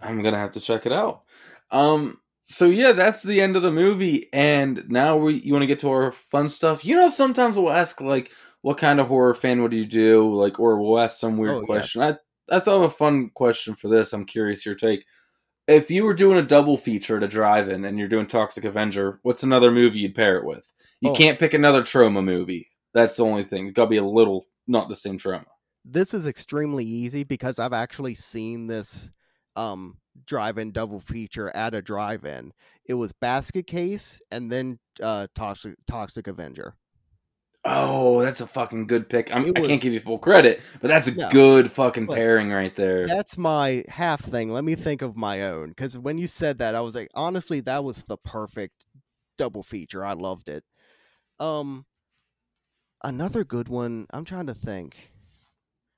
I'm 0.00 0.22
gonna 0.22 0.38
have 0.38 0.52
to 0.52 0.60
check 0.60 0.86
it 0.86 0.92
out. 0.92 1.22
Um. 1.70 2.18
So 2.42 2.66
yeah, 2.66 2.92
that's 2.92 3.22
the 3.22 3.40
end 3.40 3.54
of 3.54 3.62
the 3.62 3.70
movie, 3.70 4.28
and 4.32 4.82
now 4.88 5.16
we 5.16 5.34
you 5.34 5.52
want 5.52 5.62
to 5.62 5.68
get 5.68 5.78
to 5.80 5.90
our 5.90 6.10
fun 6.10 6.48
stuff. 6.48 6.84
You 6.84 6.96
know, 6.96 7.08
sometimes 7.08 7.56
we'll 7.56 7.70
ask 7.70 8.00
like, 8.00 8.32
"What 8.62 8.78
kind 8.78 8.98
of 8.98 9.06
horror 9.06 9.34
fan 9.34 9.62
would 9.62 9.72
you 9.72 9.84
do?" 9.84 10.34
Like, 10.34 10.58
or 10.58 10.80
we'll 10.80 10.98
ask 10.98 11.18
some 11.18 11.36
weird 11.36 11.56
Oh, 11.56 11.62
question. 11.62 12.02
I 12.02 12.16
I 12.50 12.58
thought 12.58 12.78
of 12.78 12.82
a 12.82 12.90
fun 12.90 13.30
question 13.34 13.76
for 13.76 13.86
this. 13.86 14.12
I'm 14.12 14.24
curious 14.24 14.66
your 14.66 14.74
take. 14.74 15.04
If 15.68 15.90
you 15.90 16.04
were 16.04 16.14
doing 16.14 16.38
a 16.38 16.42
double 16.42 16.76
feature 16.76 17.16
at 17.16 17.22
a 17.22 17.28
drive-in 17.28 17.84
and 17.84 17.98
you're 17.98 18.08
doing 18.08 18.26
Toxic 18.26 18.64
Avenger, 18.64 19.20
what's 19.22 19.42
another 19.42 19.70
movie 19.70 20.00
you'd 20.00 20.14
pair 20.14 20.36
it 20.36 20.44
with? 20.44 20.72
You 21.00 21.10
Oh. 21.10 21.14
can't 21.14 21.38
pick 21.38 21.54
another 21.54 21.82
Troma 21.82 22.24
movie. 22.24 22.68
That's 22.92 23.16
the 23.16 23.24
only 23.24 23.44
thing. 23.44 23.66
It's 23.68 23.76
got 23.76 23.84
to 23.84 23.90
be 23.90 23.98
a 23.98 24.04
little 24.04 24.46
not 24.66 24.88
the 24.88 24.96
same 24.96 25.16
Troma. 25.16 25.44
This 25.84 26.12
is 26.12 26.26
extremely 26.26 26.84
easy 26.84 27.24
because 27.24 27.58
I've 27.58 27.72
actually 27.72 28.14
seen 28.14 28.66
this 28.66 29.10
um 29.56 29.96
drive-in 30.26 30.72
double 30.72 31.00
feature 31.00 31.50
at 31.56 31.74
a 31.74 31.80
drive-in. 31.82 32.52
It 32.84 32.94
was 32.94 33.12
Basket 33.12 33.66
Case 33.66 34.20
and 34.30 34.50
then 34.50 34.78
uh 35.02 35.26
Toxic 35.34 35.74
Toxic 35.86 36.26
Avenger. 36.26 36.74
Oh, 37.64 38.22
that's 38.22 38.40
a 38.40 38.46
fucking 38.46 38.86
good 38.86 39.08
pick. 39.10 39.28
It 39.28 39.34
I 39.34 39.60
can't 39.60 39.82
give 39.82 39.92
you 39.92 40.00
full 40.00 40.18
credit, 40.18 40.62
but 40.80 40.88
that's 40.88 41.08
a 41.08 41.14
No. 41.14 41.28
good 41.28 41.70
fucking 41.70 42.06
pairing 42.06 42.50
right 42.50 42.74
there. 42.74 43.06
That's 43.06 43.36
my 43.36 43.84
half 43.86 44.22
thing. 44.22 44.50
Let 44.50 44.64
me 44.64 44.74
think 44.74 45.02
of 45.02 45.14
my 45.14 45.42
own 45.42 45.68
because 45.68 45.98
when 45.98 46.16
you 46.16 46.26
said 46.26 46.58
that, 46.58 46.74
I 46.74 46.80
was 46.80 46.94
like, 46.94 47.10
honestly, 47.14 47.60
that 47.60 47.84
was 47.84 48.02
the 48.04 48.16
perfect 48.16 48.86
double 49.36 49.62
feature. 49.62 50.04
I 50.06 50.14
loved 50.14 50.48
it. 50.48 50.64
Um, 51.38 51.84
another 53.04 53.44
good 53.44 53.68
one. 53.68 54.06
I'm 54.10 54.24
trying 54.24 54.46
to 54.46 54.54
think. 54.54 55.10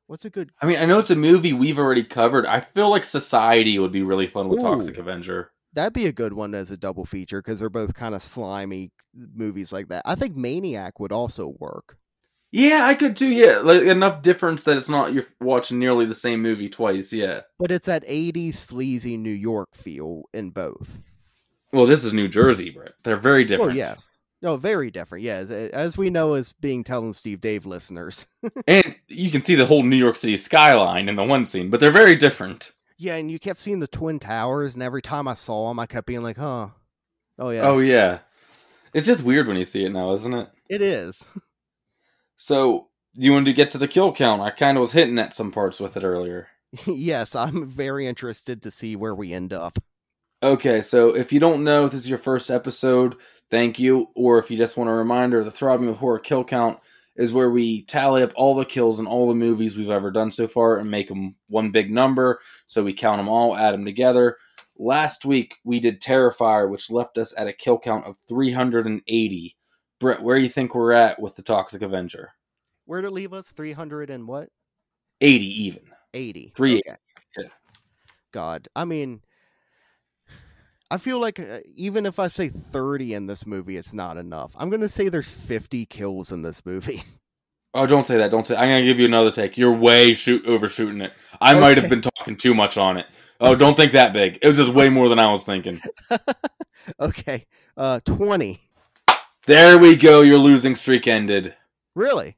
What's 0.09 0.25
a 0.25 0.31
good? 0.31 0.51
I 0.61 0.67
mean, 0.67 0.79
I 0.79 0.85
know 0.85 0.99
it's 0.99 1.11
a 1.11 1.17
movie 1.17 1.53
we've 1.53 1.79
already 1.79 2.03
covered. 2.03 2.45
I 2.45 2.61
feel 2.61 2.91
like 2.91 3.05
Society 3.05 3.79
would 3.79 3.93
be 3.93 4.03
really 4.03 4.27
fun 4.27 4.49
with 4.49 4.59
Ooh. 4.59 4.63
Toxic 4.63 4.99
Avenger. 4.99 5.52
That'd 5.75 5.93
be 5.93 6.07
a 6.07 6.13
good 6.13 6.33
one 6.33 6.55
as 6.55 6.71
a 6.71 6.77
double 6.77 7.05
feature 7.05 7.41
because 7.41 7.59
they're 7.59 7.71
both 7.71 7.95
kind 7.95 8.15
of 8.15 8.23
slimy 8.23 8.91
movies 9.15 9.73
like 9.73 9.89
that. 9.89 10.03
I 10.05 10.15
think 10.15 10.37
Maniac 10.37 11.01
would 11.01 11.13
also 11.13 11.55
work. 11.59 11.97
Yeah, 12.53 12.85
I 12.85 12.95
could 12.95 13.17
too. 13.17 13.31
Yeah, 13.31 13.61
like 13.65 13.83
enough 13.83 14.21
difference 14.21 14.65
that 14.65 14.77
it's 14.77 14.91
not 14.91 15.15
you're 15.15 15.25
watching 15.41 15.79
nearly 15.79 16.05
the 16.05 16.15
same 16.15 16.43
movie 16.43 16.69
twice. 16.69 17.11
Yeah. 17.13 17.41
But 17.59 17.71
it's 17.71 17.87
that 17.87 18.07
80s 18.07 18.55
sleazy 18.55 19.17
New 19.17 19.31
York 19.31 19.75
feel 19.75 20.25
in 20.35 20.51
both. 20.51 21.01
Well, 21.73 21.87
this 21.87 22.05
is 22.05 22.13
New 22.13 22.29
Jersey, 22.29 22.69
Brett. 22.69 22.93
They're 23.03 23.17
very 23.17 23.45
oh, 23.45 23.47
different. 23.47 23.73
Oh, 23.73 23.77
yes. 23.77 24.19
No, 24.43 24.57
very 24.57 24.91
different. 24.91 25.25
Yeah, 25.25 25.37
as, 25.37 25.51
as 25.51 25.97
we 25.97 26.11
know 26.11 26.35
as 26.35 26.53
being 26.53 26.85
Tell 26.85 27.03
'Em 27.03 27.13
Steve-Dave 27.13 27.65
listeners. 27.65 28.27
And 28.67 28.97
you 29.09 29.31
can 29.31 29.41
see 29.43 29.55
the 29.55 29.67
whole 29.67 29.83
New 29.83 29.97
York 29.97 30.17
City 30.17 30.37
skyline 30.37 31.09
in 31.09 31.17
the 31.17 31.25
one 31.25 31.47
scene, 31.47 31.71
but 31.71 31.81
they're 31.81 31.91
very 31.91 32.17
different. 32.17 32.73
Yeah, 33.03 33.17
and 33.17 33.29
you 33.29 33.41
kept 33.41 33.59
seeing 33.59 33.81
the 33.81 33.89
twin 33.89 34.21
towers, 34.21 34.75
and 34.75 34.83
every 34.83 35.03
time 35.03 35.27
I 35.27 35.35
saw 35.35 35.67
them, 35.67 35.81
I 35.81 35.87
kept 35.87 36.07
being 36.07 36.23
like, 36.23 36.37
"Huh, 36.37 36.69
oh 37.37 37.51
yeah, 37.51 37.63
Oh 37.63 37.81
yeah. 37.81 38.21
It's 38.95 39.09
just 39.09 39.25
weird 39.25 39.49
when 39.49 39.57
you 39.57 39.65
see 39.65 39.85
it 39.85 39.91
now, 39.91 40.13
isn't 40.13 40.33
it? 40.33 40.49
it 40.69 40.83
is." 40.83 41.25
So 42.37 42.89
you 43.13 43.33
wanted 43.33 43.45
to 43.45 43.53
get 43.53 43.71
to 43.71 43.79
the 43.79 43.87
kill 43.87 44.13
count. 44.13 44.43
I 44.43 44.51
kind 44.51 44.77
of 44.77 44.81
was 44.81 44.91
hitting 44.91 45.17
at 45.21 45.33
some 45.33 45.53
parts 45.53 45.79
with 45.79 45.97
it 45.97 46.03
earlier. 46.03 46.49
yes, 46.87 47.37
I'm 47.37 47.69
very 47.69 48.09
interested 48.09 48.63
to 48.63 48.71
see 48.73 48.97
where 48.97 49.15
we 49.15 49.33
end 49.33 49.53
up. 49.53 49.79
Okay, 50.43 50.81
so 50.81 51.15
if 51.15 51.33
you 51.33 51.39
don't 51.39 51.63
know, 51.63 51.85
if 51.85 51.93
this 51.93 52.01
is 52.01 52.09
your 52.09 52.19
first 52.19 52.51
episode, 52.51 53.15
thank 53.49 53.79
you. 53.79 54.09
Or 54.17 54.41
if 54.41 54.51
you 54.51 54.57
just 54.57 54.77
want 54.77 54.91
a 54.91 54.93
reminder, 54.93 55.45
the 55.45 55.53
Throbbing 55.53 55.87
with 55.87 55.99
Horror 55.99 56.19
kill 56.19 56.43
count 56.43 56.81
is 57.17 57.33
where 57.33 57.51
we 57.51 57.83
tally 57.85 58.23
up 58.23 58.33
all 58.37 58.55
the 58.55 58.65
kills 58.65 58.99
in 59.01 59.07
all 59.07 59.29
the 59.29 59.35
movies 59.35 59.77
we've 59.77 59.91
ever 59.91 60.11
done 60.11 60.31
so 60.31 60.49
far 60.49 60.79
and 60.79 60.91
make 60.91 61.09
them 61.09 61.35
one 61.49 61.71
big 61.71 61.91
number. 61.91 62.41
So 62.67 62.83
we 62.83 62.93
count 62.95 63.19
them 63.19 63.29
all, 63.29 63.57
add 63.57 63.73
them 63.75 63.85
together. 63.85 64.39
Last 64.79 65.25
week 65.25 65.57
we 65.65 65.79
did 65.81 66.01
Terrifier, 66.01 66.71
which 66.71 66.91
left 66.91 67.19
us 67.19 67.35
at 67.37 67.47
a 67.47 67.53
kill 67.53 67.79
count 67.79 68.07
of 68.07 68.17
380. 68.29 69.57
Brett, 70.01 70.23
where 70.23 70.37
do 70.39 70.43
you 70.43 70.49
think 70.49 70.75
we're 70.75 70.93
at 70.93 71.21
with 71.21 71.37
the 71.37 71.43
Toxic 71.43 71.83
Avenger? 71.83 72.31
Where 72.87 73.03
to 73.03 73.11
leave 73.11 73.33
us? 73.33 73.53
Three 73.53 73.73
hundred 73.73 74.11
and 74.11 74.27
what? 74.27 74.49
80 75.21 75.65
even. 75.65 75.83
Eighty. 76.15 76.53
Three- 76.57 76.81
Okay. 77.39 77.49
God, 78.33 78.69
I 78.75 78.85
mean, 78.85 79.21
I 80.93 80.99
feel 80.99 81.19
like 81.19 81.41
uh, 81.41 81.61
even 81.75 82.05
if 82.05 82.19
I 82.19 82.29
say 82.29 82.51
thirty 82.51 83.15
in 83.15 83.27
this 83.27 83.47
movie, 83.47 83.79
it's 83.79 83.95
not 83.95 84.19
enough. 84.19 84.53
I'm 84.59 84.69
gonna 84.69 84.91
say 84.91 85.09
there's 85.09 85.31
fifty 85.31 85.87
kills 85.87 86.33
in 86.33 86.43
this 86.43 86.65
movie. 86.65 87.03
Oh, 87.75 87.87
don't 87.87 88.07
say 88.07 88.19
that. 88.19 88.31
Don't 88.31 88.47
say. 88.47 88.55
I'm 88.55 88.69
gonna 88.69 88.83
give 88.83 88.99
you 88.99 89.07
another 89.07 89.31
take. 89.31 89.57
You're 89.57 89.73
way 89.73 90.13
shoot 90.13 90.45
overshooting 90.45 91.01
it. 91.01 91.15
I 91.41 91.59
might 91.59 91.79
have 91.79 91.89
been 91.89 92.03
talking 92.03 92.37
too 92.37 92.53
much 92.53 92.77
on 92.77 92.99
it. 92.99 93.07
Oh, 93.41 93.55
don't 93.55 93.79
think 93.79 93.93
that 93.93 94.13
big. 94.13 94.39
It 94.43 94.47
was 94.47 94.59
just 94.59 94.75
way 94.75 94.91
more 94.91 95.09
than 95.09 95.19
I 95.19 95.33
was 95.33 95.47
thinking. 95.47 95.81
okay, 97.01 97.47
uh, 97.79 98.01
twenty. 98.05 98.61
There 99.47 99.79
we 99.79 99.97
go. 99.97 100.21
Your 100.21 100.37
losing 100.37 100.75
streak 100.75 101.09
ended. 101.09 101.55
Really? 101.95 102.37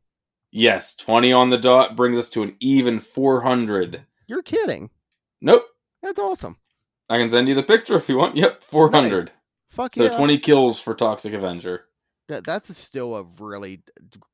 Yes, 0.52 0.94
20 0.94 1.32
on 1.32 1.48
the 1.48 1.58
dot 1.58 1.96
brings 1.96 2.16
us 2.16 2.28
to 2.28 2.44
an 2.44 2.54
even 2.60 3.00
400. 3.00 4.04
You're 4.28 4.42
kidding? 4.42 4.88
Nope. 5.40 5.66
That's 6.00 6.20
awesome. 6.20 6.58
I 7.08 7.18
can 7.18 7.30
send 7.30 7.48
you 7.48 7.54
the 7.54 7.62
picture 7.62 7.96
if 7.96 8.08
you 8.08 8.16
want. 8.16 8.36
Yep, 8.44 8.62
400. 8.62 9.32
Fuck 9.70 9.94
So 9.94 10.04
yeah. 10.04 10.10
20 10.16 10.38
kills 10.38 10.80
for 10.80 10.94
Toxic 10.94 11.32
Avenger. 11.34 11.84
That 12.28 12.46
that's 12.46 12.74
still 12.76 13.16
a 13.16 13.24
really 13.38 13.82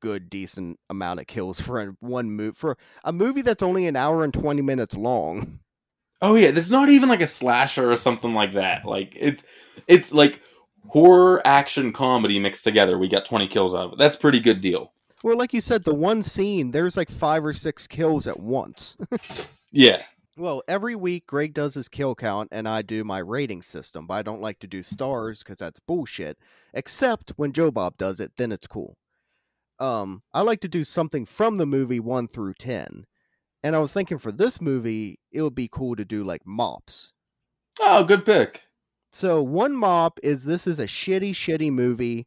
good, 0.01 0.29
decent 0.29 0.79
amount 0.89 1.19
of 1.19 1.27
kills 1.27 1.59
for 1.59 1.81
a, 1.81 1.87
one 1.99 2.31
movie 2.31 2.55
for 2.55 2.77
a 3.03 3.11
movie 3.11 3.41
that's 3.41 3.61
only 3.61 3.85
an 3.85 3.97
hour 3.97 4.23
and 4.23 4.33
twenty 4.33 4.61
minutes 4.61 4.95
long. 4.95 5.59
Oh 6.21 6.35
yeah, 6.35 6.51
that's 6.51 6.69
not 6.69 6.87
even 6.87 7.09
like 7.09 7.19
a 7.19 7.27
slasher 7.27 7.91
or 7.91 7.97
something 7.97 8.33
like 8.33 8.53
that. 8.53 8.85
Like 8.85 9.13
it's 9.19 9.43
it's 9.87 10.13
like 10.13 10.41
horror 10.87 11.45
action 11.45 11.91
comedy 11.91 12.39
mixed 12.39 12.63
together. 12.63 12.97
We 12.97 13.09
got 13.09 13.25
20 13.25 13.47
kills 13.47 13.75
out 13.75 13.87
of 13.87 13.93
it. 13.93 13.97
That's 13.97 14.15
a 14.15 14.19
pretty 14.19 14.39
good 14.39 14.61
deal. 14.61 14.93
Well, 15.23 15.37
like 15.37 15.53
you 15.53 15.61
said, 15.61 15.83
the 15.83 15.93
one 15.93 16.23
scene 16.23 16.71
there's 16.71 16.95
like 16.95 17.09
five 17.09 17.43
or 17.45 17.53
six 17.53 17.87
kills 17.87 18.25
at 18.25 18.39
once. 18.39 18.95
Yeah. 19.73 20.03
Well, 20.41 20.63
every 20.67 20.95
week 20.95 21.27
Greg 21.27 21.53
does 21.53 21.75
his 21.75 21.87
kill 21.87 22.15
count, 22.15 22.49
and 22.51 22.67
I 22.67 22.81
do 22.81 23.03
my 23.03 23.19
rating 23.19 23.61
system. 23.61 24.07
But 24.07 24.15
I 24.15 24.21
don't 24.23 24.41
like 24.41 24.57
to 24.59 24.67
do 24.67 24.81
stars 24.81 25.43
because 25.43 25.59
that's 25.59 25.79
bullshit. 25.79 26.37
Except 26.73 27.31
when 27.35 27.53
Joe 27.53 27.69
Bob 27.69 27.95
does 27.97 28.19
it, 28.19 28.31
then 28.37 28.51
it's 28.51 28.65
cool. 28.65 28.97
Um, 29.79 30.23
I 30.33 30.41
like 30.41 30.59
to 30.61 30.67
do 30.67 30.83
something 30.83 31.27
from 31.27 31.57
the 31.57 31.67
movie 31.67 31.99
one 31.99 32.27
through 32.27 32.55
ten. 32.55 33.05
And 33.63 33.75
I 33.75 33.79
was 33.79 33.93
thinking 33.93 34.17
for 34.17 34.31
this 34.31 34.59
movie, 34.59 35.19
it 35.31 35.43
would 35.43 35.53
be 35.53 35.69
cool 35.71 35.95
to 35.95 36.03
do 36.03 36.23
like 36.23 36.41
mops. 36.45 37.13
Oh, 37.79 38.03
good 38.03 38.25
pick. 38.25 38.63
So 39.11 39.43
one 39.43 39.75
mop 39.75 40.19
is 40.23 40.43
this 40.43 40.65
is 40.65 40.79
a 40.79 40.85
shitty, 40.85 41.31
shitty 41.31 41.71
movie. 41.71 42.25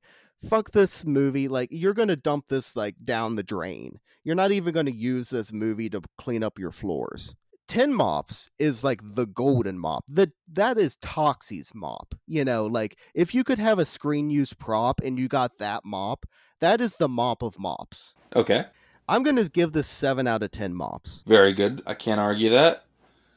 Fuck 0.49 0.71
this 0.71 1.05
movie. 1.05 1.49
Like 1.49 1.71
you're 1.73 1.95
gonna 1.95 2.15
dump 2.15 2.47
this 2.47 2.77
like 2.77 2.95
down 3.05 3.35
the 3.35 3.43
drain. 3.43 3.99
You're 4.23 4.37
not 4.37 4.53
even 4.53 4.73
gonna 4.73 4.93
use 4.93 5.31
this 5.31 5.53
movie 5.53 5.91
to 5.91 6.03
clean 6.19 6.45
up 6.45 6.59
your 6.61 6.73
floors. 6.73 7.35
Ten 7.67 7.95
mops 7.95 8.51
is 8.59 8.85
like 8.85 9.01
the 9.03 9.27
golden 9.27 9.79
mop. 9.79 10.05
That 10.09 10.31
that 10.53 10.79
is 10.79 10.97
Toxie's 10.97 11.73
mop. 11.75 12.15
You 12.27 12.45
know, 12.45 12.67
like 12.67 12.99
if 13.15 13.35
you 13.35 13.43
could 13.45 13.59
have 13.59 13.79
a 13.79 13.87
screen 13.87 14.31
use 14.31 14.53
prop 14.53 15.01
and 15.01 15.19
you 15.19 15.29
got 15.29 15.59
that 15.59 15.85
mop, 15.85 16.27
that 16.61 16.81
is 16.81 16.97
the 16.97 17.09
mop 17.09 17.43
of 17.43 17.59
mops. 17.59 18.15
Okay. 18.37 18.65
I'm 19.09 19.23
gonna 19.23 19.49
give 19.49 19.73
this 19.73 19.87
seven 19.87 20.27
out 20.27 20.43
of 20.43 20.51
ten 20.51 20.75
mops. 20.75 21.23
Very 21.27 21.53
good. 21.53 21.83
I 21.87 21.95
can't 21.95 22.21
argue 22.21 22.51
that. 22.51 22.85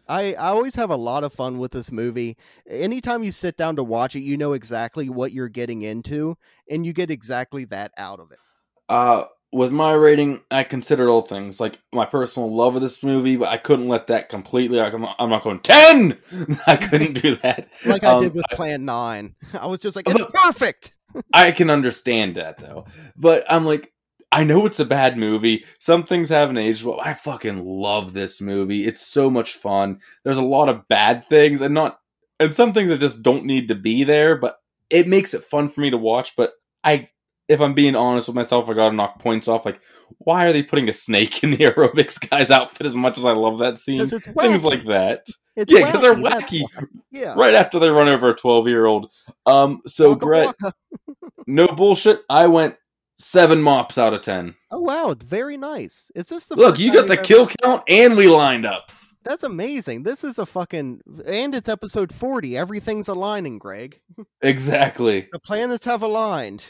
I, 0.09 0.33
I 0.35 0.47
always 0.47 0.75
have 0.75 0.89
a 0.89 0.95
lot 0.95 1.25
of 1.25 1.33
fun 1.33 1.57
with 1.57 1.71
this 1.71 1.91
movie. 1.91 2.37
Anytime 2.69 3.23
you 3.23 3.31
sit 3.33 3.57
down 3.57 3.75
to 3.75 3.83
watch 3.83 4.15
it, 4.15 4.21
you 4.21 4.37
know 4.37 4.53
exactly 4.53 5.09
what 5.09 5.33
you're 5.33 5.49
getting 5.49 5.81
into, 5.81 6.37
and 6.69 6.85
you 6.85 6.93
get 6.93 7.11
exactly 7.11 7.65
that 7.65 7.91
out 7.97 8.21
of 8.21 8.31
it. 8.31 8.39
Uh, 8.87 9.25
with 9.51 9.71
my 9.71 9.93
rating, 9.93 10.41
I 10.51 10.63
considered 10.63 11.09
all 11.09 11.21
things 11.21 11.59
like 11.59 11.79
my 11.93 12.05
personal 12.05 12.53
love 12.53 12.75
of 12.75 12.81
this 12.81 13.01
movie, 13.01 13.37
but 13.37 13.47
I 13.47 13.57
couldn't 13.57 13.87
let 13.87 14.07
that 14.07 14.29
completely. 14.29 14.77
Like, 14.79 14.93
I'm, 14.93 15.05
I'm 15.17 15.29
not 15.29 15.43
going 15.43 15.59
ten. 15.59 16.17
I 16.67 16.75
couldn't 16.75 17.21
do 17.21 17.35
that. 17.37 17.69
Like 17.85 18.03
I 18.03 18.11
Um, 18.13 18.23
did 18.23 18.33
with 18.33 18.45
Plan 18.51 18.85
9. 18.85 19.35
I 19.53 19.67
was 19.67 19.79
just 19.79 19.95
like, 19.95 20.09
it's 20.09 20.31
perfect! 20.33 20.93
I 21.33 21.51
can 21.51 21.69
understand 21.69 22.35
that 22.35 22.57
though, 22.57 22.85
but 23.15 23.45
I'm 23.49 23.65
like, 23.65 23.93
I 24.31 24.43
know 24.43 24.65
it's 24.65 24.81
a 24.81 24.85
bad 24.85 25.17
movie. 25.17 25.63
Some 25.79 26.03
things 26.03 26.27
haven't 26.27 26.57
aged 26.57 26.83
well. 26.83 26.99
I 27.01 27.13
fucking 27.13 27.63
love 27.65 28.11
this 28.11 28.41
movie. 28.41 28.85
It's 28.85 29.01
so 29.01 29.29
much 29.29 29.53
fun. 29.53 29.99
There's 30.25 30.37
a 30.37 30.43
lot 30.43 30.67
of 30.67 30.87
bad 30.89 31.23
things 31.23 31.61
and 31.61 31.73
not 31.73 31.99
and 32.39 32.53
some 32.53 32.73
things 32.73 32.89
that 32.89 32.99
just 32.99 33.23
don't 33.23 33.45
need 33.45 33.69
to 33.69 33.75
be 33.75 34.03
there, 34.03 34.35
but 34.35 34.57
it 34.89 35.07
makes 35.07 35.33
it 35.33 35.43
fun 35.45 35.69
for 35.69 35.79
me 35.81 35.89
to 35.91 35.97
watch. 35.97 36.35
But 36.35 36.51
I 36.83 37.09
if 37.47 37.61
I'm 37.61 37.73
being 37.73 37.95
honest 37.95 38.27
with 38.27 38.35
myself, 38.35 38.69
I 38.69 38.73
gotta 38.73 38.95
knock 38.95 39.19
points 39.19 39.47
off. 39.47 39.65
Like, 39.65 39.81
why 40.19 40.45
are 40.45 40.53
they 40.53 40.63
putting 40.63 40.89
a 40.89 40.93
snake 40.93 41.43
in 41.43 41.51
the 41.51 41.57
aerobics 41.57 42.29
guy's 42.29 42.51
outfit 42.51 42.87
as 42.87 42.95
much 42.95 43.17
as 43.17 43.25
I 43.25 43.31
love 43.31 43.59
that 43.59 43.77
scene, 43.77 44.07
Things 44.07 44.63
like 44.63 44.83
that. 44.85 45.25
It's 45.55 45.71
Yeah, 45.71 45.85
because 45.85 46.01
they're 46.01 46.13
wacky. 46.13 46.63
Yeah. 47.11 47.33
Right 47.35 47.55
after 47.55 47.79
they 47.79 47.89
run 47.89 48.07
over 48.07 48.29
a 48.29 48.35
12 48.35 48.67
year 48.67 48.85
old. 48.85 49.11
Um, 49.45 49.81
so 49.85 50.09
Waka 50.09 50.25
Brett, 50.25 50.55
waka. 50.61 50.75
no 51.47 51.67
bullshit. 51.67 52.21
I 52.29 52.47
went 52.47 52.75
seven 53.17 53.61
mops 53.61 53.97
out 53.97 54.13
of 54.13 54.21
10. 54.21 54.53
Oh 54.71 54.81
wow, 54.81 55.15
very 55.17 55.57
nice. 55.57 56.11
Is 56.13 56.29
this 56.29 56.45
the 56.45 56.55
Look, 56.55 56.77
you 56.77 56.93
got 56.93 57.07
the 57.07 57.15
you've 57.15 57.23
kill 57.23 57.47
count 57.63 57.83
and 57.87 58.15
we 58.15 58.27
lined 58.27 58.65
up. 58.65 58.91
That's 59.23 59.43
amazing. 59.43 60.03
This 60.03 60.23
is 60.23 60.37
a 60.37 60.45
fucking 60.45 61.01
and 61.25 61.55
it's 61.55 61.67
episode 61.67 62.13
40. 62.13 62.55
Everything's 62.55 63.07
aligning, 63.07 63.57
Greg. 63.57 63.99
Exactly. 64.41 65.27
The 65.31 65.39
planets 65.39 65.83
have 65.85 66.03
aligned. 66.03 66.69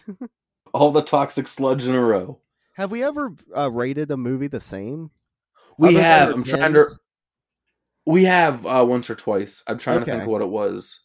All 0.78 0.92
the 0.92 1.02
toxic 1.02 1.48
sludge 1.48 1.88
in 1.88 1.96
a 1.96 2.00
row. 2.00 2.40
Have 2.74 2.92
we 2.92 3.04
ever 3.04 3.34
uh, 3.56 3.72
rated 3.72 4.12
a 4.12 4.18
movie 4.18 4.48
the 4.48 4.62
same? 4.62 5.10
We 5.80 5.90
Other 5.90 6.02
have. 6.02 6.30
I'm 6.30 6.44
trying 6.44 6.74
to. 6.74 6.86
We 8.06 8.26
have 8.26 8.64
uh, 8.66 8.86
once 8.88 9.10
or 9.10 9.16
twice. 9.16 9.64
I'm 9.66 9.80
trying 9.80 10.00
to 10.00 10.06
think 10.06 10.28
what 10.28 10.44
it 10.44 10.50
was. 10.50 11.00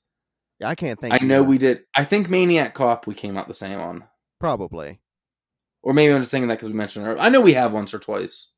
Yeah, 0.60 0.68
I 0.68 0.74
can't 0.74 1.00
think. 1.00 1.14
I 1.14 1.24
know 1.24 1.40
either. 1.40 1.48
we 1.48 1.56
did. 1.56 1.84
I 1.96 2.04
think 2.04 2.28
Maniac 2.28 2.74
Cop 2.74 3.06
we 3.06 3.14
came 3.14 3.38
out 3.38 3.48
the 3.48 3.54
same 3.54 3.80
on. 3.80 4.04
probably. 4.38 5.00
Or 5.82 5.94
maybe 5.94 6.12
I'm 6.12 6.20
just 6.20 6.30
saying 6.30 6.46
that 6.46 6.54
because 6.54 6.68
we 6.68 6.76
mentioned 6.76 7.06
it. 7.06 7.16
I 7.18 7.30
know 7.30 7.40
we 7.40 7.54
have 7.54 7.72
once 7.72 7.94
or 7.94 7.98
twice. 7.98 8.48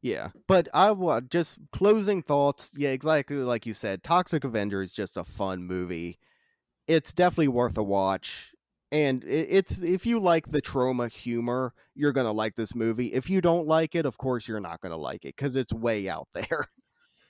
Yeah, 0.00 0.30
but 0.48 0.68
I 0.72 0.90
wa 0.90 1.20
just 1.20 1.58
closing 1.72 2.22
thoughts. 2.22 2.72
Yeah, 2.74 2.88
exactly 2.88 3.36
like 3.36 3.66
you 3.66 3.74
said. 3.74 4.02
Toxic 4.02 4.44
Avenger 4.44 4.82
is 4.82 4.94
just 4.94 5.18
a 5.18 5.24
fun 5.24 5.62
movie. 5.62 6.18
It's 6.88 7.12
definitely 7.12 7.48
worth 7.48 7.76
a 7.76 7.82
watch. 7.82 8.51
And 8.92 9.24
it's 9.24 9.82
if 9.82 10.04
you 10.04 10.20
like 10.20 10.52
the 10.52 10.60
Troma 10.60 11.10
humor, 11.10 11.72
you're 11.94 12.12
gonna 12.12 12.30
like 12.30 12.54
this 12.54 12.74
movie. 12.74 13.06
If 13.06 13.30
you 13.30 13.40
don't 13.40 13.66
like 13.66 13.94
it, 13.94 14.04
of 14.04 14.18
course 14.18 14.46
you're 14.46 14.60
not 14.60 14.82
gonna 14.82 14.98
like 14.98 15.24
it 15.24 15.34
because 15.34 15.56
it's 15.56 15.72
way 15.72 16.10
out 16.10 16.28
there. 16.34 16.68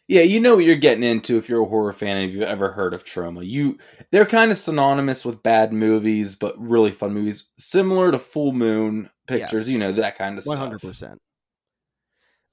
Yeah, 0.08 0.22
you 0.22 0.40
know 0.40 0.56
what 0.56 0.64
you're 0.64 0.74
getting 0.74 1.04
into 1.04 1.38
if 1.38 1.48
you're 1.48 1.62
a 1.62 1.68
horror 1.68 1.92
fan 1.92 2.16
and 2.16 2.28
if 2.28 2.34
you've 2.34 2.42
ever 2.42 2.72
heard 2.72 2.92
of 2.92 3.04
Troma. 3.04 3.46
You 3.46 3.78
they're 4.10 4.26
kind 4.26 4.50
of 4.50 4.58
synonymous 4.58 5.24
with 5.24 5.44
bad 5.44 5.72
movies, 5.72 6.34
but 6.34 6.58
really 6.58 6.90
fun 6.90 7.14
movies, 7.14 7.48
similar 7.56 8.10
to 8.10 8.18
Full 8.18 8.52
Moon 8.52 9.08
pictures. 9.28 9.68
Yes. 9.68 9.70
You 9.70 9.78
know 9.78 9.92
that 9.92 10.18
kind 10.18 10.38
of 10.38 10.44
One 10.44 10.56
stuff. 10.56 10.66
hundred 10.66 10.80
percent. 10.80 11.20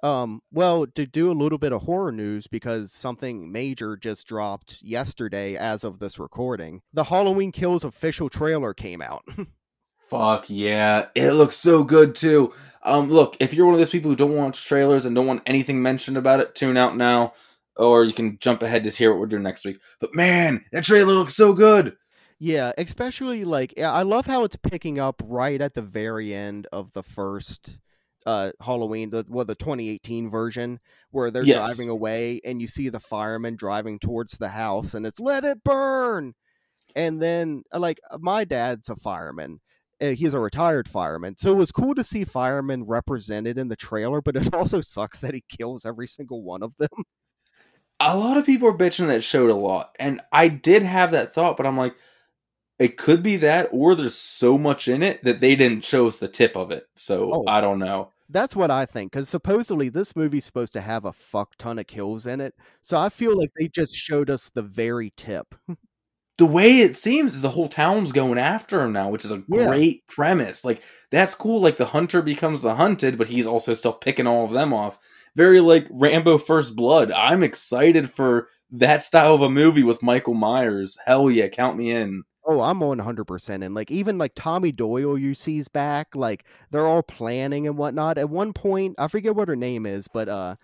Um, 0.02 0.42
well, 0.52 0.88
to 0.88 1.06
do 1.06 1.32
a 1.32 1.34
little 1.34 1.58
bit 1.58 1.74
of 1.74 1.82
horror 1.82 2.12
news 2.12 2.48
because 2.48 2.92
something 2.92 3.52
major 3.52 3.98
just 3.98 4.28
dropped 4.28 4.82
yesterday 4.82 5.58
as 5.58 5.84
of 5.84 6.00
this 6.00 6.20
recording. 6.20 6.82
The 6.94 7.04
Halloween 7.04 7.52
Kills 7.52 7.84
official 7.84 8.30
trailer 8.30 8.74
came 8.74 9.02
out. 9.02 9.24
Fuck 10.08 10.46
yeah, 10.50 11.08
it 11.16 11.34
looks 11.34 11.56
so 11.56 11.84
good 11.84 12.16
too. 12.16 12.54
Um, 12.84 13.12
look, 13.12 13.38
if 13.40 13.54
you're 13.54 13.66
one 13.66 13.76
of 13.76 13.80
those 13.80 13.92
people 13.92 14.10
who 14.10 14.16
don't 14.16 14.36
watch 14.36 14.66
trailers 14.66 15.06
and 15.06 15.16
don't 15.16 15.28
want 15.28 15.44
anything 15.46 15.82
mentioned 15.82 16.18
about 16.18 16.40
it, 16.40 16.56
tune 16.56 16.78
out 16.78 16.98
now, 16.98 17.34
or 17.76 18.06
you 18.06 18.14
can 18.14 18.40
jump 18.40 18.64
ahead 18.64 18.86
to 18.86 18.90
hear 18.90 19.12
what 19.12 19.20
we're 19.20 19.28
doing 19.28 19.44
next 19.44 19.66
week. 19.66 19.80
But 20.00 20.16
man, 20.16 20.66
that 20.72 20.86
trailer 20.86 21.14
looks 21.14 21.36
so 21.36 21.54
good. 21.54 21.96
Yeah, 22.40 22.72
especially 22.78 23.44
like 23.44 23.78
I 23.78 24.04
love 24.04 24.26
how 24.26 24.46
it's 24.46 24.56
picking 24.56 24.98
up 24.98 25.22
right 25.26 25.60
at 25.60 25.74
the 25.74 25.82
very 25.82 26.34
end 26.34 26.68
of 26.72 26.92
the 26.94 27.04
first 27.04 27.80
uh 28.30 28.52
Halloween, 28.62 29.10
the 29.10 29.26
well 29.30 29.46
the 29.46 29.56
2018 29.56 30.30
version 30.30 30.80
where 31.12 31.32
they're 31.32 31.44
Yes. 31.44 31.66
driving 31.68 31.90
away 31.90 32.40
and 32.46 32.62
you 32.62 32.68
see 32.68 32.90
the 32.90 33.00
firemen 33.00 33.56
driving 33.56 33.98
towards 34.00 34.38
the 34.38 34.50
house 34.50 34.94
and 34.94 35.06
it's 35.06 35.20
let 35.20 35.44
it 35.44 35.64
burn. 35.64 36.34
And 36.96 37.22
then 37.22 37.64
uh, 37.74 37.80
like 37.80 38.00
my 38.20 38.44
dad's 38.46 38.90
a 38.90 38.96
fireman. 38.98 39.60
Uh, 40.02 40.12
he's 40.12 40.34
a 40.34 40.40
retired 40.40 40.88
fireman. 40.88 41.36
So 41.38 41.52
it 41.52 41.58
was 41.58 41.72
cool 41.72 41.94
to 41.96 42.04
see 42.04 42.24
firemen 42.24 42.84
represented 42.86 43.58
in 43.58 43.68
the 43.68 43.76
trailer, 43.76 44.22
but 44.22 44.36
it 44.38 44.54
also 44.54 44.82
sucks 44.82 45.20
that 45.22 45.34
he 45.34 45.44
kills 45.58 45.86
every 45.86 46.08
single 46.08 46.42
one 46.44 46.64
of 46.64 46.74
them. 46.78 47.04
a 48.00 48.18
lot 48.18 48.38
of 48.38 48.46
people 48.46 48.68
are 48.70 48.74
bitching 48.78 49.08
that 49.08 49.24
showed 49.24 49.50
a 49.50 49.56
lot, 49.56 49.96
and 50.00 50.22
I 50.32 50.48
did 50.48 50.84
have 50.84 51.12
that 51.12 51.34
thought, 51.34 51.58
but 51.58 51.66
I'm 51.66 51.78
like, 51.78 51.96
it 52.80 52.96
could 52.98 53.22
be 53.22 53.36
that, 53.38 53.68
or 53.74 53.94
there's 53.94 54.16
so 54.16 54.58
much 54.58 54.88
in 54.88 55.04
it 55.04 55.22
that 55.26 55.42
they 55.42 55.54
didn't 55.56 55.84
show 55.84 56.08
us 56.08 56.18
the 56.18 56.30
tip 56.30 56.56
of 56.56 56.72
it. 56.72 56.88
So 56.96 57.32
Oh. 57.34 57.44
I 57.46 57.60
don't 57.60 57.80
know. 57.80 58.12
That's 58.30 58.56
what 58.56 58.70
I 58.72 58.86
think, 58.86 59.12
because 59.12 59.28
supposedly 59.28 59.90
this 59.90 60.16
movie's 60.16 60.46
supposed 60.46 60.74
to 60.74 60.82
have 60.82 61.06
a 61.06 61.14
fuck 61.14 61.56
ton 61.58 61.80
of 61.80 61.88
kills 61.88 62.28
in 62.28 62.40
it. 62.42 62.54
So 62.84 62.98
I 62.98 63.10
feel 63.10 63.36
like 63.38 63.50
they 63.58 63.68
just 63.68 63.96
showed 63.96 64.30
us 64.30 64.52
the 64.54 64.62
very 64.62 65.12
tip. 65.18 65.56
The 66.38 66.46
way 66.46 66.78
it 66.80 66.96
seems 66.96 67.36
is 67.36 67.42
the 67.42 67.50
whole 67.50 67.68
town's 67.68 68.14
going 68.14 68.38
after 68.38 68.80
him 68.82 68.94
now, 68.94 69.10
which 69.10 69.26
is 69.26 69.32
a 69.34 69.44
Yeah. 69.50 69.68
great 69.68 70.08
premise. 70.08 70.64
Like 70.64 70.82
that's 71.12 71.36
cool. 71.36 71.60
Like 71.60 71.76
the 71.76 71.84
hunter 71.88 72.22
becomes 72.22 72.62
the 72.62 72.76
hunted, 72.76 73.18
but 73.18 73.28
he's 73.28 73.46
also 73.46 73.74
still 73.74 73.92
picking 73.92 74.26
all 74.26 74.46
of 74.46 74.52
them 74.52 74.74
off. 74.74 74.98
Very 75.36 75.60
like 75.60 75.86
Rambo 75.92 76.38
First 76.38 76.78
Blood. 76.78 77.12
I'm 77.12 77.44
excited 77.44 78.10
for 78.10 78.48
that 78.72 79.04
style 79.04 79.34
of 79.36 79.42
a 79.42 79.50
movie 79.50 79.84
with 79.84 80.02
Michael 80.02 80.34
Myers. 80.34 80.98
Hell 81.06 81.30
yeah, 81.30 81.50
count 81.50 81.76
me 81.76 81.92
in. 81.92 82.24
Oh, 82.52 82.62
I'm 82.62 82.82
on 82.82 82.98
100% 82.98 83.64
and 83.64 83.76
like 83.76 83.92
even 83.92 84.18
like 84.18 84.34
Tommy 84.34 84.72
Doyle 84.72 85.18
you 85.20 85.36
see's 85.36 85.68
back, 85.68 86.16
like 86.16 86.46
they're 86.72 86.88
all 86.88 87.04
planning 87.04 87.68
and 87.68 87.78
whatnot. 87.78 88.18
At 88.18 88.30
one 88.32 88.54
point, 88.54 88.96
I 88.98 89.08
forget 89.08 89.36
what 89.36 89.48
her 89.50 89.56
name 89.56 89.86
is, 89.86 90.08
but 90.08 90.28
uh 90.28 90.56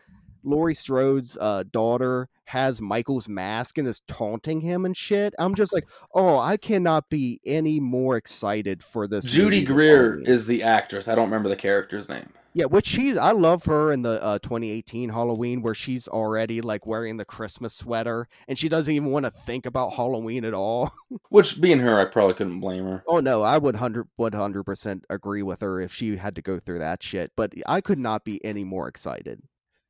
Laurie 0.46 0.76
Strode's 0.76 1.38
uh 1.40 1.64
daughter 1.72 2.30
has 2.46 2.80
Michael's 2.82 3.28
mask 3.28 3.78
and 3.78 3.88
is 3.88 4.02
taunting 4.08 4.62
him 4.62 4.86
and 4.86 4.96
shit. 4.96 5.34
I'm 5.40 5.56
just 5.56 5.74
like, 5.74 5.86
oh, 6.14 6.38
I 6.38 6.58
cannot 6.58 7.10
be 7.10 7.42
any 7.46 7.80
more 7.80 8.18
excited 8.18 8.84
for 8.84 9.08
this. 9.08 9.26
Judy 9.26 9.66
Greer 9.66 10.22
is 10.22 10.46
the 10.46 10.64
actress. 10.64 11.08
I 11.08 11.16
don't 11.16 11.26
remember 11.26 11.50
the 11.50 11.56
character's 11.56 12.08
name. 12.08 12.30
Yeah, 12.54 12.66
which 12.66 12.88
she's 12.88 13.18
I 13.18 13.32
love 13.32 13.66
her 13.66 13.92
in 13.92 14.02
the 14.02 14.24
uh, 14.24 14.40
2018 14.40 15.10
Halloween 15.10 15.62
where 15.62 15.76
she's 15.76 16.08
already 16.08 16.62
like 16.62 16.86
wearing 16.86 17.18
the 17.18 17.26
Christmas 17.26 17.74
sweater 17.74 18.30
and 18.48 18.58
she 18.58 18.70
doesn't 18.70 18.94
even 18.94 19.12
want 19.12 19.26
to 19.26 19.32
think 19.46 19.66
about 19.66 19.92
Halloween 19.94 20.46
at 20.46 20.54
all. 20.54 20.94
Which, 21.30 21.60
being 21.60 21.80
her, 21.80 22.00
I 22.00 22.06
probably 22.06 22.34
couldn't 22.34 22.62
blame 22.62 22.86
her. 22.86 23.04
Oh 23.10 23.20
no, 23.20 23.42
I 23.42 23.58
would 23.58 23.76
hundred 23.76 24.08
would 24.18 24.34
hundred 24.34 24.64
percent 24.64 25.06
agree 25.10 25.44
with 25.44 25.60
her 25.60 25.82
if 25.82 25.94
she 25.94 26.16
had 26.16 26.34
to 26.36 26.42
go 26.42 26.58
through 26.58 26.80
that 26.80 27.04
shit. 27.04 27.34
But 27.36 27.52
I 27.66 27.82
could 27.82 28.00
not 28.00 28.24
be 28.24 28.44
any 28.46 28.64
more 28.64 28.88
excited. 28.88 29.42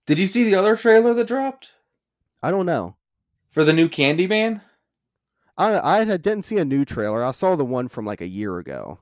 Did 0.06 0.20
you 0.20 0.28
see 0.28 0.44
the 0.44 0.56
other 0.56 0.76
trailer 0.76 1.14
that 1.14 1.28
dropped 1.28 1.74
I 2.42 2.52
don't 2.52 2.66
know. 2.66 2.96
for 3.50 3.64
the 3.64 3.74
new 3.74 3.90
Candyman? 3.90 4.62
I 5.58 6.02
I 6.02 6.06
didn't 6.06 6.44
see 6.44 6.58
a 6.58 6.66
new 6.66 6.86
trailer. 6.86 7.24
I 7.24 7.32
saw 7.32 7.56
the 7.56 7.66
one 7.66 7.88
from 7.90 8.06
like 8.06 8.22
a 8.22 8.28
year 8.28 8.58
ago. 8.58 9.00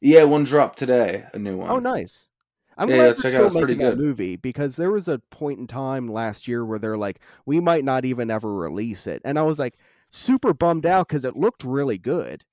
Yeah, 0.00 0.24
one 0.24 0.44
dropped 0.44 0.78
today. 0.78 1.24
A 1.32 1.38
new 1.38 1.56
one. 1.56 1.70
Oh, 1.70 1.78
nice. 1.78 2.28
I'm 2.76 2.88
Yeah, 2.88 2.96
glad 2.96 3.16
they're 3.16 3.42
out. 3.44 3.50
still 3.50 3.50
pretty 3.50 3.74
making 3.76 3.78
that 3.78 3.98
movie 3.98 4.36
because 4.36 4.76
there 4.76 4.90
was 4.90 5.08
a 5.08 5.18
point 5.30 5.60
in 5.60 5.66
time 5.66 6.08
last 6.08 6.48
year 6.48 6.64
where 6.64 6.78
they're 6.78 6.96
like, 6.98 7.20
we 7.46 7.60
might 7.60 7.84
not 7.84 8.04
even 8.04 8.30
ever 8.30 8.54
release 8.54 9.06
it, 9.06 9.22
and 9.24 9.38
I 9.38 9.42
was 9.42 9.58
like 9.58 9.76
super 10.10 10.52
bummed 10.54 10.86
out 10.86 11.08
because 11.08 11.24
it 11.24 11.36
looked 11.36 11.64
really 11.64 11.98
good. 11.98 12.44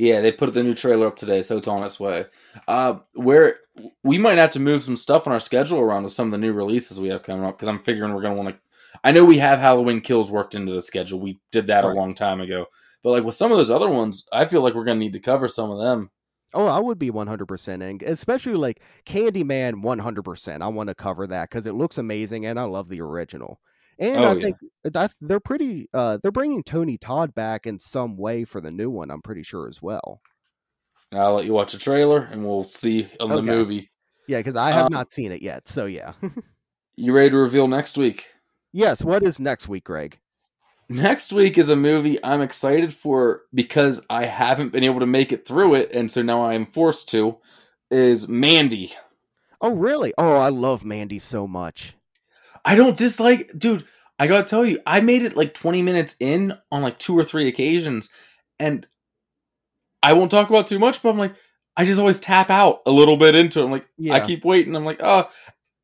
Yeah, 0.00 0.22
they 0.22 0.32
put 0.32 0.50
the 0.54 0.62
new 0.62 0.72
trailer 0.72 1.06
up 1.08 1.16
today, 1.16 1.42
so 1.42 1.58
it's 1.58 1.68
on 1.68 1.82
its 1.82 2.00
way. 2.00 2.24
Uh, 2.66 3.00
where 3.12 3.56
we 4.02 4.16
might 4.16 4.38
have 4.38 4.50
to 4.52 4.58
move 4.58 4.82
some 4.82 4.96
stuff 4.96 5.26
on 5.26 5.32
our 5.34 5.38
schedule 5.40 5.78
around 5.78 6.04
with 6.04 6.12
some 6.14 6.28
of 6.28 6.30
the 6.32 6.38
new 6.38 6.54
releases 6.54 6.98
we 6.98 7.08
have 7.08 7.22
coming 7.22 7.44
up 7.44 7.58
because 7.58 7.68
I'm 7.68 7.80
figuring 7.82 8.14
we're 8.14 8.22
gonna 8.22 8.34
want 8.34 8.48
to. 8.48 8.60
I 9.04 9.12
know 9.12 9.26
we 9.26 9.36
have 9.38 9.58
Halloween 9.58 10.00
Kills 10.00 10.32
worked 10.32 10.54
into 10.54 10.72
the 10.72 10.80
schedule. 10.80 11.20
We 11.20 11.38
did 11.52 11.66
that 11.66 11.84
Right. 11.84 11.92
a 11.94 11.94
long 11.98 12.14
time 12.14 12.40
ago, 12.40 12.64
but 13.02 13.10
like 13.10 13.24
with 13.24 13.34
some 13.34 13.52
of 13.52 13.58
those 13.58 13.70
other 13.70 13.90
ones, 13.90 14.24
I 14.32 14.46
feel 14.46 14.62
like 14.62 14.72
we're 14.72 14.86
gonna 14.86 15.00
need 15.00 15.12
to 15.12 15.20
cover 15.20 15.48
some 15.48 15.70
of 15.70 15.78
them. 15.78 16.10
Oh, 16.54 16.64
I 16.64 16.80
would 16.80 16.98
be 16.98 17.10
100% 17.10 17.82
in, 17.82 18.00
especially 18.06 18.54
like 18.54 18.80
Candyman 19.04 19.82
100%. 19.82 20.62
I 20.62 20.68
want 20.68 20.88
to 20.88 20.94
cover 20.94 21.26
that 21.26 21.50
because 21.50 21.66
it 21.66 21.74
looks 21.74 21.98
amazing 21.98 22.46
and 22.46 22.58
I 22.58 22.62
love 22.64 22.88
the 22.88 23.02
original. 23.02 23.60
And 24.00 24.16
Oh, 24.24 24.30
I 24.30 24.34
yeah. 24.34 24.42
think 24.42 24.56
that 24.84 25.12
they're 25.20 25.40
pretty, 25.40 25.88
uh, 25.94 26.18
they're 26.22 26.32
bringing 26.32 26.62
Tony 26.64 26.96
Todd 26.98 27.34
back 27.34 27.66
in 27.66 27.78
some 27.78 28.16
way 28.16 28.44
for 28.44 28.60
the 28.60 28.70
new 28.70 28.90
one, 28.90 29.10
I'm 29.10 29.20
pretty 29.22 29.42
sure 29.42 29.68
as 29.68 29.80
well. 29.82 30.20
I'll 31.12 31.34
let 31.34 31.44
you 31.44 31.52
watch 31.52 31.72
the 31.72 31.78
trailer 31.78 32.20
and 32.22 32.44
we'll 32.44 32.64
see 32.64 33.08
on 33.20 33.28
the 33.28 33.42
movie. 33.42 33.90
Yeah, 34.26 34.38
because 34.38 34.56
I 34.56 34.70
have 34.70 34.86
Um, 34.86 34.92
not 34.92 35.12
seen 35.12 35.32
it 35.32 35.42
yet. 35.42 35.68
So 35.68 35.86
yeah. 35.86 36.12
You 36.96 37.12
ready 37.14 37.30
to 37.30 37.36
reveal 37.36 37.66
next 37.68 37.96
week? 37.96 38.28
yes, 38.72 39.02
what 39.02 39.22
is 39.22 39.40
next 39.40 39.68
week, 39.68 39.84
Greg? 39.84 40.18
Next 40.90 41.32
week 41.32 41.56
is 41.56 41.70
a 41.70 41.76
movie 41.76 42.22
I'm 42.24 42.42
excited 42.42 42.92
for 42.92 43.42
because 43.54 44.00
I 44.10 44.26
haven't 44.26 44.72
been 44.72 44.84
able 44.84 45.00
to 45.00 45.06
make 45.06 45.32
it 45.32 45.46
through 45.46 45.74
it, 45.76 45.92
and 45.94 46.10
so 46.12 46.20
now 46.20 46.42
I 46.42 46.54
am 46.54 46.66
forced 46.66 47.08
to. 47.10 47.38
Is 47.90 48.28
Mandy? 48.28 48.92
Oh, 49.62 49.70
really? 49.72 50.12
Oh, 50.18 50.36
I 50.36 50.48
love 50.50 50.84
Mandy 50.84 51.18
so 51.20 51.46
much. 51.46 51.94
I 52.64 52.76
don't 52.76 52.96
dislike, 52.96 53.50
dude. 53.56 53.84
I 54.18 54.26
gotta 54.26 54.44
tell 54.46 54.66
you, 54.66 54.80
I 54.86 55.00
made 55.00 55.22
it 55.22 55.36
like 55.36 55.54
20 55.54 55.82
minutes 55.82 56.14
in 56.20 56.52
on 56.70 56.82
like 56.82 56.98
two 56.98 57.16
or 57.16 57.24
three 57.24 57.48
occasions, 57.48 58.10
and 58.58 58.86
I 60.02 60.12
won't 60.12 60.30
talk 60.30 60.50
about 60.50 60.66
too 60.66 60.78
much, 60.78 61.02
but 61.02 61.10
I'm 61.10 61.18
like, 61.18 61.34
I 61.76 61.84
just 61.84 62.00
always 62.00 62.20
tap 62.20 62.50
out 62.50 62.80
a 62.84 62.90
little 62.90 63.16
bit 63.16 63.34
into 63.34 63.60
it. 63.60 63.64
I'm 63.64 63.70
like, 63.70 63.86
I 64.10 64.20
keep 64.20 64.44
waiting. 64.44 64.76
I'm 64.76 64.84
like, 64.84 65.00
oh, 65.02 65.28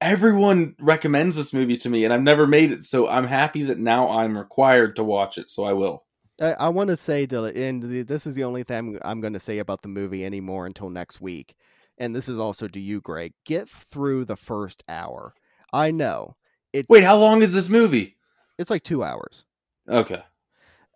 everyone 0.00 0.74
recommends 0.78 1.36
this 1.36 1.54
movie 1.54 1.76
to 1.78 1.88
me, 1.88 2.04
and 2.04 2.12
I've 2.12 2.22
never 2.22 2.46
made 2.46 2.72
it, 2.72 2.84
so 2.84 3.08
I'm 3.08 3.26
happy 3.26 3.62
that 3.64 3.78
now 3.78 4.08
I'm 4.08 4.36
required 4.36 4.96
to 4.96 5.04
watch 5.04 5.38
it. 5.38 5.50
So 5.50 5.64
I 5.64 5.72
will. 5.72 6.04
I, 6.40 6.52
I 6.52 6.68
want 6.68 6.88
to 6.88 6.96
say 6.96 7.26
and 7.30 7.82
the, 7.82 8.02
this 8.02 8.26
is 8.26 8.34
the 8.34 8.44
only 8.44 8.62
thing 8.62 8.98
I'm 9.02 9.20
going 9.20 9.32
to 9.32 9.40
say 9.40 9.58
about 9.58 9.82
the 9.82 9.88
movie 9.88 10.24
anymore 10.24 10.66
until 10.66 10.90
next 10.90 11.20
week. 11.20 11.54
And 11.98 12.14
this 12.14 12.28
is 12.28 12.38
also 12.38 12.68
to 12.68 12.80
you, 12.80 13.00
Greg. 13.00 13.32
Get 13.46 13.70
through 13.90 14.26
the 14.26 14.36
first 14.36 14.84
hour. 14.88 15.32
I 15.72 15.90
know 15.90 16.36
it. 16.76 16.86
Wait, 16.88 17.04
how 17.04 17.16
long 17.16 17.42
is 17.42 17.52
this 17.52 17.68
movie? 17.68 18.16
It's 18.58 18.70
like 18.70 18.82
two 18.84 19.02
hours. 19.04 19.44
Okay. 19.88 20.22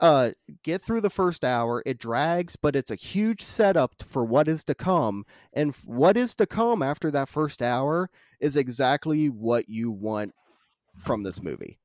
uh 0.01 0.31
get 0.65 0.83
through 0.83 1.01
the 1.03 1.11
first 1.11 1.45
hour 1.45 1.83
it 1.87 1.99
drags 1.99 2.57
but 2.57 2.75
it's 2.75 2.91
a 2.91 2.95
huge 2.97 3.43
setup 3.43 3.93
for 4.03 4.25
what 4.25 4.49
is 4.49 4.65
to 4.65 4.75
come 4.75 5.25
and 5.53 5.75
what 5.85 6.17
is 6.17 6.35
to 6.35 6.47
come 6.47 6.83
after 6.83 7.11
that 7.11 7.29
first 7.29 7.61
hour 7.63 8.09
is 8.41 8.57
exactly 8.57 9.29
what 9.29 9.69
you 9.69 9.91
want 9.91 10.33
from 10.99 11.23
this 11.23 11.41
movie 11.43 11.79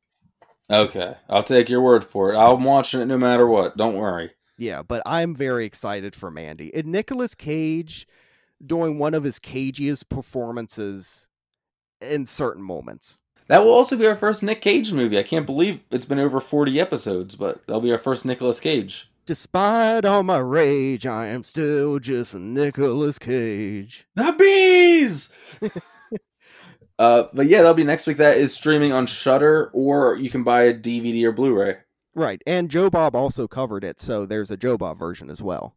Okay. 0.72 1.16
I'll 1.30 1.44
take 1.44 1.70
your 1.70 1.82
word 1.82 2.04
for 2.04 2.34
it. 2.34 2.38
I'm 2.38 2.64
watching 2.64 3.00
it 3.02 3.06
no 3.06 3.20
matter 3.20 3.46
what. 3.46 3.78
Don't 3.78 3.96
worry. 3.96 4.32
yeah 4.58 4.82
but 4.82 5.04
i'm 5.06 5.36
very 5.36 5.66
excited 5.66 6.16
for 6.16 6.32
mandy 6.32 6.74
and 6.74 6.88
Nicolas 6.88 7.36
cage 7.36 8.08
doing 8.66 8.98
one 8.98 9.14
of 9.14 9.24
his 9.24 9.38
cagiest 9.38 10.08
performances 10.10 11.28
in 12.02 12.26
certain 12.26 12.64
moments 12.64 13.22
That 13.48 13.60
will 13.64 13.74
also 13.74 13.96
be 13.96 14.08
our 14.08 14.16
first 14.16 14.42
Nick 14.44 14.62
Cage 14.62 14.92
movie. 14.92 15.20
I 15.20 15.24
can't 15.24 15.46
believe 15.46 15.82
it's 15.92 16.06
been 16.08 16.20
over 16.20 16.40
40 16.40 16.80
episodes, 16.80 17.36
but 17.36 17.66
that'll 17.68 17.82
be 17.82 17.92
our 17.92 17.98
first 17.98 18.26
Nicolas 18.26 18.60
Cage. 18.60 19.10
despite 19.26 20.06
all 20.06 20.22
my 20.24 20.38
rage 20.38 21.06
i 21.08 21.26
am 21.28 21.44
still 21.44 21.98
just 22.00 22.36
Nicolas 22.36 23.18
cage 23.20 24.06
The 24.16 24.36
bees. 24.38 25.32
uh, 27.00 27.24
but 27.34 27.48
yeah, 27.48 27.60
that'll 27.60 27.74
be 27.74 27.84
next 27.84 28.08
week. 28.08 28.18
That 28.18 28.38
is 28.38 28.54
streaming 28.54 28.92
on 28.94 29.06
Shudder, 29.08 29.70
or 29.74 30.16
you 30.18 30.30
can 30.30 30.44
buy 30.44 30.64
a 30.64 30.74
DVD 30.74 31.24
or 31.26 31.32
Blu-ray. 31.32 31.78
right 32.14 32.42
and 32.48 32.70
joe 32.70 32.90
bob 32.90 33.14
also 33.16 33.48
covered 33.48 33.84
it 33.84 34.00
so 34.00 34.26
there's 34.26 34.50
a 34.52 34.56
joe 34.58 34.78
bob 34.78 34.98
version 34.98 35.30
as 35.30 35.42
well 35.42 35.76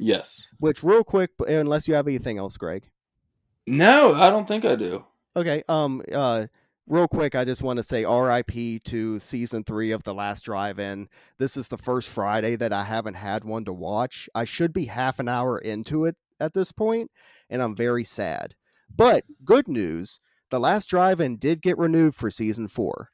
Yes. 0.00 0.46
Which, 0.60 0.84
real 0.84 1.02
quick, 1.02 1.30
unless 1.40 1.88
you 1.88 1.94
have 1.94 2.06
anything 2.06 2.38
else, 2.38 2.56
Greg. 2.56 2.84
No, 3.66 4.14
I 4.14 4.30
don't 4.30 4.46
think 4.46 4.64
I 4.64 4.76
do. 4.76 5.04
Okay. 5.34 5.64
Um. 5.68 6.02
Uh. 6.12 6.46
Real 6.90 7.06
quick, 7.06 7.34
I 7.34 7.44
just 7.44 7.60
want 7.60 7.76
to 7.76 7.82
say 7.82 8.04
R.I.P. 8.04 8.78
to 8.86 9.20
season 9.20 9.62
three 9.62 9.90
of 9.90 10.04
The 10.04 10.14
Last 10.14 10.46
Drive-In. 10.46 11.10
This 11.36 11.54
is 11.58 11.68
the 11.68 11.76
first 11.76 12.08
Friday 12.08 12.56
that 12.56 12.72
I 12.72 12.84
haven't 12.84 13.12
had 13.12 13.44
one 13.44 13.66
to 13.66 13.74
watch. 13.74 14.26
I 14.34 14.44
should 14.44 14.72
be 14.72 14.86
half 14.86 15.18
an 15.18 15.28
hour 15.28 15.58
into 15.58 16.06
it 16.06 16.16
at 16.40 16.54
this 16.54 16.72
point, 16.72 17.10
and 17.50 17.60
I'm 17.60 17.76
very 17.76 18.04
sad. 18.04 18.54
But 18.88 19.24
good 19.44 19.68
news: 19.68 20.20
The 20.48 20.58
Last 20.58 20.86
Drive-In 20.86 21.36
did 21.36 21.60
get 21.60 21.76
renewed 21.76 22.14
for 22.14 22.30
season 22.30 22.68
four. 22.68 23.10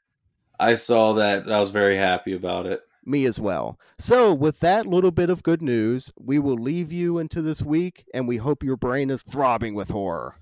I 0.61 0.77
saw 0.77 1.13
that. 1.15 1.51
I 1.51 1.59
was 1.59 1.73
very 1.73 1.97
happy 1.97 2.33
about 2.33 2.67
it. 2.67 2.81
Me 3.05 3.27
as 3.27 3.41
well. 3.41 3.77
So, 3.99 4.33
with 4.33 4.61
that 4.61 4.87
little 4.87 5.11
bit 5.11 5.31
of 5.31 5.43
good 5.43 5.63
news, 5.63 6.13
we 6.17 6.39
will 6.39 6.55
leave 6.55 6.93
you 6.93 7.19
into 7.19 7.43
this 7.43 7.61
week, 7.61 8.05
and 8.15 8.29
we 8.29 8.37
hope 8.37 8.63
your 8.63 8.77
brain 8.77 9.11
is 9.11 9.25
throbbing 9.25 9.75
with 9.75 9.91
horror. 9.91 10.37